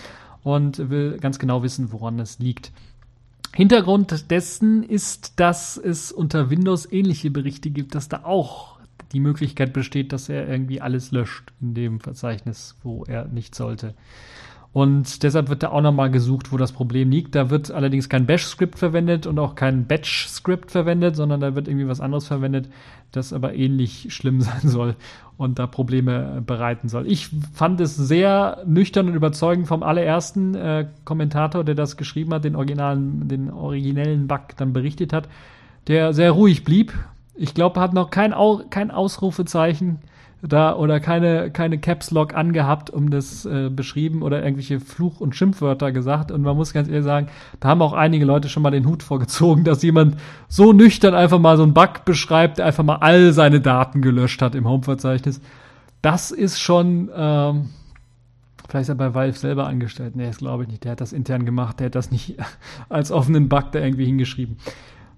und 0.42 0.90
will 0.90 1.18
ganz 1.18 1.38
genau 1.38 1.62
wissen, 1.62 1.92
woran 1.92 2.18
es 2.18 2.38
liegt. 2.38 2.72
Hintergrund 3.54 4.30
dessen 4.30 4.82
ist, 4.82 5.38
dass 5.38 5.76
es 5.76 6.10
unter 6.10 6.48
Windows 6.48 6.90
ähnliche 6.90 7.30
Berichte 7.30 7.70
gibt, 7.70 7.94
dass 7.94 8.08
da 8.08 8.24
auch 8.24 8.78
die 9.12 9.20
Möglichkeit 9.20 9.74
besteht, 9.74 10.12
dass 10.12 10.30
er 10.30 10.48
irgendwie 10.48 10.80
alles 10.80 11.10
löscht 11.10 11.52
in 11.60 11.74
dem 11.74 12.00
Verzeichnis, 12.00 12.76
wo 12.82 13.04
er 13.04 13.26
nicht 13.26 13.54
sollte. 13.54 13.94
Und 14.72 15.22
deshalb 15.22 15.50
wird 15.50 15.62
da 15.62 15.68
auch 15.68 15.82
nochmal 15.82 16.10
gesucht, 16.10 16.50
wo 16.50 16.56
das 16.56 16.72
Problem 16.72 17.10
liegt. 17.10 17.34
Da 17.34 17.50
wird 17.50 17.70
allerdings 17.70 18.08
kein 18.08 18.24
Bash-Skript 18.24 18.78
verwendet 18.78 19.26
und 19.26 19.38
auch 19.38 19.54
kein 19.54 19.86
Batch-Skript 19.86 20.70
verwendet, 20.70 21.14
sondern 21.14 21.40
da 21.40 21.54
wird 21.54 21.68
irgendwie 21.68 21.88
was 21.88 22.00
anderes 22.00 22.26
verwendet, 22.26 22.70
das 23.10 23.34
aber 23.34 23.54
ähnlich 23.54 24.06
schlimm 24.14 24.40
sein 24.40 24.62
soll 24.62 24.96
und 25.36 25.58
da 25.58 25.66
Probleme 25.66 26.42
bereiten 26.46 26.88
soll. 26.88 27.06
Ich 27.06 27.28
fand 27.52 27.80
es 27.82 27.96
sehr 27.96 28.62
nüchtern 28.64 29.08
und 29.08 29.14
überzeugend 29.14 29.66
vom 29.66 29.82
allerersten 29.82 30.54
äh, 30.54 30.86
Kommentator, 31.04 31.64
der 31.64 31.74
das 31.74 31.98
geschrieben 31.98 32.32
hat, 32.32 32.44
den 32.44 32.56
originalen, 32.56 33.28
den 33.28 33.50
originellen 33.50 34.26
Bug 34.26 34.56
dann 34.56 34.72
berichtet 34.72 35.12
hat, 35.12 35.28
der 35.86 36.14
sehr 36.14 36.30
ruhig 36.30 36.64
blieb. 36.64 36.94
Ich 37.34 37.52
glaube, 37.52 37.80
hat 37.80 37.92
noch 37.92 38.10
kein, 38.10 38.32
Au 38.32 38.62
kein 38.70 38.90
Ausrufezeichen 38.90 39.98
da 40.42 40.74
oder 40.74 40.98
keine, 40.98 41.50
keine 41.50 41.78
Caps 41.78 42.10
Lock 42.10 42.34
angehabt, 42.34 42.90
um 42.90 43.10
das 43.10 43.46
äh, 43.46 43.70
beschrieben 43.70 44.22
oder 44.22 44.42
irgendwelche 44.42 44.80
Fluch- 44.80 45.20
und 45.20 45.36
Schimpfwörter 45.36 45.92
gesagt. 45.92 46.32
Und 46.32 46.42
man 46.42 46.56
muss 46.56 46.72
ganz 46.72 46.88
ehrlich 46.88 47.04
sagen, 47.04 47.28
da 47.60 47.68
haben 47.68 47.80
auch 47.80 47.92
einige 47.92 48.24
Leute 48.24 48.48
schon 48.48 48.62
mal 48.62 48.70
den 48.70 48.86
Hut 48.86 49.04
vorgezogen, 49.04 49.62
dass 49.64 49.82
jemand 49.82 50.16
so 50.48 50.72
nüchtern 50.72 51.14
einfach 51.14 51.38
mal 51.38 51.56
so 51.56 51.62
einen 51.62 51.74
Bug 51.74 52.04
beschreibt, 52.04 52.58
der 52.58 52.66
einfach 52.66 52.82
mal 52.82 52.96
all 52.96 53.32
seine 53.32 53.60
Daten 53.60 54.02
gelöscht 54.02 54.42
hat 54.42 54.56
im 54.56 54.68
Home-Verzeichnis. 54.68 55.40
Das 56.02 56.32
ist 56.32 56.60
schon, 56.60 57.08
ähm, 57.14 57.70
vielleicht 58.68 58.82
ist 58.82 58.88
er 58.88 58.94
bei 58.96 59.14
Valve 59.14 59.38
selber 59.38 59.68
angestellt. 59.68 60.16
Nee, 60.16 60.26
das 60.26 60.38
glaube 60.38 60.64
ich 60.64 60.68
nicht. 60.68 60.82
Der 60.82 60.92
hat 60.92 61.00
das 61.00 61.12
intern 61.12 61.46
gemacht. 61.46 61.78
Der 61.78 61.86
hat 61.86 61.94
das 61.94 62.10
nicht 62.10 62.36
als 62.88 63.12
offenen 63.12 63.48
Bug 63.48 63.70
da 63.70 63.78
irgendwie 63.78 64.06
hingeschrieben. 64.06 64.56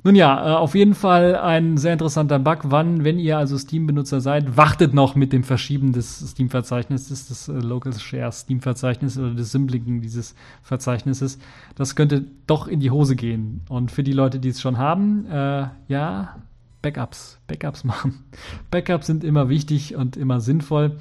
Nun 0.07 0.17
ja, 0.17 0.47
äh, 0.47 0.57
auf 0.57 0.75
jeden 0.75 0.95
Fall 0.95 1.35
ein 1.35 1.79
sehr 1.79 1.95
interessanter 1.95 2.39
Bug. 2.39 2.59
Wann, 2.65 3.05
wenn 3.05 3.19
ihr 3.19 3.39
also 3.39 3.57
Steam-Benutzer 3.57 4.21
seid, 4.21 4.55
wartet 4.55 4.93
noch 4.93 5.15
mit 5.15 5.33
dem 5.33 5.45
Verschieben 5.45 5.93
des 5.93 6.31
Steam-Verzeichnisses, 6.31 7.29
des 7.29 7.49
äh, 7.49 7.53
Local 7.53 7.95
Share 7.95 8.31
Steam-Verzeichnisses 8.31 9.19
oder 9.19 9.33
des 9.33 9.51
Symlinken 9.51 10.03
dieses 10.03 10.35
Verzeichnisses. 10.63 11.39
Das 11.75 11.97
könnte 11.97 12.27
doch 12.47 12.69
in 12.69 12.81
die 12.81 12.91
Hose 12.91 13.17
gehen. 13.17 13.63
Und 13.71 13.91
für 13.91 14.03
die 14.03 14.13
Leute, 14.13 14.41
die 14.41 14.51
es 14.51 14.61
schon 14.61 14.77
haben, 14.77 15.25
äh, 15.27 15.69
ja, 15.89 16.37
Backups, 16.83 17.39
Backups 17.47 17.83
machen. 17.85 18.25
Backups 18.71 19.07
sind 19.07 19.25
immer 19.25 19.49
wichtig 19.49 19.97
und 19.97 20.19
immer 20.19 20.41
sinnvoll. 20.41 20.99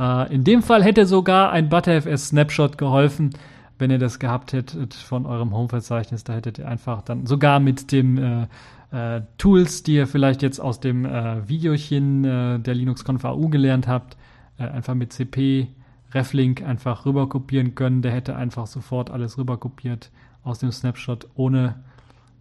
Äh, 0.00 0.34
in 0.34 0.42
dem 0.42 0.62
Fall 0.62 0.82
hätte 0.82 1.06
sogar 1.06 1.52
ein 1.52 1.68
ButterFS 1.68 2.30
Snapshot 2.30 2.78
geholfen 2.78 3.30
wenn 3.78 3.90
ihr 3.90 3.98
das 3.98 4.18
gehabt 4.18 4.52
hättet 4.52 4.94
von 4.94 5.26
eurem 5.26 5.52
Home-Verzeichnis, 5.52 6.24
da 6.24 6.34
hättet 6.34 6.58
ihr 6.58 6.68
einfach 6.68 7.02
dann 7.02 7.26
sogar 7.26 7.60
mit 7.60 7.90
dem 7.92 8.18
äh, 8.18 8.46
äh, 8.92 9.22
Tools, 9.38 9.82
die 9.82 9.96
ihr 9.96 10.06
vielleicht 10.06 10.42
jetzt 10.42 10.60
aus 10.60 10.80
dem 10.80 11.04
äh, 11.04 11.48
Videochen 11.48 12.24
äh, 12.24 12.58
der 12.60 12.74
LinuxConf 12.74 13.24
AU 13.24 13.48
gelernt 13.48 13.88
habt, 13.88 14.16
äh, 14.58 14.64
einfach 14.64 14.94
mit 14.94 15.12
CP 15.12 15.68
Reflink 16.12 16.62
einfach 16.62 17.04
rüber 17.04 17.28
kopieren 17.28 17.74
können. 17.74 18.02
Der 18.02 18.12
hätte 18.12 18.36
einfach 18.36 18.68
sofort 18.68 19.10
alles 19.10 19.36
rüber 19.36 19.56
kopiert 19.58 20.10
aus 20.44 20.60
dem 20.60 20.70
Snapshot, 20.70 21.26
ohne 21.34 21.74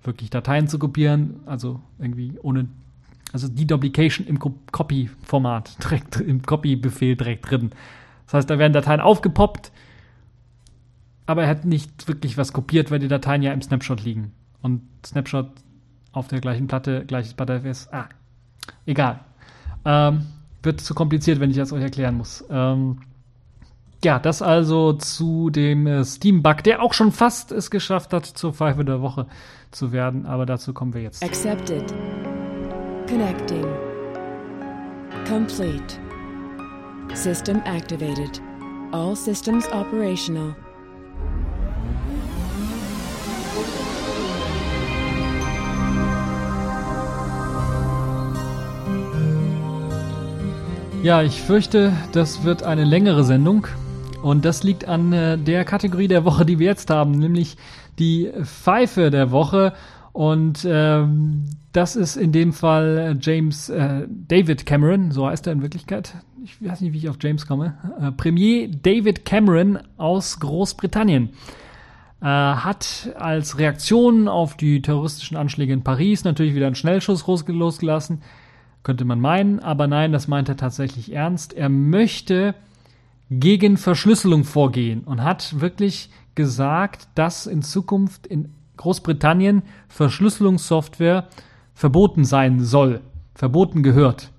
wirklich 0.03 0.29
Dateien 0.29 0.67
zu 0.67 0.77
kopieren, 0.77 1.39
also 1.45 1.79
irgendwie 1.97 2.37
ohne, 2.43 2.67
also 3.31 3.47
die 3.47 3.65
Duplication 3.65 4.27
im 4.27 4.37
Copy-Format, 4.39 5.83
direkt 5.83 6.19
im 6.19 6.43
Copy-Befehl 6.43 7.15
direkt 7.15 7.49
drin. 7.49 7.71
Das 8.25 8.35
heißt, 8.35 8.49
da 8.49 8.59
werden 8.59 8.73
Dateien 8.73 9.01
aufgepoppt, 9.01 9.71
aber 11.25 11.43
er 11.43 11.49
hat 11.49 11.65
nicht 11.65 12.07
wirklich 12.07 12.37
was 12.37 12.53
kopiert, 12.53 12.91
weil 12.91 12.99
die 12.99 13.07
Dateien 13.07 13.43
ja 13.43 13.53
im 13.53 13.61
Snapshot 13.61 14.03
liegen. 14.03 14.33
Und 14.61 14.81
Snapshot 15.05 15.49
auf 16.11 16.27
der 16.27 16.39
gleichen 16.39 16.67
Platte, 16.67 17.05
gleiches 17.05 17.33
ButterFS. 17.33 17.89
Ah, 17.91 18.05
egal. 18.85 19.19
Ähm, 19.85 20.25
wird 20.61 20.81
zu 20.81 20.93
kompliziert, 20.93 21.39
wenn 21.39 21.49
ich 21.49 21.57
das 21.57 21.73
euch 21.73 21.81
erklären 21.81 22.15
muss. 22.15 22.43
Ähm, 22.49 22.99
ja, 24.03 24.19
das 24.19 24.41
also 24.41 24.93
zu 24.93 25.49
dem 25.49 25.87
äh, 25.87 26.03
Steam-Bug, 26.03 26.63
der 26.63 26.81
auch 26.81 26.93
schon 26.93 27.11
fast 27.11 27.51
es 27.51 27.71
geschafft 27.71 28.13
hat, 28.13 28.25
zur 28.25 28.53
Pfeife 28.53 28.83
der 28.83 29.01
Woche 29.01 29.27
zu 29.71 29.91
werden, 29.91 30.25
aber 30.25 30.45
dazu 30.45 30.73
kommen 30.73 30.93
wir 30.93 31.01
jetzt. 31.01 31.23
Accepted. 31.23 31.93
Connecting. 33.07 33.65
Complete. 35.27 35.99
System 37.13 37.61
activated. 37.65 38.41
All 38.91 39.15
systems 39.15 39.67
operational. 39.71 40.55
Ja, 51.03 51.21
ich 51.21 51.41
fürchte, 51.41 51.91
das 52.13 52.45
wird 52.45 52.63
eine 52.63 52.85
längere 52.85 53.25
Sendung. 53.25 53.67
Und 54.21 54.45
das 54.45 54.63
liegt 54.63 54.87
an 54.87 55.11
äh, 55.11 55.37
der 55.37 55.65
Kategorie 55.65 56.07
der 56.07 56.23
Woche, 56.23 56.45
die 56.45 56.59
wir 56.59 56.67
jetzt 56.67 56.89
haben, 56.89 57.11
nämlich 57.11 57.57
die 57.99 58.31
Pfeife 58.43 59.11
der 59.11 59.29
Woche. 59.29 59.73
Und 60.13 60.65
ähm, 60.65 61.43
das 61.73 61.97
ist 61.97 62.15
in 62.15 62.31
dem 62.31 62.53
Fall 62.53 63.17
James 63.19 63.67
äh, 63.67 64.07
David 64.07 64.65
Cameron, 64.65 65.11
so 65.11 65.27
heißt 65.27 65.45
er 65.45 65.51
in 65.51 65.61
Wirklichkeit. 65.61 66.13
Ich 66.41 66.63
weiß 66.65 66.79
nicht, 66.79 66.93
wie 66.93 66.99
ich 66.99 67.09
auf 67.09 67.17
James 67.21 67.45
komme. 67.47 67.75
Äh, 67.99 68.13
Premier 68.13 68.69
David 68.69 69.25
Cameron 69.25 69.79
aus 69.97 70.39
Großbritannien 70.39 71.31
äh, 72.21 72.25
hat 72.25 73.13
als 73.17 73.59
Reaktion 73.59 74.29
auf 74.29 74.55
die 74.55 74.81
terroristischen 74.81 75.35
Anschläge 75.35 75.73
in 75.73 75.83
Paris 75.83 76.23
natürlich 76.23 76.55
wieder 76.55 76.67
einen 76.67 76.75
Schnellschuss 76.75 77.25
losgelassen 77.27 78.21
könnte 78.83 79.05
man 79.05 79.19
meinen, 79.19 79.59
aber 79.59 79.87
nein, 79.87 80.11
das 80.11 80.27
meint 80.27 80.49
er 80.49 80.57
tatsächlich 80.57 81.13
ernst. 81.13 81.53
Er 81.53 81.69
möchte 81.69 82.53
gegen 83.29 83.77
Verschlüsselung 83.77 84.43
vorgehen 84.43 85.03
und 85.05 85.23
hat 85.23 85.59
wirklich 85.59 86.09
gesagt, 86.35 87.07
dass 87.15 87.47
in 87.47 87.61
Zukunft 87.61 88.27
in 88.27 88.53
Großbritannien 88.77 89.63
Verschlüsselungssoftware 89.87 91.27
verboten 91.73 92.25
sein 92.25 92.59
soll, 92.59 93.01
verboten 93.33 93.83
gehört. 93.83 94.31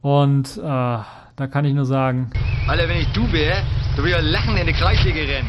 Und 0.00 0.56
äh, 0.58 0.60
da 0.62 1.46
kann 1.50 1.64
ich 1.64 1.74
nur 1.74 1.84
sagen. 1.84 2.30
Alter, 2.68 2.88
wenn 2.88 2.98
ich 2.98 3.12
du 3.12 3.30
wäre, 3.32 3.58
du 3.96 4.02
würdest 4.04 4.30
lachen 4.30 4.56
in 4.56 4.66
die 4.66 4.72
Kreisliga 4.72 5.20
rennen. 5.20 5.48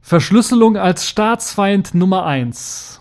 Verschlüsselung 0.00 0.76
als 0.76 1.06
Staatsfeind 1.06 1.94
Nummer 1.94 2.24
eins. 2.24 2.97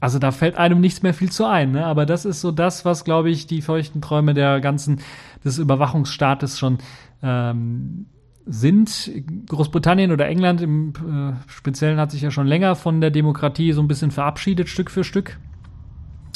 Also 0.00 0.18
da 0.18 0.30
fällt 0.30 0.56
einem 0.56 0.80
nichts 0.80 1.02
mehr 1.02 1.14
viel 1.14 1.30
zu 1.30 1.46
ein, 1.46 1.72
ne? 1.72 1.86
aber 1.86 2.06
das 2.06 2.24
ist 2.24 2.40
so 2.40 2.50
das, 2.52 2.84
was, 2.84 3.04
glaube 3.04 3.30
ich, 3.30 3.46
die 3.46 3.62
feuchten 3.62 4.00
Träume 4.00 4.34
der 4.34 4.60
ganzen, 4.60 5.00
des 5.44 5.58
Überwachungsstaates 5.58 6.58
schon 6.58 6.78
ähm, 7.22 8.06
sind. 8.44 9.10
Großbritannien 9.48 10.12
oder 10.12 10.28
England 10.28 10.60
im 10.60 10.90
äh, 10.90 11.50
Speziellen 11.50 11.98
hat 11.98 12.10
sich 12.10 12.22
ja 12.22 12.30
schon 12.30 12.46
länger 12.46 12.76
von 12.76 13.00
der 13.00 13.10
Demokratie 13.10 13.72
so 13.72 13.80
ein 13.80 13.88
bisschen 13.88 14.10
verabschiedet, 14.10 14.68
Stück 14.68 14.90
für 14.90 15.04
Stück. 15.04 15.38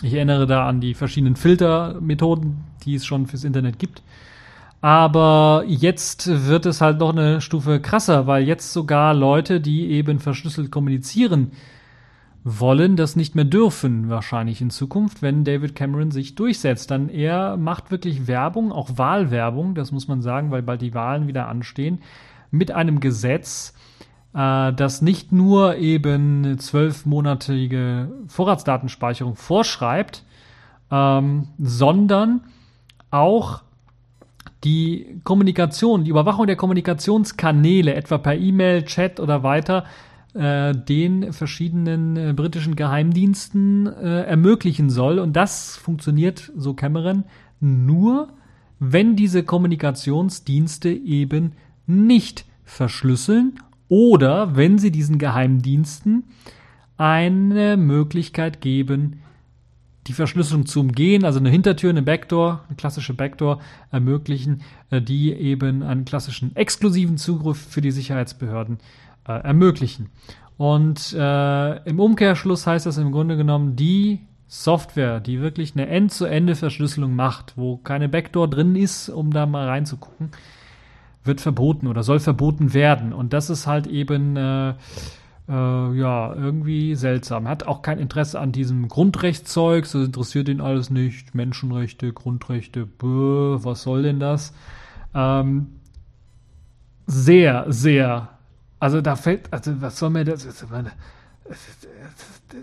Ich 0.02 0.14
erinnere 0.14 0.46
da 0.46 0.66
an 0.66 0.80
die 0.80 0.94
verschiedenen 0.94 1.36
Filtermethoden, 1.36 2.64
die 2.84 2.94
es 2.94 3.04
schon 3.04 3.26
fürs 3.26 3.44
Internet 3.44 3.78
gibt. 3.78 4.02
Aber 4.80 5.64
jetzt 5.66 6.46
wird 6.48 6.64
es 6.64 6.80
halt 6.80 6.98
noch 7.00 7.10
eine 7.10 7.42
Stufe 7.42 7.80
krasser, 7.80 8.26
weil 8.26 8.44
jetzt 8.44 8.72
sogar 8.72 9.12
Leute, 9.12 9.60
die 9.60 9.90
eben 9.90 10.18
verschlüsselt 10.18 10.70
kommunizieren, 10.70 11.52
wollen, 12.42 12.96
das 12.96 13.16
nicht 13.16 13.34
mehr 13.34 13.44
dürfen, 13.44 14.08
wahrscheinlich 14.08 14.60
in 14.60 14.70
Zukunft, 14.70 15.20
wenn 15.20 15.44
David 15.44 15.74
Cameron 15.74 16.10
sich 16.10 16.34
durchsetzt. 16.34 16.90
Dann 16.90 17.08
er 17.08 17.56
macht 17.56 17.90
wirklich 17.90 18.26
Werbung, 18.26 18.72
auch 18.72 18.88
Wahlwerbung, 18.96 19.74
das 19.74 19.92
muss 19.92 20.08
man 20.08 20.22
sagen, 20.22 20.50
weil 20.50 20.62
bald 20.62 20.80
die 20.80 20.94
Wahlen 20.94 21.26
wieder 21.26 21.48
anstehen, 21.48 22.00
mit 22.50 22.70
einem 22.70 23.00
Gesetz, 23.00 23.74
äh, 24.34 24.72
das 24.72 25.02
nicht 25.02 25.32
nur 25.32 25.76
eben 25.76 26.58
zwölfmonatige 26.58 28.10
Vorratsdatenspeicherung 28.26 29.36
vorschreibt, 29.36 30.24
ähm, 30.90 31.48
sondern 31.58 32.40
auch 33.10 33.62
die 34.64 35.20
Kommunikation, 35.24 36.04
die 36.04 36.10
Überwachung 36.10 36.46
der 36.46 36.56
Kommunikationskanäle, 36.56 37.94
etwa 37.94 38.18
per 38.18 38.36
E-Mail, 38.36 38.84
Chat 38.84 39.20
oder 39.20 39.42
weiter, 39.42 39.84
äh, 40.34 40.74
den 40.74 41.32
verschiedenen 41.32 42.16
äh, 42.16 42.32
britischen 42.34 42.76
Geheimdiensten 42.76 43.86
äh, 43.86 44.22
ermöglichen 44.22 44.90
soll. 44.90 45.18
Und 45.18 45.34
das 45.34 45.76
funktioniert, 45.76 46.52
so 46.56 46.74
Cameron, 46.74 47.24
nur, 47.60 48.28
wenn 48.78 49.16
diese 49.16 49.42
Kommunikationsdienste 49.42 50.90
eben 50.90 51.52
nicht 51.86 52.44
verschlüsseln 52.64 53.58
oder 53.88 54.56
wenn 54.56 54.78
sie 54.78 54.90
diesen 54.90 55.18
Geheimdiensten 55.18 56.24
eine 56.96 57.76
Möglichkeit 57.76 58.60
geben, 58.60 59.20
die 60.06 60.12
Verschlüsselung 60.12 60.66
zu 60.66 60.80
umgehen, 60.80 61.24
also 61.24 61.38
eine 61.38 61.50
Hintertür, 61.50 61.90
eine 61.90 62.02
Backdoor, 62.02 62.64
eine 62.68 62.76
klassische 62.76 63.14
Backdoor 63.14 63.60
ermöglichen, 63.90 64.62
äh, 64.90 65.02
die 65.02 65.32
eben 65.32 65.82
einen 65.82 66.04
klassischen 66.04 66.54
exklusiven 66.56 67.16
Zugriff 67.16 67.58
für 67.58 67.80
die 67.80 67.90
Sicherheitsbehörden 67.90 68.78
äh, 69.38 69.46
ermöglichen. 69.46 70.10
Und 70.56 71.14
äh, 71.14 71.76
im 71.88 72.00
Umkehrschluss 72.00 72.66
heißt 72.66 72.86
das 72.86 72.98
im 72.98 73.12
Grunde 73.12 73.36
genommen, 73.36 73.76
die 73.76 74.20
Software, 74.46 75.20
die 75.20 75.40
wirklich 75.40 75.74
eine 75.74 75.86
End-zu-Ende-Verschlüsselung 75.86 77.14
macht, 77.14 77.54
wo 77.56 77.76
keine 77.76 78.08
Backdoor 78.08 78.48
drin 78.50 78.74
ist, 78.74 79.08
um 79.08 79.32
da 79.32 79.46
mal 79.46 79.68
reinzugucken, 79.68 80.32
wird 81.24 81.40
verboten 81.40 81.86
oder 81.86 82.02
soll 82.02 82.18
verboten 82.18 82.74
werden. 82.74 83.12
Und 83.12 83.32
das 83.32 83.48
ist 83.48 83.66
halt 83.66 83.86
eben 83.86 84.36
äh, 84.36 84.70
äh, 84.70 84.74
ja 85.48 86.34
irgendwie 86.34 86.94
seltsam. 86.94 87.48
Hat 87.48 87.66
auch 87.66 87.82
kein 87.82 87.98
Interesse 87.98 88.40
an 88.40 88.52
diesem 88.52 88.88
Grundrechtszeug, 88.88 89.84
das 89.84 89.94
interessiert 89.94 90.48
ihn 90.48 90.60
alles 90.60 90.90
nicht. 90.90 91.34
Menschenrechte, 91.34 92.12
Grundrechte, 92.12 92.86
bäh, 92.86 93.64
was 93.64 93.82
soll 93.82 94.02
denn 94.02 94.20
das? 94.20 94.52
Ähm, 95.14 95.68
sehr, 97.06 97.66
sehr 97.68 98.30
also 98.80 99.02
da 99.02 99.14
fällt, 99.14 99.52
also 99.52 99.80
was 99.80 99.98
soll 99.98 100.10
mir 100.10 100.24
das? 100.24 100.46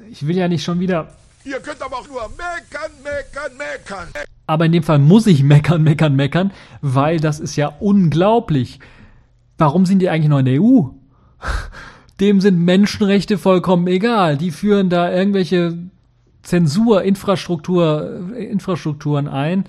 Ich 0.09 0.25
will 0.27 0.35
ja 0.35 0.47
nicht 0.47 0.63
schon 0.63 0.79
wieder. 0.79 1.13
Ihr 1.45 1.59
könnt 1.59 1.81
aber 1.81 1.97
auch 1.97 2.07
nur 2.07 2.21
meckern, 2.29 2.91
meckern, 3.03 3.57
meckern. 3.57 4.07
Aber 4.47 4.65
in 4.65 4.71
dem 4.71 4.83
Fall 4.83 4.99
muss 4.99 5.27
ich 5.27 5.43
meckern, 5.43 5.83
meckern, 5.83 6.15
meckern, 6.15 6.51
weil 6.81 7.19
das 7.19 7.39
ist 7.39 7.55
ja 7.55 7.67
unglaublich. 7.79 8.79
Warum 9.57 9.85
sind 9.85 9.99
die 9.99 10.09
eigentlich 10.09 10.29
noch 10.29 10.39
in 10.39 10.45
der 10.45 10.61
EU? 10.61 10.89
Dem 12.19 12.41
sind 12.41 12.59
Menschenrechte 12.59 13.37
vollkommen 13.37 13.87
egal. 13.87 14.37
Die 14.37 14.51
führen 14.51 14.89
da 14.89 15.11
irgendwelche 15.11 15.77
Zensur, 16.41 17.03
Infrastruktur, 17.03 18.33
Infrastrukturen 18.35 19.27
ein 19.27 19.65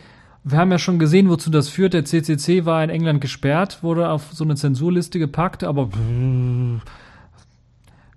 wir 0.50 0.58
haben 0.58 0.70
ja 0.70 0.78
schon 0.78 0.98
gesehen, 0.98 1.28
wozu 1.28 1.50
das 1.50 1.68
führt. 1.68 1.94
Der 1.94 2.04
CCC 2.04 2.64
war 2.64 2.82
in 2.82 2.90
England 2.90 3.20
gesperrt, 3.20 3.82
wurde 3.82 4.10
auf 4.10 4.32
so 4.32 4.44
eine 4.44 4.56
Zensurliste 4.56 5.18
gepackt, 5.18 5.64
aber 5.64 5.90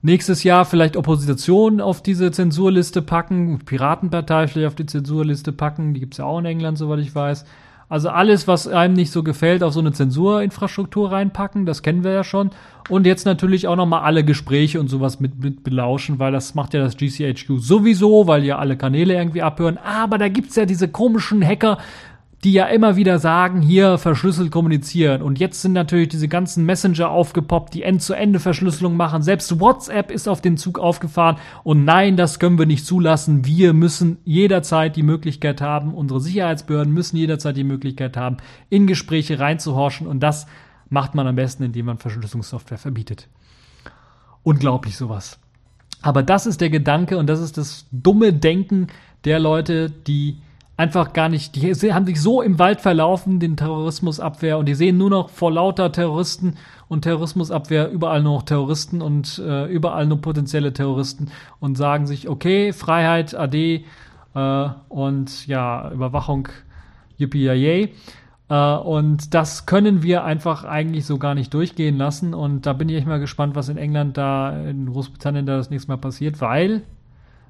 nächstes 0.02 0.44
Jahr 0.44 0.66
vielleicht 0.66 0.98
Opposition 0.98 1.82
auf 1.82 2.02
diese 2.02 2.32
Zensurliste 2.32 3.02
packen, 3.02 3.60
Piratenpartei 3.60 4.48
vielleicht 4.48 4.68
auf 4.68 4.76
die 4.76 4.86
Zensurliste 4.86 5.52
packen, 5.52 5.94
die 5.94 6.00
gibt's 6.00 6.18
ja 6.18 6.26
auch 6.26 6.40
in 6.40 6.46
England, 6.46 6.78
soweit 6.78 7.00
ich 7.00 7.14
weiß. 7.14 7.46
Also 7.92 8.08
alles, 8.08 8.48
was 8.48 8.70
einem 8.70 8.94
nicht 8.94 9.12
so 9.12 9.22
gefällt, 9.22 9.64
auf 9.64 9.74
so 9.74 9.82
eine 9.82 9.92
Zensurinfrastruktur 9.92 11.12
reinpacken, 11.12 11.66
das 11.66 11.84
kennen 11.84 12.06
wir 12.06 12.12
ja 12.12 12.24
schon. 12.24 12.52
Und 12.88 13.06
jetzt 13.06 13.26
natürlich 13.26 13.68
auch 13.68 13.76
nochmal 13.76 14.04
alle 14.04 14.24
Gespräche 14.24 14.80
und 14.80 14.88
sowas 14.88 15.20
mit, 15.20 15.44
mit 15.44 15.66
belauschen, 15.66 16.18
weil 16.18 16.32
das 16.32 16.56
macht 16.56 16.74
ja 16.74 16.80
das 16.80 16.96
GCHQ 16.96 17.60
sowieso, 17.60 18.28
weil 18.28 18.46
ja 18.46 18.60
alle 18.60 18.78
Kanäle 18.78 19.16
irgendwie 19.16 19.42
abhören. 19.42 19.78
Aber 19.78 20.18
da 20.18 20.30
gibt's 20.30 20.56
ja 20.56 20.66
diese 20.66 20.88
komischen 20.88 21.46
Hacker, 21.46 21.80
die 22.44 22.54
ja 22.54 22.66
immer 22.66 22.96
wieder 22.96 23.20
sagen, 23.20 23.62
hier 23.62 24.00
verschlüsselt 24.00 24.50
kommunizieren. 24.50 25.22
Und 25.22 25.40
jetzt 25.40 25.62
sind 25.62 25.74
natürlich 25.74 26.10
diese 26.10 26.28
ganzen 26.28 26.66
Messenger 26.66 27.10
aufgepoppt, 27.10 27.74
die 27.76 27.84
End-zu-Ende-Verschlüsselung 27.84 28.98
machen. 28.98 29.22
Selbst 29.22 29.60
WhatsApp 29.60 30.10
ist 30.10 30.28
auf 30.28 30.42
den 30.42 30.58
Zug 30.58 30.80
aufgefahren. 30.80 31.38
Und 31.64 31.86
nein, 31.86 32.18
das 32.18 32.40
können 32.40 32.58
wir 32.58 32.66
nicht 32.66 32.86
zulassen. 32.86 33.46
Wir 33.46 33.74
müssen 33.74 34.18
jederzeit 34.26 34.96
die 34.96 35.04
Möglichkeit 35.04 35.62
haben, 35.62 35.94
unsere 35.94 36.20
Sicherheitsbehörden 36.20 36.92
müssen 36.92 37.16
jederzeit 37.18 37.56
die 37.58 37.64
Möglichkeit 37.64 38.18
haben, 38.18 38.38
in 38.70 38.88
Gespräche 38.88 39.40
reinzuhorchen. 39.40 40.08
Und 40.08 40.22
das 40.22 40.48
macht 40.90 41.14
man 41.14 41.28
am 41.28 41.36
besten, 41.36 41.64
indem 41.64 41.86
man 41.86 42.00
Verschlüsselungssoftware 42.00 42.80
verbietet. 42.80 43.28
Unglaublich 44.42 44.98
sowas. 44.98 45.40
Aber 46.02 46.24
das 46.24 46.48
ist 46.48 46.60
der 46.62 46.72
Gedanke 46.72 47.20
und 47.20 47.28
das 47.28 47.40
ist 47.40 47.60
das 47.60 47.86
dumme 47.92 48.34
Denken 48.34 48.88
der 49.26 49.40
Leute, 49.40 49.92
die 49.92 50.38
einfach 50.82 51.14
gar 51.14 51.30
nicht, 51.30 51.56
die 51.56 51.94
haben 51.94 52.08
sich 52.08 52.20
so 52.20 52.42
im 52.42 52.58
Wald 52.58 52.82
verlaufen, 52.82 53.40
den 53.40 53.56
Terrorismusabwehr, 53.56 54.58
und 54.58 54.66
die 54.66 54.74
sehen 54.74 54.98
nur 54.98 55.12
noch 55.12 55.30
vor 55.30 55.52
lauter 55.52 55.92
Terroristen 55.92 56.56
und 56.88 57.04
Terrorismusabwehr 57.04 57.92
überall 57.92 58.24
nur 58.24 58.38
noch 58.38 58.44
Terroristen 58.44 59.04
und 59.04 59.38
äh, 59.46 59.68
überall 59.68 60.08
nur 60.08 60.20
potenzielle 60.22 60.74
Terroristen 60.74 61.30
und 61.60 61.78
sagen 61.78 62.08
sich, 62.08 62.28
okay, 62.28 62.74
Freiheit, 62.74 63.36
AD 63.36 63.86
äh, 64.34 64.70
und 64.90 65.46
ja, 65.46 65.92
Überwachung 65.92 66.48
yippie 67.18 67.46
yay. 67.46 67.94
Äh, 68.50 68.56
und 68.56 69.36
das 69.36 69.68
können 69.68 70.02
wir 70.02 70.24
einfach 70.24 70.64
eigentlich 70.64 71.06
so 71.06 71.20
gar 71.20 71.36
nicht 71.36 71.54
durchgehen 71.54 71.98
lassen. 71.98 72.34
Und 72.34 72.66
da 72.66 72.74
bin 72.74 72.90
ich 72.90 72.96
echt 72.96 73.08
mal 73.08 73.20
gespannt, 73.20 73.56
was 73.56 73.70
in 73.70 73.78
England 73.78 74.18
da, 74.18 74.60
in 74.64 74.88
Großbritannien 74.88 75.46
da 75.46 75.58
das 75.58 75.70
nächste 75.70 75.92
Mal 75.92 75.98
passiert, 75.98 76.42
weil 76.42 76.82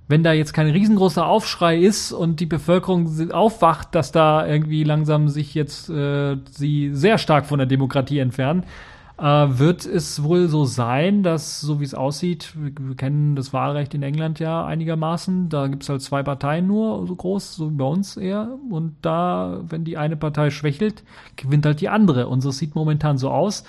wenn 0.07 0.23
da 0.23 0.33
jetzt 0.33 0.53
kein 0.53 0.69
riesengroßer 0.69 1.25
Aufschrei 1.25 1.77
ist 1.77 2.11
und 2.11 2.39
die 2.39 2.45
Bevölkerung 2.45 3.31
aufwacht, 3.31 3.95
dass 3.95 4.11
da 4.11 4.45
irgendwie 4.45 4.83
langsam 4.83 5.29
sich 5.29 5.53
jetzt 5.53 5.89
äh, 5.89 6.37
sie 6.49 6.91
sehr 6.93 7.17
stark 7.17 7.45
von 7.45 7.59
der 7.59 7.67
Demokratie 7.67 8.19
entfernen, 8.19 8.63
äh, 9.21 9.23
wird 9.23 9.85
es 9.85 10.23
wohl 10.23 10.47
so 10.47 10.65
sein, 10.65 11.21
dass, 11.21 11.61
so 11.61 11.79
wie 11.79 11.83
es 11.83 11.93
aussieht, 11.93 12.53
wir, 12.55 12.71
wir, 12.79 12.95
kennen 12.95 13.35
das 13.35 13.53
Wahlrecht 13.53 13.93
in 13.93 14.01
England 14.01 14.39
ja 14.39 14.65
einigermaßen, 14.65 15.47
da 15.49 15.67
gibt 15.67 15.83
es 15.83 15.89
halt 15.89 16.01
zwei 16.01 16.23
Parteien 16.23 16.65
nur, 16.65 17.05
so 17.05 17.15
groß, 17.15 17.55
so 17.55 17.71
wie 17.71 17.75
bei 17.75 17.85
uns 17.85 18.17
eher. 18.17 18.57
Und 18.69 18.95
da, 19.03 19.61
wenn 19.69 19.83
die 19.83 19.97
eine 19.97 20.17
Partei 20.17 20.49
schwächelt, 20.49 21.03
gewinnt 21.35 21.65
halt 21.67 21.81
die 21.81 21.89
andere. 21.89 22.27
Und 22.27 22.41
so 22.41 22.49
sieht 22.49 22.73
momentan 22.73 23.19
so 23.19 23.29
aus. 23.29 23.63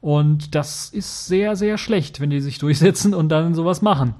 Und 0.00 0.54
das 0.54 0.90
ist 0.90 1.26
sehr, 1.26 1.56
sehr 1.56 1.78
schlecht, 1.78 2.20
wenn 2.20 2.30
die 2.30 2.40
sich 2.40 2.58
durchsetzen 2.58 3.14
und 3.14 3.30
dann 3.30 3.54
sowas 3.54 3.80
machen. 3.82 4.14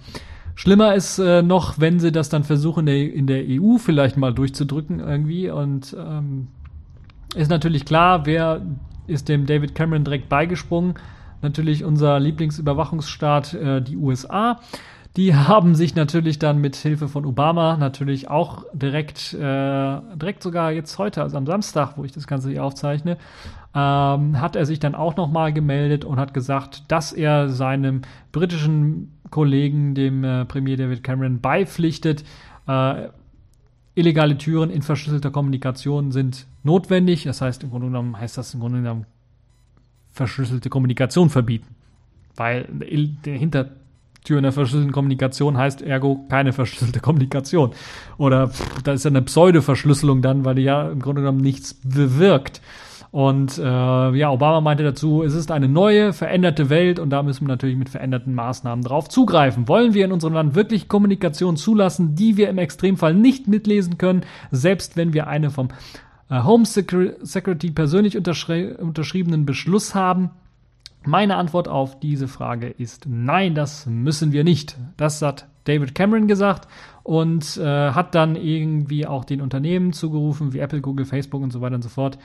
Schlimmer 0.59 0.97
ist 0.97 1.21
äh, 1.21 1.41
noch, 1.41 1.79
wenn 1.79 2.01
sie 2.01 2.11
das 2.11 2.31
dann 2.31 2.43
versuchen, 2.43 2.81
in 2.81 2.87
der, 2.87 3.15
in 3.15 3.27
der 3.29 3.45
EU 3.47 3.79
vielleicht 3.79 4.17
mal 4.17 4.35
durchzudrücken 4.35 4.99
irgendwie. 4.99 5.51
Und 5.51 5.97
ähm, 5.97 6.49
ist 7.37 7.49
natürlich 7.49 7.85
klar, 7.85 8.27
wer 8.27 8.63
ist 9.07 9.29
dem 9.29 9.47
David 9.47 9.77
Cameron 9.77 10.03
direkt 10.03 10.29
beigesprungen. 10.29 10.95
Natürlich 11.43 11.85
unser 11.85 12.19
Lieblingsüberwachungsstaat, 12.19 13.55
äh, 13.55 13.83
die 13.83 13.97
USA. 13.97 14.59
Die 15.17 15.37
haben 15.37 15.77
sich 15.77 15.95
natürlich 15.95 16.41
dann 16.41 16.59
mit 16.59 16.75
Hilfe 16.75 17.07
von 17.07 17.25
Obama 17.25 17.77
natürlich 17.77 18.29
auch 18.29 18.65
direkt, 18.73 19.35
äh, 19.35 20.01
direkt 20.17 20.43
sogar 20.43 20.73
jetzt 20.73 20.99
heute, 20.99 21.23
also 21.23 21.37
am 21.37 21.47
Samstag, 21.47 21.93
wo 21.97 22.03
ich 22.03 22.11
das 22.11 22.27
Ganze 22.27 22.51
hier 22.51 22.65
aufzeichne, 22.65 23.17
ähm, 23.75 24.41
hat 24.41 24.57
er 24.57 24.67
sich 24.67 24.79
dann 24.79 24.95
auch 24.95 25.17
nochmal 25.17 25.53
gemeldet 25.53 26.05
und 26.05 26.19
hat 26.19 26.35
gesagt, 26.35 26.85
dass 26.89 27.13
er 27.13 27.49
seinem 27.49 28.03
britischen 28.33 29.13
Kollegen, 29.31 29.95
dem 29.95 30.25
äh, 30.25 30.45
Premier 30.45 30.77
David 30.77 31.03
Cameron, 31.05 31.41
beipflichtet. 31.41 32.25
Äh, 32.67 33.09
illegale 33.95 34.39
Türen 34.39 34.71
in 34.71 34.83
verschlüsselter 34.83 35.31
Kommunikation 35.31 36.13
sind 36.13 36.47
notwendig. 36.63 37.25
Das 37.25 37.41
heißt, 37.41 37.65
im 37.65 37.71
Grunde 37.71 37.89
genommen 37.89 38.19
heißt 38.19 38.39
das 38.39 38.55
im 38.55 38.61
Grunde 38.61 38.79
genommen 38.79 39.07
verschlüsselte 40.11 40.71
Kommunikation 40.71 41.31
verbieten. 41.31 41.75
Weil 42.37 42.69
der 42.71 43.37
Hintertür 43.37 44.39
in 44.39 44.45
der 44.45 44.53
verschlüsselten 44.53 44.93
Kommunikation 44.93 45.57
heißt 45.59 45.83
ergo 45.83 46.27
keine 46.29 46.53
verschlüsselte 46.53 47.01
Kommunikation. 47.01 47.73
Oder 48.17 48.51
da 48.85 48.93
ist 48.93 49.05
ja 49.05 49.11
eine 49.11 49.23
Pseudo-Verschlüsselung 49.23 50.23
dann, 50.23 50.45
weil 50.45 50.55
die 50.55 50.63
ja 50.63 50.89
im 50.91 51.01
Grunde 51.01 51.23
genommen 51.23 51.41
nichts 51.41 51.75
bewirkt. 51.75 52.63
Und 53.11 53.57
äh, 53.57 53.63
ja, 53.63 54.31
Obama 54.31 54.61
meinte 54.61 54.85
dazu, 54.85 55.23
es 55.23 55.35
ist 55.35 55.51
eine 55.51 55.69
neue, 55.69 56.13
veränderte 56.13 56.69
Welt 56.69 56.99
und 56.99 57.11
da 57.11 57.23
müssen 57.23 57.47
wir 57.47 57.49
natürlich 57.49 57.77
mit 57.77 57.89
veränderten 57.89 58.35
Maßnahmen 58.35 58.85
drauf 58.85 59.09
zugreifen. 59.09 59.67
Wollen 59.67 59.95
wir 59.95 60.05
in 60.05 60.13
unserem 60.13 60.35
Land 60.35 60.55
wirklich 60.55 60.89
Kommunikation 60.89 61.57
zulassen, 61.57 62.15
die 62.15 62.37
wir 62.37 62.51
im 62.51 62.59
Extremfall 62.59 63.15
nicht 63.15 63.49
mitlesen 63.49 63.97
können, 63.97 64.23
selbst 64.51 64.97
wenn 64.97 65.15
wir 65.15 65.27
eine 65.27 65.51
vom 65.51 65.69
äh, 66.29 66.43
Home 66.43 66.67
Security 66.67 67.71
persönlich 67.71 68.17
unterschri 68.17 68.75
unterschriebenen 68.75 69.47
Beschluss 69.47 69.95
haben? 69.95 70.31
Meine 71.07 71.37
Antwort 71.37 71.69
auf 71.69 72.01
diese 72.01 72.29
Frage 72.29 72.69
ist 72.69 73.07
nein, 73.09 73.55
das 73.55 73.87
müssen 73.87 74.33
wir 74.33 74.45
nicht. 74.45 74.77
Das 74.99 75.23
hat 75.23 75.47
David 75.65 75.95
Cameron 75.95 76.29
gesagt 76.29 76.69
und 77.03 77.57
äh, 77.57 77.93
hat 77.93 78.15
dann 78.15 78.37
irgendwie 78.37 79.07
auch 79.07 79.25
den 79.25 79.41
Unternehmen 79.41 79.95
zugerufen, 79.95 80.53
wie 80.53 80.59
Apple, 80.59 80.83
Google, 80.83 81.07
Facebook 81.07 81.43
und 81.43 81.53
so 81.53 81.63
weiter 81.63 81.77
und 81.77 81.83
so 81.83 81.89
fort, 81.89 82.19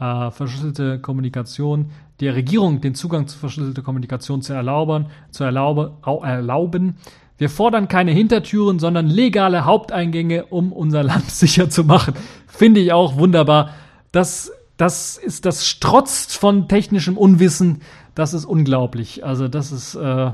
äh, 0.00 0.30
verschlüsselte 0.30 1.00
Kommunikation, 1.00 1.90
der 2.20 2.34
Regierung 2.34 2.80
den 2.80 2.94
Zugang 2.94 3.26
zu 3.26 3.38
verschlüsselter 3.38 3.82
Kommunikation 3.82 4.42
zu 4.42 4.52
erlauben, 4.52 5.06
zu 5.30 5.44
erlaube, 5.44 5.92
erlauben. 6.22 6.96
Wir 7.36 7.48
fordern 7.48 7.86
keine 7.86 8.10
Hintertüren, 8.10 8.80
sondern 8.80 9.06
legale 9.06 9.64
Haupteingänge, 9.64 10.46
um 10.46 10.72
unser 10.72 11.02
Land 11.04 11.30
sicher 11.30 11.70
zu 11.70 11.84
machen. 11.84 12.14
Finde 12.46 12.80
ich 12.80 12.92
auch 12.92 13.16
wunderbar. 13.16 13.70
Das, 14.10 14.50
das 14.76 15.16
ist, 15.16 15.44
das 15.44 15.66
strotzt 15.66 16.36
von 16.36 16.68
technischem 16.68 17.16
Unwissen. 17.16 17.82
Das 18.14 18.34
ist 18.34 18.44
unglaublich. 18.44 19.24
Also 19.24 19.46
das 19.46 19.70
ist, 19.70 19.94
äh, 19.94 20.32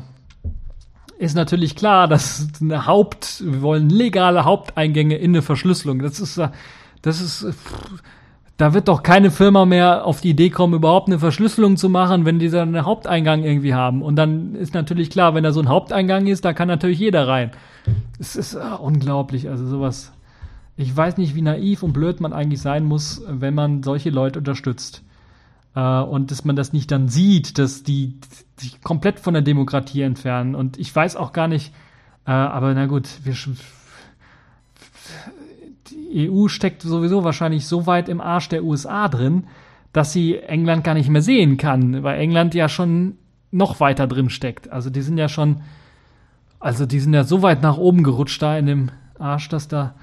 ist 1.18 1.36
natürlich 1.36 1.76
klar, 1.76 2.08
dass 2.08 2.48
eine 2.60 2.86
Haupt, 2.86 3.42
wir 3.44 3.60
wollen 3.60 3.90
legale 3.90 4.44
Haupteingänge 4.44 5.16
in 5.16 5.32
eine 5.32 5.42
Verschlüsselung. 5.42 5.98
Das 5.98 6.20
ist, 6.20 6.38
äh, 6.38 6.48
das 7.02 7.20
ist, 7.20 7.44
pff, 7.44 8.02
da 8.56 8.72
wird 8.72 8.88
doch 8.88 9.02
keine 9.02 9.30
Firma 9.30 9.64
mehr 9.64 10.04
auf 10.04 10.20
die 10.20 10.30
Idee 10.30 10.50
kommen, 10.50 10.74
überhaupt 10.74 11.08
eine 11.08 11.18
Verschlüsselung 11.18 11.76
zu 11.76 11.88
machen, 11.88 12.24
wenn 12.24 12.38
die 12.38 12.50
dann 12.50 12.74
einen 12.74 12.86
Haupteingang 12.86 13.42
irgendwie 13.42 13.74
haben. 13.74 14.00
Und 14.00 14.16
dann 14.16 14.54
ist 14.54 14.74
natürlich 14.74 15.10
klar, 15.10 15.34
wenn 15.34 15.42
da 15.42 15.52
so 15.52 15.60
ein 15.60 15.68
Haupteingang 15.68 16.26
ist, 16.28 16.44
da 16.44 16.52
kann 16.52 16.68
natürlich 16.68 17.00
jeder 17.00 17.26
rein. 17.26 17.50
Es 18.18 18.36
ist 18.36 18.54
uh, 18.54 18.76
unglaublich, 18.80 19.48
also 19.48 19.66
sowas. 19.66 20.12
Ich 20.76 20.96
weiß 20.96 21.16
nicht, 21.16 21.34
wie 21.34 21.42
naiv 21.42 21.82
und 21.82 21.92
blöd 21.92 22.20
man 22.20 22.32
eigentlich 22.32 22.60
sein 22.60 22.84
muss, 22.84 23.22
wenn 23.28 23.54
man 23.54 23.82
solche 23.82 24.10
Leute 24.10 24.38
unterstützt. 24.38 25.02
Uh, 25.76 26.04
und 26.04 26.30
dass 26.30 26.44
man 26.44 26.54
das 26.54 26.72
nicht 26.72 26.92
dann 26.92 27.08
sieht, 27.08 27.58
dass 27.58 27.82
die 27.82 28.20
sich 28.56 28.80
komplett 28.82 29.18
von 29.18 29.34
der 29.34 29.42
Demokratie 29.42 30.02
entfernen. 30.02 30.54
Und 30.54 30.78
ich 30.78 30.94
weiß 30.94 31.16
auch 31.16 31.32
gar 31.32 31.48
nicht, 31.48 31.74
uh, 32.28 32.30
aber 32.30 32.72
na 32.74 32.86
gut, 32.86 33.08
wir 33.24 33.34
EU 36.14 36.48
steckt 36.48 36.82
sowieso 36.82 37.24
wahrscheinlich 37.24 37.66
so 37.66 37.86
weit 37.86 38.08
im 38.08 38.20
Arsch 38.20 38.48
der 38.48 38.64
USA 38.64 39.08
drin, 39.08 39.44
dass 39.92 40.12
sie 40.12 40.38
England 40.38 40.84
gar 40.84 40.94
nicht 40.94 41.08
mehr 41.08 41.22
sehen 41.22 41.56
kann, 41.56 42.02
weil 42.02 42.20
England 42.20 42.54
ja 42.54 42.68
schon 42.68 43.16
noch 43.50 43.80
weiter 43.80 44.06
drin 44.06 44.30
steckt. 44.30 44.70
Also 44.70 44.90
die 44.90 45.02
sind 45.02 45.18
ja 45.18 45.28
schon, 45.28 45.62
also 46.58 46.86
die 46.86 47.00
sind 47.00 47.14
ja 47.14 47.24
so 47.24 47.42
weit 47.42 47.62
nach 47.62 47.78
oben 47.78 48.02
gerutscht 48.02 48.42
da 48.42 48.58
in 48.58 48.66
dem 48.66 48.90
Arsch, 49.18 49.48
dass 49.48 49.68
da, 49.68 49.94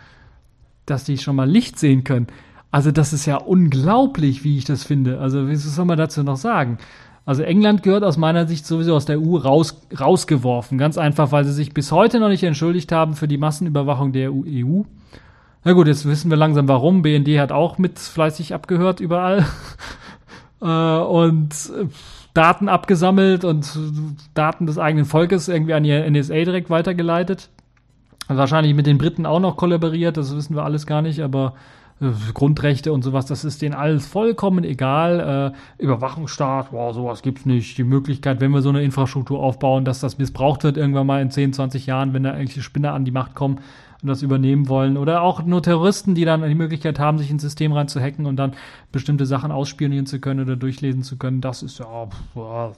dass 0.86 1.04
die 1.04 1.18
schon 1.18 1.36
mal 1.36 1.50
Licht 1.50 1.78
sehen 1.78 2.04
können. 2.04 2.28
Also 2.72 2.92
das 2.92 3.12
ist 3.12 3.26
ja 3.26 3.36
unglaublich, 3.36 4.46
wie 4.46 4.58
ich 4.58 4.64
das 4.64 4.84
finde. 4.84 5.20
Also 5.20 5.50
was 5.50 5.64
soll 5.64 5.86
man 5.86 5.98
dazu 5.98 6.24
noch 6.24 6.38
sagen? 6.38 6.78
Also 7.26 7.44
England 7.44 7.84
gehört 7.84 8.04
aus 8.04 8.18
meiner 8.18 8.48
Sicht 8.48 8.66
sowieso 8.66 8.96
aus 8.96 9.06
der 9.06 9.20
EU 9.22 9.36
raus, 9.38 9.82
rausgeworfen. 10.00 10.78
Ganz 10.78 10.98
einfach, 10.98 11.32
weil 11.32 11.44
sie 11.44 11.54
sich 11.54 11.74
bis 11.74 11.92
heute 11.92 12.20
noch 12.20 12.30
nicht 12.30 12.44
entschuldigt 12.44 12.92
haben 12.92 13.14
für 13.14 13.28
die 13.28 13.38
Massenüberwachung 13.38 14.14
der 14.14 14.32
EU. 14.34 14.84
Na 15.64 15.74
gut, 15.74 15.88
jetzt 15.88 16.06
wissen 16.06 16.32
wir 16.32 16.38
langsam 16.38 16.68
warum. 16.68 17.04
BND 17.04 17.40
hat 17.40 17.52
auch 17.52 17.78
mit 17.78 18.00
fleißig 18.00 18.54
abgehört 18.54 19.00
überall. 19.00 19.46
äh, 20.62 20.66
und 20.66 21.52
äh, 21.54 21.86
Daten 22.34 22.70
abgesammelt 22.70 23.44
und 23.44 23.78
Daten 24.34 24.66
des 24.66 24.80
eigenen 24.80 25.06
Volkes 25.06 25.48
irgendwie 25.48 25.74
an 25.74 25.84
die 25.84 25.92
NSA 25.92 26.34
direkt 26.34 26.70
weitergeleitet. 26.70 27.50
Wahrscheinlich 28.28 28.74
mit 28.74 28.88
den 28.88 28.98
Briten 28.98 29.26
auch 29.26 29.42
noch 29.42 29.58
kollaboriert, 29.58 30.16
das 30.16 30.34
wissen 30.36 30.56
wir 30.56 30.64
alles 30.64 30.88
gar 30.88 31.02
nicht, 31.02 31.20
aber 31.20 31.54
äh, 32.00 32.08
Grundrechte 32.34 32.94
und 32.94 33.04
sowas, 33.04 33.26
das 33.26 33.44
ist 33.44 33.62
denen 33.62 33.76
alles 33.76 34.08
vollkommen 34.08 34.64
egal. 34.64 35.54
Äh, 35.80 35.84
Überwachungsstaat, 35.84 36.68
wow, 36.72 36.94
sowas 36.94 37.22
gibt's 37.22 37.46
nicht. 37.46 37.78
Die 37.78 37.84
Möglichkeit, 37.84 38.40
wenn 38.40 38.52
wir 38.52 38.62
so 38.62 38.70
eine 38.70 38.82
Infrastruktur 38.82 39.40
aufbauen, 39.40 39.86
dass 39.86 40.00
das 40.00 40.18
missbraucht 40.18 40.64
wird 40.64 40.78
irgendwann 40.78 41.08
mal 41.08 41.22
in 41.22 41.30
10, 41.30 41.54
20 41.54 41.86
Jahren, 41.86 42.14
wenn 42.14 42.24
da 42.24 42.32
irgendwelche 42.32 42.64
Spinner 42.64 42.94
an 42.94 43.06
die 43.06 43.12
Macht 43.12 43.36
kommen, 43.36 43.60
und 44.02 44.08
das 44.08 44.22
übernehmen 44.22 44.68
wollen. 44.68 44.98
Oder 44.98 45.22
auch 45.22 45.44
nur 45.44 45.62
Terroristen, 45.62 46.16
die 46.16 46.26
dann 46.26 46.48
die 46.48 46.56
Möglichkeit 46.56 47.00
haben, 47.00 47.18
sich 47.18 47.30
ins 47.30 47.42
System 47.42 47.72
reinzuhacken 47.74 48.26
und 48.26 48.36
dann 48.36 48.54
bestimmte 48.92 49.26
Sachen 49.26 49.52
ausspionieren 49.52 50.06
zu 50.06 50.20
können 50.20 50.42
oder 50.42 50.56
durchlesen 50.56 51.04
zu 51.04 51.18
können. 51.18 51.42
Das 51.42 51.64
ist 51.64 51.80
ja. 51.80 52.08
Pff, 52.08 52.76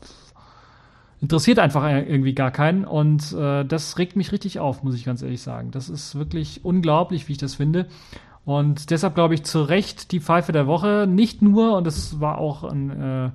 interessiert 1.21 1.57
einfach 1.57 1.89
irgendwie 1.89 2.35
gar 2.35 2.51
keinen 2.51 2.83
und 2.83 3.31
äh, 3.31 3.63
das 3.63 3.97
regt 3.97 4.17
mich 4.17 4.33
richtig 4.33 4.59
auf, 4.59 4.83
muss 4.83 4.93
ich 4.93 5.05
ganz 5.05 5.21
ehrlich 5.21 5.41
sagen. 5.41 5.71
Das 5.71 5.87
ist 5.87 6.15
wirklich 6.15 6.65
unglaublich, 6.65 7.29
wie 7.29 7.31
ich 7.31 7.37
das 7.37 7.55
finde. 7.55 7.87
Und 8.43 8.89
deshalb 8.89 9.15
glaube 9.15 9.33
ich 9.33 9.43
zu 9.43 9.61
Recht 9.61 10.11
die 10.11 10.19
Pfeife 10.19 10.51
der 10.51 10.67
Woche. 10.67 11.07
Nicht 11.07 11.41
nur, 11.41 11.77
und 11.77 11.87
das 11.87 12.19
war 12.19 12.39
auch 12.39 12.65
ein 12.65 12.89
äh, 12.89 13.29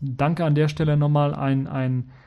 Danke 0.00 0.46
an 0.46 0.54
der 0.54 0.68
Stelle 0.68 0.96
nochmal, 0.96 1.34
ein, 1.34 1.66
ein 1.66 2.00
äh, 2.00 2.23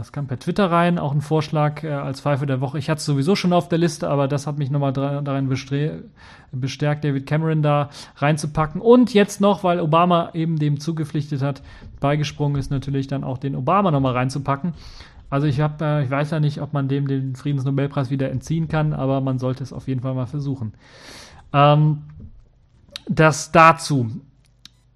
es 0.00 0.12
kam 0.12 0.26
per 0.26 0.38
Twitter 0.38 0.70
rein, 0.70 0.98
auch 0.98 1.12
ein 1.12 1.20
Vorschlag 1.20 1.84
äh, 1.84 1.90
als 1.90 2.22
Pfeife 2.22 2.46
der 2.46 2.62
Woche. 2.62 2.78
Ich 2.78 2.88
hatte 2.88 3.00
es 3.00 3.04
sowieso 3.04 3.36
schon 3.36 3.52
auf 3.52 3.68
der 3.68 3.76
Liste, 3.78 4.08
aber 4.08 4.26
das 4.26 4.46
hat 4.46 4.56
mich 4.56 4.70
nochmal 4.70 4.94
darin 4.94 5.48
bestärkt, 5.48 7.04
David 7.04 7.26
Cameron 7.26 7.60
da 7.60 7.90
reinzupacken. 8.16 8.80
Und 8.80 9.12
jetzt 9.12 9.40
noch, 9.40 9.62
weil 9.62 9.80
Obama 9.80 10.30
eben 10.32 10.58
dem 10.58 10.80
zugepflichtet 10.80 11.42
hat, 11.42 11.60
beigesprungen 12.00 12.58
ist 12.58 12.70
natürlich 12.70 13.06
dann 13.06 13.22
auch 13.22 13.36
den 13.36 13.54
Obama 13.54 13.90
nochmal 13.90 14.14
reinzupacken. 14.14 14.72
Also 15.28 15.46
ich 15.46 15.60
habe, 15.60 15.84
äh, 15.84 16.04
ich 16.04 16.10
weiß 16.10 16.30
ja 16.30 16.40
nicht, 16.40 16.62
ob 16.62 16.72
man 16.72 16.88
dem 16.88 17.06
den 17.06 17.36
Friedensnobelpreis 17.36 18.10
wieder 18.10 18.30
entziehen 18.30 18.66
kann, 18.66 18.94
aber 18.94 19.20
man 19.20 19.38
sollte 19.38 19.62
es 19.62 19.74
auf 19.74 19.88
jeden 19.88 20.00
Fall 20.00 20.14
mal 20.14 20.26
versuchen. 20.26 20.72
Ähm, 21.52 21.98
das 23.08 23.52
dazu. 23.52 24.10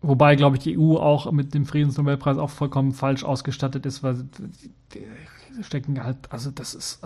Wobei, 0.07 0.37
glaube 0.37 0.57
ich, 0.57 0.63
die 0.63 0.79
EU 0.79 0.97
auch 0.97 1.31
mit 1.33 1.55
dem 1.55 1.65
Friedensnobelpreis 1.65 2.37
auch 2.37 2.51
vollkommen 2.51 2.93
falsch 2.93 3.25
ausgestattet 3.25 3.87
ist, 3.87 4.03
weil 4.03 4.27
die 4.93 5.63
stecken 5.63 6.03
halt, 6.03 6.17
also 6.31 6.51
das 6.51 6.75
ist, 6.75 7.01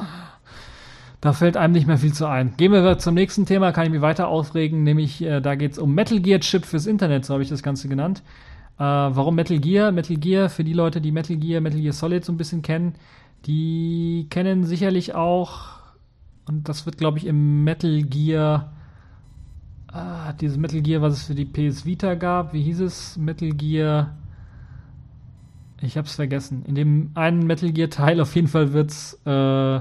Da 1.20 1.32
fällt 1.32 1.56
einem 1.56 1.72
nicht 1.72 1.86
mehr 1.86 1.98
viel 1.98 2.12
zu 2.12 2.26
ein. 2.26 2.54
Gehen 2.56 2.72
wir 2.72 2.98
zum 2.98 3.14
nächsten 3.14 3.44
Thema, 3.44 3.72
kann 3.72 3.86
ich 3.86 3.90
mich 3.90 4.00
weiter 4.00 4.28
aufregen, 4.28 4.84
nämlich 4.84 5.20
äh, 5.22 5.40
da 5.40 5.56
geht 5.56 5.72
es 5.72 5.78
um 5.78 5.92
Metal 5.94 6.20
Gear 6.20 6.38
Chip 6.40 6.64
fürs 6.64 6.86
Internet, 6.86 7.24
so 7.24 7.34
habe 7.34 7.42
ich 7.42 7.48
das 7.48 7.62
Ganze 7.62 7.88
genannt. 7.88 8.22
Äh, 8.78 8.84
warum 8.84 9.34
Metal 9.34 9.58
Gear? 9.58 9.90
Metal 9.90 10.16
Gear, 10.16 10.48
für 10.48 10.62
die 10.62 10.74
Leute, 10.74 11.00
die 11.00 11.10
Metal 11.10 11.36
Gear, 11.36 11.60
Metal 11.60 11.80
Gear 11.80 11.92
Solid 11.92 12.24
so 12.24 12.32
ein 12.32 12.36
bisschen 12.36 12.62
kennen, 12.62 12.94
die 13.46 14.28
kennen 14.30 14.64
sicherlich 14.64 15.14
auch, 15.14 15.80
und 16.46 16.68
das 16.68 16.86
wird, 16.86 16.98
glaube 16.98 17.18
ich, 17.18 17.26
im 17.26 17.64
Metal 17.64 18.02
Gear, 18.02 18.72
ah, 19.92 20.32
dieses 20.34 20.56
Metal 20.56 20.80
Gear, 20.80 21.02
was 21.02 21.14
es 21.14 21.22
für 21.24 21.34
die 21.34 21.44
PS 21.44 21.84
Vita 21.84 22.14
gab, 22.14 22.52
wie 22.52 22.62
hieß 22.62 22.80
es? 22.80 23.16
Metal 23.16 23.50
Gear. 23.50 24.16
Ich 25.80 25.96
hab's 25.96 26.16
vergessen. 26.16 26.64
In 26.66 26.74
dem 26.74 27.10
einen 27.14 27.46
Metal 27.46 27.72
Gear 27.72 27.90
Teil 27.90 28.20
auf 28.20 28.34
jeden 28.34 28.48
Fall 28.48 28.72
wird's 28.72 29.18
äh, 29.24 29.80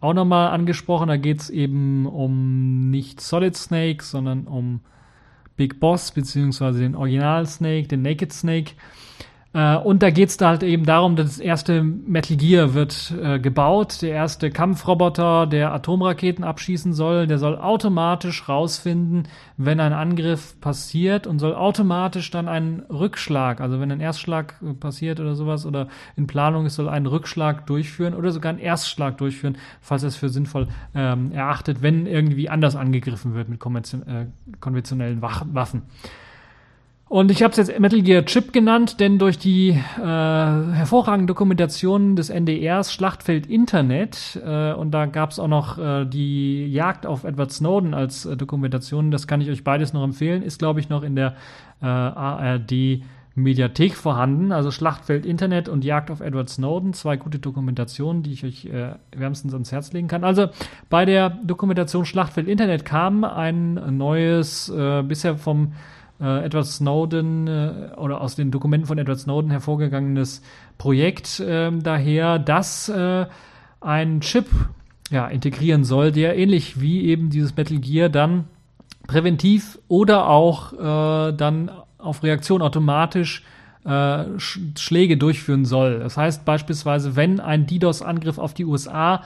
auch 0.00 0.14
nochmal 0.14 0.50
angesprochen. 0.50 1.08
Da 1.08 1.16
geht's 1.16 1.50
eben 1.50 2.06
um 2.06 2.90
nicht 2.90 3.20
Solid 3.20 3.56
Snake, 3.56 4.02
sondern 4.02 4.46
um 4.46 4.80
Big 5.56 5.80
Boss, 5.80 6.12
beziehungsweise 6.12 6.80
den 6.80 6.94
Original 6.94 7.46
Snake, 7.46 7.88
den 7.88 8.02
Naked 8.02 8.32
Snake. 8.32 8.72
Äh, 9.54 9.76
und 9.76 10.02
da 10.02 10.10
geht 10.10 10.28
es 10.28 10.36
da 10.36 10.48
halt 10.48 10.62
eben 10.62 10.84
darum, 10.84 11.16
dass 11.16 11.26
das 11.26 11.38
erste 11.38 11.82
Metal 11.82 12.36
Gear 12.36 12.74
wird 12.74 13.14
äh, 13.20 13.38
gebaut, 13.38 14.02
der 14.02 14.10
erste 14.10 14.50
Kampfroboter, 14.50 15.46
der 15.46 15.72
Atomraketen 15.72 16.44
abschießen 16.44 16.92
soll, 16.92 17.26
der 17.26 17.38
soll 17.38 17.56
automatisch 17.56 18.48
rausfinden, 18.48 19.26
wenn 19.56 19.80
ein 19.80 19.94
Angriff 19.94 20.60
passiert 20.60 21.26
und 21.26 21.38
soll 21.38 21.54
automatisch 21.54 22.30
dann 22.30 22.46
einen 22.46 22.80
Rückschlag, 22.90 23.60
also 23.60 23.80
wenn 23.80 23.90
ein 23.90 24.00
Erstschlag 24.00 24.56
äh, 24.62 24.74
passiert 24.74 25.18
oder 25.18 25.34
sowas 25.34 25.64
oder 25.64 25.88
in 26.16 26.26
Planung 26.26 26.66
ist, 26.66 26.74
soll 26.74 26.88
einen 26.88 27.06
Rückschlag 27.06 27.66
durchführen 27.66 28.14
oder 28.14 28.32
sogar 28.32 28.50
einen 28.50 28.58
Erstschlag 28.58 29.16
durchführen, 29.16 29.56
falls 29.80 30.02
er 30.02 30.08
es 30.08 30.16
für 30.16 30.28
sinnvoll 30.28 30.68
ähm, 30.94 31.32
erachtet, 31.32 31.80
wenn 31.80 32.06
irgendwie 32.06 32.50
anders 32.50 32.76
angegriffen 32.76 33.34
wird 33.34 33.48
mit 33.48 33.64
äh, 33.64 34.26
konventionellen 34.60 35.22
Waffen. 35.22 35.84
Und 37.08 37.30
ich 37.30 37.42
habe 37.42 37.52
es 37.52 37.56
jetzt 37.56 37.80
Metal 37.80 38.02
Gear 38.02 38.26
Chip 38.26 38.52
genannt, 38.52 39.00
denn 39.00 39.18
durch 39.18 39.38
die 39.38 39.70
äh, 39.70 39.76
hervorragende 40.02 41.32
Dokumentation 41.32 42.16
des 42.16 42.28
NDRs 42.28 42.92
Schlachtfeld 42.92 43.46
Internet, 43.46 44.38
äh, 44.44 44.74
und 44.74 44.90
da 44.90 45.06
gab 45.06 45.30
es 45.30 45.38
auch 45.38 45.48
noch 45.48 45.78
äh, 45.78 46.04
die 46.04 46.70
Jagd 46.70 47.06
auf 47.06 47.24
Edward 47.24 47.50
Snowden 47.50 47.94
als 47.94 48.26
äh, 48.26 48.36
Dokumentation, 48.36 49.10
das 49.10 49.26
kann 49.26 49.40
ich 49.40 49.48
euch 49.48 49.64
beides 49.64 49.94
noch 49.94 50.04
empfehlen, 50.04 50.42
ist 50.42 50.58
glaube 50.58 50.80
ich 50.80 50.90
noch 50.90 51.02
in 51.02 51.16
der 51.16 51.34
äh, 51.80 51.86
ARD 51.86 53.00
Mediathek 53.34 53.94
vorhanden, 53.94 54.52
also 54.52 54.70
Schlachtfeld 54.70 55.24
Internet 55.24 55.70
und 55.70 55.84
Jagd 55.84 56.10
auf 56.10 56.20
Edward 56.20 56.50
Snowden, 56.50 56.92
zwei 56.92 57.16
gute 57.16 57.38
Dokumentationen, 57.38 58.22
die 58.22 58.32
ich 58.32 58.44
euch 58.44 58.66
äh, 58.66 58.96
wärmstens 59.16 59.54
ans 59.54 59.72
Herz 59.72 59.92
legen 59.94 60.08
kann. 60.08 60.24
Also 60.24 60.48
bei 60.90 61.06
der 61.06 61.30
Dokumentation 61.30 62.04
Schlachtfeld 62.04 62.48
Internet 62.48 62.84
kam 62.84 63.24
ein 63.24 63.96
neues, 63.96 64.68
äh, 64.68 65.02
bisher 65.02 65.38
vom 65.38 65.72
äh, 66.20 66.44
Edward 66.44 66.66
Snowden 66.66 67.46
äh, 67.46 67.90
oder 67.96 68.20
aus 68.20 68.36
den 68.36 68.50
Dokumenten 68.50 68.86
von 68.86 68.98
Edward 68.98 69.20
Snowden 69.20 69.50
hervorgegangenes 69.50 70.42
Projekt 70.78 71.40
äh, 71.40 71.70
daher, 71.72 72.38
das 72.38 72.88
äh, 72.88 73.26
einen 73.80 74.20
Chip 74.20 74.46
ja, 75.10 75.26
integrieren 75.28 75.84
soll, 75.84 76.12
der 76.12 76.36
ähnlich 76.36 76.80
wie 76.80 77.04
eben 77.06 77.30
dieses 77.30 77.56
Metal 77.56 77.78
Gear 77.78 78.08
dann 78.08 78.44
präventiv 79.06 79.78
oder 79.88 80.28
auch 80.28 80.72
äh, 80.72 81.32
dann 81.32 81.70
auf 81.98 82.22
Reaktion 82.22 82.62
automatisch 82.62 83.42
äh, 83.84 84.24
Schläge 84.38 85.16
durchführen 85.16 85.64
soll. 85.64 86.00
Das 86.00 86.16
heißt 86.16 86.44
beispielsweise, 86.44 87.16
wenn 87.16 87.40
ein 87.40 87.66
DDoS-Angriff 87.66 88.38
auf 88.38 88.54
die 88.54 88.64
USA 88.64 89.22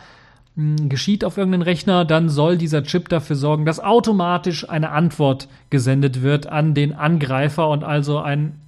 geschieht 0.57 1.25
auf 1.25 1.39
irgendeinen 1.39 1.63
Rechner, 1.63 2.05
dann 2.05 2.29
soll 2.29 2.59
dieser 2.59 2.83
Chip 2.83 3.09
dafür 3.09 3.37
sorgen, 3.37 3.65
dass 3.65 3.81
automatisch 3.81 4.69
eine 4.69 4.91
Antwort 4.91 5.49
gesendet 5.71 6.23
wird 6.23 6.47
an 6.47 6.75
den 6.75 6.93
Angreifer 6.93 7.69
und 7.69 7.85
also 7.85 8.19
ein 8.19 8.61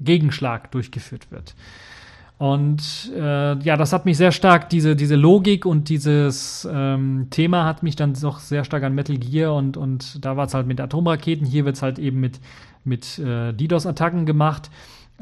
Gegenschlag 0.00 0.70
durchgeführt 0.70 1.32
wird. 1.32 1.54
Und 2.38 3.12
äh, 3.16 3.58
ja, 3.58 3.76
das 3.76 3.92
hat 3.92 4.04
mich 4.04 4.16
sehr 4.16 4.32
stark, 4.32 4.68
diese, 4.68 4.96
diese 4.96 5.14
Logik 5.14 5.64
und 5.64 5.88
dieses 5.88 6.68
ähm, 6.72 7.28
Thema 7.30 7.64
hat 7.64 7.82
mich 7.82 7.94
dann 7.94 8.14
doch 8.14 8.40
sehr 8.40 8.64
stark 8.64 8.82
an 8.82 8.94
Metal 8.94 9.16
Gear 9.16 9.54
und, 9.54 9.76
und 9.76 10.24
da 10.24 10.36
war 10.36 10.46
es 10.46 10.54
halt 10.54 10.66
mit 10.66 10.80
Atomraketen, 10.80 11.46
hier 11.46 11.64
wird 11.64 11.76
es 11.76 11.82
halt 11.82 11.98
eben 12.00 12.18
mit, 12.18 12.40
mit 12.84 13.18
äh, 13.18 13.52
DDoS-Attacken 13.52 14.26
gemacht 14.26 14.70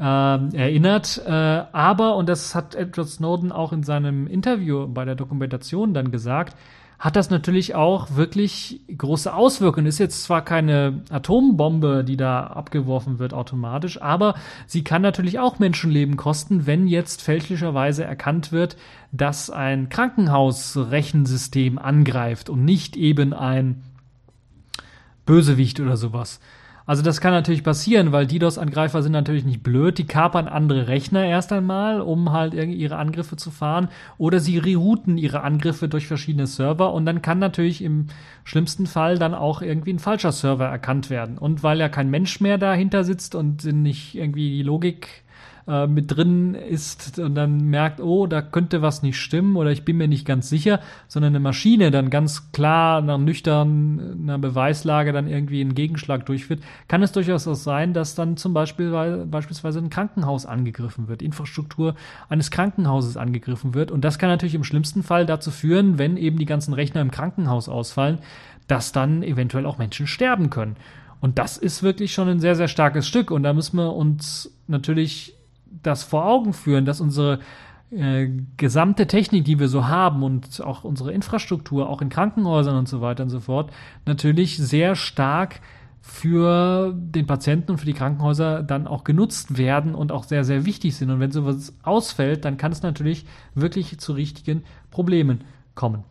äh, 0.01 0.03
erinnert. 0.03 1.21
Äh, 1.25 1.31
aber, 1.31 2.15
und 2.15 2.27
das 2.27 2.55
hat 2.55 2.73
Edward 2.75 3.07
Snowden 3.07 3.51
auch 3.51 3.71
in 3.71 3.83
seinem 3.83 4.25
Interview 4.27 4.87
bei 4.87 5.05
der 5.05 5.15
Dokumentation 5.15 5.93
dann 5.93 6.11
gesagt, 6.11 6.55
hat 6.97 7.15
das 7.15 7.29
natürlich 7.31 7.73
auch 7.73 8.15
wirklich 8.15 8.81
große 8.95 9.33
Auswirkungen. 9.33 9.87
Ist 9.87 9.97
jetzt 9.97 10.23
zwar 10.23 10.43
keine 10.43 11.01
Atombombe, 11.09 12.03
die 12.03 12.15
da 12.15 12.45
abgeworfen 12.45 13.17
wird 13.17 13.33
automatisch, 13.33 13.99
aber 14.01 14.35
sie 14.67 14.83
kann 14.83 15.01
natürlich 15.01 15.39
auch 15.39 15.57
Menschenleben 15.57 16.15
kosten, 16.15 16.67
wenn 16.67 16.85
jetzt 16.85 17.23
fälschlicherweise 17.23 18.03
erkannt 18.03 18.51
wird, 18.51 18.77
dass 19.11 19.49
ein 19.49 19.89
Krankenhausrechensystem 19.89 21.79
angreift 21.79 22.51
und 22.51 22.65
nicht 22.65 22.95
eben 22.95 23.33
ein 23.33 23.81
Bösewicht 25.25 25.79
oder 25.79 25.97
sowas. 25.97 26.39
Also 26.85 27.03
das 27.03 27.21
kann 27.21 27.31
natürlich 27.31 27.63
passieren, 27.63 28.11
weil 28.11 28.27
DDoS-Angreifer 28.27 29.03
sind 29.03 29.11
natürlich 29.11 29.45
nicht 29.45 29.63
blöd. 29.63 29.97
Die 29.97 30.05
kapern 30.05 30.47
andere 30.47 30.87
Rechner 30.87 31.25
erst 31.25 31.53
einmal, 31.53 32.01
um 32.01 32.31
halt 32.31 32.53
ihre 32.53 32.97
Angriffe 32.97 33.35
zu 33.35 33.51
fahren. 33.51 33.89
Oder 34.17 34.39
sie 34.39 34.57
rerouten 34.57 35.17
ihre 35.17 35.41
Angriffe 35.41 35.87
durch 35.87 36.07
verschiedene 36.07 36.47
Server. 36.47 36.93
Und 36.93 37.05
dann 37.05 37.21
kann 37.21 37.39
natürlich 37.39 37.83
im 37.83 38.07
schlimmsten 38.43 38.87
Fall 38.87 39.17
dann 39.17 39.33
auch 39.33 39.61
irgendwie 39.61 39.93
ein 39.93 39.99
falscher 39.99 40.31
Server 40.31 40.65
erkannt 40.65 41.09
werden. 41.09 41.37
Und 41.37 41.63
weil 41.63 41.79
ja 41.79 41.89
kein 41.89 42.09
Mensch 42.09 42.41
mehr 42.41 42.57
dahinter 42.57 43.03
sitzt 43.03 43.35
und 43.35 43.63
nicht 43.63 44.15
irgendwie 44.15 44.49
die 44.49 44.63
Logik 44.63 45.23
äh, 45.67 45.87
mit 45.87 46.15
drin 46.15 46.55
ist 46.55 47.19
und 47.19 47.35
dann 47.35 47.69
merkt, 47.69 48.01
oh, 48.01 48.27
da 48.27 48.41
könnte 48.41 48.81
was 48.81 49.03
nicht 49.03 49.19
stimmen 49.19 49.55
oder 49.55 49.71
ich 49.71 49.85
bin 49.85 49.97
mir 49.97 50.07
nicht 50.07 50.25
ganz 50.25 50.49
sicher, 50.49 50.79
sondern 51.07 51.31
eine 51.31 51.39
Maschine 51.39 51.91
dann 51.91 52.09
ganz 52.09 52.51
klar 52.51 53.01
nach 53.01 53.17
nüchterner 53.17 54.39
Beweislage 54.39 55.13
dann 55.13 55.27
irgendwie 55.27 55.61
einen 55.61 55.75
Gegenschlag 55.75 56.25
durchführt, 56.25 56.61
kann 56.87 57.03
es 57.03 57.11
durchaus 57.11 57.47
auch 57.47 57.55
sein, 57.55 57.93
dass 57.93 58.15
dann 58.15 58.37
zum 58.37 58.53
Beispiel 58.53 59.25
beispielsweise 59.29 59.79
ein 59.79 59.89
Krankenhaus 59.89 60.45
angegriffen 60.45 61.07
wird, 61.07 61.21
Infrastruktur 61.21 61.95
eines 62.29 62.51
Krankenhauses 62.51 63.17
angegriffen 63.17 63.73
wird 63.73 63.91
und 63.91 64.03
das 64.03 64.19
kann 64.19 64.29
natürlich 64.29 64.55
im 64.55 64.63
schlimmsten 64.63 65.03
Fall 65.03 65.25
dazu 65.25 65.51
führen, 65.51 65.97
wenn 65.97 66.17
eben 66.17 66.37
die 66.37 66.45
ganzen 66.45 66.73
Rechner 66.73 67.01
im 67.01 67.11
Krankenhaus 67.11 67.69
ausfallen, 67.69 68.19
dass 68.67 68.91
dann 68.91 69.21
eventuell 69.21 69.65
auch 69.65 69.77
Menschen 69.77 70.07
sterben 70.07 70.49
können. 70.49 70.75
Und 71.19 71.37
das 71.37 71.57
ist 71.57 71.83
wirklich 71.83 72.13
schon 72.13 72.27
ein 72.27 72.39
sehr, 72.39 72.55
sehr 72.55 72.67
starkes 72.67 73.07
Stück. 73.07 73.31
Und 73.31 73.43
da 73.43 73.53
müssen 73.53 73.77
wir 73.77 73.93
uns 73.93 74.51
natürlich 74.67 75.35
das 75.83 76.03
vor 76.03 76.25
Augen 76.25 76.53
führen, 76.53 76.85
dass 76.85 77.01
unsere 77.01 77.39
äh, 77.91 78.29
gesamte 78.57 79.07
Technik, 79.07 79.45
die 79.45 79.59
wir 79.59 79.67
so 79.67 79.87
haben 79.87 80.23
und 80.23 80.61
auch 80.61 80.83
unsere 80.83 81.11
Infrastruktur, 81.11 81.89
auch 81.89 82.01
in 82.01 82.09
Krankenhäusern 82.09 82.77
und 82.77 82.87
so 82.87 83.01
weiter 83.01 83.23
und 83.23 83.29
so 83.29 83.39
fort, 83.39 83.71
natürlich 84.05 84.57
sehr 84.57 84.95
stark 84.95 85.59
für 86.01 86.93
den 86.95 87.27
Patienten 87.27 87.71
und 87.71 87.77
für 87.77 87.85
die 87.85 87.93
Krankenhäuser 87.93 88.63
dann 88.63 88.87
auch 88.87 89.03
genutzt 89.03 89.57
werden 89.57 89.93
und 89.93 90.11
auch 90.11 90.23
sehr, 90.23 90.43
sehr 90.43 90.65
wichtig 90.65 90.95
sind. 90.95 91.11
Und 91.11 91.19
wenn 91.19 91.31
sowas 91.31 91.73
ausfällt, 91.83 92.43
dann 92.43 92.57
kann 92.57 92.71
es 92.71 92.81
natürlich 92.81 93.25
wirklich 93.53 93.99
zu 93.99 94.13
richtigen 94.13 94.63
Problemen 94.89 95.43
kommen. 95.75 96.03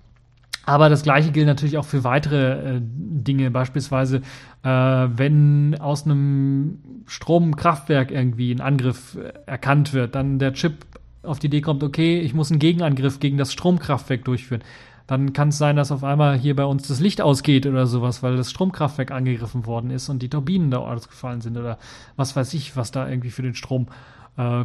Aber 0.66 0.88
das 0.88 1.02
Gleiche 1.02 1.32
gilt 1.32 1.46
natürlich 1.46 1.78
auch 1.78 1.84
für 1.84 2.04
weitere 2.04 2.76
äh, 2.76 2.80
Dinge, 2.82 3.50
beispielsweise 3.50 4.18
äh, 4.62 4.68
wenn 4.68 5.76
aus 5.80 6.04
einem 6.04 6.78
Stromkraftwerk 7.06 8.10
irgendwie 8.10 8.52
ein 8.52 8.60
Angriff 8.60 9.16
äh, 9.16 9.32
erkannt 9.46 9.94
wird, 9.94 10.14
dann 10.14 10.38
der 10.38 10.52
Chip 10.52 10.74
auf 11.22 11.38
die 11.38 11.48
Idee 11.48 11.60
kommt, 11.60 11.82
okay, 11.82 12.20
ich 12.20 12.34
muss 12.34 12.50
einen 12.50 12.60
Gegenangriff 12.60 13.20
gegen 13.20 13.36
das 13.36 13.52
Stromkraftwerk 13.52 14.24
durchführen. 14.24 14.62
Dann 15.06 15.32
kann 15.32 15.48
es 15.48 15.58
sein, 15.58 15.76
dass 15.76 15.90
auf 15.90 16.04
einmal 16.04 16.38
hier 16.38 16.54
bei 16.54 16.64
uns 16.64 16.86
das 16.86 17.00
Licht 17.00 17.20
ausgeht 17.20 17.66
oder 17.66 17.86
sowas, 17.86 18.22
weil 18.22 18.36
das 18.36 18.50
Stromkraftwerk 18.50 19.10
angegriffen 19.10 19.66
worden 19.66 19.90
ist 19.90 20.08
und 20.08 20.22
die 20.22 20.28
Turbinen 20.28 20.70
da 20.70 20.78
ausgefallen 20.78 21.40
sind 21.40 21.56
oder 21.56 21.78
was 22.16 22.36
weiß 22.36 22.54
ich, 22.54 22.76
was 22.76 22.92
da 22.92 23.08
irgendwie 23.08 23.30
für 23.30 23.42
den 23.42 23.54
Strom 23.54 23.88
äh, 24.36 24.64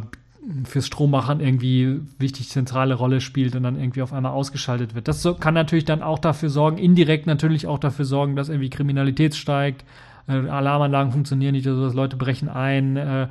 fürs 0.64 0.86
Strommachen 0.86 1.40
irgendwie 1.40 2.00
wichtig 2.18 2.48
zentrale 2.48 2.94
Rolle 2.94 3.20
spielt 3.20 3.56
und 3.56 3.62
dann 3.62 3.78
irgendwie 3.78 4.02
auf 4.02 4.12
einmal 4.12 4.32
ausgeschaltet 4.32 4.94
wird. 4.94 5.08
Das 5.08 5.26
kann 5.40 5.54
natürlich 5.54 5.84
dann 5.84 6.02
auch 6.02 6.18
dafür 6.18 6.50
sorgen, 6.50 6.78
indirekt 6.78 7.26
natürlich 7.26 7.66
auch 7.66 7.78
dafür 7.78 8.04
sorgen, 8.04 8.36
dass 8.36 8.48
irgendwie 8.48 8.70
Kriminalität 8.70 9.34
steigt, 9.34 9.84
äh, 10.28 10.32
Alarmanlagen 10.32 11.12
funktionieren 11.12 11.52
nicht 11.52 11.66
oder 11.66 11.76
so, 11.76 11.84
dass 11.84 11.94
Leute 11.94 12.16
brechen 12.16 12.48
ein, 12.48 12.96
äh, 12.96 13.28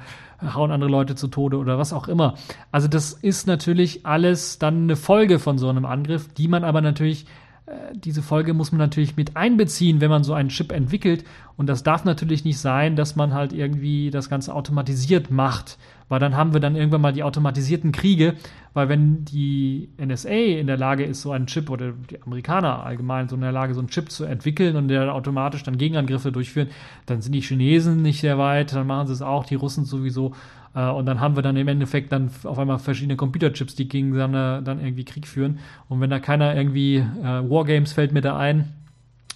hauen 0.53 0.71
andere 0.71 0.89
Leute 0.89 1.15
zu 1.15 1.27
Tode 1.27 1.57
oder 1.57 1.77
was 1.77 1.93
auch 1.93 2.07
immer. 2.07 2.35
Also 2.71 2.87
das 2.87 3.13
ist 3.13 3.47
natürlich 3.47 4.05
alles 4.05 4.59
dann 4.59 4.83
eine 4.83 4.95
Folge 4.95 5.39
von 5.39 5.57
so 5.57 5.69
einem 5.69 5.85
Angriff, 5.85 6.33
die 6.33 6.47
man 6.47 6.63
aber 6.63 6.81
natürlich 6.81 7.25
äh, 7.65 7.71
diese 7.93 8.21
Folge 8.21 8.53
muss 8.53 8.71
man 8.71 8.79
natürlich 8.79 9.17
mit 9.17 9.35
einbeziehen, 9.35 10.01
wenn 10.01 10.09
man 10.09 10.23
so 10.23 10.33
einen 10.33 10.49
Chip 10.49 10.71
entwickelt. 10.71 11.23
Und 11.57 11.67
das 11.67 11.83
darf 11.83 12.05
natürlich 12.05 12.45
nicht 12.45 12.59
sein, 12.59 12.95
dass 12.95 13.15
man 13.15 13.33
halt 13.33 13.53
irgendwie 13.53 14.11
das 14.11 14.29
Ganze 14.29 14.53
automatisiert 14.53 15.31
macht, 15.31 15.77
weil 16.09 16.19
dann 16.19 16.35
haben 16.35 16.53
wir 16.53 16.59
dann 16.59 16.75
irgendwann 16.75 17.01
mal 17.01 17.13
die 17.13 17.23
automatisierten 17.23 17.91
Kriege, 17.91 18.35
weil 18.73 18.89
wenn 18.89 19.25
die 19.25 19.89
NSA 19.97 20.29
in 20.29 20.67
der 20.67 20.77
Lage 20.77 21.03
ist, 21.03 21.21
so 21.21 21.31
einen 21.31 21.47
Chip 21.47 21.69
oder 21.69 21.93
die 22.09 22.21
Amerikaner 22.21 22.85
allgemein 22.85 23.27
so 23.27 23.35
in 23.35 23.41
der 23.41 23.51
Lage, 23.51 23.73
so 23.73 23.79
einen 23.79 23.89
Chip 23.89 24.11
zu 24.11 24.25
entwickeln 24.25 24.75
und 24.75 24.87
der 24.87 25.13
automatisch 25.13 25.63
dann 25.63 25.77
Gegenangriffe 25.77 26.31
durchführen, 26.31 26.69
dann 27.05 27.21
sind 27.21 27.33
die 27.33 27.41
Chinesen 27.41 28.01
nicht 28.01 28.21
sehr 28.21 28.37
weit, 28.37 28.73
dann 28.73 28.87
machen 28.87 29.07
sie 29.07 29.13
es 29.13 29.21
auch, 29.21 29.45
die 29.45 29.55
Russen 29.55 29.85
sowieso. 29.85 30.33
Äh, 30.75 30.89
und 30.89 31.05
dann 31.05 31.19
haben 31.19 31.35
wir 31.35 31.41
dann 31.41 31.55
im 31.55 31.67
Endeffekt 31.67 32.11
dann 32.11 32.29
auf 32.43 32.59
einmal 32.59 32.79
verschiedene 32.79 33.15
Computerchips, 33.15 33.75
die 33.75 33.87
gegeneinander 33.87 34.61
dann 34.61 34.79
irgendwie 34.79 35.05
Krieg 35.05 35.27
führen. 35.27 35.59
Und 35.89 36.01
wenn 36.01 36.09
da 36.09 36.19
keiner 36.19 36.55
irgendwie, 36.55 36.97
äh, 36.97 37.23
Wargames 37.23 37.93
fällt 37.93 38.11
mir 38.11 38.21
da 38.21 38.37
ein, 38.37 38.73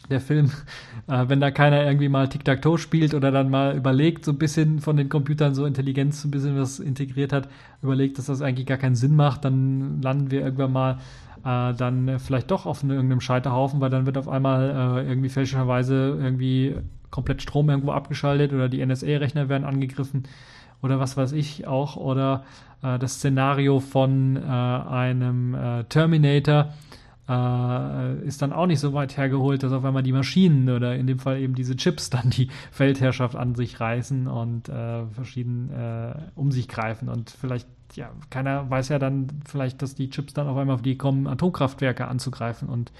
der 0.10 0.20
Film, 0.20 0.52
äh, 1.08 1.26
wenn 1.28 1.40
da 1.40 1.52
keiner 1.52 1.86
irgendwie 1.86 2.10
mal 2.10 2.28
Tic-Tac-Toe 2.28 2.78
spielt 2.78 3.14
oder 3.14 3.32
dann 3.32 3.50
mal 3.50 3.76
überlegt, 3.76 4.26
so 4.26 4.32
ein 4.32 4.38
bisschen 4.38 4.80
von 4.80 4.98
den 4.98 5.10
Computern 5.10 5.54
so 5.56 5.66
Intelligenz 5.66 6.22
so 6.22 6.28
ein 6.28 6.32
bisschen 6.32 6.58
was 6.58 6.80
integriert 6.80 7.34
hat, 7.34 7.50
überlegt, 7.82 8.18
dass 8.18 8.26
das 8.26 8.42
eigentlich 8.42 8.68
gar 8.68 8.78
keinen 8.78 8.96
Sinn 8.96 9.16
macht, 9.16 9.46
dann 9.46 10.02
landen 10.02 10.32
wir 10.32 10.42
irgendwann 10.42 10.74
mal 10.74 10.98
äh, 11.46 11.74
dann 11.74 12.20
vielleicht 12.20 12.52
doch 12.52 12.66
auf 12.66 12.84
irgendeinem 12.84 13.22
Scheiterhaufen, 13.22 13.80
weil 13.82 13.90
dann 13.90 14.06
wird 14.06 14.18
auf 14.18 14.28
einmal 14.28 15.04
äh, 15.04 15.08
irgendwie 15.08 15.30
fälschlicherweise 15.30 16.18
irgendwie 16.22 16.76
komplett 17.12 17.42
Strom 17.42 17.70
irgendwo 17.70 17.92
abgeschaltet 17.92 18.54
oder 18.54 18.70
die 18.70 18.86
NSA-Rechner 18.86 19.50
werden 19.50 19.64
angegriffen 19.64 20.24
oder 20.82 21.00
was 21.00 21.18
weiß 21.18 21.32
ich 21.34 21.68
auch 21.68 21.96
oder 21.96 22.44
äh, 22.84 23.00
das 23.00 23.16
Szenario 23.16 23.80
von 23.80 24.38
äh, 24.38 24.40
einem 24.40 25.56
äh, 25.56 25.84
Terminator, 25.86 26.74
äh, 27.30 28.26
ist 28.26 28.42
dann 28.42 28.52
auch 28.52 28.66
nicht 28.66 28.80
so 28.80 28.94
weit 28.94 29.16
hergeholt, 29.16 29.62
dass 29.62 29.72
auf 29.72 29.86
einmal 29.86 30.02
die 30.02 30.12
Maschinen 30.12 30.70
oder 30.70 30.96
in 30.96 31.06
dem 31.06 31.20
Fall 31.20 31.40
eben 31.40 31.54
diese 31.54 31.76
Chips 31.76 32.10
dann 32.10 32.32
die 32.32 32.50
Weltherrschaft 32.78 33.36
an 33.36 33.54
sich 33.54 33.80
reißen 33.80 34.28
und 34.28 34.68
äh, 34.68 35.06
verschieden 35.06 35.70
äh, 35.72 36.16
um 36.36 36.52
sich 36.52 36.68
greifen. 36.68 37.08
Und 37.08 37.30
vielleicht, 37.30 37.68
ja, 37.94 38.10
keiner 38.32 38.70
weiß 38.70 38.90
ja 38.90 38.98
dann 38.98 39.28
vielleicht, 39.46 39.82
dass 39.84 39.94
die 39.94 40.10
Chips 40.10 40.34
dann 40.34 40.48
auf 40.48 40.58
einmal 40.58 40.76
auf 40.76 40.82
die 40.82 40.98
kommen, 40.98 41.28
Atomkraftwerke 41.28 42.08
anzugreifen. 42.08 42.68
Und 42.68 42.92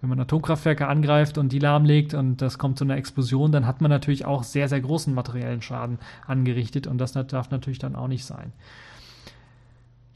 wenn 0.00 0.08
man 0.08 0.20
Atomkraftwerke 0.20 0.86
angreift 0.86 1.36
und 1.36 1.52
die 1.52 1.58
lahmlegt 1.58 2.14
und 2.14 2.40
das 2.40 2.58
kommt 2.58 2.78
zu 2.78 2.84
einer 2.84 2.96
Explosion, 2.96 3.52
dann 3.52 3.66
hat 3.66 3.82
man 3.82 3.90
natürlich 3.90 4.24
auch 4.24 4.44
sehr, 4.44 4.68
sehr 4.68 4.80
großen 4.80 5.14
materiellen 5.14 5.62
Schaden 5.62 5.98
angerichtet 6.26 6.86
und 6.86 6.98
das 6.98 7.12
darf 7.12 7.50
natürlich 7.50 7.78
dann 7.78 7.96
auch 7.96 8.08
nicht 8.08 8.24
sein. 8.24 8.52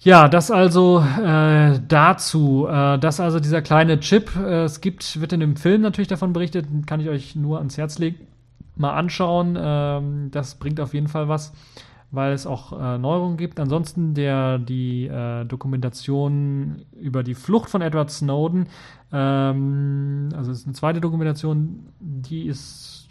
Ja, 0.01 0.29
das 0.29 0.51
also 0.51 1.01
äh, 1.01 1.81
dazu. 1.89 2.67
Äh, 2.69 2.99
das 2.99 3.19
also 3.19 3.41
dieser 3.41 3.63
kleine 3.63 3.99
Chip. 4.01 4.35
Äh, 4.37 4.65
es 4.65 4.81
gibt, 4.81 5.21
wird 5.21 5.33
in 5.33 5.41
dem 5.41 5.57
Film 5.57 5.83
natürlich 5.83 6.09
davon 6.09 6.33
berichtet, 6.33 6.67
kann 6.87 7.01
ich 7.01 7.09
euch 7.09 7.35
nur 7.35 7.59
ans 7.59 7.77
Herz 7.77 7.99
legen. 7.99 8.27
Mal 8.77 8.93
anschauen. 8.93 9.59
Ähm, 9.61 10.31
das 10.31 10.55
bringt 10.55 10.79
auf 10.79 10.95
jeden 10.95 11.09
Fall 11.09 11.29
was, 11.29 11.53
weil 12.13 12.33
es 12.33 12.47
auch 12.47 12.73
äh, 12.73 12.97
Neuerungen 12.99 13.37
gibt. 13.37 13.59
Ansonsten 13.59 14.15
der, 14.15 14.59
die 14.59 15.07
äh, 15.09 15.45
Dokumentation 15.45 16.83
über 17.01 17.25
die 17.25 17.35
Flucht 17.35 17.69
von 17.69 17.83
Edward 17.83 18.11
Snowden. 18.13 18.69
Ähm, 19.13 20.29
also 20.37 20.53
es 20.53 20.61
ist 20.61 20.67
eine 20.67 20.75
zweite 20.75 21.01
Dokumentation, 21.01 21.89
die 21.99 22.47
ist 22.47 23.09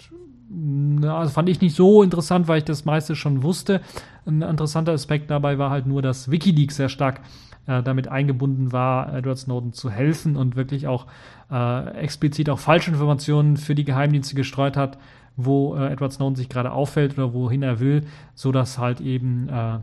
also 1.03 1.31
fand 1.31 1.49
ich 1.49 1.61
nicht 1.61 1.75
so 1.75 2.03
interessant, 2.03 2.47
weil 2.47 2.59
ich 2.59 2.63
das 2.63 2.85
meiste 2.85 3.15
schon 3.15 3.43
wusste. 3.43 3.81
Ein 4.25 4.41
interessanter 4.41 4.93
Aspekt 4.93 5.29
dabei 5.29 5.57
war 5.57 5.69
halt 5.69 5.85
nur, 5.85 6.01
dass 6.01 6.31
Wikileaks 6.31 6.77
sehr 6.77 6.89
stark 6.89 7.21
äh, 7.67 7.83
damit 7.83 8.07
eingebunden 8.07 8.71
war, 8.71 9.13
Edward 9.13 9.37
Snowden 9.37 9.73
zu 9.73 9.89
helfen 9.89 10.35
und 10.37 10.55
wirklich 10.55 10.87
auch 10.87 11.05
äh, 11.51 11.89
explizit 11.97 12.49
auch 12.49 12.59
falsche 12.59 12.91
Informationen 12.91 13.57
für 13.57 13.75
die 13.75 13.83
Geheimdienste 13.83 14.35
gestreut 14.35 14.77
hat, 14.77 14.97
wo 15.35 15.75
äh, 15.75 15.91
Edward 15.91 16.13
Snowden 16.13 16.35
sich 16.35 16.49
gerade 16.49 16.71
auffällt 16.71 17.17
oder 17.17 17.33
wohin 17.33 17.63
er 17.63 17.79
will, 17.79 18.05
so 18.35 18.51
dass 18.51 18.77
halt 18.77 19.01
eben 19.01 19.49
äh, 19.49 19.79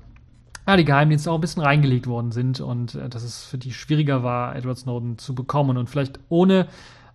ja, 0.67 0.77
die 0.77 0.85
Geheimdienste 0.85 1.31
auch 1.31 1.37
ein 1.37 1.41
bisschen 1.43 1.63
reingelegt 1.63 2.07
worden 2.07 2.33
sind 2.33 2.61
und 2.61 2.95
äh, 2.95 3.09
dass 3.09 3.23
es 3.23 3.45
für 3.45 3.59
die 3.59 3.73
schwieriger 3.73 4.23
war, 4.23 4.57
Edward 4.57 4.79
Snowden 4.79 5.19
zu 5.19 5.35
bekommen 5.35 5.77
und 5.77 5.91
vielleicht 5.91 6.19
ohne 6.29 6.69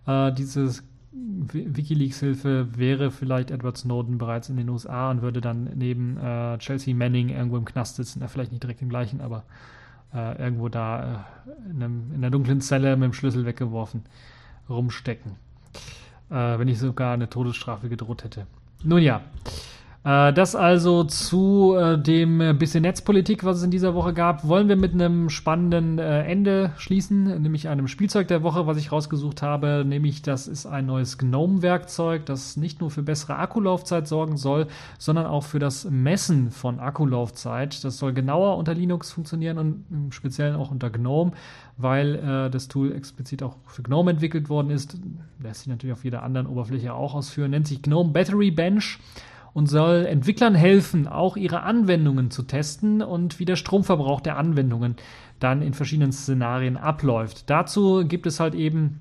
äh, 0.06 0.32
dieses 1.12 1.76
Wikileaks-Hilfe 1.76 2.68
wäre 2.76 3.10
vielleicht 3.10 3.50
Edward 3.50 3.76
Snowden 3.76 4.18
bereits 4.18 4.48
in 4.48 4.56
den 4.56 4.68
USA 4.68 5.10
und 5.10 5.22
würde 5.22 5.40
dann 5.40 5.70
neben 5.74 6.16
äh, 6.16 6.58
Chelsea 6.58 6.94
Manning 6.94 7.30
irgendwo 7.30 7.56
im 7.56 7.64
Knast 7.64 7.96
sitzen. 7.96 8.20
Ja, 8.20 8.28
vielleicht 8.28 8.52
nicht 8.52 8.62
direkt 8.62 8.82
im 8.82 8.88
gleichen, 8.88 9.20
aber 9.20 9.44
äh, 10.14 10.40
irgendwo 10.40 10.68
da 10.68 11.26
äh, 11.46 11.70
in, 11.70 11.82
einem, 11.82 12.10
in, 12.10 12.16
einer 12.18 12.30
dunklen 12.30 12.60
Zelle 12.60 12.96
mit 12.96 13.06
dem 13.06 13.12
Schlüssel 13.12 13.44
weggeworfen 13.44 14.04
rumstecken. 14.68 15.32
Äh, 16.30 16.58
wenn 16.58 16.68
ich 16.68 16.78
sogar 16.78 17.14
eine 17.14 17.28
Todesstrafe 17.28 17.88
gedroht 17.88 18.24
hätte. 18.24 18.46
Nun 18.84 19.02
ja. 19.02 19.22
Äh, 20.02 20.32
das 20.32 20.54
also 20.54 21.04
zu 21.04 21.74
äh, 21.76 21.98
dem 22.00 22.40
äh, 22.40 22.54
bisschen 22.54 22.82
Netzpolitik, 22.82 23.44
was 23.44 23.58
es 23.58 23.62
in 23.62 23.70
dieser 23.70 23.94
Woche 23.94 24.14
gab. 24.14 24.48
Wollen 24.48 24.68
wir 24.68 24.76
mit 24.76 24.94
einem 24.94 25.28
spannenden 25.28 25.98
Ende 25.98 26.72
schließen, 26.78 27.42
nämlich 27.42 27.68
einem 27.68 27.86
Spielzeug 27.86 28.28
der 28.28 28.42
Woche, 28.42 28.66
was 28.66 28.78
ich 28.78 28.92
rausgesucht 28.92 29.42
habe. 29.42 29.84
Nämlich, 29.86 30.22
das 30.22 30.48
ist 30.48 30.66
ein 30.66 30.86
neues 30.86 31.18
Gnome-Werkzeug, 31.18 32.24
das 32.26 32.56
nicht 32.56 32.80
nur 32.80 32.90
für 32.90 33.02
bessere 33.02 33.36
Akkulaufzeit 33.36 34.08
sorgen 34.08 34.36
soll, 34.36 34.66
sondern 34.98 35.26
auch 35.26 35.44
für 35.44 35.58
das 35.58 35.84
Messen 35.84 36.50
von 36.50 36.80
Akkulaufzeit. 36.80 37.84
Das 37.84 37.98
soll 37.98 38.12
genauer 38.12 38.56
unter 38.56 38.74
Linux 38.74 39.12
funktionieren 39.12 39.58
und 39.58 39.84
im 39.90 40.12
Speziellen 40.12 40.56
auch 40.56 40.70
unter 40.70 40.90
Gnome, 40.90 41.32
weil 41.76 42.16
äh, 42.16 42.50
das 42.50 42.68
Tool 42.68 42.92
explizit 42.92 43.42
auch 43.42 43.56
für 43.66 43.82
Gnome 43.82 44.12
entwickelt 44.12 44.48
worden 44.48 44.70
ist. 44.70 44.98
Lässt 45.42 45.60
sich 45.60 45.68
natürlich 45.68 45.92
auf 45.92 46.04
jeder 46.04 46.22
anderen 46.22 46.46
Oberfläche 46.46 46.94
auch 46.94 47.14
ausführen. 47.14 47.50
Nennt 47.50 47.66
sich 47.66 47.82
Gnome 47.82 48.10
Battery 48.10 48.50
Bench 48.50 48.98
und 49.52 49.66
soll 49.66 50.06
Entwicklern 50.06 50.54
helfen, 50.54 51.08
auch 51.08 51.36
ihre 51.36 51.62
Anwendungen 51.62 52.30
zu 52.30 52.42
testen 52.42 53.02
und 53.02 53.38
wie 53.38 53.44
der 53.44 53.56
Stromverbrauch 53.56 54.20
der 54.20 54.36
Anwendungen 54.36 54.96
dann 55.38 55.62
in 55.62 55.74
verschiedenen 55.74 56.12
Szenarien 56.12 56.76
abläuft. 56.76 57.48
Dazu 57.50 58.04
gibt 58.06 58.26
es 58.26 58.40
halt 58.40 58.54
eben 58.54 59.00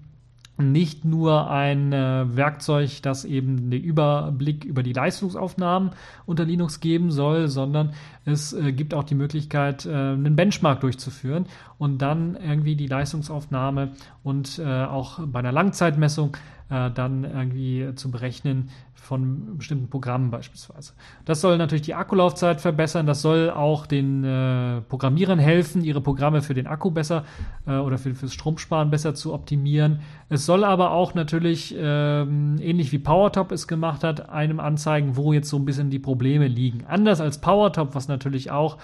nicht 0.59 1.05
nur 1.05 1.49
ein 1.49 1.93
äh, 1.93 2.35
Werkzeug, 2.35 3.01
das 3.01 3.23
eben 3.23 3.69
den 3.69 3.81
Überblick 3.81 4.65
über 4.65 4.83
die 4.83 4.93
Leistungsaufnahmen 4.93 5.91
unter 6.25 6.43
Linux 6.43 6.81
geben 6.81 7.11
soll, 7.11 7.47
sondern 7.47 7.93
es 8.25 8.53
äh, 8.53 8.73
gibt 8.73 8.93
auch 8.93 9.05
die 9.05 9.15
Möglichkeit, 9.15 9.85
äh, 9.85 9.93
einen 9.93 10.35
Benchmark 10.35 10.81
durchzuführen 10.81 11.45
und 11.77 12.01
dann 12.01 12.35
irgendwie 12.35 12.75
die 12.75 12.87
Leistungsaufnahme 12.87 13.91
und 14.23 14.59
äh, 14.59 14.83
auch 14.83 15.19
bei 15.25 15.39
einer 15.39 15.53
Langzeitmessung 15.53 16.35
äh, 16.69 16.91
dann 16.91 17.23
irgendwie 17.23 17.95
zu 17.95 18.11
berechnen 18.11 18.69
von 19.09 19.57
bestimmten 19.57 19.89
Programmen 19.89 20.29
beispielsweise. 20.29 20.93
Das 21.25 21.41
soll 21.41 21.57
natürlich 21.57 21.81
die 21.81 21.95
Akkulaufzeit 21.95 22.61
verbessern, 22.61 23.07
das 23.07 23.23
soll 23.23 23.49
auch 23.49 23.87
den 23.87 24.23
äh, 24.23 24.81
Programmierern 24.81 25.39
helfen, 25.39 25.83
ihre 25.83 25.99
Programme 25.99 26.43
für 26.43 26.53
den 26.53 26.67
Akku 26.67 26.91
besser 26.91 27.25
äh, 27.65 27.77
oder 27.77 27.97
für, 27.97 28.13
fürs 28.13 28.35
Stromsparen 28.35 28.91
besser 28.91 29.15
zu 29.15 29.33
optimieren. 29.33 30.01
Es 30.29 30.45
soll 30.45 30.63
aber 30.63 30.91
auch 30.91 31.15
natürlich, 31.15 31.75
ähm, 31.75 32.57
ähnlich 32.61 32.91
wie 32.91 32.99
PowerTop 32.99 33.51
es 33.51 33.67
gemacht 33.67 34.03
hat, 34.03 34.29
einem 34.29 34.59
anzeigen, 34.59 35.17
wo 35.17 35.33
jetzt 35.33 35.49
so 35.49 35.57
ein 35.57 35.65
bisschen 35.65 35.89
die 35.89 35.97
Probleme 35.97 36.47
liegen. 36.47 36.85
Anders 36.87 37.19
als 37.19 37.41
PowerTop, 37.41 37.95
was 37.95 38.09
natürlich 38.09 38.51
auch 38.51 38.77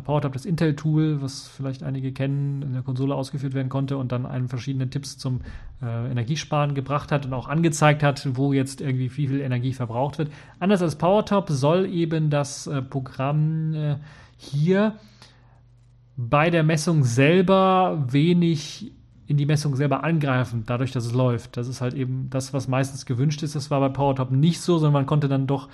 PowerTop 0.00 0.32
das 0.32 0.46
Intel-Tool, 0.46 1.20
was 1.20 1.48
vielleicht 1.48 1.82
einige 1.82 2.12
kennen, 2.12 2.62
in 2.62 2.72
der 2.72 2.82
Konsole 2.82 3.14
ausgeführt 3.14 3.52
werden 3.52 3.68
konnte 3.68 3.98
und 3.98 4.10
dann 4.10 4.24
einem 4.24 4.48
verschiedene 4.48 4.88
Tipps 4.88 5.18
zum 5.18 5.40
äh, 5.82 6.10
Energiesparen 6.10 6.74
gebracht 6.74 7.12
hat 7.12 7.26
und 7.26 7.34
auch 7.34 7.48
angezeigt 7.48 8.02
hat, 8.02 8.26
wo 8.34 8.52
jetzt 8.52 8.80
irgendwie 8.80 9.04
wie 9.16 9.28
viel 9.28 9.40
Energie 9.40 9.74
verbraucht 9.74 10.18
wird. 10.18 10.30
Anders 10.60 10.80
als 10.80 10.96
PowerTop 10.96 11.50
soll 11.50 11.86
eben 11.86 12.30
das 12.30 12.66
äh, 12.66 12.80
Programm 12.80 13.74
äh, 13.74 13.96
hier 14.38 14.94
bei 16.16 16.50
der 16.50 16.62
Messung 16.62 17.04
selber 17.04 18.04
wenig 18.08 18.92
in 19.26 19.36
die 19.36 19.46
Messung 19.46 19.76
selber 19.76 20.04
angreifen, 20.04 20.64
dadurch, 20.66 20.92
dass 20.92 21.06
es 21.06 21.12
läuft. 21.12 21.56
Das 21.56 21.68
ist 21.68 21.80
halt 21.80 21.94
eben 21.94 22.28
das, 22.28 22.52
was 22.52 22.68
meistens 22.68 23.06
gewünscht 23.06 23.42
ist. 23.42 23.54
Das 23.54 23.70
war 23.70 23.80
bei 23.80 23.88
PowerTop 23.88 24.30
nicht 24.30 24.60
so, 24.60 24.78
sondern 24.78 24.92
man 24.92 25.06
konnte 25.06 25.28
dann 25.28 25.46
doch 25.46 25.68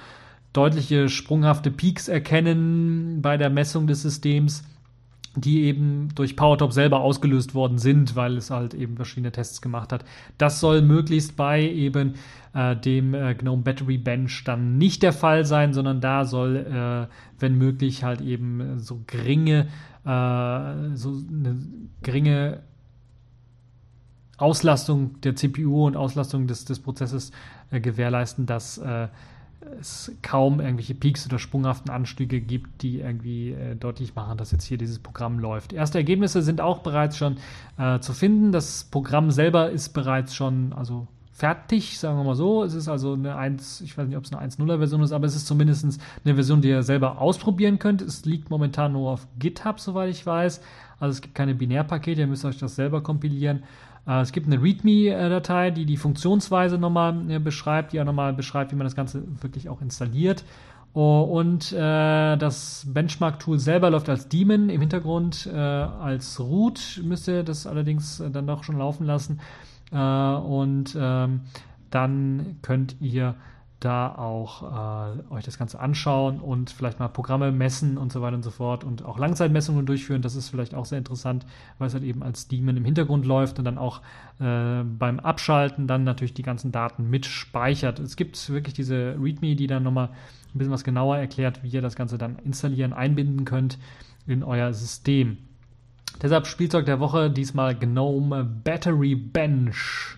deutliche 0.59 1.09
sprunghafte 1.09 1.71
Peaks 1.71 2.09
erkennen 2.09 3.23
bei 3.23 3.37
der 3.37 3.49
Messung 3.49 3.87
des 3.87 4.03
Systems, 4.03 4.65
die 5.37 5.63
eben 5.63 6.09
durch 6.17 6.35
PowerTop 6.35 6.73
selber 6.73 7.01
ausgelöst 7.01 7.55
worden 7.55 7.79
sind, 7.79 8.17
weil 8.17 8.37
es 8.37 8.51
halt 8.51 8.75
eben 8.75 8.97
verschiedene 8.97 9.31
Tests 9.31 9.63
gemacht 9.63 9.93
hat. 9.93 10.05
Das 10.37 10.59
soll 10.59 10.83
möglichst 10.83 11.37
bei 11.37 11.63
eben 11.63 12.15
äh, 12.55 12.75
dem 12.75 13.15
äh, 13.15 13.37
GNOME 13.37 13.63
Battery 13.63 13.99
Bench 13.99 14.43
dann 14.43 14.79
nicht 14.79 15.05
der 15.05 15.13
Fall 15.13 15.45
sein, 15.45 15.75
sondern 15.75 16.01
da 16.01 16.25
soll, 16.25 16.57
äh, 16.57 17.07
wenn 17.39 17.57
möglich, 17.57 18.03
halt 18.03 18.21
eben 18.21 18.81
so 18.81 19.05
geringe, 19.07 19.69
äh, 20.05 20.97
so 20.97 21.23
eine 21.31 21.57
geringe 22.03 22.65
Auslastung 24.39 25.21
der 25.21 25.37
CPU 25.37 25.87
und 25.87 25.97
Auslastung 25.97 26.49
des, 26.49 26.65
des 26.65 26.81
Prozesses 26.81 27.31
äh, 27.71 27.79
gewährleisten, 27.79 28.45
dass 28.47 28.79
äh, 28.79 29.07
es 29.81 30.13
kaum 30.23 30.61
irgendwelche 30.61 30.95
Peaks 30.95 31.27
oder 31.27 31.39
sprunghaften 31.39 31.91
Anstiege 31.91 32.41
gibt, 32.41 32.83
die 32.83 33.01
irgendwie 33.01 33.53
äh, 33.53 33.75
deutlich 33.75 34.15
machen, 34.15 34.39
dass 34.39 34.53
jetzt 34.53 34.65
hier 34.65 34.79
dieses 34.79 34.99
Programm 34.99 35.39
läuft. 35.39 35.73
Erste 35.73 35.99
Ergebnisse 35.99 36.43
sind 36.43 36.61
auch 36.61 36.79
bereits 36.79 37.17
schon 37.17 37.39
äh, 37.77 37.99
zu 38.01 38.13
finden. 38.13 38.53
Das 38.53 38.85
Programm 38.85 39.31
selber 39.31 39.71
ist 39.71 39.91
bereits 39.91 40.35
schon, 40.35 40.73
also 40.73 41.07
fertig, 41.33 41.99
sagen 42.01 42.19
wir 42.19 42.25
mal 42.25 42.35
so. 42.35 42.65
Es 42.65 42.75
ist 42.75 42.89
also 42.89 43.13
eine 43.13 43.37
1, 43.37 43.81
ich 43.83 43.97
weiß 43.97 44.09
nicht, 44.09 44.17
ob 44.17 44.25
es 44.25 44.33
eine 44.33 44.45
1.0er 44.45 44.79
Version 44.79 45.03
ist, 45.03 45.13
aber 45.13 45.27
es 45.27 45.37
ist 45.37 45.47
zumindest 45.47 46.01
eine 46.25 46.35
Version, 46.35 46.61
die 46.61 46.69
ihr 46.69 46.83
selber 46.83 47.21
ausprobieren 47.21 47.79
könnt. 47.79 48.03
Es 48.03 48.25
liegt 48.25 48.51
momentan 48.51 48.93
nur 48.93 49.11
auf 49.11 49.27
GitHub, 49.39 49.79
soweit 49.79 50.11
ich 50.11 50.27
weiß. 50.27 50.61
Also 50.99 51.13
es 51.13 51.21
gibt 51.21 51.37
keine 51.37 51.55
Binärpakete, 51.55 52.23
ihr 52.23 52.27
müsst 52.27 52.45
euch 52.45 52.59
das 52.59 52.75
selber 52.75 53.03
kompilieren. 53.03 53.63
Äh, 54.09 54.21
es 54.23 54.33
gibt 54.33 54.47
eine 54.47 54.61
README-Datei, 54.61 55.71
die 55.71 55.85
die 55.85 55.97
Funktionsweise 55.97 56.79
nochmal 56.79 57.31
äh, 57.31 57.39
beschreibt, 57.39 57.93
die 57.93 58.01
auch 58.01 58.05
nochmal 58.05 58.33
beschreibt, 58.33 58.73
wie 58.73 58.77
man 58.77 58.87
das 58.87 58.97
Ganze 58.97 59.23
wirklich 59.43 59.69
auch 59.69 59.83
installiert. 59.83 60.45
Oh, 60.95 61.21
und 61.21 61.71
äh, 61.73 62.37
das 62.37 62.87
Benchmark-Tool 62.89 63.59
selber 63.59 63.91
läuft 63.91 64.09
als 64.09 64.29
Daemon 64.29 64.71
im 64.71 64.81
Hintergrund. 64.81 65.47
Als 65.47 66.41
Root 66.41 67.01
müsst 67.05 67.29
ihr 67.29 67.43
das 67.43 67.67
allerdings 67.67 68.23
dann 68.33 68.47
doch 68.47 68.65
schon 68.65 68.79
laufen 68.79 69.05
lassen. 69.05 69.39
Und 69.91 70.97
ähm, 70.99 71.43
dann 71.91 72.57
könnt 72.63 72.97
ihr 73.01 73.35
da 73.81 74.13
auch 74.13 74.63
äh, 74.63 75.35
euch 75.35 75.45
das 75.45 75.57
Ganze 75.57 75.79
anschauen 75.79 76.41
und 76.41 76.71
vielleicht 76.71 76.99
mal 76.99 77.09
Programme 77.09 77.53
messen 77.53 77.97
und 77.97 78.13
so 78.13 78.21
weiter 78.21 78.35
und 78.35 78.43
so 78.43 78.51
fort 78.51 78.83
und 78.83 79.05
auch 79.05 79.19
Langzeitmessungen 79.19 79.87
durchführen. 79.87 80.21
Das 80.21 80.35
ist 80.35 80.49
vielleicht 80.49 80.75
auch 80.75 80.85
sehr 80.85 80.99
interessant, 80.99 81.47
weil 81.79 81.87
es 81.87 81.95
halt 81.95 82.03
eben 82.03 82.25
als 82.25 82.49
Daemon 82.49 82.77
im 82.77 82.85
Hintergrund 82.85 83.25
läuft 83.25 83.59
und 83.59 83.65
dann 83.65 83.79
auch 83.79 84.01
äh, 84.41 84.83
beim 84.83 85.21
Abschalten 85.21 85.87
dann 85.87 86.03
natürlich 86.03 86.35
die 86.35 86.43
ganzen 86.43 86.73
Daten 86.73 87.09
mitspeichert. 87.09 88.01
Es 88.01 88.17
gibt 88.17 88.51
wirklich 88.51 88.75
diese 88.75 89.17
README, 89.21 89.55
die 89.55 89.69
dann 89.69 89.85
nochmal 89.85 90.09
ein 90.55 90.59
bisschen 90.59 90.73
was 90.73 90.83
genauer 90.83 91.17
erklärt, 91.19 91.63
wie 91.63 91.69
ihr 91.69 91.83
das 91.83 91.95
Ganze 91.95 92.19
dann 92.19 92.39
installieren, 92.41 92.93
einbinden 92.93 93.45
könnt 93.45 93.79
in 94.27 94.43
euer 94.43 94.73
System. 94.73 95.39
Deshalb 96.21 96.49
Spielzeug 96.49 96.85
der 96.87 96.99
Woche, 96.99 97.31
diesmal 97.31 97.77
Gnome 97.77 98.43
Battery 98.43 99.15
Bench. 99.15 100.18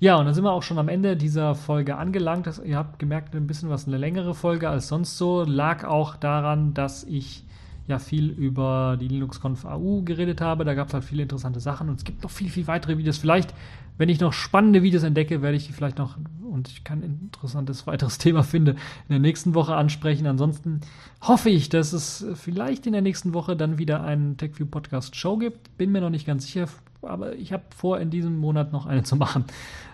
Ja, 0.00 0.16
und 0.16 0.26
dann 0.26 0.34
sind 0.34 0.44
wir 0.44 0.52
auch 0.52 0.62
schon 0.62 0.78
am 0.78 0.88
Ende 0.88 1.16
dieser 1.16 1.54
Folge 1.54 1.96
angelangt. 1.96 2.46
Das, 2.46 2.58
ihr 2.58 2.76
habt 2.76 2.98
gemerkt, 2.98 3.34
ein 3.34 3.46
bisschen 3.46 3.70
was 3.70 3.86
eine 3.86 3.96
längere 3.96 4.34
Folge 4.34 4.68
als 4.68 4.88
sonst 4.88 5.16
so. 5.16 5.44
Lag 5.44 5.84
auch 5.84 6.16
daran, 6.16 6.74
dass 6.74 7.04
ich 7.04 7.44
ja 7.86 7.98
viel 7.98 8.30
über 8.30 8.96
die 9.00 9.08
LinuxConf 9.08 9.64
AU 9.64 10.02
geredet 10.02 10.40
habe. 10.40 10.64
Da 10.64 10.74
gab 10.74 10.88
es 10.88 10.94
halt 10.94 11.04
viele 11.04 11.22
interessante 11.22 11.60
Sachen 11.60 11.88
und 11.88 11.96
es 11.96 12.04
gibt 12.04 12.22
noch 12.22 12.30
viel, 12.30 12.48
viel 12.48 12.66
weitere 12.66 12.98
Videos. 12.98 13.18
Vielleicht, 13.18 13.54
wenn 13.98 14.08
ich 14.08 14.20
noch 14.20 14.32
spannende 14.32 14.82
Videos 14.82 15.02
entdecke, 15.02 15.42
werde 15.42 15.56
ich 15.56 15.66
die 15.66 15.72
vielleicht 15.72 15.98
noch 15.98 16.16
und 16.42 16.68
ich 16.68 16.84
kein 16.84 17.02
interessantes 17.02 17.86
weiteres 17.86 18.18
Thema 18.18 18.42
finde, 18.42 18.72
in 18.72 19.10
der 19.10 19.18
nächsten 19.18 19.54
Woche 19.54 19.74
ansprechen. 19.74 20.26
Ansonsten 20.26 20.80
hoffe 21.20 21.50
ich, 21.50 21.68
dass 21.68 21.92
es 21.92 22.24
vielleicht 22.34 22.86
in 22.86 22.92
der 22.92 23.02
nächsten 23.02 23.34
Woche 23.34 23.56
dann 23.56 23.78
wieder 23.78 24.02
einen 24.02 24.36
TechView 24.36 24.66
Podcast 24.66 25.16
Show 25.16 25.36
gibt. 25.36 25.76
Bin 25.76 25.92
mir 25.92 26.00
noch 26.00 26.10
nicht 26.10 26.26
ganz 26.26 26.46
sicher, 26.46 26.68
aber 27.06 27.34
ich 27.34 27.52
habe 27.52 27.64
vor, 27.76 28.00
in 28.00 28.10
diesem 28.10 28.38
Monat 28.38 28.72
noch 28.72 28.86
eine 28.86 29.02
zu 29.02 29.16
machen. 29.16 29.44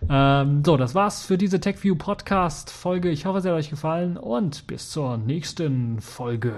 Ähm, 0.09 0.63
so, 0.65 0.77
das 0.77 0.95
war's 0.95 1.25
für 1.25 1.39
diese 1.39 1.61
TechView 1.61 1.97
Podcast 1.97 2.71
Folge. 2.71 3.11
Ich 3.11 3.27
hoffe, 3.27 3.39
es 3.39 3.45
hat 3.45 3.53
euch 3.53 3.71
gefallen 3.71 4.17
und 4.17 4.67
bis 4.67 4.91
zur 4.91 5.17
nächsten 5.17 6.01
Folge. 6.01 6.55